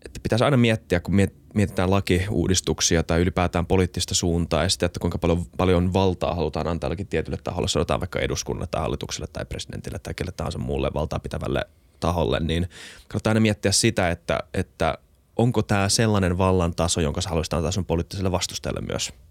että 0.04 0.20
pitäisi 0.22 0.44
aina 0.44 0.56
miettiä, 0.56 1.00
kun 1.00 1.14
mietitään 1.54 1.90
lakiuudistuksia 1.90 3.02
tai 3.02 3.20
ylipäätään 3.20 3.66
poliittista 3.66 4.14
suuntaa 4.14 4.62
ja 4.62 4.68
sitä, 4.68 4.86
että 4.86 5.00
kuinka 5.00 5.18
paljon, 5.18 5.46
paljon 5.56 5.92
valtaa 5.92 6.34
halutaan 6.34 6.66
antaa 6.66 6.88
jollakin 6.88 7.06
tietylle 7.06 7.38
taholle, 7.44 7.68
sanotaan 7.68 8.00
vaikka 8.00 8.20
eduskunnalle 8.20 8.68
tai 8.70 8.80
hallitukselle 8.80 9.26
tai 9.32 9.44
presidentille 9.44 9.98
tai 9.98 10.14
kelle 10.14 10.32
tahansa 10.32 10.58
muulle 10.58 10.90
valtaa 10.94 11.18
pitävälle 11.18 11.64
taholle, 12.00 12.40
niin 12.40 12.68
kannattaa 13.08 13.30
aina 13.30 13.40
miettiä 13.40 13.72
sitä, 13.72 14.10
että, 14.10 14.40
että 14.54 14.98
onko 15.36 15.62
tämä 15.62 15.88
sellainen 15.88 16.38
vallan 16.38 16.74
taso, 16.74 17.00
jonka 17.00 17.20
sä 17.20 17.28
haluaisit 17.28 17.52
antaa 17.52 17.70
sun 17.70 17.84
poliittiselle 17.84 18.32
vastustajalle 18.32 18.80
myös– 18.80 19.12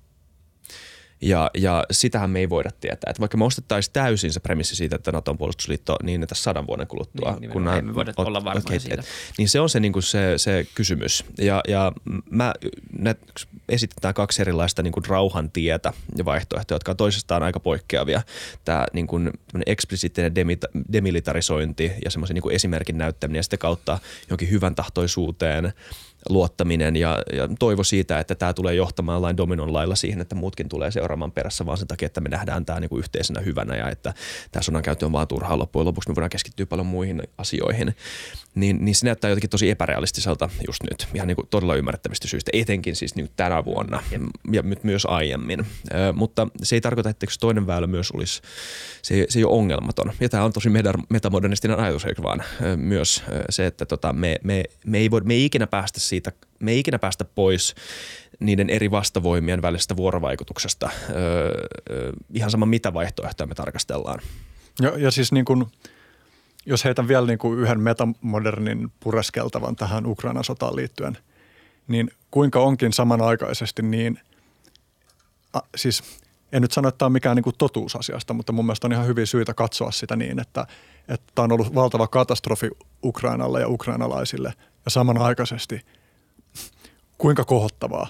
ja, 1.23 1.51
ja 1.53 1.83
sitähän 1.91 2.29
me 2.29 2.39
ei 2.39 2.49
voida 2.49 2.69
tietää. 2.81 3.09
Että 3.09 3.19
vaikka 3.19 3.37
me 3.37 3.45
ostettaisiin 3.45 3.93
täysin 3.93 4.33
se 4.33 4.39
premissi 4.39 4.75
siitä, 4.75 4.95
että 4.95 5.11
Naton 5.11 5.37
puolustusliitto 5.37 5.97
niin, 6.03 6.23
että 6.23 6.35
sadan 6.35 6.67
vuoden 6.67 6.87
kuluttua. 6.87 7.37
Niin, 7.39 7.51
kun 7.51 7.61
me 7.61 7.77
emme 7.77 7.95
voida 7.95 8.13
ot, 8.17 8.27
olla 8.27 8.43
varmoja 8.43 8.63
okay, 8.65 8.79
siitä. 8.79 9.01
Et, 9.01 9.07
niin 9.37 9.49
se 9.49 9.59
on 9.59 9.69
se, 9.69 9.79
niin 9.79 9.93
kuin 9.93 10.03
se, 10.03 10.37
se 10.37 10.67
kysymys. 10.75 11.25
Ja, 11.37 11.61
ja 11.67 11.91
mä 12.29 12.53
ne, 12.97 13.15
esitetään 13.69 14.13
kaksi 14.13 14.41
erilaista 14.41 14.83
niin 14.83 14.93
kuin 14.93 15.05
rauhan 15.05 15.51
tietä 15.51 15.93
ja 16.17 16.25
vaihtoehtoja, 16.25 16.75
jotka 16.75 16.91
on 16.91 16.97
toisistaan 16.97 17.43
aika 17.43 17.59
poikkeavia. 17.59 18.21
Tämä 18.65 18.85
niin 18.93 19.07
kuin, 19.07 19.31
eksplisiittinen 19.65 20.35
demilitarisointi 20.93 21.91
ja 22.05 22.11
semmoisen 22.11 22.35
niin 22.35 22.51
esimerkin 22.51 22.97
näyttäminen 22.97 23.39
ja 23.39 23.43
sitten 23.43 23.59
kautta 23.59 23.99
jonkin 24.29 24.49
hyvän 24.49 24.75
tahtoisuuteen– 24.75 25.73
luottaminen 26.29 26.95
ja, 26.95 27.19
ja 27.33 27.49
toivo 27.59 27.83
siitä, 27.83 28.19
että 28.19 28.35
tämä 28.35 28.53
tulee 28.53 28.75
johtamaan 28.75 29.21
lain 29.21 29.37
dominon 29.37 29.73
lailla 29.73 29.95
siihen, 29.95 30.21
että 30.21 30.35
muutkin 30.35 30.69
tulee 30.69 30.91
seuraamaan 30.91 31.31
perässä, 31.31 31.65
vaan 31.65 31.77
sen 31.77 31.87
takia, 31.87 32.05
että 32.05 32.21
me 32.21 32.29
nähdään 32.29 32.65
tämä 32.65 32.79
niinku 32.79 32.97
yhteisenä 32.97 33.41
hyvänä 33.41 33.75
ja 33.75 33.89
että 33.89 34.13
tämä 34.51 34.63
sodan 34.63 34.81
käyttö 34.81 35.05
on 35.05 35.11
vaan 35.11 35.27
turhaa 35.27 35.59
loppujen 35.59 35.85
lopuksi. 35.85 36.09
Me 36.09 36.15
voidaan 36.15 36.29
keskittyä 36.29 36.65
paljon 36.65 36.85
muihin 36.85 37.21
asioihin. 37.37 37.95
Niin, 38.55 38.85
niin 38.85 38.95
se 38.95 39.05
näyttää 39.05 39.29
jotenkin 39.29 39.49
tosi 39.49 39.69
epärealistiselta 39.69 40.49
just 40.67 40.83
nyt, 40.83 41.07
ihan 41.13 41.27
niin 41.27 41.35
kuin 41.35 41.47
todella 41.49 41.75
ymmärrettävistä 41.75 42.27
syistä, 42.27 42.51
etenkin 42.53 42.95
siis 42.95 43.15
niin 43.15 43.29
tänä 43.35 43.65
vuonna 43.65 44.03
ja 44.51 44.61
nyt 44.61 44.83
myös 44.83 45.05
aiemmin. 45.05 45.59
Ö, 45.59 46.13
mutta 46.13 46.47
se 46.63 46.75
ei 46.75 46.81
tarkoita, 46.81 47.09
että 47.09 47.25
toinen 47.39 47.67
väylä 47.67 47.87
myös 47.87 48.11
olisi, 48.11 48.41
se, 49.01 49.25
se 49.29 49.39
ei 49.39 49.43
ole 49.43 49.57
ongelmaton. 49.57 50.11
Ja 50.19 50.29
tämä 50.29 50.43
on 50.43 50.53
tosi 50.53 50.69
metamodernistinen 51.09 51.79
ajatus, 51.79 52.05
eikö 52.05 52.23
vaan? 52.23 52.43
Ö, 52.61 52.77
myös 52.77 53.23
se, 53.49 53.65
että 53.65 53.85
tota, 53.85 54.13
me, 54.13 54.39
me, 54.43 54.63
me, 54.85 54.97
ei 54.97 55.11
voi, 55.11 55.21
me 55.21 55.33
ei 55.33 55.45
ikinä 55.45 55.67
päästä 55.67 55.99
siitä, 56.13 56.31
me 56.59 56.71
ei 56.71 56.79
ikinä 56.79 56.99
päästä 56.99 57.25
pois 57.25 57.75
niiden 58.39 58.69
eri 58.69 58.91
vastavoimien 58.91 59.61
välisestä 59.61 59.95
vuorovaikutuksesta. 59.95 60.89
Öö, 61.09 62.11
ihan 62.33 62.51
sama 62.51 62.65
mitä 62.65 62.93
vaihtoehtoja 62.93 63.47
me 63.47 63.55
tarkastellaan. 63.55 64.19
Ja, 64.81 64.97
ja 64.97 65.11
siis 65.11 65.31
niin 65.31 65.45
kuin, 65.45 65.65
jos 66.65 66.85
heitän 66.85 67.07
vielä 67.07 67.27
niin 67.27 67.39
kuin 67.39 67.59
yhden 67.59 67.79
metamodernin 67.79 68.91
pureskeltavan 68.99 69.75
tähän 69.75 70.05
Ukrainan 70.05 70.43
sotaan 70.43 70.75
liittyen, 70.75 71.17
niin 71.87 72.11
kuinka 72.31 72.59
onkin 72.59 72.93
samanaikaisesti 72.93 73.81
niin, 73.81 74.19
a, 75.53 75.59
siis 75.75 76.03
en 76.51 76.61
nyt 76.61 76.71
sano, 76.71 76.89
että 76.89 76.97
tämä 76.97 77.07
on 77.07 77.11
mikään 77.11 77.35
niin 77.35 77.43
kuin 77.43 77.55
totuusasiasta, 77.57 78.33
mutta 78.33 78.51
mun 78.51 78.65
mielestä 78.65 78.87
on 78.87 78.93
ihan 78.93 79.07
hyvin 79.07 79.27
syytä 79.27 79.53
katsoa 79.53 79.91
sitä 79.91 80.15
niin, 80.15 80.39
että, 80.39 80.67
että 81.07 81.31
tämä 81.35 81.43
on 81.43 81.51
ollut 81.51 81.75
valtava 81.75 82.07
katastrofi 82.07 82.69
Ukrainalle 83.03 83.61
ja 83.61 83.67
ukrainalaisille 83.67 84.53
ja 84.85 84.91
samanaikaisesti 84.91 85.81
kuinka 87.23 87.45
kohottavaa 87.45 88.07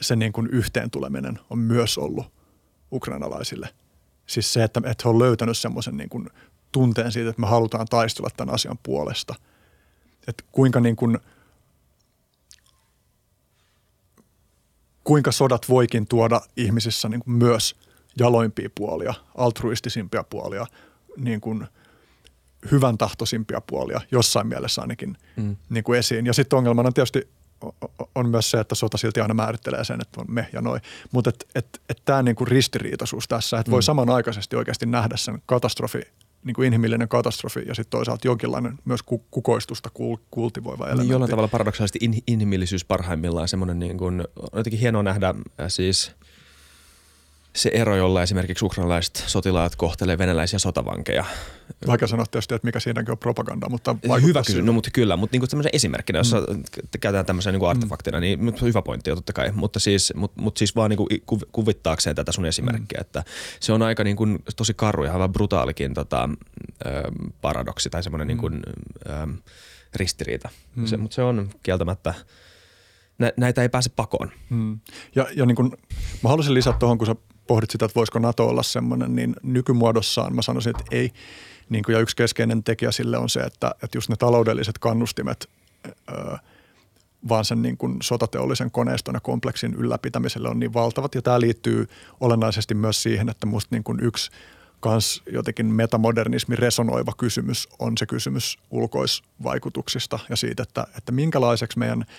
se 0.00 0.16
niin 0.16 0.32
kuin 0.32 0.46
yhteen 0.46 0.90
tuleminen 0.90 1.38
on 1.50 1.58
myös 1.58 1.98
ollut 1.98 2.26
ukrainalaisille. 2.92 3.68
Siis 4.26 4.52
se, 4.52 4.64
että, 4.64 4.80
että 4.84 5.02
he 5.04 5.08
on 5.08 5.18
löytänyt 5.18 5.58
semmoisen 5.58 5.96
niin 5.96 6.08
kuin 6.08 6.28
tunteen 6.72 7.12
siitä, 7.12 7.30
että 7.30 7.40
me 7.40 7.46
halutaan 7.46 7.86
taistella 7.90 8.30
tämän 8.36 8.54
asian 8.54 8.78
puolesta. 8.82 9.34
Että 10.28 10.44
kuinka 10.52 10.80
niin 10.80 10.96
kuin, 10.96 11.18
kuinka 15.04 15.32
sodat 15.32 15.68
voikin 15.68 16.06
tuoda 16.06 16.40
ihmisissä 16.56 17.08
niin 17.08 17.20
kuin 17.20 17.34
myös 17.34 17.76
jaloimpia 18.18 18.70
puolia, 18.74 19.14
altruistisimpia 19.34 20.24
puolia, 20.24 20.66
niin 21.16 21.40
kuin– 21.40 21.66
hyvän 22.70 22.98
tahtoisimpia 22.98 23.60
puolia 23.60 24.00
jossain 24.10 24.46
mielessä 24.46 24.80
ainakin 24.82 25.16
mm. 25.36 25.56
niin 25.70 25.84
kuin 25.84 25.98
esiin. 25.98 26.26
Ja 26.26 26.32
sitten 26.32 26.56
ongelmana 26.56 26.92
tietysti 26.92 27.28
on 28.14 28.28
myös 28.28 28.50
se, 28.50 28.60
että 28.60 28.74
sota 28.74 28.98
silti 28.98 29.20
aina 29.20 29.34
määrittelee 29.34 29.84
sen, 29.84 30.00
että 30.00 30.20
on 30.20 30.26
me 30.28 30.48
ja 30.52 30.60
noi. 30.60 30.78
Mutta 31.12 31.30
et, 31.30 31.46
et, 31.54 31.80
et 31.88 32.02
tämä 32.04 32.22
niinku 32.22 32.44
ristiriitaisuus 32.44 33.28
tässä, 33.28 33.58
että 33.58 33.70
mm. 33.70 33.72
voi 33.72 33.82
samanaikaisesti 33.82 34.56
oikeasti 34.56 34.86
nähdä 34.86 35.16
sen 35.16 35.42
katastrofi, 35.46 36.00
niin 36.44 36.54
kuin 36.54 36.66
inhimillinen 36.66 37.08
katastrofi 37.08 37.60
ja 37.66 37.74
sitten 37.74 37.90
toisaalta 37.90 38.28
jonkinlainen 38.28 38.78
myös 38.84 39.00
kukoistusta 39.30 39.90
kultivoiva 40.30 40.84
elementti. 40.84 41.02
Niin 41.02 41.12
jollain 41.12 41.30
tavalla 41.30 41.48
paradoksaalisesti 41.48 41.98
in, 42.02 42.22
inhimillisyys 42.26 42.84
parhaimmillaan 42.84 43.48
semmoinen 43.48 43.78
niin 43.78 43.98
kuin, 43.98 44.20
on 44.20 44.48
jotenkin 44.52 44.80
hienoa 44.80 45.02
nähdä 45.02 45.28
äh, 45.28 45.66
siis– 45.68 46.10
se 47.56 47.70
ero, 47.74 47.96
jolla 47.96 48.22
esimerkiksi 48.22 48.64
ukrainalaiset 48.64 49.24
sotilaat 49.26 49.76
kohtelee 49.76 50.18
venäläisiä 50.18 50.58
sotavankeja. 50.58 51.24
Vaikka 51.86 52.06
sanoa 52.06 52.26
tietysti, 52.26 52.54
että 52.54 52.66
mikä 52.66 52.80
siinäkin 52.80 53.10
on 53.12 53.18
propaganda, 53.18 53.68
mutta 53.68 53.96
Hyvä 54.22 54.42
kysymys, 54.46 54.64
no 54.64 54.72
mutta 54.72 54.90
kyllä, 54.92 55.16
mutta 55.16 55.34
niinku 55.34 55.46
tämmöisen 55.46 55.70
esimerkkinä, 55.72 56.18
jos 56.18 56.32
mm. 56.32 56.62
käytetään 57.00 57.26
tämmöisen 57.26 57.52
niinku 57.52 57.66
artefaktina, 57.66 58.18
mm. 58.18 58.20
niin 58.20 58.54
hyvä 58.62 58.82
pointti 58.82 59.10
totta 59.10 59.32
kai, 59.32 59.52
mutta 59.52 59.80
siis, 59.80 60.12
mut, 60.16 60.36
mut 60.36 60.56
siis 60.56 60.76
vaan 60.76 60.90
niinku 60.90 61.08
kuvittaakseen 61.52 62.16
tätä 62.16 62.32
sun 62.32 62.46
esimerkkiä, 62.46 62.98
mm. 62.98 63.00
että 63.00 63.24
se 63.60 63.72
on 63.72 63.82
aika 63.82 64.04
niinku 64.04 64.26
tosi 64.56 64.74
karu 64.74 65.04
ja 65.04 65.12
aivan 65.12 65.32
brutaalikin 65.32 65.94
tota, 65.94 66.28
ö, 66.86 66.88
paradoksi 67.40 67.90
tai 67.90 68.02
semmoinen 68.02 68.26
mm. 68.26 68.28
niinku, 68.28 68.50
ö, 69.06 69.26
ristiriita, 69.96 70.48
mm. 70.76 70.86
se, 70.86 70.96
mutta 70.96 71.14
se 71.14 71.22
on 71.22 71.50
kieltämättä 71.62 72.14
näitä 73.36 73.62
ei 73.62 73.68
pääse 73.68 73.90
pakoon. 73.96 74.30
Mm. 74.50 74.80
Ja, 75.14 75.26
ja 75.36 75.46
niin 75.46 75.56
kun, 75.56 75.76
mä 76.22 76.28
haluaisin 76.28 76.54
lisätä 76.54 76.78
tuohon, 76.78 76.98
kun 76.98 77.06
sä 77.06 77.16
pohdit 77.50 77.70
sitä, 77.70 77.84
että 77.84 77.94
voisiko 77.94 78.18
NATO 78.18 78.46
olla 78.46 78.62
semmoinen, 78.62 79.16
niin 79.16 79.36
nykymuodossaan 79.42 80.34
mä 80.34 80.42
sanoisin, 80.42 80.70
että 80.70 80.84
ei. 80.90 81.12
Niin 81.68 81.84
kuin, 81.84 81.94
ja 81.94 82.00
yksi 82.00 82.16
keskeinen 82.16 82.64
tekijä 82.64 82.92
sille 82.92 83.18
on 83.18 83.28
se, 83.28 83.40
että, 83.40 83.74
että 83.82 83.98
just 83.98 84.08
ne 84.08 84.16
taloudelliset 84.16 84.78
kannustimet 84.78 85.48
öö, 85.86 86.36
vaan 87.28 87.44
sen 87.44 87.62
niin 87.62 87.76
kuin 87.76 87.96
sotateollisen 88.02 88.70
koneiston 88.70 89.14
ja 89.14 89.20
kompleksin 89.20 89.74
ylläpitämiselle 89.74 90.48
on 90.48 90.58
niin 90.58 90.74
valtavat. 90.74 91.14
Ja 91.14 91.22
tämä 91.22 91.40
liittyy 91.40 91.86
olennaisesti 92.20 92.74
myös 92.74 93.02
siihen, 93.02 93.28
että 93.28 93.46
musta 93.46 93.74
niin 93.74 93.84
kuin 93.84 94.00
yksi 94.00 94.30
kans 94.80 95.22
jotenkin 95.32 95.66
metamodernismi 95.66 96.56
resonoiva 96.56 97.12
kysymys 97.18 97.68
on 97.78 97.98
se 97.98 98.06
kysymys 98.06 98.58
ulkoisvaikutuksista 98.70 100.18
ja 100.28 100.36
siitä, 100.36 100.62
että, 100.62 100.86
että 100.96 101.12
minkälaiseksi 101.12 101.78
meidän– 101.78 102.04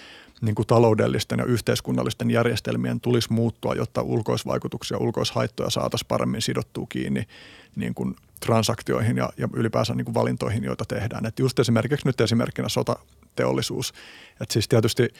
niin 0.41 0.55
kuin 0.55 0.67
taloudellisten 0.67 1.39
ja 1.39 1.45
yhteiskunnallisten 1.45 2.31
järjestelmien 2.31 2.99
tulisi 2.99 3.33
muuttua, 3.33 3.75
jotta 3.75 4.01
ulkoisvaikutuksia 4.01 4.95
ja 4.95 5.01
ulkoishaittoja 5.01 5.69
saataisiin 5.69 6.07
paremmin 6.07 6.41
sidottua 6.41 6.85
kiinni 6.89 7.27
niin 7.75 7.93
kuin 7.93 8.15
transaktioihin 8.39 9.17
ja, 9.17 9.29
ja 9.37 9.47
ylipäänsä 9.53 9.95
niin 9.95 10.05
kuin 10.05 10.15
valintoihin, 10.15 10.63
joita 10.63 10.85
tehdään. 10.87 11.25
Et 11.25 11.39
just 11.39 11.59
esimerkiksi 11.59 12.07
nyt 12.07 12.21
esimerkkinä 12.21 12.69
sotateollisuus. 12.69 13.93
Et 14.41 14.51
siis 14.51 14.67
tietysti 14.67 15.13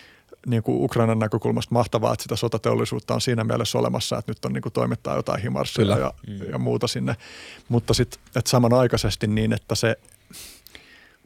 niin 0.48 0.64
kuin 0.64 0.84
Ukrainan 0.84 1.20
näkökulmasta 1.20 1.74
mahtavaa, 1.74 2.14
että 2.14 2.24
sitä 2.24 2.36
sotateollisuutta 2.36 3.14
on 3.14 3.22
siinä 3.22 3.44
mielessä 3.44 3.78
olemassa, 3.78 4.18
että 4.18 4.32
nyt 4.32 4.46
on 4.46 4.54
niin 4.54 4.62
kuin 4.62 4.74
toimittaa 4.74 5.16
jotain 5.16 5.42
himarssia 5.42 5.86
ja, 5.86 6.14
mm. 6.28 6.52
ja 6.52 6.58
muuta 6.58 6.88
sinne. 6.88 7.16
Mutta 7.70 7.94
sitten 7.94 8.20
samanaikaisesti 8.48 9.28
niin, 9.28 9.54
että 9.54 9.76
se 9.76 9.96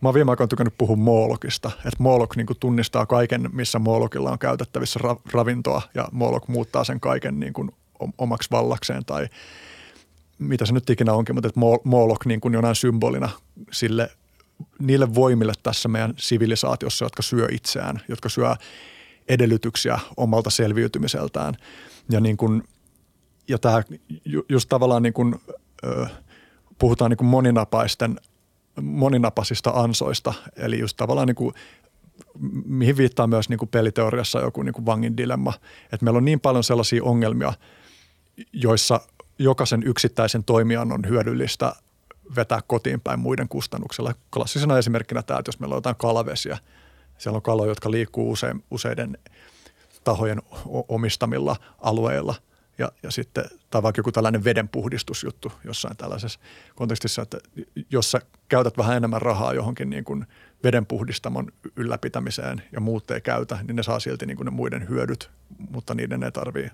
Mä 0.01 0.09
oon 0.09 0.13
viime 0.13 0.31
aikoina 0.31 0.47
tykännyt 0.47 0.77
puhua 0.77 0.95
Moolokista, 0.95 1.71
että 1.77 2.03
Moolok 2.03 2.35
niin 2.35 2.47
tunnistaa 2.59 3.05
kaiken, 3.05 3.49
missä 3.53 3.79
Moolokilla 3.79 4.31
on 4.31 4.39
käytettävissä 4.39 4.99
ra- 5.03 5.31
ravintoa 5.31 5.81
ja 5.93 6.07
Moolok 6.11 6.47
muuttaa 6.47 6.83
sen 6.83 6.99
kaiken 6.99 7.39
niin 7.39 7.53
kuin 7.53 7.71
omaksi 8.17 8.51
vallakseen 8.51 9.05
tai 9.05 9.27
mitä 10.39 10.65
se 10.65 10.73
nyt 10.73 10.89
ikinä 10.89 11.13
onkin, 11.13 11.35
mutta 11.35 11.47
että 11.47 11.59
Moolok 11.83 12.25
niin 12.25 12.41
kuin 12.41 12.53
jonain 12.53 12.75
symbolina 12.75 13.29
sille, 13.71 14.11
niille 14.79 15.15
voimille 15.15 15.53
tässä 15.63 15.89
meidän 15.89 16.13
sivilisaatiossa, 16.17 17.05
jotka 17.05 17.21
syö 17.21 17.47
itseään, 17.51 18.01
jotka 18.07 18.29
syö 18.29 18.55
edellytyksiä 19.27 19.99
omalta 20.17 20.49
selviytymiseltään. 20.49 21.53
Ja, 22.09 22.19
niin 22.19 22.37
kuin, 22.37 22.63
ja 23.47 23.59
tämä 23.59 23.83
just 24.49 24.69
tavallaan 24.69 25.03
niin 25.03 25.13
kuin, 25.13 25.35
ö, 25.85 26.07
puhutaan 26.79 27.11
niin 27.11 27.17
kuin 27.17 27.27
moninapaisten– 27.27 28.19
moninapaisista 28.81 29.69
ansoista, 29.69 30.33
eli 30.55 30.79
just 30.79 30.97
tavallaan 30.97 31.27
niin 31.27 31.35
kuin, 31.35 31.53
mihin 32.65 32.97
viittaa 32.97 33.27
myös 33.27 33.49
niin 33.49 33.57
kuin 33.57 33.69
peliteoriassa 33.69 34.39
joku 34.39 34.63
niin 34.63 34.73
kuin 34.73 34.85
vangin 34.85 35.17
dilemma, 35.17 35.53
että 35.83 36.03
meillä 36.03 36.17
on 36.17 36.25
niin 36.25 36.39
paljon 36.39 36.63
sellaisia 36.63 37.03
ongelmia, 37.03 37.53
joissa 38.53 38.99
jokaisen 39.39 39.83
yksittäisen 39.83 40.43
toimijan 40.43 40.91
on 40.91 41.01
hyödyllistä 41.09 41.75
vetää 42.35 42.59
kotiin 42.67 43.01
päin 43.01 43.19
muiden 43.19 43.49
kustannuksella. 43.49 44.13
Klassisena 44.33 44.77
esimerkkinä 44.77 45.23
tämä, 45.23 45.39
että 45.39 45.49
jos 45.49 45.59
meillä 45.59 45.73
on 45.73 45.77
jotain 45.77 45.95
kalavesiä, 45.95 46.57
Siellä 47.17 47.37
on 47.37 47.41
kaloja, 47.41 47.71
jotka 47.71 47.91
liikkuu 47.91 48.31
usein, 48.31 48.63
useiden 48.71 49.17
tahojen 50.03 50.41
omistamilla 50.87 51.55
alueilla. 51.81 52.35
Ja, 52.77 52.91
ja 53.03 53.11
sitten, 53.11 53.45
tai 53.75 53.83
vaikka 53.83 53.99
joku 53.99 54.11
tällainen 54.11 54.43
vedenpuhdistusjuttu 54.43 55.51
jossain 55.63 55.97
tällaisessa 55.97 56.39
kontekstissa, 56.75 57.21
että 57.21 57.37
jos 57.91 58.11
sä 58.11 58.21
käytät 58.47 58.77
vähän 58.77 58.97
enemmän 58.97 59.21
rahaa 59.21 59.53
johonkin 59.53 59.89
niin 59.89 60.03
kuin 60.03 60.25
vedenpuhdistamon 60.63 61.51
ylläpitämiseen 61.75 62.63
ja 62.71 62.79
muut 62.79 63.11
ei 63.11 63.21
käytä, 63.21 63.57
niin 63.67 63.75
ne 63.75 63.83
saa 63.83 63.99
silti 63.99 64.25
niin 64.25 64.37
kuin 64.37 64.45
ne 64.45 64.51
muiden 64.51 64.89
hyödyt, 64.89 65.29
mutta 65.69 65.93
niiden 65.93 66.23
ei 66.23 66.31
tarvii 66.31 66.69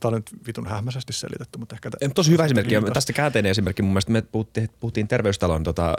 Tämä 0.00 0.08
on 0.08 0.14
nyt 0.14 0.46
vitun 0.46 0.66
hämmäisesti 0.66 1.12
selitetty, 1.12 1.58
mutta 1.58 1.74
ehkä... 1.74 1.90
T- 1.90 2.14
tosi 2.14 2.30
hyvä 2.30 2.44
esimerkki. 2.44 2.74
Ja 2.74 2.82
tästä 2.82 3.12
käänteinen 3.12 3.50
esimerkki. 3.50 3.82
Mun 3.82 3.92
mielestä 3.92 4.12
me 4.12 4.22
puhuttiin, 4.22 4.68
puhuttiin 4.80 5.08
terveystalon 5.08 5.62
tota, 5.62 5.94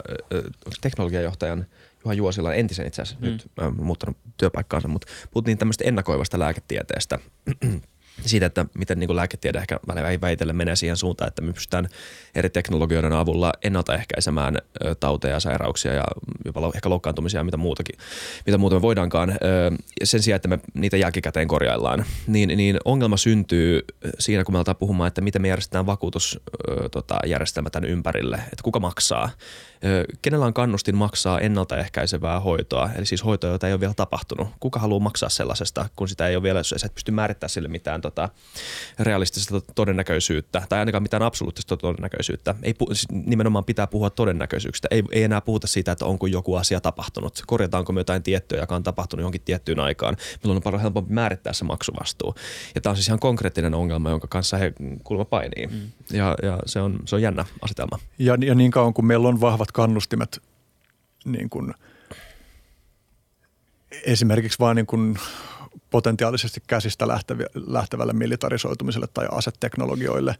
teknologiajohtajan 0.80 1.66
Juha 2.04 2.14
Juosila, 2.14 2.54
entisen 2.54 2.86
itse 2.86 3.02
asiassa, 3.02 3.26
mm. 3.26 3.32
nyt 3.32 3.50
äh, 3.62 3.76
muuttanut 3.76 4.16
työpaikkaansa, 4.36 4.88
mutta 4.88 5.06
puhuttiin 5.30 5.58
tämmöistä 5.58 5.84
ennakoivasta 5.84 6.38
lääketieteestä 6.38 7.18
siitä, 8.24 8.46
että 8.46 8.66
miten 8.78 8.98
niin 8.98 9.16
lääketiede 9.16 9.58
ehkä 9.58 9.80
väitellen 10.20 10.56
menee 10.56 10.76
siihen 10.76 10.96
suuntaan, 10.96 11.28
että 11.28 11.42
me 11.42 11.52
pystytään 11.52 11.88
eri 12.34 12.50
teknologioiden 12.50 13.12
avulla 13.12 13.52
ennaltaehkäisemään 13.62 14.58
tauteja 15.00 15.34
ja 15.34 15.40
sairauksia 15.40 15.94
ja 15.94 16.04
jopa 16.44 16.72
ehkä 16.74 16.90
loukkaantumisia 16.90 17.40
ja 17.40 17.44
mitä 17.44 17.56
muutakin, 17.56 17.98
mitä 18.46 18.58
muuta 18.58 18.76
me 18.76 18.82
voidaankaan. 18.82 19.38
Sen 20.04 20.22
sijaan, 20.22 20.36
että 20.36 20.48
me 20.48 20.58
niitä 20.74 20.96
jälkikäteen 20.96 21.48
korjaillaan, 21.48 22.04
niin, 22.26 22.48
niin 22.56 22.78
ongelma 22.84 23.16
syntyy 23.16 23.84
siinä, 24.18 24.44
kun 24.44 24.54
me 24.54 24.58
aletaan 24.58 24.76
puhumaan, 24.76 25.08
että 25.08 25.20
miten 25.20 25.42
me 25.42 25.48
järjestetään 25.48 25.86
vakuutusjärjestelmä 25.86 27.70
tämän 27.70 27.90
ympärille, 27.90 28.36
että 28.36 28.62
kuka 28.62 28.80
maksaa 28.80 29.30
kenellä 30.22 30.46
on 30.46 30.54
kannustin 30.54 30.96
maksaa 30.96 31.40
ennaltaehkäisevää 31.40 32.40
hoitoa, 32.40 32.90
eli 32.96 33.06
siis 33.06 33.24
hoitoa, 33.24 33.50
jota 33.50 33.66
ei 33.66 33.72
ole 33.72 33.80
vielä 33.80 33.94
tapahtunut. 33.94 34.48
Kuka 34.60 34.80
haluaa 34.80 35.00
maksaa 35.00 35.28
sellaisesta, 35.28 35.88
kun 35.96 36.08
sitä 36.08 36.26
ei 36.26 36.36
ole 36.36 36.42
vielä, 36.42 36.62
sä 36.62 36.76
et 36.84 36.94
pysty 36.94 37.12
määrittämään 37.12 37.50
sille 37.50 37.68
mitään 37.68 38.00
tota, 38.00 38.28
realistista 38.98 39.60
todennäköisyyttä, 39.74 40.62
tai 40.68 40.78
ainakaan 40.78 41.02
mitään 41.02 41.22
absoluuttista 41.22 41.76
todennäköisyyttä. 41.76 42.54
Ei, 42.62 42.74
siis 42.92 43.06
nimenomaan 43.10 43.64
pitää 43.64 43.86
puhua 43.86 44.10
todennäköisyyksistä. 44.10 44.88
Ei, 44.90 45.02
ei 45.12 45.22
enää 45.22 45.40
puhuta 45.40 45.66
siitä, 45.66 45.92
että 45.92 46.04
onko 46.04 46.26
joku 46.26 46.54
asia 46.54 46.80
tapahtunut. 46.80 47.42
Korjataanko 47.46 47.92
me 47.92 48.00
jotain 48.00 48.22
tiettyä, 48.22 48.60
joka 48.60 48.76
on 48.76 48.82
tapahtunut 48.82 49.20
johonkin 49.20 49.40
tiettyyn 49.44 49.80
aikaan. 49.80 50.16
Milloin 50.42 50.56
on 50.56 50.62
paljon 50.62 50.82
helpompi 50.82 51.12
määrittää 51.12 51.52
se 51.52 51.64
maksuvastuu. 51.64 52.34
Ja 52.74 52.80
tämä 52.80 52.90
on 52.90 52.96
siis 52.96 53.08
ihan 53.08 53.18
konkreettinen 53.18 53.74
ongelma, 53.74 54.10
jonka 54.10 54.26
kanssa 54.30 54.56
he 54.56 54.72
kuulemma 55.04 55.24
painii. 55.24 55.66
Mm. 55.66 55.80
Ja, 56.12 56.36
ja 56.42 56.58
se, 56.66 56.80
on, 56.80 56.98
se 57.04 57.16
on 57.16 57.22
jännä 57.22 57.44
asetelma. 57.62 57.98
Ja, 58.18 58.36
ja 58.40 58.54
niin 58.54 58.70
kauan 58.70 58.94
kuin 58.94 59.06
meillä 59.06 59.28
on 59.28 59.40
vahvat 59.40 59.72
kannustimet 59.76 60.42
niin 61.24 61.50
kuin 61.50 61.74
esimerkiksi 64.04 64.58
vain 64.58 64.74
niin 64.74 64.86
kuin 64.86 65.18
potentiaalisesti 65.90 66.62
käsistä 66.66 67.08
lähtevälle 67.54 68.12
militarisoitumiselle 68.12 69.06
tai 69.14 69.26
aseteknologioille, 69.30 70.34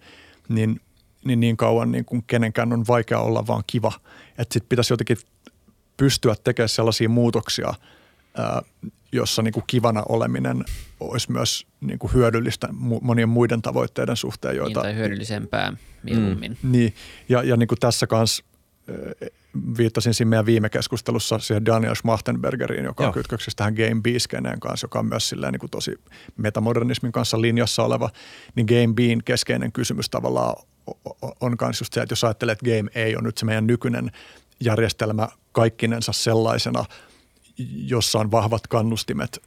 niin 0.49 0.81
niin, 1.25 1.41
niin 1.41 1.57
kauan 1.57 1.93
niin 1.93 2.05
kuin 2.05 2.25
kenenkään 2.27 2.73
on 2.73 2.85
vaikea 2.89 3.19
olla 3.19 3.47
vaan 3.47 3.63
kiva. 3.67 3.93
Että 4.39 4.55
sitten 4.55 4.69
pitäisi 4.69 4.93
jotenkin 4.93 5.17
pystyä 5.97 6.35
tekemään 6.45 6.69
sellaisia 6.69 7.09
muutoksia, 7.09 7.75
ää, 8.37 8.63
jossa 9.13 9.43
niin 9.43 9.53
kuin 9.53 9.65
kivana 9.67 10.03
oleminen 10.09 10.65
olisi 11.01 11.33
myös 11.33 11.67
niin 11.81 11.99
kuin 11.99 12.13
hyödyllistä 12.13 12.69
monien 13.03 13.29
muiden 13.29 13.63
tavoitteiden 13.63 14.17
suhteen. 14.17 14.57
Joita, 14.57 14.81
niin 14.81 14.83
tai 14.83 14.97
hyödyllisempää 14.97 15.73
mieluummin. 16.03 16.59
Mm, 16.63 16.73
niin, 16.73 16.95
ja, 17.29 17.43
ja 17.43 17.57
niin 17.57 17.69
kuin 17.69 17.79
tässä 17.79 18.07
kanssa 18.07 18.45
viittasin 19.79 20.15
siinä 20.15 20.29
meidän 20.29 20.47
viime 20.47 20.69
keskustelussa 20.69 21.39
siihen 21.39 21.67
Daniel 21.67 21.95
Schmachtenbergeriin, 21.95 22.85
joka 22.85 23.05
Joo. 23.05 23.09
on 23.09 23.15
kytköksissä 23.15 23.57
tähän 23.57 23.75
Game 23.75 24.01
B-skeneen 24.03 24.61
kanssa, 24.61 24.85
joka 24.85 24.99
on 24.99 25.07
myös 25.07 25.29
silleen 25.29 25.53
niin 25.53 25.61
kuin 25.61 25.71
tosi 25.71 25.95
metamodernismin 26.37 27.13
kanssa 27.13 27.41
linjassa 27.41 27.83
oleva, 27.83 28.11
niin 28.55 28.67
Game 28.67 28.95
Bin 28.95 29.23
keskeinen 29.25 29.73
kysymys 29.73 30.11
tavallaan 30.11 30.63
on 31.41 31.57
myös 31.61 31.81
just 31.81 31.93
se, 31.93 32.03
että 32.03 32.13
jos 32.13 32.25
ajattelee, 32.25 32.53
että 32.53 32.67
Game 32.67 32.91
A 32.95 33.19
on 33.19 33.25
nyt 33.25 33.39
se 33.39 33.47
meidän 33.47 33.67
nykyinen 33.67 34.11
järjestelmä 34.61 35.29
kaikkinensa 35.53 36.13
sellaisena, 36.13 36.85
jossa 37.75 38.19
on 38.19 38.31
vahvat 38.31 38.67
kannustimet 38.67 39.43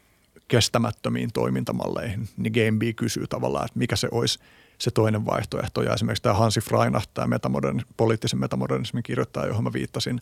kestämättömiin 0.47 1.29
toimintamalleihin, 1.33 2.29
niin 2.37 2.53
Game 2.53 2.79
B 2.79 2.95
kysyy 2.95 3.27
tavallaan, 3.27 3.65
että 3.65 3.79
mikä 3.79 3.95
se 3.95 4.07
olisi 4.11 4.39
se 4.81 4.91
toinen 4.91 5.25
vaihtoehto. 5.25 5.81
Ja 5.81 5.93
esimerkiksi 5.93 6.23
tämä 6.23 6.35
Hansi 6.35 6.61
Freinacht, 6.61 7.09
tämä 7.13 7.27
metamoderni, 7.27 7.83
poliittisen 7.97 8.39
metamodernismin 8.39 9.03
kirjoittaja, 9.03 9.47
johon 9.47 9.63
mä 9.63 9.73
viittasin, 9.73 10.21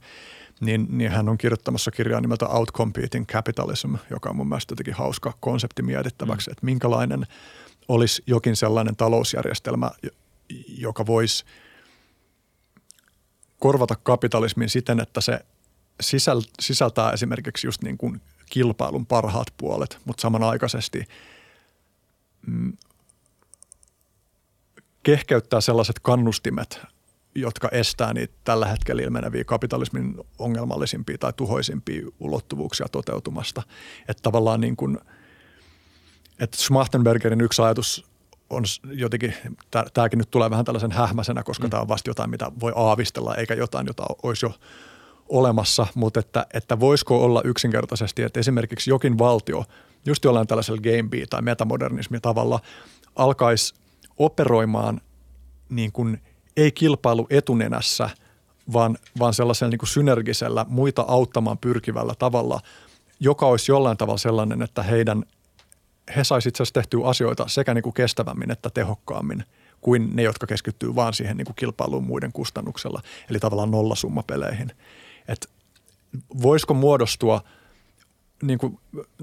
niin, 0.60 0.88
niin 0.90 1.12
hän 1.12 1.30
on 1.30 1.38
kirjoittamassa 1.38 1.92
kirjaa 1.92 2.22
nimeltä 2.22 2.48
Outcompeting 2.48 3.26
Capitalism, 3.26 3.96
joka 4.10 4.30
on 4.30 4.36
mun 4.36 4.50
mielestä 4.50 4.72
jotenkin 4.72 4.94
hauska 4.94 5.34
konsepti 5.40 5.82
mietittäväksi, 5.82 6.50
mm. 6.50 6.52
että 6.52 6.66
minkälainen 6.66 7.28
olisi 7.88 8.24
jokin 8.28 8.56
sellainen 8.56 8.96
talousjärjestelmä, 8.96 9.92
joka 10.68 11.06
voisi 11.06 11.46
korvata 13.60 13.96
kapitalismin 13.96 14.70
siten, 14.70 15.00
että 15.00 15.22
se 15.22 15.46
sisäl, 16.02 16.42
sisältää 16.60 17.12
esimerkiksi 17.12 17.68
just 17.68 17.82
niin 17.82 17.98
kuin 17.98 18.22
kilpailun 18.50 19.06
parhaat 19.06 19.48
puolet, 19.58 19.98
mutta 20.06 20.22
samanaikaisesti 20.22 21.08
mm, 22.48 22.74
kehkeyttää 25.08 25.62
sellaiset 25.62 26.00
kannustimet, 26.00 26.82
jotka 27.36 27.70
estää 27.72 28.14
niitä 28.14 28.34
tällä 28.44 28.66
hetkellä 28.66 29.02
ilmeneviä 29.02 29.44
kapitalismin 29.44 30.16
ongelmallisimpia 30.40 31.18
tai 31.18 31.34
tuhoisimpia 31.34 32.08
ulottuvuuksia 32.20 32.88
toteutumasta. 32.92 33.64
Että 34.08 34.24
tavallaan 34.24 34.62
niin 34.62 34.76
kuin, 34.76 34.98
että 36.40 36.58
Schmachtenbergerin 36.58 37.42
yksi 37.42 37.62
ajatus 37.62 38.06
on 38.50 38.64
jotenkin, 38.92 39.34
tämäkin 39.94 40.20
nyt 40.20 40.32
tulee 40.32 40.50
vähän 40.50 40.66
tällaisen 40.66 40.92
hähmäisenä, 40.92 41.44
koska 41.44 41.64
mm. 41.64 41.70
tämä 41.70 41.82
on 41.82 41.88
vasta 41.88 42.10
jotain, 42.10 42.30
mitä 42.30 42.52
voi 42.60 42.74
aavistella, 42.76 43.36
eikä 43.36 43.54
jotain, 43.54 43.88
jota 43.88 44.06
olisi 44.24 44.46
jo 44.46 44.54
olemassa, 45.30 45.88
mutta 45.96 46.20
että, 46.20 46.46
että 46.54 46.80
voisiko 46.80 47.24
olla 47.24 47.42
yksinkertaisesti, 47.46 48.24
että 48.24 48.40
esimerkiksi 48.40 48.90
jokin 48.90 49.18
valtio, 49.18 49.66
just 50.06 50.24
jollain 50.24 50.48
tällaisella 50.48 50.82
game 50.82 51.26
tai 51.30 51.42
metamodernismi 51.42 52.20
tavalla, 52.20 52.60
alkaisi 53.16 53.74
operoimaan 54.18 55.02
niin 55.70 55.92
kuin 55.92 56.22
ei 56.58 56.72
kilpailu 56.72 57.28
etunenässä, 57.30 58.10
vaan, 58.74 58.98
vaan 59.20 59.34
sellaisella 59.34 59.70
niin 59.70 59.80
kuin 59.80 59.90
synergisellä 59.90 60.66
muita 60.70 61.06
auttamaan 61.08 61.58
pyrkivällä 61.58 62.14
tavalla, 62.20 62.60
joka 63.20 63.46
olisi 63.46 63.72
jollain 63.72 63.98
tavalla 63.98 64.18
sellainen, 64.18 64.62
että 64.62 64.84
heidän, 64.84 65.24
he 66.16 66.24
saisivat 66.24 66.52
itse 66.52 66.64
asiassa 66.64 66.74
tehtyä 66.74 67.06
asioita 67.06 67.48
sekä 67.48 67.74
niin 67.74 67.84
kuin 67.84 67.94
kestävämmin 67.94 68.52
että 68.52 68.70
tehokkaammin 68.70 69.44
kuin 69.82 70.10
ne, 70.14 70.24
jotka 70.24 70.48
keskittyy 70.48 70.96
vaan 70.96 71.14
siihen 71.14 71.38
niin 71.38 71.46
kuin 71.46 71.56
kilpailuun 71.56 72.04
muiden 72.04 72.32
kustannuksella, 72.32 73.02
eli 73.30 73.40
tavallaan 73.40 73.72
nollasummapeleihin. 73.72 74.72
Et 75.28 75.50
voisiko 76.42 76.74
muodostua– 76.74 77.42
niin 78.42 78.60
kuin, 78.60 78.80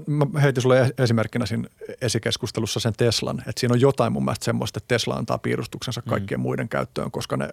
mä 0.07 0.39
heitin 0.41 0.61
sulle 0.61 0.93
esimerkkinä 0.97 1.45
siinä 1.45 1.67
esikeskustelussa 2.01 2.79
sen 2.79 2.93
Teslan, 2.97 3.39
että 3.39 3.59
siinä 3.59 3.73
on 3.73 3.81
jotain 3.81 4.13
mun 4.13 4.25
mielestä 4.25 4.45
semmoista, 4.45 4.77
että 4.77 4.87
Tesla 4.87 5.15
antaa 5.15 5.37
piirustuksensa 5.37 6.01
mm. 6.05 6.09
kaikkien 6.09 6.39
mm. 6.39 6.41
muiden 6.41 6.69
käyttöön, 6.69 7.11
koska 7.11 7.37
ne 7.37 7.49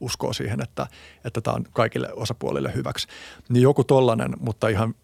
uskoo 0.00 0.32
siihen, 0.32 0.60
että, 0.60 0.86
että 1.24 1.40
tämä 1.40 1.54
on 1.54 1.64
kaikille 1.72 2.12
osapuolille 2.12 2.74
hyväksi. 2.74 3.08
Niin 3.48 3.62
joku 3.62 3.84
tollainen, 3.84 4.36
mutta 4.40 4.68
ihan 4.68 4.94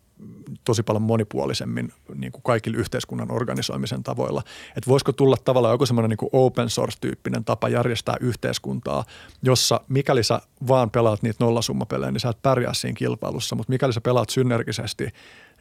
tosi 0.65 0.83
paljon 0.83 1.03
monipuolisemmin 1.03 1.93
niin 2.15 2.33
kuin 2.33 2.43
kaikille 2.43 2.79
yhteiskunnan 2.79 3.31
organisoimisen 3.31 4.03
tavoilla. 4.03 4.43
Että 4.69 4.91
voisiko 4.91 5.13
tulla 5.13 5.37
tavallaan 5.45 5.75
joku 5.75 5.87
semmoinen 5.87 6.09
niin 6.09 6.31
open 6.33 6.71
source-tyyppinen 6.71 7.45
tapa 7.45 7.69
järjestää 7.69 8.17
yhteiskuntaa, 8.21 9.05
jossa 9.43 9.81
mikäli 9.89 10.25
sä 10.25 10.41
vaan 10.69 10.91
pelaat 10.91 11.23
niitä 11.23 11.45
nollasummapelejä, 11.45 12.13
niin 12.13 12.21
sä 12.21 12.29
et 12.29 12.43
pärjää 12.43 12.75
siinä 12.75 12.97
kilpailussa, 12.97 13.57
mutta 13.57 13.71
mikäli 13.71 13.93
sä 13.93 14.01
pelaat 14.01 14.31
synergisesti– 14.31 15.09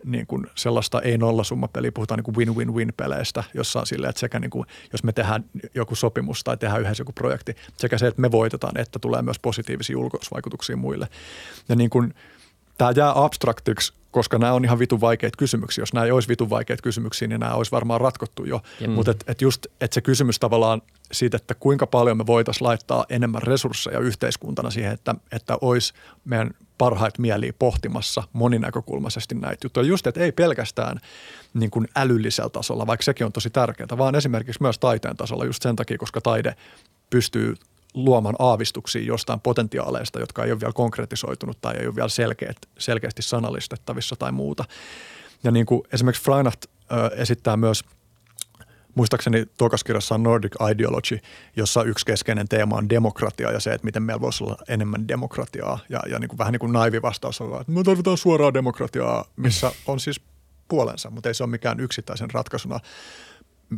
niin 0.05 0.27
kuin 0.27 0.47
sellaista 0.55 1.01
ei 1.01 1.17
nollasummapeliä, 1.17 1.91
puhutaan 1.91 2.17
niin 2.17 2.23
kuin 2.23 2.35
win-win-win-peleistä, 2.35 3.43
jossa 3.53 3.79
on 3.79 3.87
silleen, 3.87 4.09
että 4.09 4.19
sekä 4.19 4.39
niin 4.39 4.51
kuin, 4.51 4.65
jos 4.91 5.03
me 5.03 5.11
tehdään 5.11 5.45
joku 5.75 5.95
sopimus 5.95 6.43
tai 6.43 6.57
tehdään 6.57 6.81
yhdessä 6.81 7.01
joku 7.01 7.11
projekti, 7.11 7.55
sekä 7.77 7.97
se, 7.97 8.07
että 8.07 8.21
me 8.21 8.31
voitetaan, 8.31 8.77
että 8.77 8.99
tulee 8.99 9.21
myös 9.21 9.39
positiivisia 9.39 9.97
ulkoisvaikutuksia 9.97 10.77
muille. 10.77 11.07
Ja 11.69 11.75
niin 11.75 11.89
kuin, 11.89 12.13
tämä 12.77 12.91
jää 12.95 13.23
abstraktiksi, 13.23 13.93
koska 14.11 14.37
nämä 14.37 14.53
on 14.53 14.65
ihan 14.65 14.79
vitun 14.79 15.01
vaikeita 15.01 15.37
kysymyksiä. 15.37 15.81
Jos 15.81 15.93
nämä 15.93 16.05
ei 16.05 16.11
olisi 16.11 16.29
vitun 16.29 16.49
vaikeita 16.49 16.83
kysymyksiä, 16.83 17.27
niin 17.27 17.39
nämä 17.39 17.53
olisi 17.53 17.71
varmaan 17.71 18.01
ratkottu 18.01 18.45
jo. 18.45 18.61
Mm. 18.87 18.91
Mutta 18.91 19.11
et, 19.11 19.23
et 19.27 19.41
just, 19.41 19.65
että 19.81 19.93
se 19.93 20.01
kysymys 20.01 20.39
tavallaan 20.39 20.81
siitä, 21.11 21.37
että 21.37 21.55
kuinka 21.55 21.87
paljon 21.87 22.17
me 22.17 22.25
voitaisiin 22.25 22.67
laittaa 22.67 23.05
enemmän 23.09 23.41
resursseja 23.41 23.99
yhteiskuntana 23.99 24.71
siihen, 24.71 24.91
että, 24.91 25.15
että 25.31 25.57
olisi 25.61 25.93
meidän 26.25 26.51
parhaita 26.77 27.21
mieliä 27.21 27.53
pohtimassa 27.59 28.23
moninäkökulmaisesti 28.33 29.35
näitä 29.35 29.65
juttuja. 29.65 29.85
Just, 29.85 30.07
että 30.07 30.19
ei 30.19 30.31
pelkästään 30.31 30.99
niin 31.53 31.71
kuin 31.71 31.87
älyllisellä 31.95 32.49
tasolla, 32.49 32.87
vaikka 32.87 33.03
sekin 33.03 33.25
on 33.25 33.31
tosi 33.31 33.49
tärkeää, 33.49 33.97
vaan 33.97 34.15
esimerkiksi 34.15 34.61
myös 34.61 34.79
taiteen 34.79 35.17
tasolla 35.17 35.45
just 35.45 35.63
sen 35.63 35.75
takia, 35.75 35.97
koska 35.97 36.21
taide 36.21 36.55
pystyy 37.09 37.55
luomaan 37.93 38.35
aavistuksia 38.39 39.03
jostain 39.03 39.39
potentiaaleista, 39.39 40.19
jotka 40.19 40.43
ei 40.43 40.51
ole 40.51 40.59
vielä 40.59 40.73
konkretisoitunut 40.73 41.57
tai 41.61 41.75
ei 41.77 41.87
ole 41.87 41.95
vielä 41.95 42.09
selkeät, 42.09 42.57
selkeästi 42.79 43.21
sanallistettavissa 43.21 44.15
tai 44.15 44.31
muuta. 44.31 44.65
Ja 45.43 45.51
niin 45.51 45.65
kuin 45.65 45.81
esimerkiksi 45.93 46.23
Freinacht 46.23 46.65
esittää 47.17 47.57
myös– 47.57 47.83
muistaakseni 48.95 49.45
tokaskirjassa 49.57 50.15
on 50.15 50.23
Nordic 50.23 50.55
Ideology, 50.71 51.19
jossa 51.55 51.83
yksi 51.83 52.05
keskeinen 52.05 52.47
teema 52.47 52.75
on 52.77 52.89
demokratia 52.89 53.51
ja 53.51 53.59
se, 53.59 53.73
että 53.73 53.85
miten 53.85 54.03
meillä 54.03 54.21
voisi 54.21 54.43
olla 54.43 54.57
enemmän 54.67 55.07
demokratiaa. 55.07 55.79
Ja, 55.89 55.99
ja 56.09 56.19
niin 56.19 56.29
kuin, 56.29 56.37
vähän 56.37 56.51
niin 56.51 56.59
kuin 56.59 56.73
naivi 56.73 57.01
vastaus 57.01 57.41
on, 57.41 57.61
että 57.61 57.71
me 57.71 57.83
tarvitaan 57.83 58.17
suoraa 58.17 58.53
demokratiaa, 58.53 59.25
missä 59.35 59.71
on 59.87 59.99
siis 59.99 60.21
puolensa, 60.67 61.09
mutta 61.09 61.29
ei 61.29 61.33
se 61.33 61.43
ole 61.43 61.51
mikään 61.51 61.79
yksittäisen 61.79 62.31
ratkaisuna 62.31 62.79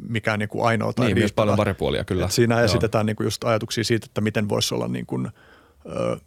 mikään 0.09 0.39
niin 0.39 0.49
kuin 0.49 0.65
ainoa 0.65 0.93
tai 0.93 1.05
Niin, 1.05 1.17
myös 1.17 1.33
paljon 1.33 1.57
varipuolia 1.57 2.03
kyllä. 2.03 2.25
Et 2.25 2.31
siinä 2.31 2.55
Joo. 2.55 2.65
esitetään 2.65 3.05
niin 3.05 3.15
kuin 3.15 3.25
just 3.25 3.43
ajatuksia 3.43 3.83
siitä, 3.83 4.05
että 4.05 4.21
miten 4.21 4.49
voisi 4.49 4.75
olla 4.75 4.87
niin 4.87 5.05
kuin, 5.05 5.27
ö, 5.85 6.17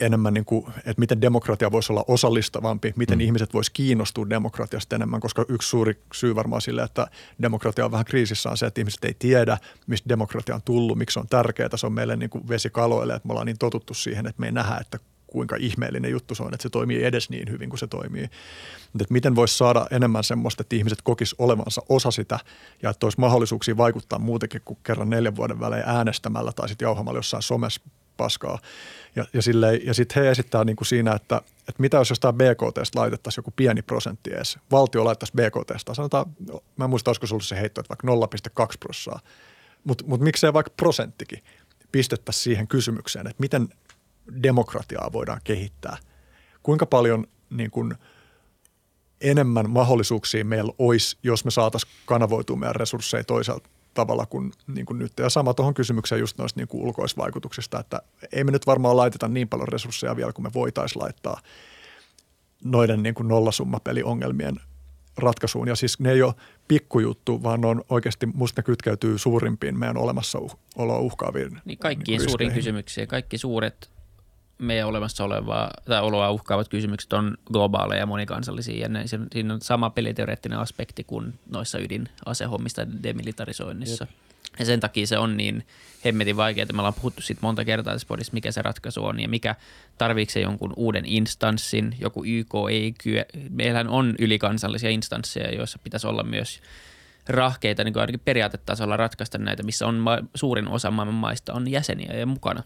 enemmän, 0.00 0.34
niin 0.34 0.44
kuin, 0.44 0.66
että 0.76 1.00
miten 1.00 1.20
demokratia 1.20 1.72
voisi 1.72 1.92
olla 1.92 2.04
osallistavampi, 2.08 2.92
miten 2.96 3.18
mm. 3.18 3.20
ihmiset 3.20 3.54
voisi 3.54 3.72
kiinnostua 3.72 4.30
demokratiasta 4.30 4.96
enemmän, 4.96 5.20
koska 5.20 5.44
yksi 5.48 5.68
suuri 5.68 6.02
syy 6.14 6.34
varmaan 6.34 6.62
sille, 6.62 6.82
että 6.82 7.06
demokratia 7.42 7.84
on 7.84 7.92
vähän 7.92 8.04
kriisissä 8.04 8.50
on 8.50 8.56
se, 8.56 8.66
että 8.66 8.80
ihmiset 8.80 9.04
ei 9.04 9.14
tiedä, 9.18 9.58
mistä 9.86 10.08
demokratia 10.08 10.54
on 10.54 10.62
tullut, 10.64 10.98
miksi 10.98 11.14
se 11.14 11.20
on 11.20 11.28
tärkeää, 11.28 11.76
se 11.76 11.86
on 11.86 11.92
meille 11.92 12.16
niin 12.16 12.30
kuin 12.30 12.48
vesikaloille, 12.48 13.14
että 13.14 13.26
me 13.26 13.32
ollaan 13.32 13.46
niin 13.46 13.58
totuttu 13.58 13.94
siihen, 13.94 14.26
että 14.26 14.40
me 14.40 14.46
ei 14.46 14.52
nähdä, 14.52 14.78
että 14.80 14.98
kuinka 15.30 15.56
ihmeellinen 15.56 16.10
juttu 16.10 16.34
se 16.34 16.42
on, 16.42 16.54
että 16.54 16.62
se 16.62 16.70
toimii 16.70 17.04
edes 17.04 17.30
niin 17.30 17.50
hyvin 17.50 17.68
kuin 17.68 17.78
se 17.78 17.86
toimii. 17.86 18.22
Mutta 18.22 19.02
että 19.02 19.12
miten 19.12 19.34
voisi 19.34 19.56
saada 19.56 19.86
enemmän 19.90 20.24
semmoista, 20.24 20.62
että 20.62 20.76
ihmiset 20.76 21.02
kokis 21.02 21.34
olevansa 21.38 21.82
osa 21.88 22.10
sitä 22.10 22.38
ja 22.82 22.90
että 22.90 23.06
olisi 23.06 23.20
mahdollisuuksia 23.20 23.76
vaikuttaa 23.76 24.18
muutenkin 24.18 24.60
kuin 24.64 24.78
kerran 24.82 25.10
neljän 25.10 25.36
vuoden 25.36 25.60
välein 25.60 25.84
äänestämällä 25.86 26.52
tai 26.52 26.68
sitten 26.68 26.86
jauhamalla 26.86 27.18
jossain 27.18 27.42
somessa 27.42 27.80
paskaa. 28.20 28.58
Ja, 29.16 29.24
ja, 29.32 29.40
ja 29.84 29.94
sitten 29.94 30.22
he 30.22 30.30
esittää 30.30 30.64
niin 30.64 30.76
kuin 30.76 30.86
siinä, 30.86 31.12
että, 31.12 31.36
että 31.58 31.74
mitä 31.78 31.96
jos 31.96 32.10
jostain 32.10 32.34
BKT 32.34 32.94
laitettaisiin 32.94 33.42
joku 33.42 33.52
pieni 33.56 33.82
prosentti 33.82 34.34
edes. 34.34 34.58
Valtio 34.70 35.04
laittaisi 35.04 35.32
BKT, 35.36 35.92
sanotaan, 35.92 36.26
mä 36.76 36.84
en 36.84 36.90
muista, 36.90 37.10
olisiko 37.10 37.26
se 37.26 37.34
ollut 37.34 37.44
se 37.44 37.60
heitto, 37.60 37.80
että 37.80 37.96
vaikka 38.06 38.64
0,2 38.64 38.78
prosenttia. 38.80 39.30
Mutta 39.84 40.04
mut 40.06 40.20
miksei 40.20 40.52
vaikka 40.52 40.72
prosenttikin 40.76 41.42
pistettäisiin 41.92 42.42
siihen 42.42 42.68
kysymykseen, 42.68 43.26
että 43.26 43.40
miten 43.40 43.68
demokratiaa 44.42 45.12
voidaan 45.12 45.40
kehittää. 45.44 45.96
Kuinka 46.62 46.86
paljon 46.86 47.26
niin 47.50 47.70
kuin, 47.70 47.94
enemmän 49.20 49.70
mahdollisuuksia 49.70 50.44
meillä 50.44 50.72
olisi, 50.78 51.18
jos 51.22 51.44
me 51.44 51.50
saataisiin 51.50 51.92
kanavoitua 52.06 52.56
meidän 52.56 52.76
resursseja 52.76 53.24
toisaalta 53.24 53.68
tavalla 53.94 54.26
kuin, 54.26 54.52
niin 54.66 54.86
kuin 54.86 54.98
nyt. 54.98 55.12
Ja 55.18 55.30
sama 55.30 55.54
tuohon 55.54 55.74
kysymykseen 55.74 56.20
just 56.20 56.38
noista 56.38 56.60
niin 56.60 56.68
kuin 56.68 56.82
ulkoisvaikutuksista, 56.82 57.80
että 57.80 58.02
ei 58.32 58.44
me 58.44 58.50
nyt 58.50 58.66
varmaan 58.66 58.96
laiteta 58.96 59.28
niin 59.28 59.48
paljon 59.48 59.68
resursseja 59.68 60.16
vielä 60.16 60.32
kuin 60.32 60.46
me 60.46 60.50
voitaisiin 60.54 61.02
laittaa 61.02 61.40
noiden 62.64 63.02
niin 63.02 63.14
kuin 63.14 63.28
nollasummapeliongelmien 63.28 64.56
ratkaisuun. 65.16 65.68
Ja 65.68 65.76
siis 65.76 66.00
ne 66.00 66.12
ei 66.12 66.22
ole 66.22 66.34
pikkujuttu, 66.68 67.42
vaan 67.42 67.64
on 67.64 67.84
oikeasti, 67.88 68.26
musta 68.26 68.60
ne 68.60 68.64
kytkeytyy 68.64 69.18
suurimpiin 69.18 69.78
meidän 69.78 69.96
olemassaoloa 69.96 70.98
uhkaaviin. 70.98 71.60
Niin 71.64 71.78
kaikkiin 71.78 72.18
niin 72.18 72.30
suuriin 72.30 72.52
kysymyksiin, 72.52 73.08
kaikki 73.08 73.38
suuret 73.38 73.90
meidän 74.60 74.88
olemassa 74.88 75.24
olevaa 75.24 75.70
tai 75.84 76.00
oloa 76.00 76.30
uhkaavat 76.30 76.68
kysymykset 76.68 77.12
on 77.12 77.36
globaaleja 77.52 78.00
ja 78.00 78.06
monikansallisia 78.06 78.82
ja 78.82 78.88
ne, 78.88 79.04
siinä 79.06 79.54
on 79.54 79.60
sama 79.60 79.90
peliteoreettinen 79.90 80.58
aspekti 80.58 81.04
kuin 81.04 81.34
noissa 81.50 81.78
ydinasehommista 81.78 82.86
demilitarisoinnissa. 83.02 84.04
Jep. 84.04 84.30
Ja 84.58 84.64
sen 84.64 84.80
takia 84.80 85.06
se 85.06 85.18
on 85.18 85.36
niin 85.36 85.66
hemmetin 86.04 86.36
vaikeaa, 86.36 86.62
että 86.62 86.72
me 86.72 86.80
ollaan 86.80 86.94
puhuttu 86.94 87.22
siitä 87.22 87.40
monta 87.42 87.64
kertaa 87.64 87.94
tässä 87.94 88.08
podissa, 88.08 88.32
mikä 88.32 88.52
se 88.52 88.62
ratkaisu 88.62 89.04
on 89.04 89.20
ja 89.20 89.28
mikä 89.28 89.54
tarvitseeko 89.98 90.32
se 90.32 90.50
jonkun 90.50 90.72
uuden 90.76 91.04
instanssin, 91.06 91.96
joku 92.00 92.24
YK 92.24 92.54
ei 92.70 92.94
kyö. 93.02 93.24
Meillähän 93.50 93.88
on 93.88 94.14
ylikansallisia 94.18 94.90
instansseja, 94.90 95.54
joissa 95.54 95.78
pitäisi 95.84 96.06
olla 96.06 96.22
myös 96.22 96.60
rahkeita 97.28 97.84
niin 97.84 97.92
kuin 97.92 98.00
ainakin 98.00 98.20
periaatetasolla 98.24 98.96
ratkaista 98.96 99.38
näitä, 99.38 99.62
missä 99.62 99.86
on 99.86 99.94
ma- 99.94 100.18
suurin 100.34 100.68
osa 100.68 100.90
maailman 100.90 101.14
maista 101.14 101.52
on 101.52 101.70
jäseniä 101.70 102.12
ja 102.12 102.26
mukana. 102.26 102.62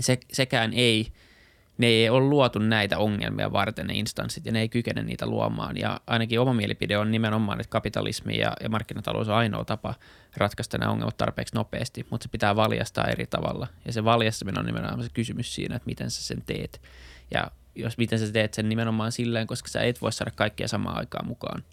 Se, 0.00 0.18
sekään 0.32 0.72
ei– 0.72 1.06
ne 1.78 1.86
ei 1.86 2.08
ole 2.08 2.20
luotu 2.20 2.58
näitä 2.58 2.98
ongelmia 2.98 3.52
varten 3.52 3.86
ne 3.86 3.94
instanssit 3.94 4.46
ja 4.46 4.52
ne 4.52 4.60
ei 4.60 4.68
kykene 4.68 5.02
niitä 5.02 5.26
luomaan. 5.26 5.76
Ja 5.76 6.00
ainakin 6.06 6.40
oma 6.40 6.54
mielipide 6.54 6.98
on 6.98 7.10
nimenomaan, 7.10 7.60
että 7.60 7.70
kapitalismi 7.70 8.38
ja, 8.38 8.52
ja 8.60 8.68
markkinatalous 8.68 9.28
on 9.28 9.34
ainoa 9.34 9.64
tapa 9.64 9.94
ratkaista 10.36 10.78
nämä 10.78 10.92
ongelmat 10.92 11.16
tarpeeksi 11.16 11.54
nopeasti, 11.54 12.06
mutta 12.10 12.24
se 12.24 12.28
pitää 12.28 12.56
valjastaa 12.56 13.04
eri 13.04 13.26
tavalla. 13.26 13.66
Ja 13.86 13.92
se 13.92 14.04
valjastaminen 14.04 14.58
on 14.58 14.66
nimenomaan 14.66 15.02
se 15.02 15.08
kysymys 15.14 15.54
siinä, 15.54 15.76
että 15.76 15.86
miten 15.86 16.10
sä 16.10 16.22
sen 16.22 16.42
teet. 16.46 16.82
Ja 17.30 17.50
jos 17.74 17.98
miten 17.98 18.18
sä 18.18 18.32
teet 18.32 18.54
sen 18.54 18.68
nimenomaan 18.68 19.12
silleen, 19.12 19.46
koska 19.46 19.68
sä 19.68 19.82
et 19.82 20.02
voi 20.02 20.12
saada 20.12 20.30
kaikkia 20.30 20.68
samaan 20.68 20.98
aikaan 20.98 21.26
mukaan. 21.26 21.64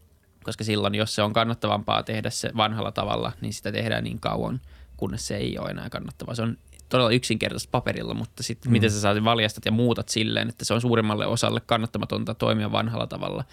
Koska 0.44 0.64
silloin, 0.64 0.96
jos 0.96 1.16
se 1.16 1.22
on 1.22 1.34
kannattavampaa 1.34 2.04
tehdä 2.04 2.30
se 2.30 2.52
vanhalla 2.58 2.92
tavalla, 2.92 3.32
niin 3.42 3.54
sitä 3.54 3.72
tehdään 3.72 4.04
niin 4.04 4.20
kauan, 4.20 4.62
kunnes 4.98 5.28
se 5.28 5.38
ei 5.38 5.58
ole 5.58 5.70
enää 5.70 5.90
kannattavaa. 5.90 6.36
Se 6.36 6.42
on 6.42 6.58
todella 6.92 7.12
yksinkertaista 7.12 7.70
paperilla, 7.72 8.14
mutta 8.14 8.44
sitten 8.44 8.70
mm. 8.70 8.72
miten 8.72 8.92
sä 8.92 9.02
saat 9.02 9.24
valjastat 9.24 9.66
ja 9.66 9.72
muutat 9.72 10.10
silleen, 10.10 10.50
että 10.50 10.66
se 10.66 10.74
on 10.74 10.82
suurimmalle 10.82 11.26
osalle 11.26 11.62
kannattamatonta 11.66 12.34
toimia 12.34 12.72
vanhalla 12.72 13.08
tavalla, 13.08 13.44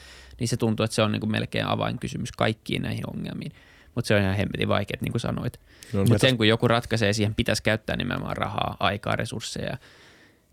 niin 0.40 0.48
se 0.48 0.56
tuntuu, 0.56 0.84
että 0.84 0.94
se 0.94 1.02
on 1.02 1.12
niin 1.12 1.20
kuin 1.20 1.30
melkein 1.30 1.66
avainkysymys 1.66 2.32
kaikkiin 2.32 2.82
näihin 2.82 3.10
ongelmiin. 3.16 3.52
Mutta 3.94 4.08
se 4.08 4.14
on 4.14 4.22
ihan 4.22 4.36
hemmetin 4.36 4.68
vaikea, 4.68 4.96
niin 5.00 5.12
kuin 5.12 5.20
sanoit. 5.20 5.60
No, 5.92 6.00
mutta 6.00 6.18
sen 6.18 6.36
kun 6.36 6.48
joku 6.48 6.68
ratkaisee, 6.68 7.12
siihen 7.12 7.34
pitäisi 7.34 7.62
käyttää 7.62 7.96
nimenomaan 7.96 8.36
rahaa, 8.36 8.76
aikaa, 8.80 9.16
resursseja, 9.16 9.78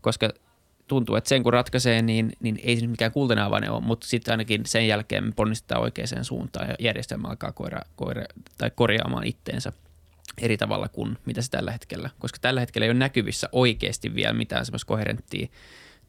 koska 0.01 0.29
tuntuu, 0.87 1.15
että 1.15 1.27
sen 1.27 1.43
kun 1.43 1.53
ratkaisee, 1.53 2.01
niin, 2.01 2.31
niin 2.39 2.59
ei 2.63 2.79
se 2.79 2.87
mikään 2.87 3.11
kultainen 3.11 3.45
avainen 3.45 3.71
ole, 3.71 3.81
mutta 3.81 4.07
sitten 4.07 4.31
ainakin 4.31 4.61
sen 4.65 4.87
jälkeen 4.87 5.23
me 5.23 5.31
ponnistetaan 5.35 5.81
oikeaan 5.81 6.25
suuntaan 6.25 6.69
ja 6.69 6.75
järjestelmä 6.79 7.27
alkaa 7.27 7.51
koira, 7.51 7.81
koira, 7.95 8.23
tai 8.57 8.71
korjaamaan 8.75 9.27
itteensä– 9.27 9.71
eri 10.41 10.57
tavalla 10.57 10.89
kuin 10.89 11.17
mitä 11.25 11.41
se 11.41 11.51
tällä 11.51 11.71
hetkellä, 11.71 12.09
koska 12.19 12.39
tällä 12.41 12.59
hetkellä 12.59 12.85
ei 12.85 12.91
ole 12.91 12.99
näkyvissä 12.99 13.49
oikeasti 13.51 14.15
vielä 14.15 14.33
mitään 14.33 14.65
semmoista 14.65 14.87
koherenttia 14.87 15.47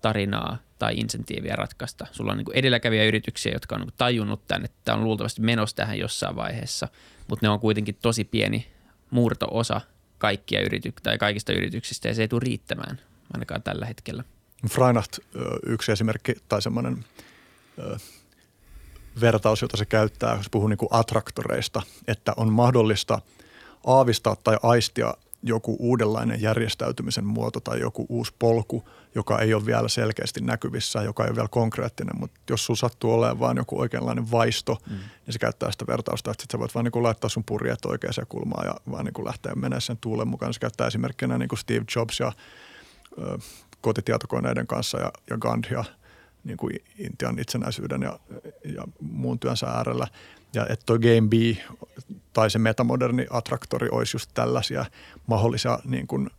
tarinaa 0.00 0.58
tai 0.78 0.94
insentiiviä 0.96 1.56
ratkaista. 1.56 2.06
Sulla 2.12 2.32
on 2.32 2.38
niin 2.38 2.52
edelläkäviä 2.54 3.04
yrityksiä, 3.04 3.52
jotka 3.52 3.74
on 3.74 3.80
niin 3.80 3.92
tajunnut 3.98 4.46
tämän, 4.48 4.64
että 4.64 4.76
tämä 4.84 4.98
on 4.98 5.04
luultavasti 5.04 5.42
menossa 5.42 5.76
tähän 5.76 5.98
jossain 5.98 6.36
vaiheessa, 6.36 6.88
mutta 7.28 7.46
ne 7.46 7.50
on 7.50 7.60
kuitenkin 7.60 7.98
tosi 8.02 8.24
pieni 8.24 8.66
murto-osa 9.10 9.80
kaikkia 10.18 10.60
yrityksiä 10.60 11.02
tai 11.02 11.18
kaikista 11.18 11.52
yrityksistä 11.52 12.08
ja 12.08 12.14
se 12.14 12.22
ei 12.22 12.28
tule 12.28 12.40
riittämään 12.44 13.00
ainakaan 13.34 13.62
tällä 13.62 13.86
hetkellä. 13.86 14.24
Freinacht 14.70 15.18
yksi 15.66 15.92
esimerkki 15.92 16.34
tai 16.48 16.62
semmoinen 16.62 17.04
vertaus, 19.20 19.62
jota 19.62 19.76
se 19.76 19.84
käyttää, 19.84 20.36
jos 20.36 20.50
puhuu 20.50 20.68
niin 20.68 20.78
kuin 20.78 20.88
attraktoreista, 20.90 21.82
että 22.08 22.32
on 22.36 22.52
mahdollista– 22.52 23.20
aavistaa 23.86 24.36
tai 24.44 24.56
aistia 24.62 25.14
joku 25.42 25.76
uudenlainen 25.78 26.42
järjestäytymisen 26.42 27.24
muoto 27.24 27.60
tai 27.60 27.80
joku 27.80 28.06
uusi 28.08 28.34
polku, 28.38 28.88
joka 29.14 29.38
ei 29.38 29.54
ole 29.54 29.66
vielä 29.66 29.88
selkeästi 29.88 30.40
näkyvissä, 30.40 31.02
joka 31.02 31.24
ei 31.24 31.28
ole 31.28 31.36
vielä 31.36 31.48
konkreettinen, 31.48 32.18
mutta 32.18 32.40
jos 32.50 32.66
sulla 32.66 32.78
sattuu 32.78 33.12
olemaan 33.12 33.40
vain 33.40 33.56
joku 33.56 33.80
oikeanlainen 33.80 34.30
vaisto, 34.30 34.78
mm. 34.90 34.96
niin 34.96 35.32
se 35.32 35.38
käyttää 35.38 35.70
sitä 35.72 35.86
vertausta, 35.86 36.30
että 36.30 36.42
sit 36.42 36.50
sä 36.50 36.58
voit 36.58 36.74
vaan 36.74 36.84
niin 36.84 37.02
laittaa 37.02 37.30
sun 37.30 37.44
purjeet 37.44 37.84
oikeaan 37.84 38.26
kulmaan 38.28 38.66
ja 38.66 38.74
vaan 38.90 39.04
niin 39.04 39.24
lähteä 39.24 39.54
menemään 39.54 39.80
sen 39.80 39.98
tuulen 40.00 40.28
mukaan. 40.28 40.54
Se 40.54 40.60
käyttää 40.60 40.86
esimerkkinä 40.86 41.38
niin 41.38 41.48
kuin 41.48 41.58
Steve 41.58 41.84
Jobs 41.96 42.20
ja 42.20 42.32
ö, 43.18 43.38
kotitietokoneiden 43.80 44.66
kanssa 44.66 44.98
ja, 44.98 45.12
ja 45.30 45.38
Gandhia 45.38 45.84
niin 46.44 46.56
kuin 46.56 46.82
Intian 46.98 47.38
itsenäisyyden 47.38 48.02
ja, 48.02 48.18
ja 48.74 48.84
muun 49.00 49.38
työnsä 49.38 49.66
äärellä. 49.66 50.06
Ja 50.56 50.66
että 50.68 50.86
toi 50.86 50.98
Game 50.98 51.28
B 51.28 51.32
tai 52.32 52.50
se 52.50 52.58
metamoderni 52.58 53.26
attraktori 53.30 53.88
olisi 53.90 54.14
just 54.14 54.30
tällaisia 54.34 54.84
mahdollisia 55.26 55.78
niin 55.84 56.06
kuin, 56.06 56.30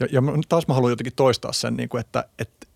ja, 0.00 0.06
ja 0.12 0.22
taas 0.48 0.68
mä 0.68 0.74
haluan 0.74 0.92
jotenkin 0.92 1.12
toistaa 1.16 1.52
sen, 1.52 1.76
niin 1.76 1.88
kuin, 1.88 2.00
että, 2.00 2.24
että, 2.38 2.66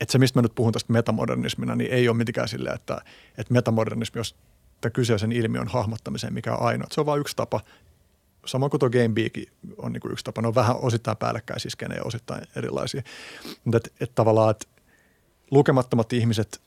että 0.00 0.12
se, 0.12 0.18
mistä 0.18 0.38
mä 0.38 0.42
nyt 0.42 0.54
puhun 0.54 0.72
tästä 0.72 0.92
metamodernismina, 0.92 1.76
niin 1.76 1.90
ei 1.90 2.08
ole 2.08 2.16
mitenkään 2.16 2.48
silleen, 2.48 2.74
että, 2.74 3.00
että 3.38 3.52
metamodernismi, 3.52 4.18
jos 4.18 4.36
tämä 4.80 4.90
kyseisen 4.90 5.32
ilmiön 5.32 5.68
hahmottamiseen, 5.68 6.34
mikä 6.34 6.54
on 6.54 6.62
ainoa. 6.62 6.88
Se 6.90 7.00
on 7.00 7.06
vain 7.06 7.20
yksi 7.20 7.36
tapa. 7.36 7.60
Samoin 8.46 8.70
kuin 8.70 8.78
tuo 8.78 8.90
Game 8.90 9.08
Beakin 9.08 9.46
on 9.76 9.92
niin 9.92 10.00
kuin 10.00 10.12
yksi 10.12 10.24
tapa. 10.24 10.42
Ne 10.42 10.48
on 10.48 10.54
vähän 10.54 10.76
osittain 10.76 11.16
päällekkäisiä 11.16 11.70
skenejä, 11.70 12.02
osittain 12.04 12.42
erilaisia. 12.56 13.02
Mutta 13.64 13.76
et, 13.76 13.92
et 14.00 14.14
tavallaan, 14.14 14.50
että 14.50 14.66
lukemattomat 15.50 16.12
ihmiset 16.12 16.60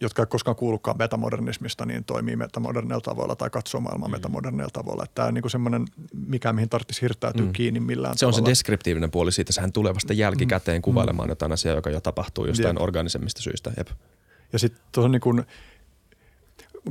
jotka 0.00 0.22
ei 0.22 0.26
koskaan 0.26 0.56
kuulukaan 0.56 0.98
metamodernismista, 0.98 1.86
niin 1.86 2.04
toimii 2.04 2.36
metamodernilla 2.36 3.00
tavalla 3.00 3.36
tai 3.36 3.50
katsoo 3.50 3.80
maailmaa 3.80 4.08
mm. 4.08 4.12
metamodernilla 4.12 4.70
tavalla. 4.72 5.04
Että 5.04 5.14
tämä 5.14 5.28
on 5.28 5.34
niin 5.34 5.50
semmoinen, 5.50 5.84
mikä 6.26 6.52
mihin 6.52 6.68
tarvitsisi 6.68 7.02
hirttäytyä 7.02 7.46
mm. 7.46 7.52
kiinni 7.52 7.80
millään 7.80 8.14
Se 8.14 8.20
tavalla. 8.20 8.38
on 8.38 8.44
se 8.44 8.50
deskriptiivinen 8.50 9.10
puoli 9.10 9.32
siitä. 9.32 9.52
Sehän 9.52 9.72
tulee 9.72 9.94
vasta 9.94 10.12
jälkikäteen 10.12 10.78
mm. 10.78 10.82
kuvailemaan 10.82 11.28
mm. 11.28 11.30
jotain 11.30 11.52
asiaa, 11.52 11.74
joka 11.74 11.90
jo 11.90 12.00
tapahtuu 12.00 12.46
jostain 12.46 12.76
Jep. 12.76 12.82
organisemmista 12.82 13.42
syistä. 13.42 13.72
Jep. 13.76 13.88
Ja 14.52 14.58
sitten 14.58 14.82
tuohon 14.92 15.12
niin 15.12 15.20
kuin, 15.20 15.42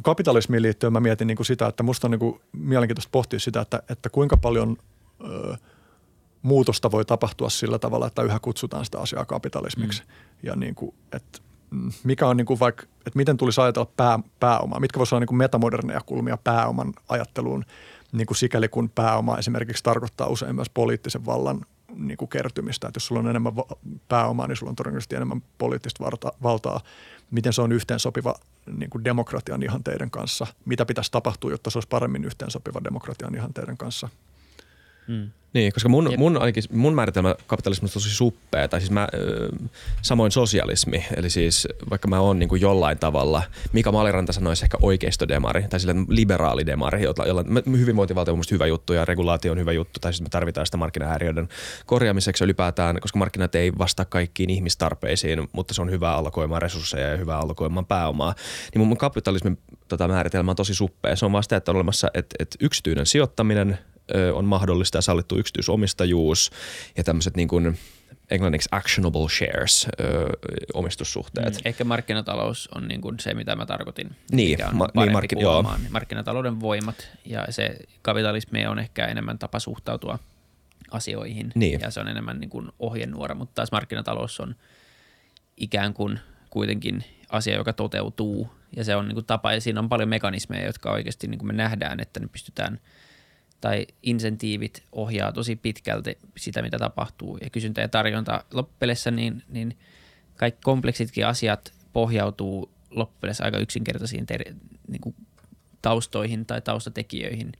kapitalismiin 0.01 0.63
liittyen 0.63 0.93
mä 0.93 0.99
mietin 0.99 1.27
niin 1.27 1.37
kuin 1.37 1.45
sitä, 1.45 1.67
että 1.67 1.83
musta 1.83 2.07
on 2.07 2.11
niin 2.11 2.19
kuin 2.19 2.41
mielenkiintoista 2.51 3.09
pohtia 3.11 3.39
sitä, 3.39 3.61
että, 3.61 3.83
että 3.89 4.09
kuinka 4.09 4.37
paljon 4.37 4.77
ö, 5.23 5.57
muutosta 6.41 6.91
voi 6.91 7.05
tapahtua 7.05 7.49
sillä 7.49 7.79
tavalla, 7.79 8.07
että 8.07 8.21
yhä 8.21 8.39
kutsutaan 8.39 8.85
sitä 8.85 8.99
asiaa 8.99 9.25
kapitalismiksi. 9.25 10.03
Mm. 10.03 10.09
Ja 10.43 10.55
niin 10.55 10.75
kuin, 10.75 10.95
että 11.11 11.39
mm, 11.39 11.46
mikä 12.03 12.27
on 12.27 12.37
niin 12.37 12.45
kuin 12.45 12.59
vaikka, 12.59 12.83
että 12.83 13.17
miten 13.17 13.37
tulisi 13.37 13.61
ajatella 13.61 13.91
pää, 13.97 14.19
pääomaa, 14.39 14.79
mitkä 14.79 14.97
voisivat 14.97 15.13
olla 15.13 15.19
niin 15.19 15.27
kuin 15.27 15.37
metamoderneja 15.37 16.01
kulmia 16.05 16.37
pääoman 16.37 16.93
ajatteluun, 17.09 17.65
niin 18.11 18.27
kuin 18.27 18.37
sikäli 18.37 18.69
kun 18.69 18.89
pääoma 18.89 19.37
esimerkiksi 19.37 19.83
tarkoittaa 19.83 20.27
usein 20.27 20.55
myös 20.55 20.69
poliittisen 20.69 21.25
vallan 21.25 21.61
niin 21.95 22.17
kuin 22.17 22.29
kertymistä. 22.29 22.87
Että 22.87 22.97
jos 22.97 23.07
sulla 23.07 23.19
on 23.19 23.27
enemmän 23.27 23.53
pääomaa, 24.07 24.47
niin 24.47 24.55
sulla 24.55 24.69
on 24.69 24.75
todennäköisesti 24.75 25.15
enemmän 25.15 25.43
poliittista 25.57 26.03
valtaa. 26.43 26.81
Miten 27.31 27.53
se 27.53 27.61
on 27.61 27.71
yhteensopiva 27.71 28.35
niin 28.77 28.89
kuin 28.89 29.03
demokratian 29.03 29.63
ihanteiden 29.63 30.11
kanssa? 30.11 30.47
Mitä 30.65 30.85
pitäisi 30.85 31.11
tapahtua, 31.11 31.51
jotta 31.51 31.69
se 31.69 31.77
olisi 31.77 31.89
paremmin 31.89 32.25
yhteensopiva 32.25 32.83
demokratian 32.83 33.35
ihanteiden 33.35 33.77
kanssa? 33.77 34.09
Mm. 35.07 35.31
Niin, 35.53 35.73
koska 35.73 35.89
mun, 35.89 36.13
mun, 36.17 36.37
ainakin, 36.37 36.63
mun 36.71 36.95
määritelmä 36.95 37.35
kapitalismista 37.47 37.99
on 37.99 38.03
tosi 38.03 38.15
suppea, 38.15 38.67
tai 38.67 38.79
siis 38.79 38.91
mä, 38.91 39.07
samoin 40.01 40.31
sosialismi, 40.31 41.05
eli 41.15 41.29
siis 41.29 41.67
vaikka 41.89 42.07
mä 42.07 42.19
oon 42.19 42.39
niin 42.39 42.49
kuin 42.49 42.61
jollain 42.61 42.97
tavalla, 42.97 43.43
Mika 43.73 43.91
Maliranta 43.91 44.33
sanoisi 44.33 44.65
ehkä 44.65 44.77
oikeistodemari, 44.81 45.67
tai 45.69 45.79
sillä 45.79 45.95
liberaalidemari, 46.07 47.03
jolla, 47.03 47.25
jolla 47.25 47.43
hyvinvointivaltio 47.77 48.33
on 48.33 48.41
hyvä 48.51 48.65
juttu 48.67 48.93
ja 48.93 49.05
regulaatio 49.05 49.51
on 49.51 49.59
hyvä 49.59 49.71
juttu, 49.71 49.99
tai 49.99 50.13
siis 50.13 50.21
me 50.21 50.29
tarvitaan 50.29 50.65
sitä 50.65 50.77
markkinahäiriöiden 50.77 51.49
korjaamiseksi 51.85 52.43
ylipäätään, 52.43 52.99
koska 52.99 53.19
markkinat 53.19 53.55
ei 53.55 53.71
vastaa 53.77 54.05
kaikkiin 54.05 54.49
ihmistarpeisiin, 54.49 55.47
mutta 55.51 55.73
se 55.73 55.81
on 55.81 55.91
hyvä 55.91 56.11
allokoimaan 56.11 56.61
resursseja 56.61 57.07
ja 57.07 57.17
hyvä 57.17 57.37
allokoimaan 57.37 57.85
pääomaa. 57.85 58.35
Niin 58.75 58.87
mun 58.87 58.97
kapitalismin 58.97 59.57
tota 59.87 60.07
määritelmä 60.07 60.51
on 60.51 60.55
tosi 60.55 60.75
suppea. 60.75 61.15
Se 61.15 61.25
on 61.25 61.31
vaan 61.31 61.43
sitä, 61.43 61.57
että 61.57 61.71
on 61.71 61.75
olemassa 61.75 62.07
että, 62.13 62.35
että 62.39 62.57
yksityinen 62.61 63.05
sijoittaminen– 63.05 63.77
on 64.33 64.45
mahdollista 64.45 64.97
ja 64.97 65.01
sallittu 65.01 65.37
yksityisomistajuus 65.37 66.51
ja 66.97 67.03
tämmöiset 67.03 67.35
niin 67.35 67.47
kuin 67.47 67.77
englanniksi 68.29 68.69
actionable 68.71 69.29
shares 69.29 69.87
ö, 69.99 70.29
omistussuhteet. 70.73 71.53
Mm, 71.53 71.59
ehkä 71.65 71.83
markkinatalous 71.83 72.69
on 72.75 72.87
niin 72.87 73.01
kuin 73.01 73.19
se, 73.19 73.33
mitä 73.33 73.55
mä 73.55 73.65
tarkoitin. 73.65 74.15
Niin, 74.31 74.59
ma- 74.73 74.87
niin 74.95 75.11
markkin, 75.11 75.39
joo. 75.39 75.73
Markkinatalouden 75.89 76.59
voimat 76.59 77.09
ja 77.25 77.45
se 77.49 77.77
kapitalismi 78.01 78.67
on 78.67 78.79
ehkä 78.79 79.05
enemmän 79.05 79.39
tapa 79.39 79.59
suhtautua 79.59 80.19
asioihin 80.91 81.51
niin. 81.55 81.79
ja 81.79 81.91
se 81.91 81.99
on 81.99 82.07
enemmän 82.07 82.39
niin 82.39 82.49
kuin 82.49 82.71
ohjenuora, 82.79 83.35
mutta 83.35 83.55
taas 83.55 83.71
markkinatalous 83.71 84.39
on 84.39 84.55
ikään 85.57 85.93
kuin 85.93 86.19
kuitenkin 86.49 87.03
asia, 87.29 87.55
joka 87.55 87.73
toteutuu 87.73 88.49
ja 88.75 88.83
se 88.83 88.95
on 88.95 89.07
niin 89.07 89.15
kuin 89.15 89.25
tapa 89.25 89.53
ja 89.53 89.61
siinä 89.61 89.79
on 89.79 89.89
paljon 89.89 90.09
mekanismeja, 90.09 90.65
jotka 90.65 90.91
oikeasti 90.91 91.27
niin 91.27 91.39
kuin 91.39 91.47
me 91.47 91.53
nähdään, 91.53 91.99
että 91.99 92.19
ne 92.19 92.27
pystytään– 92.27 92.79
tai 93.61 93.87
insentiivit 94.03 94.83
ohjaa 94.91 95.31
tosi 95.31 95.55
pitkälti 95.55 96.17
sitä, 96.37 96.61
mitä 96.61 96.77
tapahtuu. 96.77 97.37
Ja 97.37 97.49
kysyntä 97.49 97.81
ja 97.81 97.87
tarjonta 97.87 98.43
loppupeleissä, 98.53 99.11
niin, 99.11 99.43
niin 99.49 99.77
kaikki 100.35 100.61
kompleksitkin 100.63 101.27
asiat 101.27 101.73
pohjautuu 101.93 102.71
loppupeleissä 102.89 103.43
aika 103.43 103.57
yksinkertaisiin 103.57 104.25
ter- 104.25 104.53
niin 104.87 105.01
kuin 105.01 105.15
taustoihin 105.81 106.45
tai 106.45 106.61
taustatekijöihin, 106.61 107.51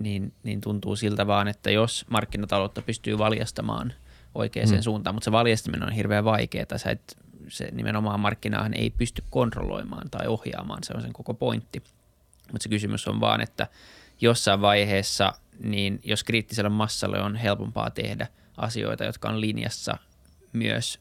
niin, 0.00 0.32
niin 0.42 0.60
tuntuu 0.60 0.96
siltä 0.96 1.26
vaan, 1.26 1.48
että 1.48 1.70
jos 1.70 2.06
markkinataloutta 2.10 2.82
pystyy 2.82 3.18
valjastamaan 3.18 3.92
oikeaan 4.34 4.68
hmm. 4.68 4.82
suuntaan, 4.82 5.14
mutta 5.14 5.24
se 5.24 5.32
valjastaminen 5.32 5.88
on 5.88 5.94
hirveän 5.94 6.24
vaikeaa. 6.24 6.66
Sä 6.78 6.90
et, 6.90 7.16
se 7.48 7.68
nimenomaan 7.72 8.20
markkinaahan 8.20 8.74
ei 8.74 8.90
pysty 8.90 9.24
kontrolloimaan 9.30 10.10
tai 10.10 10.26
ohjaamaan, 10.26 10.84
se 10.84 10.92
on 10.96 11.02
sen 11.02 11.12
koko 11.12 11.34
pointti. 11.34 11.82
Mutta 12.52 12.62
se 12.62 12.68
kysymys 12.68 13.08
on 13.08 13.20
vaan, 13.20 13.40
että– 13.40 13.66
jossain 14.22 14.60
vaiheessa, 14.60 15.32
niin 15.58 16.00
jos 16.04 16.24
kriittiselle 16.24 16.70
massalle 16.70 17.20
on 17.20 17.36
helpompaa 17.36 17.90
tehdä 17.90 18.26
asioita, 18.56 19.04
jotka 19.04 19.28
on 19.28 19.40
linjassa 19.40 19.98
myös 20.52 20.98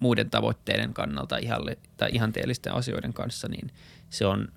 muiden 0.00 0.30
tavoitteiden 0.30 0.94
kannalta 0.94 1.36
ihalle, 1.36 1.78
tai 1.96 2.10
ihanteellisten 2.12 2.72
asioiden 2.74 3.12
kanssa, 3.12 3.48
niin 3.48 3.70
se 4.10 4.26
on 4.26 4.48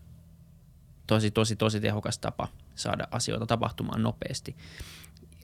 tosi, 1.07 1.31
tosi, 1.31 1.55
tosi 1.55 1.79
tehokas 1.79 2.19
tapa 2.19 2.47
saada 2.75 3.07
asioita 3.11 3.45
tapahtumaan 3.45 4.03
nopeasti. 4.03 4.55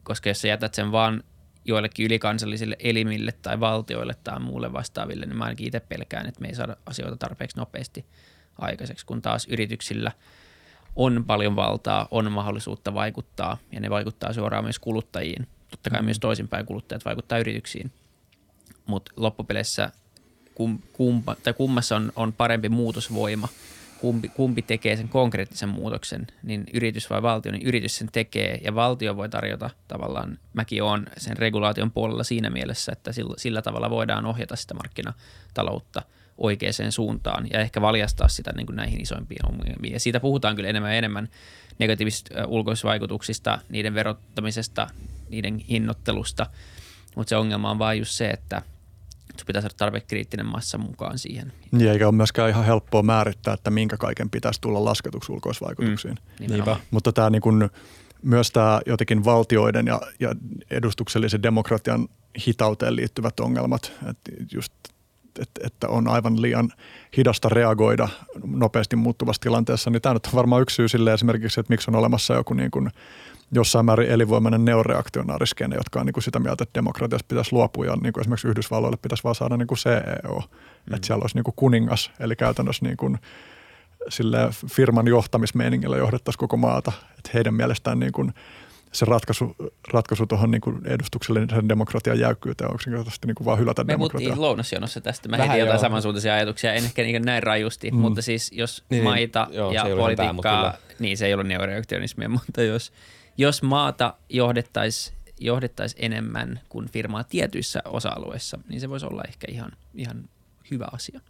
Koska 0.03 0.29
jos 0.29 0.41
sä 0.41 0.47
jätät 0.47 0.73
sen 0.73 0.91
vaan 0.91 1.23
joillekin 1.65 2.05
ylikansallisille 2.05 2.75
elimille 2.79 3.31
tai 3.31 3.59
valtioille 3.59 4.13
tai 4.23 4.39
muulle 4.39 4.73
vastaaville, 4.73 5.25
niin 5.25 5.37
mä 5.37 5.43
ainakin 5.43 5.67
itse 5.67 5.79
pelkään, 5.79 6.27
että 6.27 6.41
me 6.41 6.47
ei 6.47 6.55
saada 6.55 6.77
asioita 6.85 7.17
tarpeeksi 7.17 7.57
nopeasti 7.57 8.05
aikaiseksi, 8.57 9.05
kun 9.05 9.21
taas 9.21 9.47
yrityksillä– 9.49 10.11
on 10.95 11.23
paljon 11.27 11.55
valtaa, 11.55 12.07
on 12.11 12.31
mahdollisuutta 12.31 12.93
vaikuttaa 12.93 13.57
ja 13.71 13.79
ne 13.79 13.89
vaikuttaa 13.89 14.33
suoraan 14.33 14.63
myös 14.63 14.79
kuluttajiin. 14.79 15.47
Totta 15.69 15.89
kai 15.89 16.01
mm. 16.01 16.05
myös 16.05 16.19
toisinpäin 16.19 16.65
kuluttajat 16.65 17.05
vaikuttaa 17.05 17.37
yrityksiin. 17.37 17.91
Mutta 18.85 19.11
loppupeleissä 19.15 19.91
kum, 20.55 20.79
kumpa, 20.93 21.35
tai 21.43 21.53
kummassa 21.53 21.95
on, 21.95 22.11
on 22.15 22.33
parempi 22.33 22.69
muutosvoima, 22.69 23.47
kumpi, 24.01 24.29
kumpi 24.29 24.61
tekee 24.61 24.95
sen 24.95 25.09
konkreettisen 25.09 25.69
muutoksen, 25.69 26.27
niin 26.43 26.63
yritys 26.73 27.09
vai 27.09 27.21
valtio, 27.21 27.51
niin 27.51 27.67
yritys 27.67 27.97
sen 27.97 28.09
tekee 28.11 28.59
ja 28.63 28.75
valtio 28.75 29.15
voi 29.15 29.29
tarjota 29.29 29.69
tavallaan, 29.87 30.39
mäkin 30.53 30.83
olen 30.83 31.05
sen 31.17 31.37
regulaation 31.37 31.91
puolella 31.91 32.23
siinä 32.23 32.49
mielessä, 32.49 32.91
että 32.91 33.11
sillä, 33.11 33.33
sillä 33.37 33.61
tavalla 33.61 33.89
voidaan 33.89 34.25
ohjata 34.25 34.55
sitä 34.55 34.73
markkinataloutta– 34.73 36.01
oikeaan 36.37 36.91
suuntaan 36.91 37.47
ja 37.53 37.59
ehkä 37.59 37.81
valjastaa 37.81 38.27
sitä 38.27 38.51
niin 38.55 38.65
kuin 38.65 38.75
näihin 38.75 39.01
isoimpiin 39.01 39.45
ongelmiin. 39.45 39.93
Ja 39.93 39.99
siitä 39.99 40.19
puhutaan 40.19 40.55
kyllä 40.55 40.69
enemmän 40.69 40.91
ja 40.91 40.97
enemmän 40.97 41.29
negatiivisista 41.79 42.47
ulkoisvaikutuksista, 42.47 43.59
niiden 43.69 43.93
verottamisesta, 43.93 44.87
niiden 45.29 45.57
hinnoittelusta, 45.59 46.45
mutta 47.15 47.29
se 47.29 47.35
ongelma 47.35 47.71
on 47.71 47.79
vain 47.79 47.99
just 47.99 48.11
se, 48.11 48.29
että 48.29 48.61
sun 49.37 49.45
pitää 49.47 49.61
saada 49.61 49.75
tarpeeksi 49.77 50.07
kriittinen 50.07 50.45
massa 50.45 50.77
mukaan 50.77 51.19
siihen. 51.19 51.53
Niin, 51.71 51.91
eikä 51.91 52.07
ole 52.07 52.15
myöskään 52.15 52.49
ihan 52.49 52.65
helppoa 52.65 53.03
määrittää, 53.03 53.53
että 53.53 53.71
minkä 53.71 53.97
kaiken 53.97 54.29
pitäisi 54.29 54.61
tulla 54.61 54.85
lasketuksi 54.85 55.31
ulkoisvaikutuksiin. 55.31 56.17
Mm, 56.39 56.75
Mutta 56.91 57.11
tämä 57.11 57.29
niin 57.29 57.41
kuin, 57.41 57.69
myös 58.21 58.51
tämä 58.51 58.81
jotenkin 58.85 59.25
valtioiden 59.25 59.87
ja, 59.87 60.01
ja 60.19 60.35
edustuksellisen 60.71 61.43
demokratian 61.43 62.07
hitauteen 62.47 62.95
liittyvät 62.95 63.39
ongelmat, 63.39 63.91
että 64.09 64.31
just 64.51 64.73
että, 65.41 65.61
että 65.63 65.87
on 65.87 66.07
aivan 66.07 66.41
liian 66.41 66.69
hidasta 67.17 67.49
reagoida 67.49 68.07
nopeasti 68.45 68.95
muuttuvassa 68.95 69.41
tilanteessa, 69.41 69.89
niin 69.89 70.01
tämä 70.01 70.13
nyt 70.13 70.25
on 70.25 70.33
varmaan 70.35 70.61
yksi 70.61 70.75
syy 70.75 70.87
sille 70.87 71.13
esimerkiksi, 71.13 71.59
että 71.59 71.73
miksi 71.73 71.91
on 71.91 71.95
olemassa 71.95 72.33
joku 72.33 72.53
niin 72.53 72.71
kuin 72.71 72.89
jossain 73.51 73.85
määrin 73.85 74.09
elinvoimainen 74.09 74.65
neoreaktionaariskene, 74.65 75.75
jotka 75.75 75.99
on 75.99 76.05
niin 76.05 76.13
kuin 76.13 76.23
sitä 76.23 76.39
mieltä, 76.39 76.63
että 76.63 76.79
demokratiasta 76.79 77.27
pitäisi 77.27 77.53
luopua 77.53 77.85
ja 77.85 77.95
niin 77.95 78.13
kuin 78.13 78.21
esimerkiksi 78.21 78.47
Yhdysvalloille 78.47 78.97
pitäisi 79.01 79.23
vaan 79.23 79.35
saada 79.35 79.57
niin 79.57 79.67
kuin 79.67 79.77
CEO, 79.77 80.39
mm. 80.39 80.95
että 80.95 81.07
siellä 81.07 81.21
olisi 81.21 81.37
niin 81.37 81.43
kuin 81.43 81.55
kuningas, 81.55 82.11
eli 82.19 82.35
käytännössä 82.35 82.85
niin 82.85 82.97
kuin 82.97 83.17
sille 84.09 84.37
firman 84.69 85.07
johtamismeiningillä 85.07 85.97
johdettaisiin 85.97 86.39
koko 86.39 86.57
maata, 86.57 86.91
että 87.17 87.31
heidän 87.33 87.53
mielestään 87.53 87.99
niin 87.99 88.11
kuin– 88.11 88.33
se 88.95 89.05
ratkaisu, 89.05 89.55
ratkaisu 89.93 90.27
tuohon 90.27 90.51
niin 90.51 90.61
edustuksellisen 90.85 91.69
demokratian 91.69 92.19
jäykkyyteen 92.19 92.69
on 92.69 92.75
yksinkertaisesti 92.75 93.27
niin 93.27 93.35
kuin 93.35 93.45
vaan 93.45 93.59
hylätä 93.59 93.83
Me 93.83 93.93
demokratiaa. 93.93 94.35
Me 94.35 94.41
lounasjonossa 94.41 95.01
tästä. 95.01 95.29
Mä 95.29 95.37
heitin 95.37 95.59
jotain 95.59 95.79
samansuuntaisia 95.79 96.33
ajatuksia, 96.33 96.73
en 96.73 96.85
ehkä 96.85 97.03
niin 97.03 97.25
näin 97.25 97.43
rajusti, 97.43 97.91
mm. 97.91 97.97
mutta 97.97 98.21
siis 98.21 98.51
jos 98.51 98.83
niin, 98.89 98.97
niin. 98.97 99.03
maita 99.03 99.47
joo, 99.51 99.71
ja 99.71 99.83
politiikkaa, 99.83 100.71
tämä, 100.71 100.73
niin 100.99 101.17
se 101.17 101.25
ei 101.25 101.33
ollut 101.33 101.47
neoreaktionismia, 101.47 102.29
mutta 102.45 102.63
jos, 102.63 102.93
jos 103.37 103.63
maata 103.63 104.13
johdettaisiin 104.29 105.17
johdettais 105.39 105.95
enemmän 105.99 106.59
kuin 106.69 106.89
firmaa 106.89 107.23
tietyissä 107.23 107.81
osa-alueissa, 107.85 108.59
niin 108.69 108.81
se 108.81 108.89
voisi 108.89 109.05
olla 109.05 109.23
ehkä 109.27 109.47
ihan, 109.49 109.71
ihan 109.93 110.29
hyvä 110.71 110.87
asia. 110.91 111.21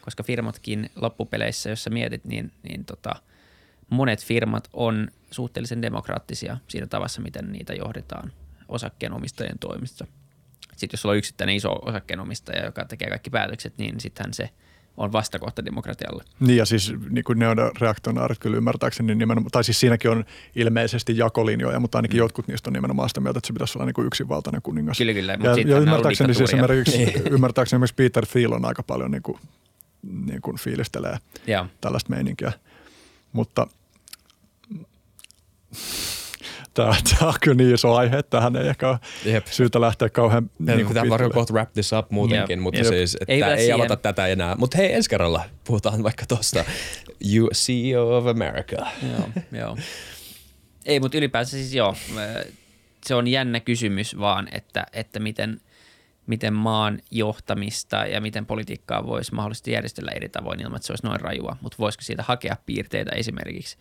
Koska 0.00 0.22
firmatkin 0.22 0.90
loppupeleissä, 0.96 1.70
jos 1.70 1.84
sä 1.84 1.90
mietit, 1.90 2.24
niin, 2.24 2.52
niin 2.68 2.84
tota, 2.84 3.16
monet 3.90 4.24
firmat 4.24 4.68
on 4.72 5.08
suhteellisen 5.30 5.82
demokraattisia 5.82 6.56
siinä 6.68 6.86
tavassa, 6.86 7.20
miten 7.20 7.52
niitä 7.52 7.74
johdetaan 7.74 8.32
osakkeenomistajien 8.68 9.58
toimista. 9.58 10.06
Sitten 10.76 10.94
jos 10.96 11.02
sulla 11.02 11.12
on 11.12 11.18
yksittäinen 11.18 11.56
iso 11.56 11.72
osakkeenomistaja, 11.72 12.64
joka 12.64 12.84
tekee 12.84 13.08
kaikki 13.08 13.30
päätökset, 13.30 13.78
niin 13.78 14.00
sittenhän 14.00 14.34
se 14.34 14.50
on 14.96 15.12
vastakohta 15.12 15.64
demokratialle. 15.64 16.24
Niin 16.40 16.56
ja 16.56 16.64
siis 16.64 16.92
niin 17.10 17.24
kuin 17.24 17.38
ne 17.38 17.48
on 17.48 17.56
reaktionaarit 17.80 18.38
kyllä 18.38 18.56
ymmärtääkseni, 18.56 19.06
niin 19.06 19.18
nimenomaan, 19.18 19.50
tai 19.50 19.64
siis 19.64 19.80
siinäkin 19.80 20.10
on 20.10 20.24
ilmeisesti 20.56 21.18
jakolinjoja, 21.18 21.80
mutta 21.80 21.98
ainakin 21.98 22.16
mm. 22.16 22.18
jotkut 22.18 22.48
niistä 22.48 22.70
on 22.70 22.74
nimenomaan 22.74 23.08
sitä 23.08 23.20
mieltä, 23.20 23.38
että 23.38 23.46
se 23.46 23.52
pitäisi 23.52 23.78
olla 23.78 23.86
niin 23.86 23.94
kuin 23.94 24.06
yksinvaltainen 24.06 24.62
kuningas. 24.62 24.98
Kyllä, 24.98 25.12
kyllä. 25.12 25.32
Ja, 25.42 25.56
ja 25.66 25.78
ymmärtääkseni, 25.78 26.34
siis 26.34 26.50
esimerkiksi, 26.50 27.02
ymmärtääkseni 27.30 27.76
esimerkiksi 27.76 27.94
Peter 27.94 28.26
Thiel 28.26 28.52
on 28.52 28.64
aika 28.64 28.82
paljon 28.82 29.10
niin 29.10 29.22
kuin, 29.22 29.38
niin 30.26 30.42
kuin 30.42 30.56
fiilistelee 30.56 31.16
ja. 31.46 31.66
tällaista 31.80 32.10
meininkiä. 32.10 32.52
Mutta– 33.32 33.66
tämä, 36.74 36.94
tämä 37.10 37.28
on 37.28 37.34
kyllä 37.40 37.56
niin 37.56 37.74
iso 37.74 37.94
aihe, 37.94 38.18
että 38.18 38.30
tähän 38.30 38.56
ei 38.56 38.68
ehkä 38.68 38.98
Jep. 39.24 39.46
syytä 39.46 39.80
lähteä 39.80 40.08
kauhean 40.08 40.50
niin 40.58 40.88
Pitää 40.88 41.08
varmaan 41.08 41.32
kohta 41.32 41.52
wrap 41.52 41.72
this 41.72 41.92
up 41.92 42.10
muutenkin, 42.10 42.58
Jep. 42.58 42.62
mutta 42.62 42.80
Jep. 42.80 42.88
siis 42.88 43.16
että 43.20 43.32
ei, 43.32 43.42
ei 43.42 43.72
avata 43.72 43.96
tätä 43.96 44.26
enää. 44.26 44.54
Mutta 44.54 44.76
hei, 44.76 44.92
ensi 44.92 45.10
kerralla 45.10 45.44
puhutaan 45.64 46.02
vaikka 46.02 46.26
tuosta 46.26 46.64
CEO 47.54 48.16
of 48.16 48.26
America. 48.26 48.86
joo, 49.12 49.28
joo. 49.52 49.76
Ei, 50.86 51.00
mutta 51.00 51.18
ylipäänsä 51.18 51.50
siis 51.50 51.74
joo, 51.74 51.96
se 53.06 53.14
on 53.14 53.28
jännä 53.28 53.60
kysymys 53.60 54.18
vaan, 54.18 54.48
että, 54.52 54.86
että 54.92 55.20
miten, 55.20 55.60
miten 56.26 56.54
maan 56.54 57.00
johtamista 57.10 57.96
ja 57.96 58.20
miten 58.20 58.46
politiikkaa 58.46 59.06
voisi 59.06 59.34
mahdollisesti 59.34 59.72
järjestellä 59.72 60.12
eri 60.14 60.28
tavoin 60.28 60.60
ilman, 60.60 60.76
että 60.76 60.86
se 60.86 60.92
olisi 60.92 61.06
noin 61.06 61.20
rajua, 61.20 61.56
mutta 61.60 61.76
voisiko 61.78 62.02
siitä 62.02 62.22
hakea 62.22 62.56
piirteitä 62.66 63.10
esimerkiksi 63.12 63.78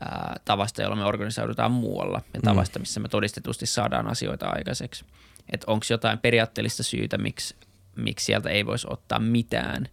ää, 0.00 0.40
tavasta, 0.44 0.82
jolla 0.82 0.96
me 0.96 1.04
organisoidutaan 1.04 1.72
muualla 1.72 2.20
ja 2.34 2.40
tavasta, 2.40 2.78
missä 2.78 3.00
me 3.00 3.08
todistetusti 3.08 3.66
saadaan 3.66 4.06
asioita 4.06 4.48
aikaiseksi. 4.48 5.04
Että 5.52 5.64
onko 5.70 5.86
jotain 5.90 6.18
periaatteellista 6.18 6.82
syytä, 6.82 7.18
miksi, 7.18 7.56
miksi 7.96 8.26
sieltä 8.26 8.50
ei 8.50 8.66
voisi 8.66 8.86
ottaa 8.90 9.18
mitään. 9.18 9.88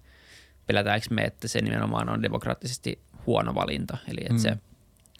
Pelätäänkö 0.67 1.07
me, 1.09 1.21
että 1.21 1.47
se 1.47 1.61
nimenomaan 1.61 2.09
on 2.09 2.23
demokraattisesti 2.23 2.99
huono 3.25 3.55
valinta, 3.55 3.97
eli 4.07 4.21
että 4.21 4.33
mm. 4.33 4.39
se 4.39 4.57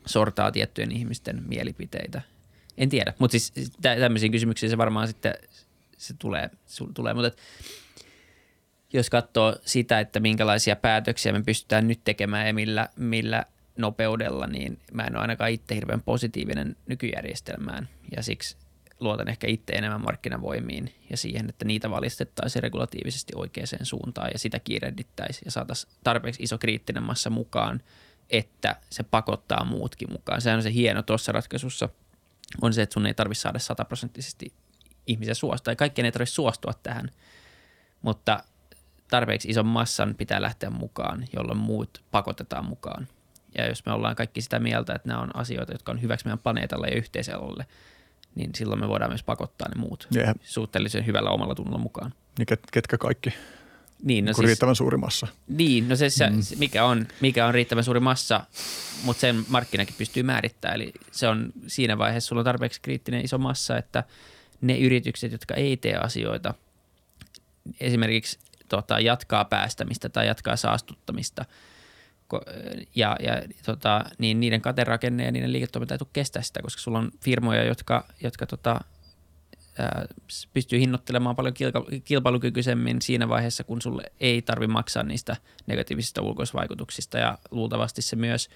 sortaa 0.06 0.52
tiettyjen 0.52 0.92
ihmisten 0.92 1.44
mielipiteitä. 1.48 2.22
En 2.78 2.90
tiedä, 2.90 3.14
mutta 3.20 3.32
siis 3.32 3.72
tä- 3.82 3.96
tämmöisiin 3.96 4.32
kysymyksiin 4.32 4.70
se 4.70 4.78
varmaan 4.78 5.08
sitten 5.08 5.34
se 5.98 6.14
tulee, 6.20 6.50
se 6.66 6.86
tulee. 6.94 7.14
mutta 7.14 7.28
et, 7.28 7.38
jos 8.94 9.10
katsoo 9.10 9.56
sitä, 9.66 10.00
että 10.00 10.20
minkälaisia 10.20 10.76
päätöksiä 10.76 11.32
me 11.32 11.44
pystytään 11.44 11.88
nyt 11.88 12.00
tekemään 12.04 12.48
ja 12.48 12.54
millä, 12.54 12.90
millä 12.96 13.46
nopeudella, 13.82 14.48
niin 14.48 14.80
mä 14.94 15.04
en 15.04 15.16
ole 15.16 15.22
ainakaan 15.22 15.52
itse 15.52 15.76
hirveän 15.76 16.02
positiivinen 16.02 16.76
nykyjärjestelmään 16.88 17.90
ja 18.16 18.24
siksi 18.24 18.58
luotan 19.00 19.30
ehkä 19.30 19.48
itse 19.48 19.74
enemmän 19.74 20.02
markkinavoimiin 20.02 20.94
ja 21.10 21.18
siihen, 21.18 21.50
että 21.50 21.66
niitä 21.66 21.90
valistettaisiin 21.90 22.64
regulatiivisesti 22.64 23.34
oikeaan 23.36 23.68
suuntaan 23.84 24.30
ja 24.34 24.40
sitä 24.40 24.60
kiirehdittäisiin 24.60 25.46
ja 25.46 25.52
saataisiin 25.52 25.94
tarpeeksi 26.04 26.44
iso 26.44 26.58
kriittinen 26.58 27.04
massa 27.04 27.30
mukaan, 27.30 27.82
että 28.30 28.76
se 28.90 29.04
pakottaa 29.04 29.66
muutkin 29.66 30.12
mukaan. 30.12 30.42
Sehän 30.42 30.58
on 30.58 30.64
se 30.64 30.74
hieno 30.74 31.02
tuossa 31.02 31.32
ratkaisussa, 31.32 31.90
on 32.62 32.74
se, 32.74 32.82
että 32.82 32.94
sun 32.94 33.06
ei 33.06 33.14
tarvitse 33.14 33.42
saada 33.42 33.60
sataprosenttisesti 33.60 34.54
ihmisiä 35.08 35.34
suostua. 35.34 35.76
Kaikkien 35.76 36.06
ei 36.06 36.12
tarvitse 36.12 36.34
suostua 36.34 36.74
tähän, 36.84 37.12
mutta 38.02 38.44
tarpeeksi 39.10 39.50
ison 39.50 39.66
massan 39.66 40.16
pitää 40.16 40.42
lähteä 40.42 40.70
mukaan, 40.70 41.26
jolloin 41.34 41.58
muut 41.58 42.04
pakotetaan 42.12 42.66
mukaan. 42.66 43.08
Ja 43.58 43.68
jos 43.68 43.86
me 43.86 43.92
ollaan 43.92 44.16
kaikki 44.16 44.42
sitä 44.42 44.60
mieltä, 44.60 44.94
että 44.94 45.08
nämä 45.08 45.22
on 45.22 45.36
asioita, 45.36 45.72
jotka 45.72 45.92
on 45.92 46.02
hyväksi 46.02 46.26
meidän 46.26 46.40
planeetalle 46.40 46.88
ja 46.88 46.96
yhteisölle, 46.96 47.66
niin 48.36 48.52
silloin 48.56 48.80
me 48.80 48.88
voidaan 48.88 49.12
myös 49.12 49.24
pakottaa 49.24 49.70
ne 49.70 49.82
muut 49.82 50.08
yeah. 50.16 50.36
suhteellisen 50.44 51.06
hyvällä 51.06 51.30
omalla 51.30 51.56
tunnolla 51.56 51.78
mukaan. 51.78 52.14
Niin 52.38 52.46
ket, 52.46 52.60
ketkä 52.72 52.98
kaikki? 52.98 53.34
Niin, 54.04 54.26
no 54.26 54.34
siis, 54.34 54.46
riittävän 54.46 54.76
suuri 54.76 54.98
massa. 54.98 55.28
Niin, 55.48 55.90
no 55.90 55.96
se, 55.96 56.10
se 56.10 56.30
mm. 56.30 56.40
mikä, 56.58 56.86
on, 56.86 57.08
mikä 57.22 57.46
on 57.46 57.54
riittävän 57.54 57.84
suuri 57.84 58.00
massa, 58.00 58.42
mutta 59.04 59.22
sen 59.22 59.46
markkinakin 59.48 59.96
pystyy 59.98 60.24
määrittämään. 60.24 60.76
Eli 60.76 60.94
se 61.12 61.28
on 61.28 61.54
siinä 61.68 61.98
vaiheessa, 61.98 62.28
sulla 62.28 62.40
on 62.40 62.46
tarpeeksi 62.46 62.82
kriittinen 62.82 63.26
iso 63.26 63.38
massa, 63.38 63.78
että 63.78 64.04
ne 64.62 64.78
yritykset, 64.78 65.32
jotka 65.32 65.54
ei 65.54 65.78
tee 65.78 65.96
asioita, 65.96 66.54
esimerkiksi 67.80 68.40
tota, 68.70 69.00
jatkaa 69.00 69.46
päästämistä 69.46 70.10
tai 70.10 70.28
jatkaa 70.28 70.56
saastuttamista, 70.56 71.46
ja, 72.96 73.16
ja 73.20 73.42
tota, 73.66 74.06
niin 74.18 74.40
niiden 74.40 74.62
katerakenne 74.62 75.26
ja 75.26 75.32
niiden 75.32 75.52
liiketoiminta 75.52 75.94
ei 75.94 75.98
tule 75.98 76.10
kestää 76.14 76.42
sitä, 76.42 76.62
koska 76.62 76.82
sulla 76.82 77.00
on 77.00 77.12
firmoja, 77.22 77.64
jotka, 77.64 78.06
jotka 78.24 78.46
tota, 78.46 78.80
ää, 79.78 80.06
pystyy 80.54 80.80
hinnoittelemaan 80.80 81.36
paljon 81.36 81.54
kilpailukykyisemmin 82.04 83.02
siinä 83.02 83.30
vaiheessa, 83.30 83.64
kun 83.64 83.82
sulle 83.82 84.04
ei 84.20 84.42
tarvi 84.42 84.68
maksaa 84.68 85.04
niistä 85.04 85.36
negatiivisista 85.68 86.22
ulkoisvaikutuksista. 86.22 87.18
Ja 87.18 87.38
luultavasti 87.52 88.02
se 88.02 88.16
myös– 88.16 88.50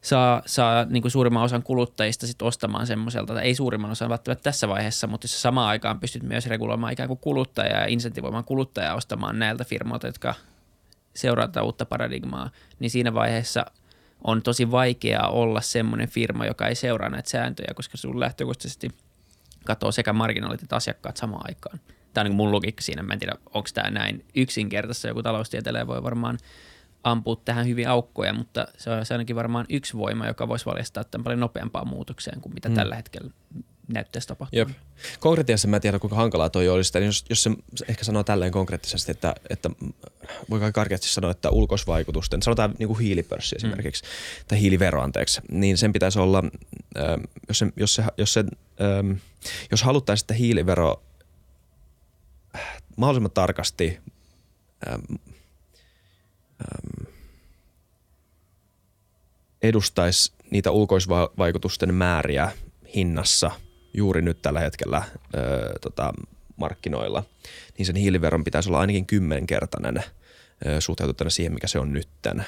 saa, 0.00 0.42
saa 0.46 0.84
niin 0.84 1.02
kuin 1.02 1.12
suurimman 1.12 1.42
osan 1.42 1.62
kuluttajista 1.62 2.26
sit 2.26 2.42
ostamaan 2.42 2.86
semmoiselta, 2.86 3.34
tai 3.34 3.42
ei 3.42 3.54
suurimman 3.54 3.90
osan 3.90 4.08
välttämättä 4.08 4.42
tässä 4.42 4.68
vaiheessa, 4.68 5.06
mutta 5.06 5.24
jos 5.24 5.42
samaan 5.42 5.68
aikaan 5.68 6.00
pystyt 6.00 6.22
myös 6.22 6.46
reguloimaan 6.46 6.92
ikään 6.92 7.08
kuin 7.08 7.20
kuluttajaa 7.20 7.80
ja 7.80 7.86
insentivoimaan 7.86 8.44
kuluttajaa 8.44 8.94
ostamaan 8.94 9.38
näiltä 9.38 9.64
firmoilta, 9.64 10.06
jotka 10.06 10.34
seuraavat 11.14 11.56
uutta 11.56 11.86
paradigmaa, 11.86 12.50
niin 12.78 12.90
siinä 12.90 13.14
vaiheessa 13.14 13.66
on 14.24 14.42
tosi 14.42 14.70
vaikeaa 14.70 15.28
olla 15.28 15.60
semmoinen 15.60 16.08
firma, 16.08 16.46
joka 16.46 16.66
ei 16.66 16.74
seuraa 16.74 17.08
näitä 17.08 17.30
sääntöjä, 17.30 17.74
koska 17.74 17.96
sun 17.96 18.20
lähtökohtaisesti 18.20 18.88
katoo 19.64 19.92
sekä 19.92 20.12
marginaalit 20.12 20.62
että 20.62 20.76
asiakkaat 20.76 21.16
samaan 21.16 21.44
aikaan. 21.48 21.80
Tämä 22.14 22.22
on 22.22 22.30
niin 22.30 22.36
mun 22.36 22.52
logiikka 22.52 22.82
siinä. 22.82 23.02
Mä 23.02 23.12
en 23.12 23.18
tiedä, 23.18 23.34
onko 23.46 23.68
tämä 23.74 23.90
näin 23.90 24.24
yksinkertaista. 24.34 25.08
Joku 25.08 25.22
taloustieteilijä 25.22 25.86
voi 25.86 26.02
varmaan 26.02 26.38
ampua 27.04 27.40
tähän 27.44 27.66
hyvin 27.66 27.88
aukkoja, 27.88 28.32
mutta 28.32 28.66
se 28.76 28.90
on 28.90 29.04
ainakin 29.10 29.36
varmaan 29.36 29.66
yksi 29.68 29.96
voima, 29.96 30.26
joka 30.26 30.48
voisi 30.48 30.66
valjastaa 30.66 31.04
tämän 31.04 31.24
paljon 31.24 31.40
nopeampaan 31.40 31.88
muutokseen 31.88 32.40
kuin 32.40 32.54
mitä 32.54 32.68
mm. 32.68 32.74
tällä 32.74 32.96
hetkellä 32.96 33.30
näyttäisi 33.92 34.28
tapahtua. 34.28 34.58
Jep. 34.58 34.68
Konkreettisesti 35.20 35.68
mä 35.68 35.76
en 35.76 35.82
tiedä, 35.82 35.98
kuinka 35.98 36.16
hankalaa 36.16 36.50
toi 36.50 36.68
olisi. 36.68 36.98
Niin 36.98 37.06
jos, 37.06 37.24
jos 37.28 37.42
se 37.42 37.50
ehkä 37.88 38.04
sanoo 38.04 38.24
tälleen 38.24 38.52
konkreettisesti, 38.52 39.10
että, 39.10 39.34
että 39.50 39.70
voi 40.50 40.72
karkeasti 40.72 41.08
sanoa, 41.08 41.30
että 41.30 41.50
ulkoisvaikutusten, 41.50 42.42
sanotaan 42.42 42.74
niin 42.78 42.86
kuin 42.86 42.98
hiilipörssi 42.98 43.54
mm. 43.54 43.56
esimerkiksi, 43.56 44.02
mm. 44.04 44.08
tai 44.48 44.60
hiilivero 44.60 45.02
anteeksi, 45.02 45.40
niin 45.50 45.78
sen 45.78 45.92
pitäisi 45.92 46.18
olla, 46.18 46.42
äh, 46.98 47.04
jos, 47.48 47.58
se, 47.58 47.66
jos, 47.76 47.94
se, 47.94 48.04
jos, 48.16 48.32
se, 48.32 48.40
äh, 48.40 49.20
jos 49.70 49.82
haluttaisiin, 49.82 50.24
että 50.24 50.34
hiilivero 50.34 51.02
mahdollisimman 52.96 53.30
tarkasti 53.30 53.98
äh, 54.88 55.18
edustaisi 59.62 60.32
niitä 60.50 60.70
ulkoisvaikutusten 60.70 61.94
määriä 61.94 62.52
hinnassa 62.94 63.50
juuri 63.94 64.22
nyt 64.22 64.42
tällä 64.42 64.60
hetkellä 64.60 65.02
ö, 65.34 65.72
tota, 65.80 66.12
markkinoilla, 66.56 67.22
niin 67.78 67.86
sen 67.86 67.96
hiiliveron 67.96 68.44
pitäisi 68.44 68.68
olla 68.68 68.80
ainakin 68.80 69.06
kymmenkertainen 69.06 70.04
suhteutettuna 70.78 71.30
siihen, 71.30 71.54
mikä 71.54 71.66
se 71.66 71.78
on 71.78 71.92
nytten. 71.92 72.44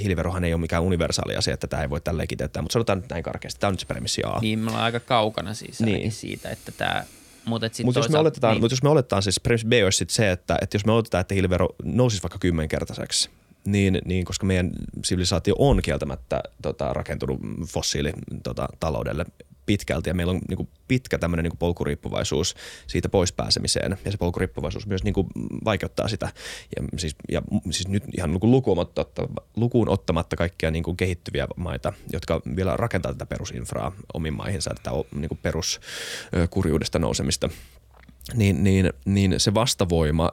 Hiiliverohan 0.00 0.44
ei 0.44 0.54
ole 0.54 0.60
mikään 0.60 0.82
universaali 0.82 1.36
asia, 1.36 1.54
että 1.54 1.66
tämä 1.66 1.82
ei 1.82 1.90
voi 1.90 2.00
tälleen 2.00 2.28
kiteyttää, 2.28 2.62
mutta 2.62 2.72
sanotaan 2.72 2.98
nyt 2.98 3.10
näin 3.10 3.22
karkeasti. 3.22 3.60
Tämä 3.60 3.68
on 3.68 3.72
nyt 3.72 3.80
se 3.80 3.86
premissi 3.86 4.22
A. 4.24 4.38
Niin, 4.40 4.58
me 4.58 4.70
ollaan 4.70 4.84
aika 4.84 5.00
kaukana 5.00 5.54
siis 5.54 5.80
niin. 5.80 6.12
siitä, 6.12 6.50
että 6.50 6.72
tämä 6.72 7.04
mutta 7.44 7.66
Mut 7.84 7.96
jos, 7.96 8.08
me 8.08 8.18
oletetaan, 8.18 8.54
niin. 8.54 8.60
mut 8.60 8.70
jos 8.70 8.82
me 8.82 8.88
oletetaan, 8.88 9.22
siis 9.22 9.40
premissi 9.40 9.66
B 9.66 9.72
olisi 9.84 10.04
se, 10.08 10.30
että, 10.30 10.58
että 10.62 10.74
jos 10.74 10.86
me 10.86 10.92
oletetaan, 10.92 11.20
että 11.20 11.34
hiilivero 11.34 11.68
nousisi 11.84 12.22
vaikka 12.22 12.38
kymmenkertaiseksi, 12.38 13.30
niin, 13.64 13.98
niin, 14.04 14.24
koska 14.24 14.46
meidän 14.46 14.70
sivilisaatio 15.04 15.54
on 15.58 15.82
kieltämättä 15.82 16.42
tota, 16.62 16.92
rakentunut 16.92 17.40
fossiilitaloudelle 17.68 19.24
tota, 19.24 19.44
pitkälti 19.66 20.10
ja 20.10 20.14
meillä 20.14 20.30
on 20.30 20.40
niin 20.48 20.56
kuin, 20.56 20.68
pitkä 20.88 21.18
tämmöinen 21.18 21.44
niin 21.44 21.58
polkuriippuvaisuus 21.58 22.54
siitä 22.86 23.08
pois 23.08 23.32
pääsemiseen. 23.32 23.98
Ja 24.04 24.10
se 24.10 24.18
polkuriippuvaisuus 24.18 24.86
myös 24.86 25.04
niin 25.04 25.14
kuin, 25.14 25.26
vaikeuttaa 25.64 26.08
sitä. 26.08 26.28
Ja 26.76 26.84
siis, 26.98 27.16
ja, 27.30 27.42
siis 27.70 27.88
nyt 27.88 28.04
ihan 28.16 28.30
niin 28.30 28.40
kuin 28.40 28.50
lukuun, 28.50 28.78
ottamatta, 28.78 29.28
lukuun 29.56 29.88
ottamatta 29.88 30.36
kaikkia 30.36 30.70
niin 30.70 30.84
kuin, 30.84 30.96
kehittyviä 30.96 31.46
maita, 31.56 31.92
jotka 32.12 32.42
vielä 32.56 32.76
rakentaa 32.76 33.12
tätä 33.12 33.26
perusinfraa 33.26 33.92
omiin 34.14 34.34
maihinsa, 34.34 34.74
tätä 34.74 34.90
niin 35.14 35.28
kuin, 35.28 35.40
peruskurjuudesta 35.42 36.98
nousemista, 36.98 37.48
niin, 38.34 38.64
niin, 38.64 38.92
niin 39.04 39.34
se 39.40 39.54
vastavoima 39.54 40.32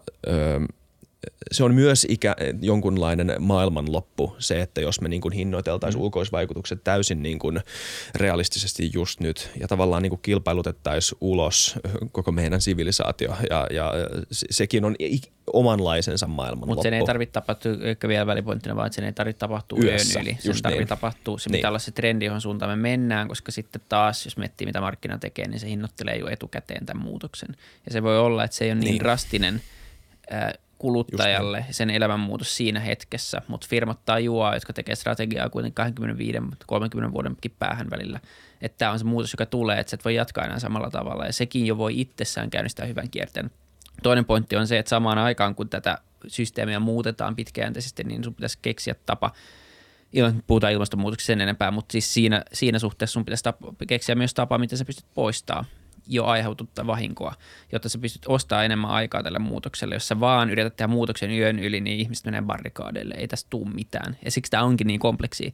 se 1.52 1.64
on 1.64 1.76
myös 1.76 2.06
ikä, 2.10 2.36
jonkunlainen 2.62 3.36
maailmanloppu 3.40 4.36
se, 4.40 4.62
että 4.62 4.82
jos 4.82 5.02
me 5.02 5.10
niin 5.10 5.22
kuin 5.22 5.32
hinnoiteltaisiin 5.32 6.00
mm. 6.00 6.04
ulkoisvaikutukset 6.04 6.84
täysin 6.84 7.24
niin 7.24 7.40
kuin 7.40 7.60
realistisesti 8.16 8.90
just 8.94 9.20
nyt 9.20 9.52
ja 9.60 9.68
tavallaan 9.68 10.04
niin 10.04 10.10
kuin 10.10 10.22
kilpailutettaisiin 10.22 11.18
ulos 11.22 11.76
koko 12.12 12.32
meidän 12.32 12.62
sivilisaatio 12.62 13.36
ja, 13.50 13.68
ja 13.72 13.94
sekin 14.32 14.86
on 14.86 14.96
omanlaisensa 15.54 16.28
maailmanloppu. 16.28 16.76
Mutta 16.76 16.84
sen 16.84 16.94
ei 16.94 17.06
tarvitse 17.06 17.34
tapahtua, 17.34 17.72
ehkä 17.82 18.08
vielä 18.08 18.28
välipointtina 18.28 18.76
vaan, 18.76 18.94
sen 18.94 19.06
ei 19.06 19.14
tarvitse 19.14 19.40
tapahtua 19.40 19.80
Yössä, 19.84 20.20
yön 20.20 20.28
yli. 20.28 20.38
Sen 20.40 20.62
tarvitsee 20.62 20.80
niin. 20.80 20.88
tapahtua, 20.88 21.40
se 21.40 21.50
niin. 21.50 21.58
pitää 21.58 21.70
olla 21.70 21.80
se 21.80 21.92
trendi, 21.92 22.26
johon 22.26 22.42
suuntaan 22.42 22.72
me 22.72 22.82
mennään, 22.82 23.28
koska 23.28 23.52
sitten 23.52 23.82
taas, 23.90 24.26
jos 24.26 24.38
miettii 24.38 24.68
mitä 24.68 24.82
markkina 24.82 25.18
tekee, 25.18 25.48
niin 25.48 25.60
se 25.60 25.68
hinnoittelee 25.68 26.16
jo 26.18 26.28
etukäteen 26.28 26.86
tämän 26.86 27.04
muutoksen. 27.04 27.50
Ja 27.86 27.92
se 27.92 28.04
voi 28.04 28.20
olla, 28.20 28.44
että 28.44 28.58
se 28.58 28.66
ei 28.66 28.72
ole 28.72 28.80
niin, 28.80 28.92
niin 28.92 29.00
drastinen 29.00 29.62
kuluttajalle 30.80 31.66
sen 31.72 31.90
elämänmuutos 31.90 32.58
siinä 32.58 32.80
hetkessä, 32.80 33.42
mutta 33.48 33.68
firmat 33.70 34.00
tajuaa, 34.06 34.54
jotka 34.54 34.74
tekee 34.74 34.96
strategiaa 34.96 35.50
kuitenkin 35.50 35.86
25-30 37.08 37.14
vuodenkin 37.14 37.56
päähän 37.60 37.90
välillä, 37.90 38.20
että 38.62 38.78
tämä 38.78 38.92
on 38.92 39.00
se 39.00 39.06
muutos, 39.06 39.34
joka 39.34 39.46
tulee, 39.46 39.80
että 39.80 39.90
sä 39.90 39.96
et 39.96 40.06
voi 40.06 40.16
jatkaa 40.16 40.46
enää 40.46 40.60
samalla 40.60 40.90
tavalla. 40.90 41.26
Ja 41.26 41.34
sekin 41.34 41.66
jo 41.66 41.78
voi 41.78 42.02
itsessään 42.02 42.50
käynnistää 42.50 42.86
hyvän 42.86 43.10
kierteen. 43.10 43.52
Toinen 44.04 44.26
pointti 44.26 44.56
on 44.56 44.68
se, 44.68 44.80
että 44.80 44.90
samaan 44.90 45.18
aikaan 45.18 45.56
kun 45.56 45.70
tätä 45.70 45.98
systeemiä 46.28 46.80
muutetaan 46.80 47.36
pitkäjänteisesti, 47.36 48.04
niin 48.04 48.24
sun 48.24 48.36
pitäisi 48.36 48.60
keksiä 48.62 48.96
tapa, 49.06 49.32
puhutaan 50.48 50.74
ilmastonmuutoksesta 50.74 51.28
sen 51.28 51.42
enempää, 51.42 51.72
mutta 51.72 51.92
siis 51.92 52.14
siinä, 52.14 52.44
siinä 52.54 52.80
suhteessa 52.80 53.14
sun 53.14 53.26
pitäisi 53.26 53.44
tapa, 53.44 53.74
keksiä 53.88 54.16
myös 54.16 54.34
tapa, 54.34 54.58
miten 54.58 54.78
sä 54.78 54.86
pystyt 54.86 55.06
poistamaan 55.14 55.66
jo 56.10 56.26
aiheutunutta 56.26 56.88
vahinkoa, 56.88 57.34
jotta 57.72 57.90
sä 57.90 57.98
pystyt 57.98 58.22
ostamaan 58.28 58.66
enemmän 58.66 58.92
aikaa 58.92 59.24
tälle 59.24 59.40
muutokselle. 59.40 59.96
Jos 59.96 60.08
sä 60.08 60.20
vaan 60.20 60.50
yrität 60.50 60.76
tehdä 60.76 60.88
muutoksen 60.88 61.32
yön 61.32 61.60
yli, 61.60 61.82
niin 61.82 62.00
ihmiset 62.00 62.26
menee 62.26 62.42
barrikaadeille, 62.42 63.16
ei 63.18 63.28
tästä 63.28 63.48
tule 63.50 63.70
mitään. 63.70 64.18
Ja 64.26 64.32
siksi 64.32 64.52
tämä 64.52 64.64
onkin 64.64 64.88
niin 64.88 65.00
kompleksi. 65.00 65.54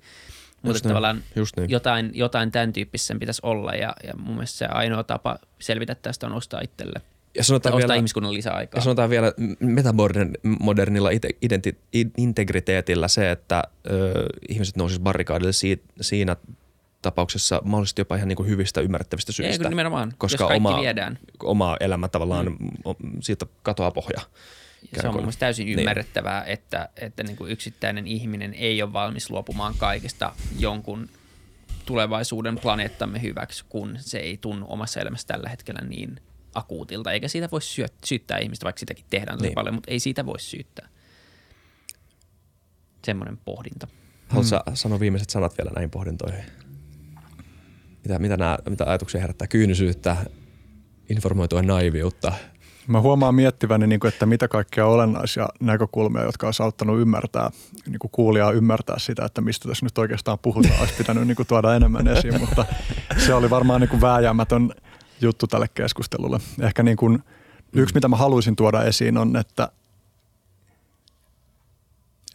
Mutta 0.61 0.79
niin, 0.83 0.87
tavallaan 0.89 1.23
just 1.35 1.57
niin. 1.57 1.69
jotain, 1.69 2.11
jotain 2.13 2.51
tämän 2.51 2.73
tyyppistä 2.73 3.07
sen 3.07 3.19
pitäisi 3.19 3.41
olla 3.43 3.71
ja, 3.71 3.93
ja 4.07 4.13
mun 4.17 4.35
mielestä 4.35 4.57
se 4.57 4.65
ainoa 4.65 5.03
tapa 5.03 5.37
selvitä 5.59 5.95
tästä 5.95 6.27
on 6.27 6.33
ostaa 6.33 6.61
itselle 6.63 7.01
Ja 7.35 7.43
sanotaan, 7.43 7.73
ostaa 7.75 7.87
vielä, 7.87 7.95
ihmiskunnan 7.95 8.33
lisäaikaa. 8.33 8.77
ja 8.77 8.83
sanotaan 8.83 9.09
vielä 9.09 9.33
metamodernilla 9.59 11.09
ite- 11.09 11.37
identi- 11.45 11.77
i- 11.95 12.11
integriteetillä 12.17 13.07
se, 13.07 13.31
että 13.31 13.63
ö, 13.89 14.25
ihmiset 14.49 14.75
nousis 14.75 14.99
barrikaadille 14.99 15.53
si- 15.53 15.83
siinä 16.01 16.35
tapauksessa 17.09 17.61
mahdollisesti 17.63 18.01
jopa 18.01 18.15
ihan 18.15 18.27
niin 18.27 18.35
kuin 18.35 18.49
hyvistä 18.49 18.81
ymmärrettävistä 18.81 19.29
Ei, 19.29 19.33
syistä. 19.35 19.69
nimenomaan, 19.69 20.13
koska 20.17 20.43
jos 20.43 20.51
oma, 20.51 20.81
viedään. 20.81 21.19
oma 21.43 21.77
elämä 21.79 22.07
tavallaan, 22.07 22.45
mm. 22.45 23.21
siitä 23.21 23.45
katoaa 23.63 23.91
pohja. 23.91 24.19
Se 24.19 24.27
ikään 24.99 25.15
on 25.15 25.23
mun 25.23 25.33
täysin 25.39 25.65
Niin. 25.65 25.79
ymmärrettävää, 25.79 26.43
että, 26.43 26.89
että 27.01 27.23
niin 27.23 27.37
kuin 27.37 27.51
yksittäinen 27.51 28.07
ihminen 28.07 28.53
ei 28.53 28.81
ole 28.81 28.93
valmis 28.93 29.29
luopumaan 29.29 29.73
kaikesta 29.77 30.33
jonkun 30.59 31.09
tulevaisuuden 31.85 32.59
planeettamme 32.59 33.21
hyväksi, 33.21 33.65
kun 33.69 33.97
se 33.99 34.17
ei 34.17 34.37
tunnu 34.37 34.65
omassa 34.69 34.99
elämässä 34.99 35.27
tällä 35.27 35.49
hetkellä 35.49 35.81
niin 35.81 36.19
akuutilta. 36.55 37.11
Eikä 37.11 37.27
siitä 37.27 37.49
voi 37.51 37.61
syö, 37.61 37.85
syyttää 38.05 38.37
ihmistä, 38.37 38.63
vaikka 38.63 38.79
sitäkin 38.79 39.05
tehdään 39.09 39.37
tosi 39.37 39.47
Niin. 39.47 39.55
paljon, 39.55 39.75
mutta 39.75 39.91
ei 39.91 39.99
siitä 39.99 40.25
voi 40.25 40.39
syyttää. 40.39 40.89
Semmoinen 43.05 43.37
pohdinta. 43.37 43.87
Haluatko 44.27 44.57
mm. 44.71 44.75
sanoa 44.75 44.99
viimeiset 44.99 45.29
sanat 45.29 45.57
vielä 45.57 45.71
näihin 45.75 45.89
pohdintoihin? 45.89 46.43
Mitä, 48.05 48.19
mitä, 48.19 48.37
nämä, 48.37 48.57
mitä 48.69 48.85
ajatuksia 48.87 49.21
herättää? 49.21 49.47
Kyynisyyttä, 49.47 50.17
informoitua 51.09 51.61
naiviutta. 51.61 52.33
Mä 52.87 53.01
huomaan 53.01 53.35
miettiväni, 53.35 53.87
niin 53.87 53.99
kuin, 53.99 54.13
että 54.13 54.25
mitä 54.25 54.47
kaikkia 54.47 54.85
olennaisia 54.85 55.49
näkökulmia, 55.59 56.23
jotka 56.23 56.47
olisi 56.47 56.63
auttanut 56.63 56.99
ymmärtää, 56.99 57.51
niin 57.85 57.99
kuin 57.99 58.11
kuulijaa 58.11 58.51
ymmärtää 58.51 58.99
sitä, 58.99 59.25
että 59.25 59.41
mistä 59.41 59.69
tässä 59.69 59.85
nyt 59.85 59.97
oikeastaan 59.97 60.39
puhutaan, 60.39 60.79
olisi 60.79 60.93
pitänyt 60.93 61.27
niin 61.27 61.35
kuin, 61.35 61.47
tuoda 61.47 61.75
enemmän 61.75 62.07
esiin, 62.07 62.39
mutta 62.39 62.65
se 63.25 63.33
oli 63.33 63.49
varmaan 63.49 63.81
niin 63.81 63.89
kuin 63.89 64.01
vääjäämätön 64.01 64.71
juttu 65.21 65.47
tälle 65.47 65.67
keskustelulle. 65.73 66.39
Ehkä 66.61 66.83
niin 66.83 66.97
kuin, 66.97 67.23
yksi, 67.73 67.95
mitä 67.95 68.07
mä 68.07 68.15
haluaisin 68.15 68.55
tuoda 68.55 68.83
esiin 68.83 69.17
on, 69.17 69.35
että, 69.35 69.63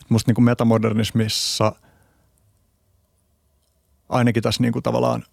että 0.00 0.06
musta 0.08 0.28
niin 0.28 0.34
kuin 0.34 0.44
metamodernismissa, 0.44 1.72
ainakin 4.10 4.42
tässä 4.42 4.62
niin 4.62 4.72
kuin 4.72 4.82
tavallaan 4.82 5.24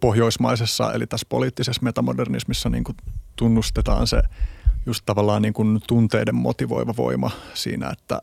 pohjoismaisessa, 0.00 0.92
eli 0.92 1.06
tässä 1.06 1.26
poliittisessa 1.28 1.82
metamodernismissa 1.82 2.68
niin 2.68 2.84
kuin 2.84 2.96
tunnustetaan 3.36 4.06
se 4.06 4.22
just 4.86 5.02
tavallaan 5.06 5.42
niin 5.42 5.54
kuin 5.54 5.80
tunteiden 5.86 6.34
motivoiva 6.34 6.94
voima 6.96 7.30
siinä, 7.54 7.90
että, 7.90 8.20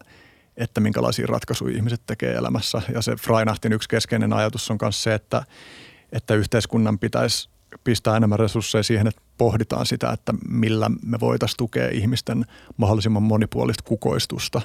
että 0.57 0.82
minkälaisia 0.82 1.28
ratkaisuja 1.28 1.76
ihmiset 1.76 2.02
tekee 2.06 2.34
elämässä. 2.34 2.82
Ja 2.94 3.02
se 3.02 3.16
Freinachtin 3.16 3.74
yksi 3.74 3.90
keskeinen 3.90 4.34
ajatus 4.34 4.72
on 4.72 4.78
myös 4.82 5.03
se, 5.03 5.14
että, 5.14 5.44
että 6.11 6.36
yhteiskunnan 6.36 6.99
pitäisi 6.99 7.49
pistää 7.84 8.18
enemmän 8.18 8.40
resursseja 8.40 8.84
siihen, 8.84 9.07
että 9.07 9.22
pohditaan 9.38 9.86
sitä, 9.86 10.11
että 10.11 10.34
millä 10.49 10.91
me 11.06 11.20
voitaisiin 11.20 11.57
tukea 11.57 11.90
ihmisten 11.90 12.45
mahdollisimman 12.78 13.24
monipuolista 13.24 13.84
kukoistusta. 13.84 14.61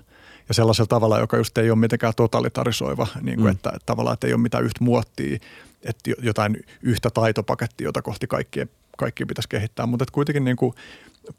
Ja 0.48 0.54
sellaisella 0.54 0.86
tavalla, 0.86 1.18
joka 1.18 1.36
just 1.36 1.58
ei 1.58 1.70
ole 1.70 1.78
mitenkään 1.78 2.12
totalitarisoiva, 2.16 3.06
niin 3.22 3.36
kuin 3.36 3.46
mm. 3.46 3.50
että, 3.50 3.70
että 3.70 3.86
tavallaan 3.86 4.14
että 4.14 4.26
ei 4.26 4.32
ole 4.32 4.42
mitään 4.42 4.64
yhtä 4.64 4.84
muottia, 4.84 5.38
että 5.82 6.10
jotain 6.22 6.64
yhtä 6.82 7.10
taitopakettia, 7.10 7.84
jota 7.84 8.02
kohti 8.02 8.26
kaikkien, 8.26 8.70
kaikki 8.98 9.26
pitäisi 9.26 9.48
kehittää. 9.48 9.86
Mutta 9.86 10.04
kuitenkin 10.12 10.44
niin 10.44 10.56
kuin 10.56 10.74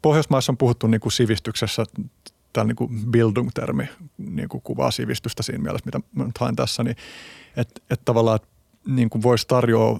Pohjoismaissa 0.01 0.51
on 0.51 0.57
puhuttu 0.57 0.87
niin 0.87 1.01
kuin 1.01 1.11
sivistyksessä, 1.11 1.83
tämä 2.53 2.63
niin 2.63 2.75
kuin 2.75 2.89
Bildung-termi 3.11 3.89
niin 4.17 4.49
kuin 4.49 4.61
kuvaa 4.61 4.91
sivistystä 4.91 5.43
siinä 5.43 5.63
mielessä, 5.63 5.85
mitä 5.85 5.99
mä 6.15 6.23
nyt 6.23 6.37
haen 6.37 6.55
tässä, 6.55 6.83
niin 6.83 6.95
että, 7.57 7.81
että 7.89 8.05
tavallaan 8.05 8.35
että 8.35 8.47
niin 8.87 9.09
kuin 9.09 9.21
voisi 9.21 9.47
tarjoa 9.47 9.99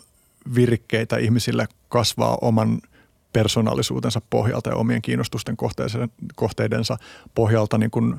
virkkeitä 0.55 1.17
ihmisille 1.17 1.67
kasvaa 1.89 2.37
oman 2.41 2.81
persoonallisuutensa 3.33 4.21
pohjalta 4.29 4.69
ja 4.69 4.75
omien 4.75 5.01
kiinnostusten 5.01 5.57
kohteidensa 6.35 6.97
pohjalta 7.35 7.77
niin 7.77 7.91
kuin 7.91 8.15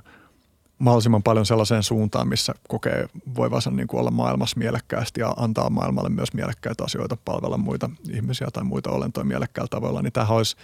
mahdollisimman 0.79 1.23
paljon 1.23 1.47
sellaiseen 1.47 1.83
suuntaan, 1.83 2.29
missä 2.29 2.55
kokee 2.69 3.09
voivansa 3.37 3.71
niin 3.71 3.89
kuin 3.89 4.01
olla 4.01 4.11
maailmassa 4.11 4.59
mielekkäästi 4.59 5.21
ja 5.21 5.35
antaa 5.37 5.71
maailmalle 5.71 6.09
myös 6.11 6.33
mielekkäitä 6.33 6.85
asioita, 6.85 7.17
palvella 7.25 7.59
muita 7.59 7.91
ihmisiä 8.11 8.49
tai 8.53 8.65
muita 8.65 8.91
olentoja 8.91 9.25
mielekkäällä 9.25 9.69
tavalla, 9.69 10.03
niin 10.03 10.13
tähän 10.13 10.37
olisi 10.37 10.57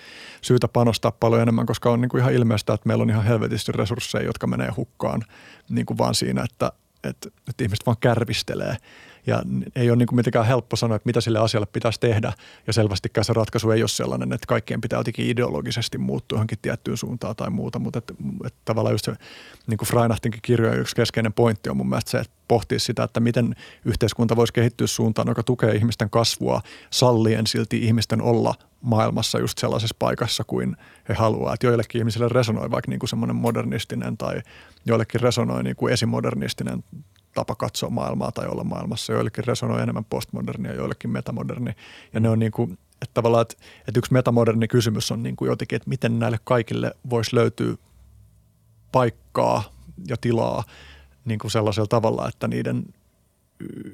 syytä 0.42 0.68
panostaa 0.68 1.12
paljon 1.12 1.42
enemmän, 1.42 1.66
koska 1.66 1.90
on 1.90 2.00
niin 2.00 2.08
kuin 2.08 2.20
ihan 2.20 2.32
ilmeistä, 2.32 2.74
että 2.74 2.88
meillä 2.88 3.02
on 3.02 3.10
ihan 3.10 3.24
helvetisti 3.24 3.72
resursseja, 3.72 4.24
jotka 4.24 4.46
menee 4.46 4.70
hukkaan 4.76 5.22
niin 5.68 5.86
kuin 5.86 5.98
vaan 5.98 6.14
siinä, 6.14 6.42
että, 6.42 6.72
että, 7.04 7.28
että 7.48 7.64
ihmiset 7.64 7.86
vaan 7.86 7.96
kärvistelee 8.00 8.76
ja 9.26 9.42
ei 9.76 9.90
ole 9.90 9.96
niin 9.96 10.06
kuin 10.06 10.16
mitenkään 10.16 10.46
helppo 10.46 10.76
sanoa, 10.76 10.96
että 10.96 11.06
mitä 11.06 11.20
sille 11.20 11.38
asialle 11.38 11.66
pitäisi 11.72 12.00
tehdä. 12.00 12.32
Ja 12.66 12.72
selvästikään 12.72 13.24
se 13.24 13.32
ratkaisu 13.32 13.70
ei 13.70 13.82
ole 13.82 13.88
sellainen, 13.88 14.32
että 14.32 14.46
kaikkien 14.46 14.80
pitää 14.80 14.98
jotenkin 14.98 15.26
ideologisesti 15.26 15.98
muuttua 15.98 16.36
johonkin 16.36 16.58
tiettyyn 16.62 16.96
suuntaan 16.96 17.36
tai 17.36 17.50
muuta. 17.50 17.78
Mutta 17.78 17.98
että, 17.98 18.14
että 18.46 18.58
tavallaan 18.64 18.94
just 18.94 19.04
se, 19.04 19.12
niin 19.66 19.78
kuin 19.78 19.88
Freinachtinkin 19.88 20.42
kirjojen 20.42 20.80
yksi 20.80 20.96
keskeinen 20.96 21.32
pointti 21.32 21.70
on 21.70 21.76
mun 21.76 21.88
mielestä 21.88 22.10
se, 22.10 22.18
että 22.18 22.32
pohtii 22.48 22.78
sitä, 22.78 23.02
että 23.02 23.20
miten 23.20 23.56
yhteiskunta 23.84 24.36
voisi 24.36 24.52
kehittyä 24.52 24.86
suuntaan, 24.86 25.28
joka 25.28 25.42
tukee 25.42 25.74
ihmisten 25.74 26.10
kasvua 26.10 26.60
sallien 26.90 27.46
silti 27.46 27.78
ihmisten 27.78 28.22
olla 28.22 28.54
maailmassa 28.80 29.38
just 29.38 29.58
sellaisessa 29.58 29.96
paikassa 29.98 30.44
kuin 30.44 30.76
he 31.08 31.14
haluaa. 31.14 31.54
Että 31.54 31.66
joillekin 31.66 31.98
ihmisille 31.98 32.28
resonoi 32.28 32.70
vaikka 32.70 32.90
niin 32.90 32.98
kuin 32.98 33.10
semmoinen 33.10 33.36
modernistinen 33.36 34.16
tai 34.16 34.42
joillekin 34.86 35.20
resonoi 35.20 35.62
niin 35.62 35.76
kuin 35.76 35.92
esimodernistinen 35.92 36.84
tapa 37.34 37.54
katsoa 37.54 37.90
maailmaa 37.90 38.32
tai 38.32 38.46
olla 38.46 38.64
maailmassa. 38.64 39.12
Joillekin 39.12 39.44
resonoi 39.44 39.82
enemmän 39.82 40.04
postmodernia, 40.04 40.74
joillekin 40.74 41.10
metamoderni. 41.10 41.72
Ja 42.12 42.20
ne 42.20 42.28
on 42.28 42.38
niin 42.38 42.52
kuin, 42.52 42.72
että 42.72 43.14
tavallaan, 43.14 43.42
että, 43.42 43.54
että 43.88 43.98
yksi 43.98 44.12
metamoderni 44.12 44.68
kysymys 44.68 45.10
on 45.10 45.22
niin 45.22 45.36
kuin 45.36 45.48
jotenkin, 45.48 45.76
että 45.76 45.88
miten 45.88 46.18
näille 46.18 46.38
kaikille 46.44 46.94
voisi 47.10 47.36
löytyä 47.36 47.74
paikkaa 48.92 49.64
ja 50.08 50.16
tilaa 50.16 50.64
niin 51.24 51.38
kuin 51.38 51.50
sellaisella 51.50 51.86
tavalla, 51.86 52.28
että 52.28 52.48
niiden 52.48 52.84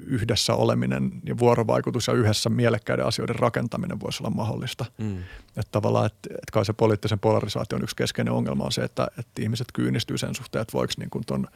yhdessä 0.07 0.53
oleminen 0.53 1.11
ja 1.23 1.37
vuorovaikutus 1.37 2.07
ja 2.07 2.13
yhdessä 2.13 2.49
mielekkäiden 2.49 3.05
asioiden 3.05 3.35
rakentaminen 3.35 3.99
voisi 3.99 4.23
olla 4.23 4.35
mahdollista. 4.35 4.85
Mm. 4.97 5.17
Että 5.47 5.71
tavallaan, 5.71 6.05
että, 6.05 6.29
että 6.29 6.51
kai 6.53 6.65
se 6.65 6.73
poliittisen 6.73 7.19
polarisaation 7.19 7.83
yksi 7.83 7.95
keskeinen 7.95 8.33
ongelma 8.33 8.63
on 8.63 8.71
se, 8.71 8.83
että, 8.83 9.07
että 9.17 9.41
ihmiset 9.41 9.67
kyynistyy 9.73 10.17
sen 10.17 10.35
suhteen, 10.35 10.61
että 10.61 10.73
voiko 10.73 10.93
niin 10.97 11.09
kuin 11.09 11.25
ton– 11.25 11.47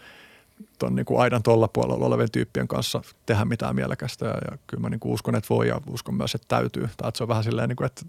tuon 0.80 0.96
niin 0.96 1.06
aidan 1.18 1.44
tuolla 1.44 1.68
puolella 1.68 2.06
olevien 2.06 2.32
tyyppien 2.32 2.68
kanssa 2.68 3.02
tehdä 3.26 3.46
mitään 3.46 3.76
mielekästä. 3.76 4.26
Ja, 4.26 4.38
ja 4.52 4.58
kyllä 4.68 4.82
mä 4.82 4.90
niin 4.90 5.00
kuin 5.00 5.14
uskon, 5.14 5.36
että 5.36 5.50
voi 5.50 5.68
ja 5.68 5.82
uskon 5.90 6.16
myös, 6.16 6.36
että 6.36 6.48
täytyy. 6.48 6.90
Tai 6.98 7.10
että 7.10 7.18
se 7.18 7.24
on 7.24 7.28
vähän 7.28 7.44
silleen, 7.44 7.70
niin 7.70 7.76
kuin, 7.76 7.86
että, 7.86 8.06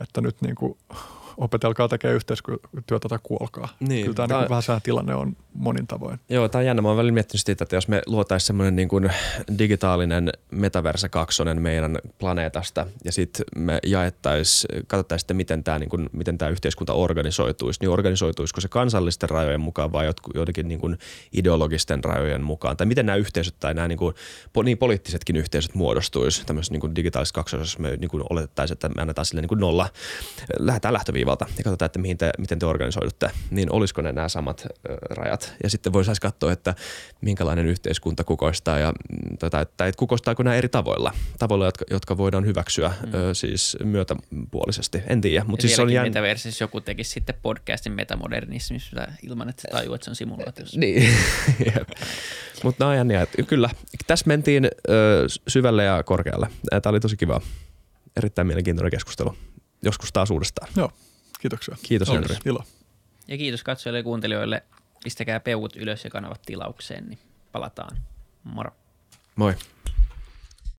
että 0.00 0.20
nyt 0.20 0.42
niin 0.42 0.54
kuin 0.54 0.78
opetelkaa 1.40 1.88
tekemään 1.88 2.16
yhteistyötä 2.16 3.08
tai 3.08 3.18
kuolkaa. 3.22 3.68
Niin, 3.80 4.02
kyllä 4.02 4.16
tämä, 4.16 4.28
tämä... 4.28 4.40
Niin 4.40 4.48
vähän 4.48 4.62
sehän 4.62 4.82
tilanne 4.82 5.14
on 5.14 5.36
monin 5.54 5.86
tavoin. 5.86 6.20
Joo, 6.28 6.48
tämä 6.48 6.60
on 6.60 6.66
jännä. 6.66 6.82
Mä 6.82 6.88
oon 6.88 6.96
välillä 6.96 7.12
miettinyt 7.12 7.40
sitä, 7.40 7.64
että 7.64 7.76
jos 7.76 7.88
me 7.88 8.02
luotaisiin 8.06 8.46
semmoinen 8.46 8.76
niin 8.76 8.88
kuin 8.88 9.10
digitaalinen 9.58 10.32
metaversa 10.50 11.08
kaksonen 11.08 11.62
meidän 11.62 11.98
planeetasta 12.18 12.86
ja 13.04 13.12
sitten 13.12 13.46
me 13.56 13.78
jaettaisiin, 13.86 14.86
katsottaisiin 14.86 15.20
sitten, 15.20 15.36
miten 15.36 15.64
tämä, 15.64 15.78
niin 15.78 15.88
kuin, 15.88 16.10
miten 16.12 16.38
tämä 16.38 16.48
yhteiskunta 16.48 16.92
organisoituisi, 16.92 17.80
niin 17.80 17.90
organisoituisiko 17.90 18.60
se 18.60 18.68
kansallisten 18.68 19.30
rajojen 19.30 19.60
mukaan 19.60 19.92
vai 19.92 20.12
jotenkin 20.34 20.68
niin 20.68 20.80
kuin 20.80 20.98
ideologisten 21.32 22.04
rajojen 22.04 22.42
mukaan? 22.42 22.76
Tai 22.76 22.86
miten 22.86 23.06
nämä 23.06 23.16
yhteisöt 23.16 23.54
tai 23.60 23.74
nämä 23.74 23.88
niin, 23.88 23.98
kuin, 23.98 24.14
niin 24.64 24.78
poliittisetkin 24.78 25.36
yhteisöt 25.36 25.74
muodostuisi 25.74 26.46
tämmöisessä 26.46 26.74
niin 26.74 26.80
kuin 26.80 26.94
digitaalisessa 26.94 27.34
kaksosessa, 27.34 27.78
me 27.78 27.96
niin 27.96 28.10
kuin 28.10 28.22
oletettaisiin, 28.30 28.74
että 28.74 28.88
me 28.88 29.02
annetaan 29.02 29.26
sille 29.26 29.40
niin 29.40 29.48
kuin 29.48 29.60
nolla, 29.60 29.88
lähdetään 30.58 30.94
lähtöviivalta 31.30 31.46
ja 31.58 31.64
katsotaan, 31.64 31.86
että 31.86 31.98
mihin 31.98 32.18
te, 32.18 32.30
miten 32.38 32.58
te 32.58 32.66
organisoidutte, 32.66 33.30
niin 33.50 33.72
olisiko 33.72 34.02
ne 34.02 34.12
nämä 34.12 34.28
samat 34.28 34.66
ö, 34.66 34.96
rajat. 35.10 35.54
Ja 35.62 35.70
sitten 35.70 35.92
voisi 35.92 36.10
katsoa, 36.20 36.52
että 36.52 36.74
minkälainen 37.20 37.66
yhteiskunta 37.66 38.24
kukoistaa 38.24 38.78
ja 38.78 38.92
tota, 39.38 39.60
että, 39.60 39.86
että 39.86 39.98
kukoistaako 39.98 40.42
nämä 40.42 40.56
eri 40.56 40.68
tavoilla, 40.68 41.12
tavoilla, 41.38 41.64
jotka, 41.64 41.84
jotka 41.90 42.16
voidaan 42.16 42.46
hyväksyä 42.46 42.92
mm. 43.06 43.14
ö, 43.14 43.34
siis 43.34 43.76
myötäpuolisesti. 43.84 45.02
En 45.06 45.20
tiedä, 45.20 45.44
mutta 45.44 45.66
siis 45.66 45.78
on 45.78 45.92
jään... 45.92 46.06
metaversissa 46.06 46.64
joku 46.64 46.80
tekisi 46.80 47.10
sitten 47.10 47.34
podcastin 47.42 47.92
metamodernismista 47.92 49.06
ilman, 49.22 49.48
että 49.48 49.62
se 49.62 49.68
tajuu, 49.68 49.94
että 49.94 50.04
se 50.04 50.10
on 50.10 50.16
simulaatiossa. 50.16 50.80
niin, 50.80 51.08
mutta 52.64 52.84
nämä 52.84 52.90
on 52.90 52.96
jänniä. 52.96 53.26
Kyllä, 53.46 53.70
tässä 54.06 54.24
mentiin 54.26 54.64
ö, 54.88 55.26
syvälle 55.48 55.84
ja 55.84 56.02
korkealle. 56.02 56.48
Tämä 56.70 56.90
oli 56.90 57.00
tosi 57.00 57.16
kiva. 57.16 57.40
Erittäin 58.16 58.46
mielenkiintoinen 58.46 58.90
keskustelu. 58.90 59.36
Joskus 59.82 60.12
taas 60.12 60.30
uudestaan. 60.30 60.68
Joo. 60.76 60.90
Kiitoksia. 61.40 61.76
Kiitos 61.82 62.08
Henri. 62.08 62.36
Ilo. 62.44 62.64
Ja 63.28 63.36
kiitos 63.36 63.62
katsojille 63.62 63.98
ja 63.98 64.02
kuuntelijoille. 64.02 64.62
Pistäkää 65.04 65.40
peukut 65.40 65.76
ylös 65.76 66.04
ja 66.04 66.10
kanavat 66.10 66.42
tilaukseen, 66.46 67.08
niin 67.08 67.18
palataan. 67.52 67.96
Moro. 68.44 68.70
Moi. 69.36 69.54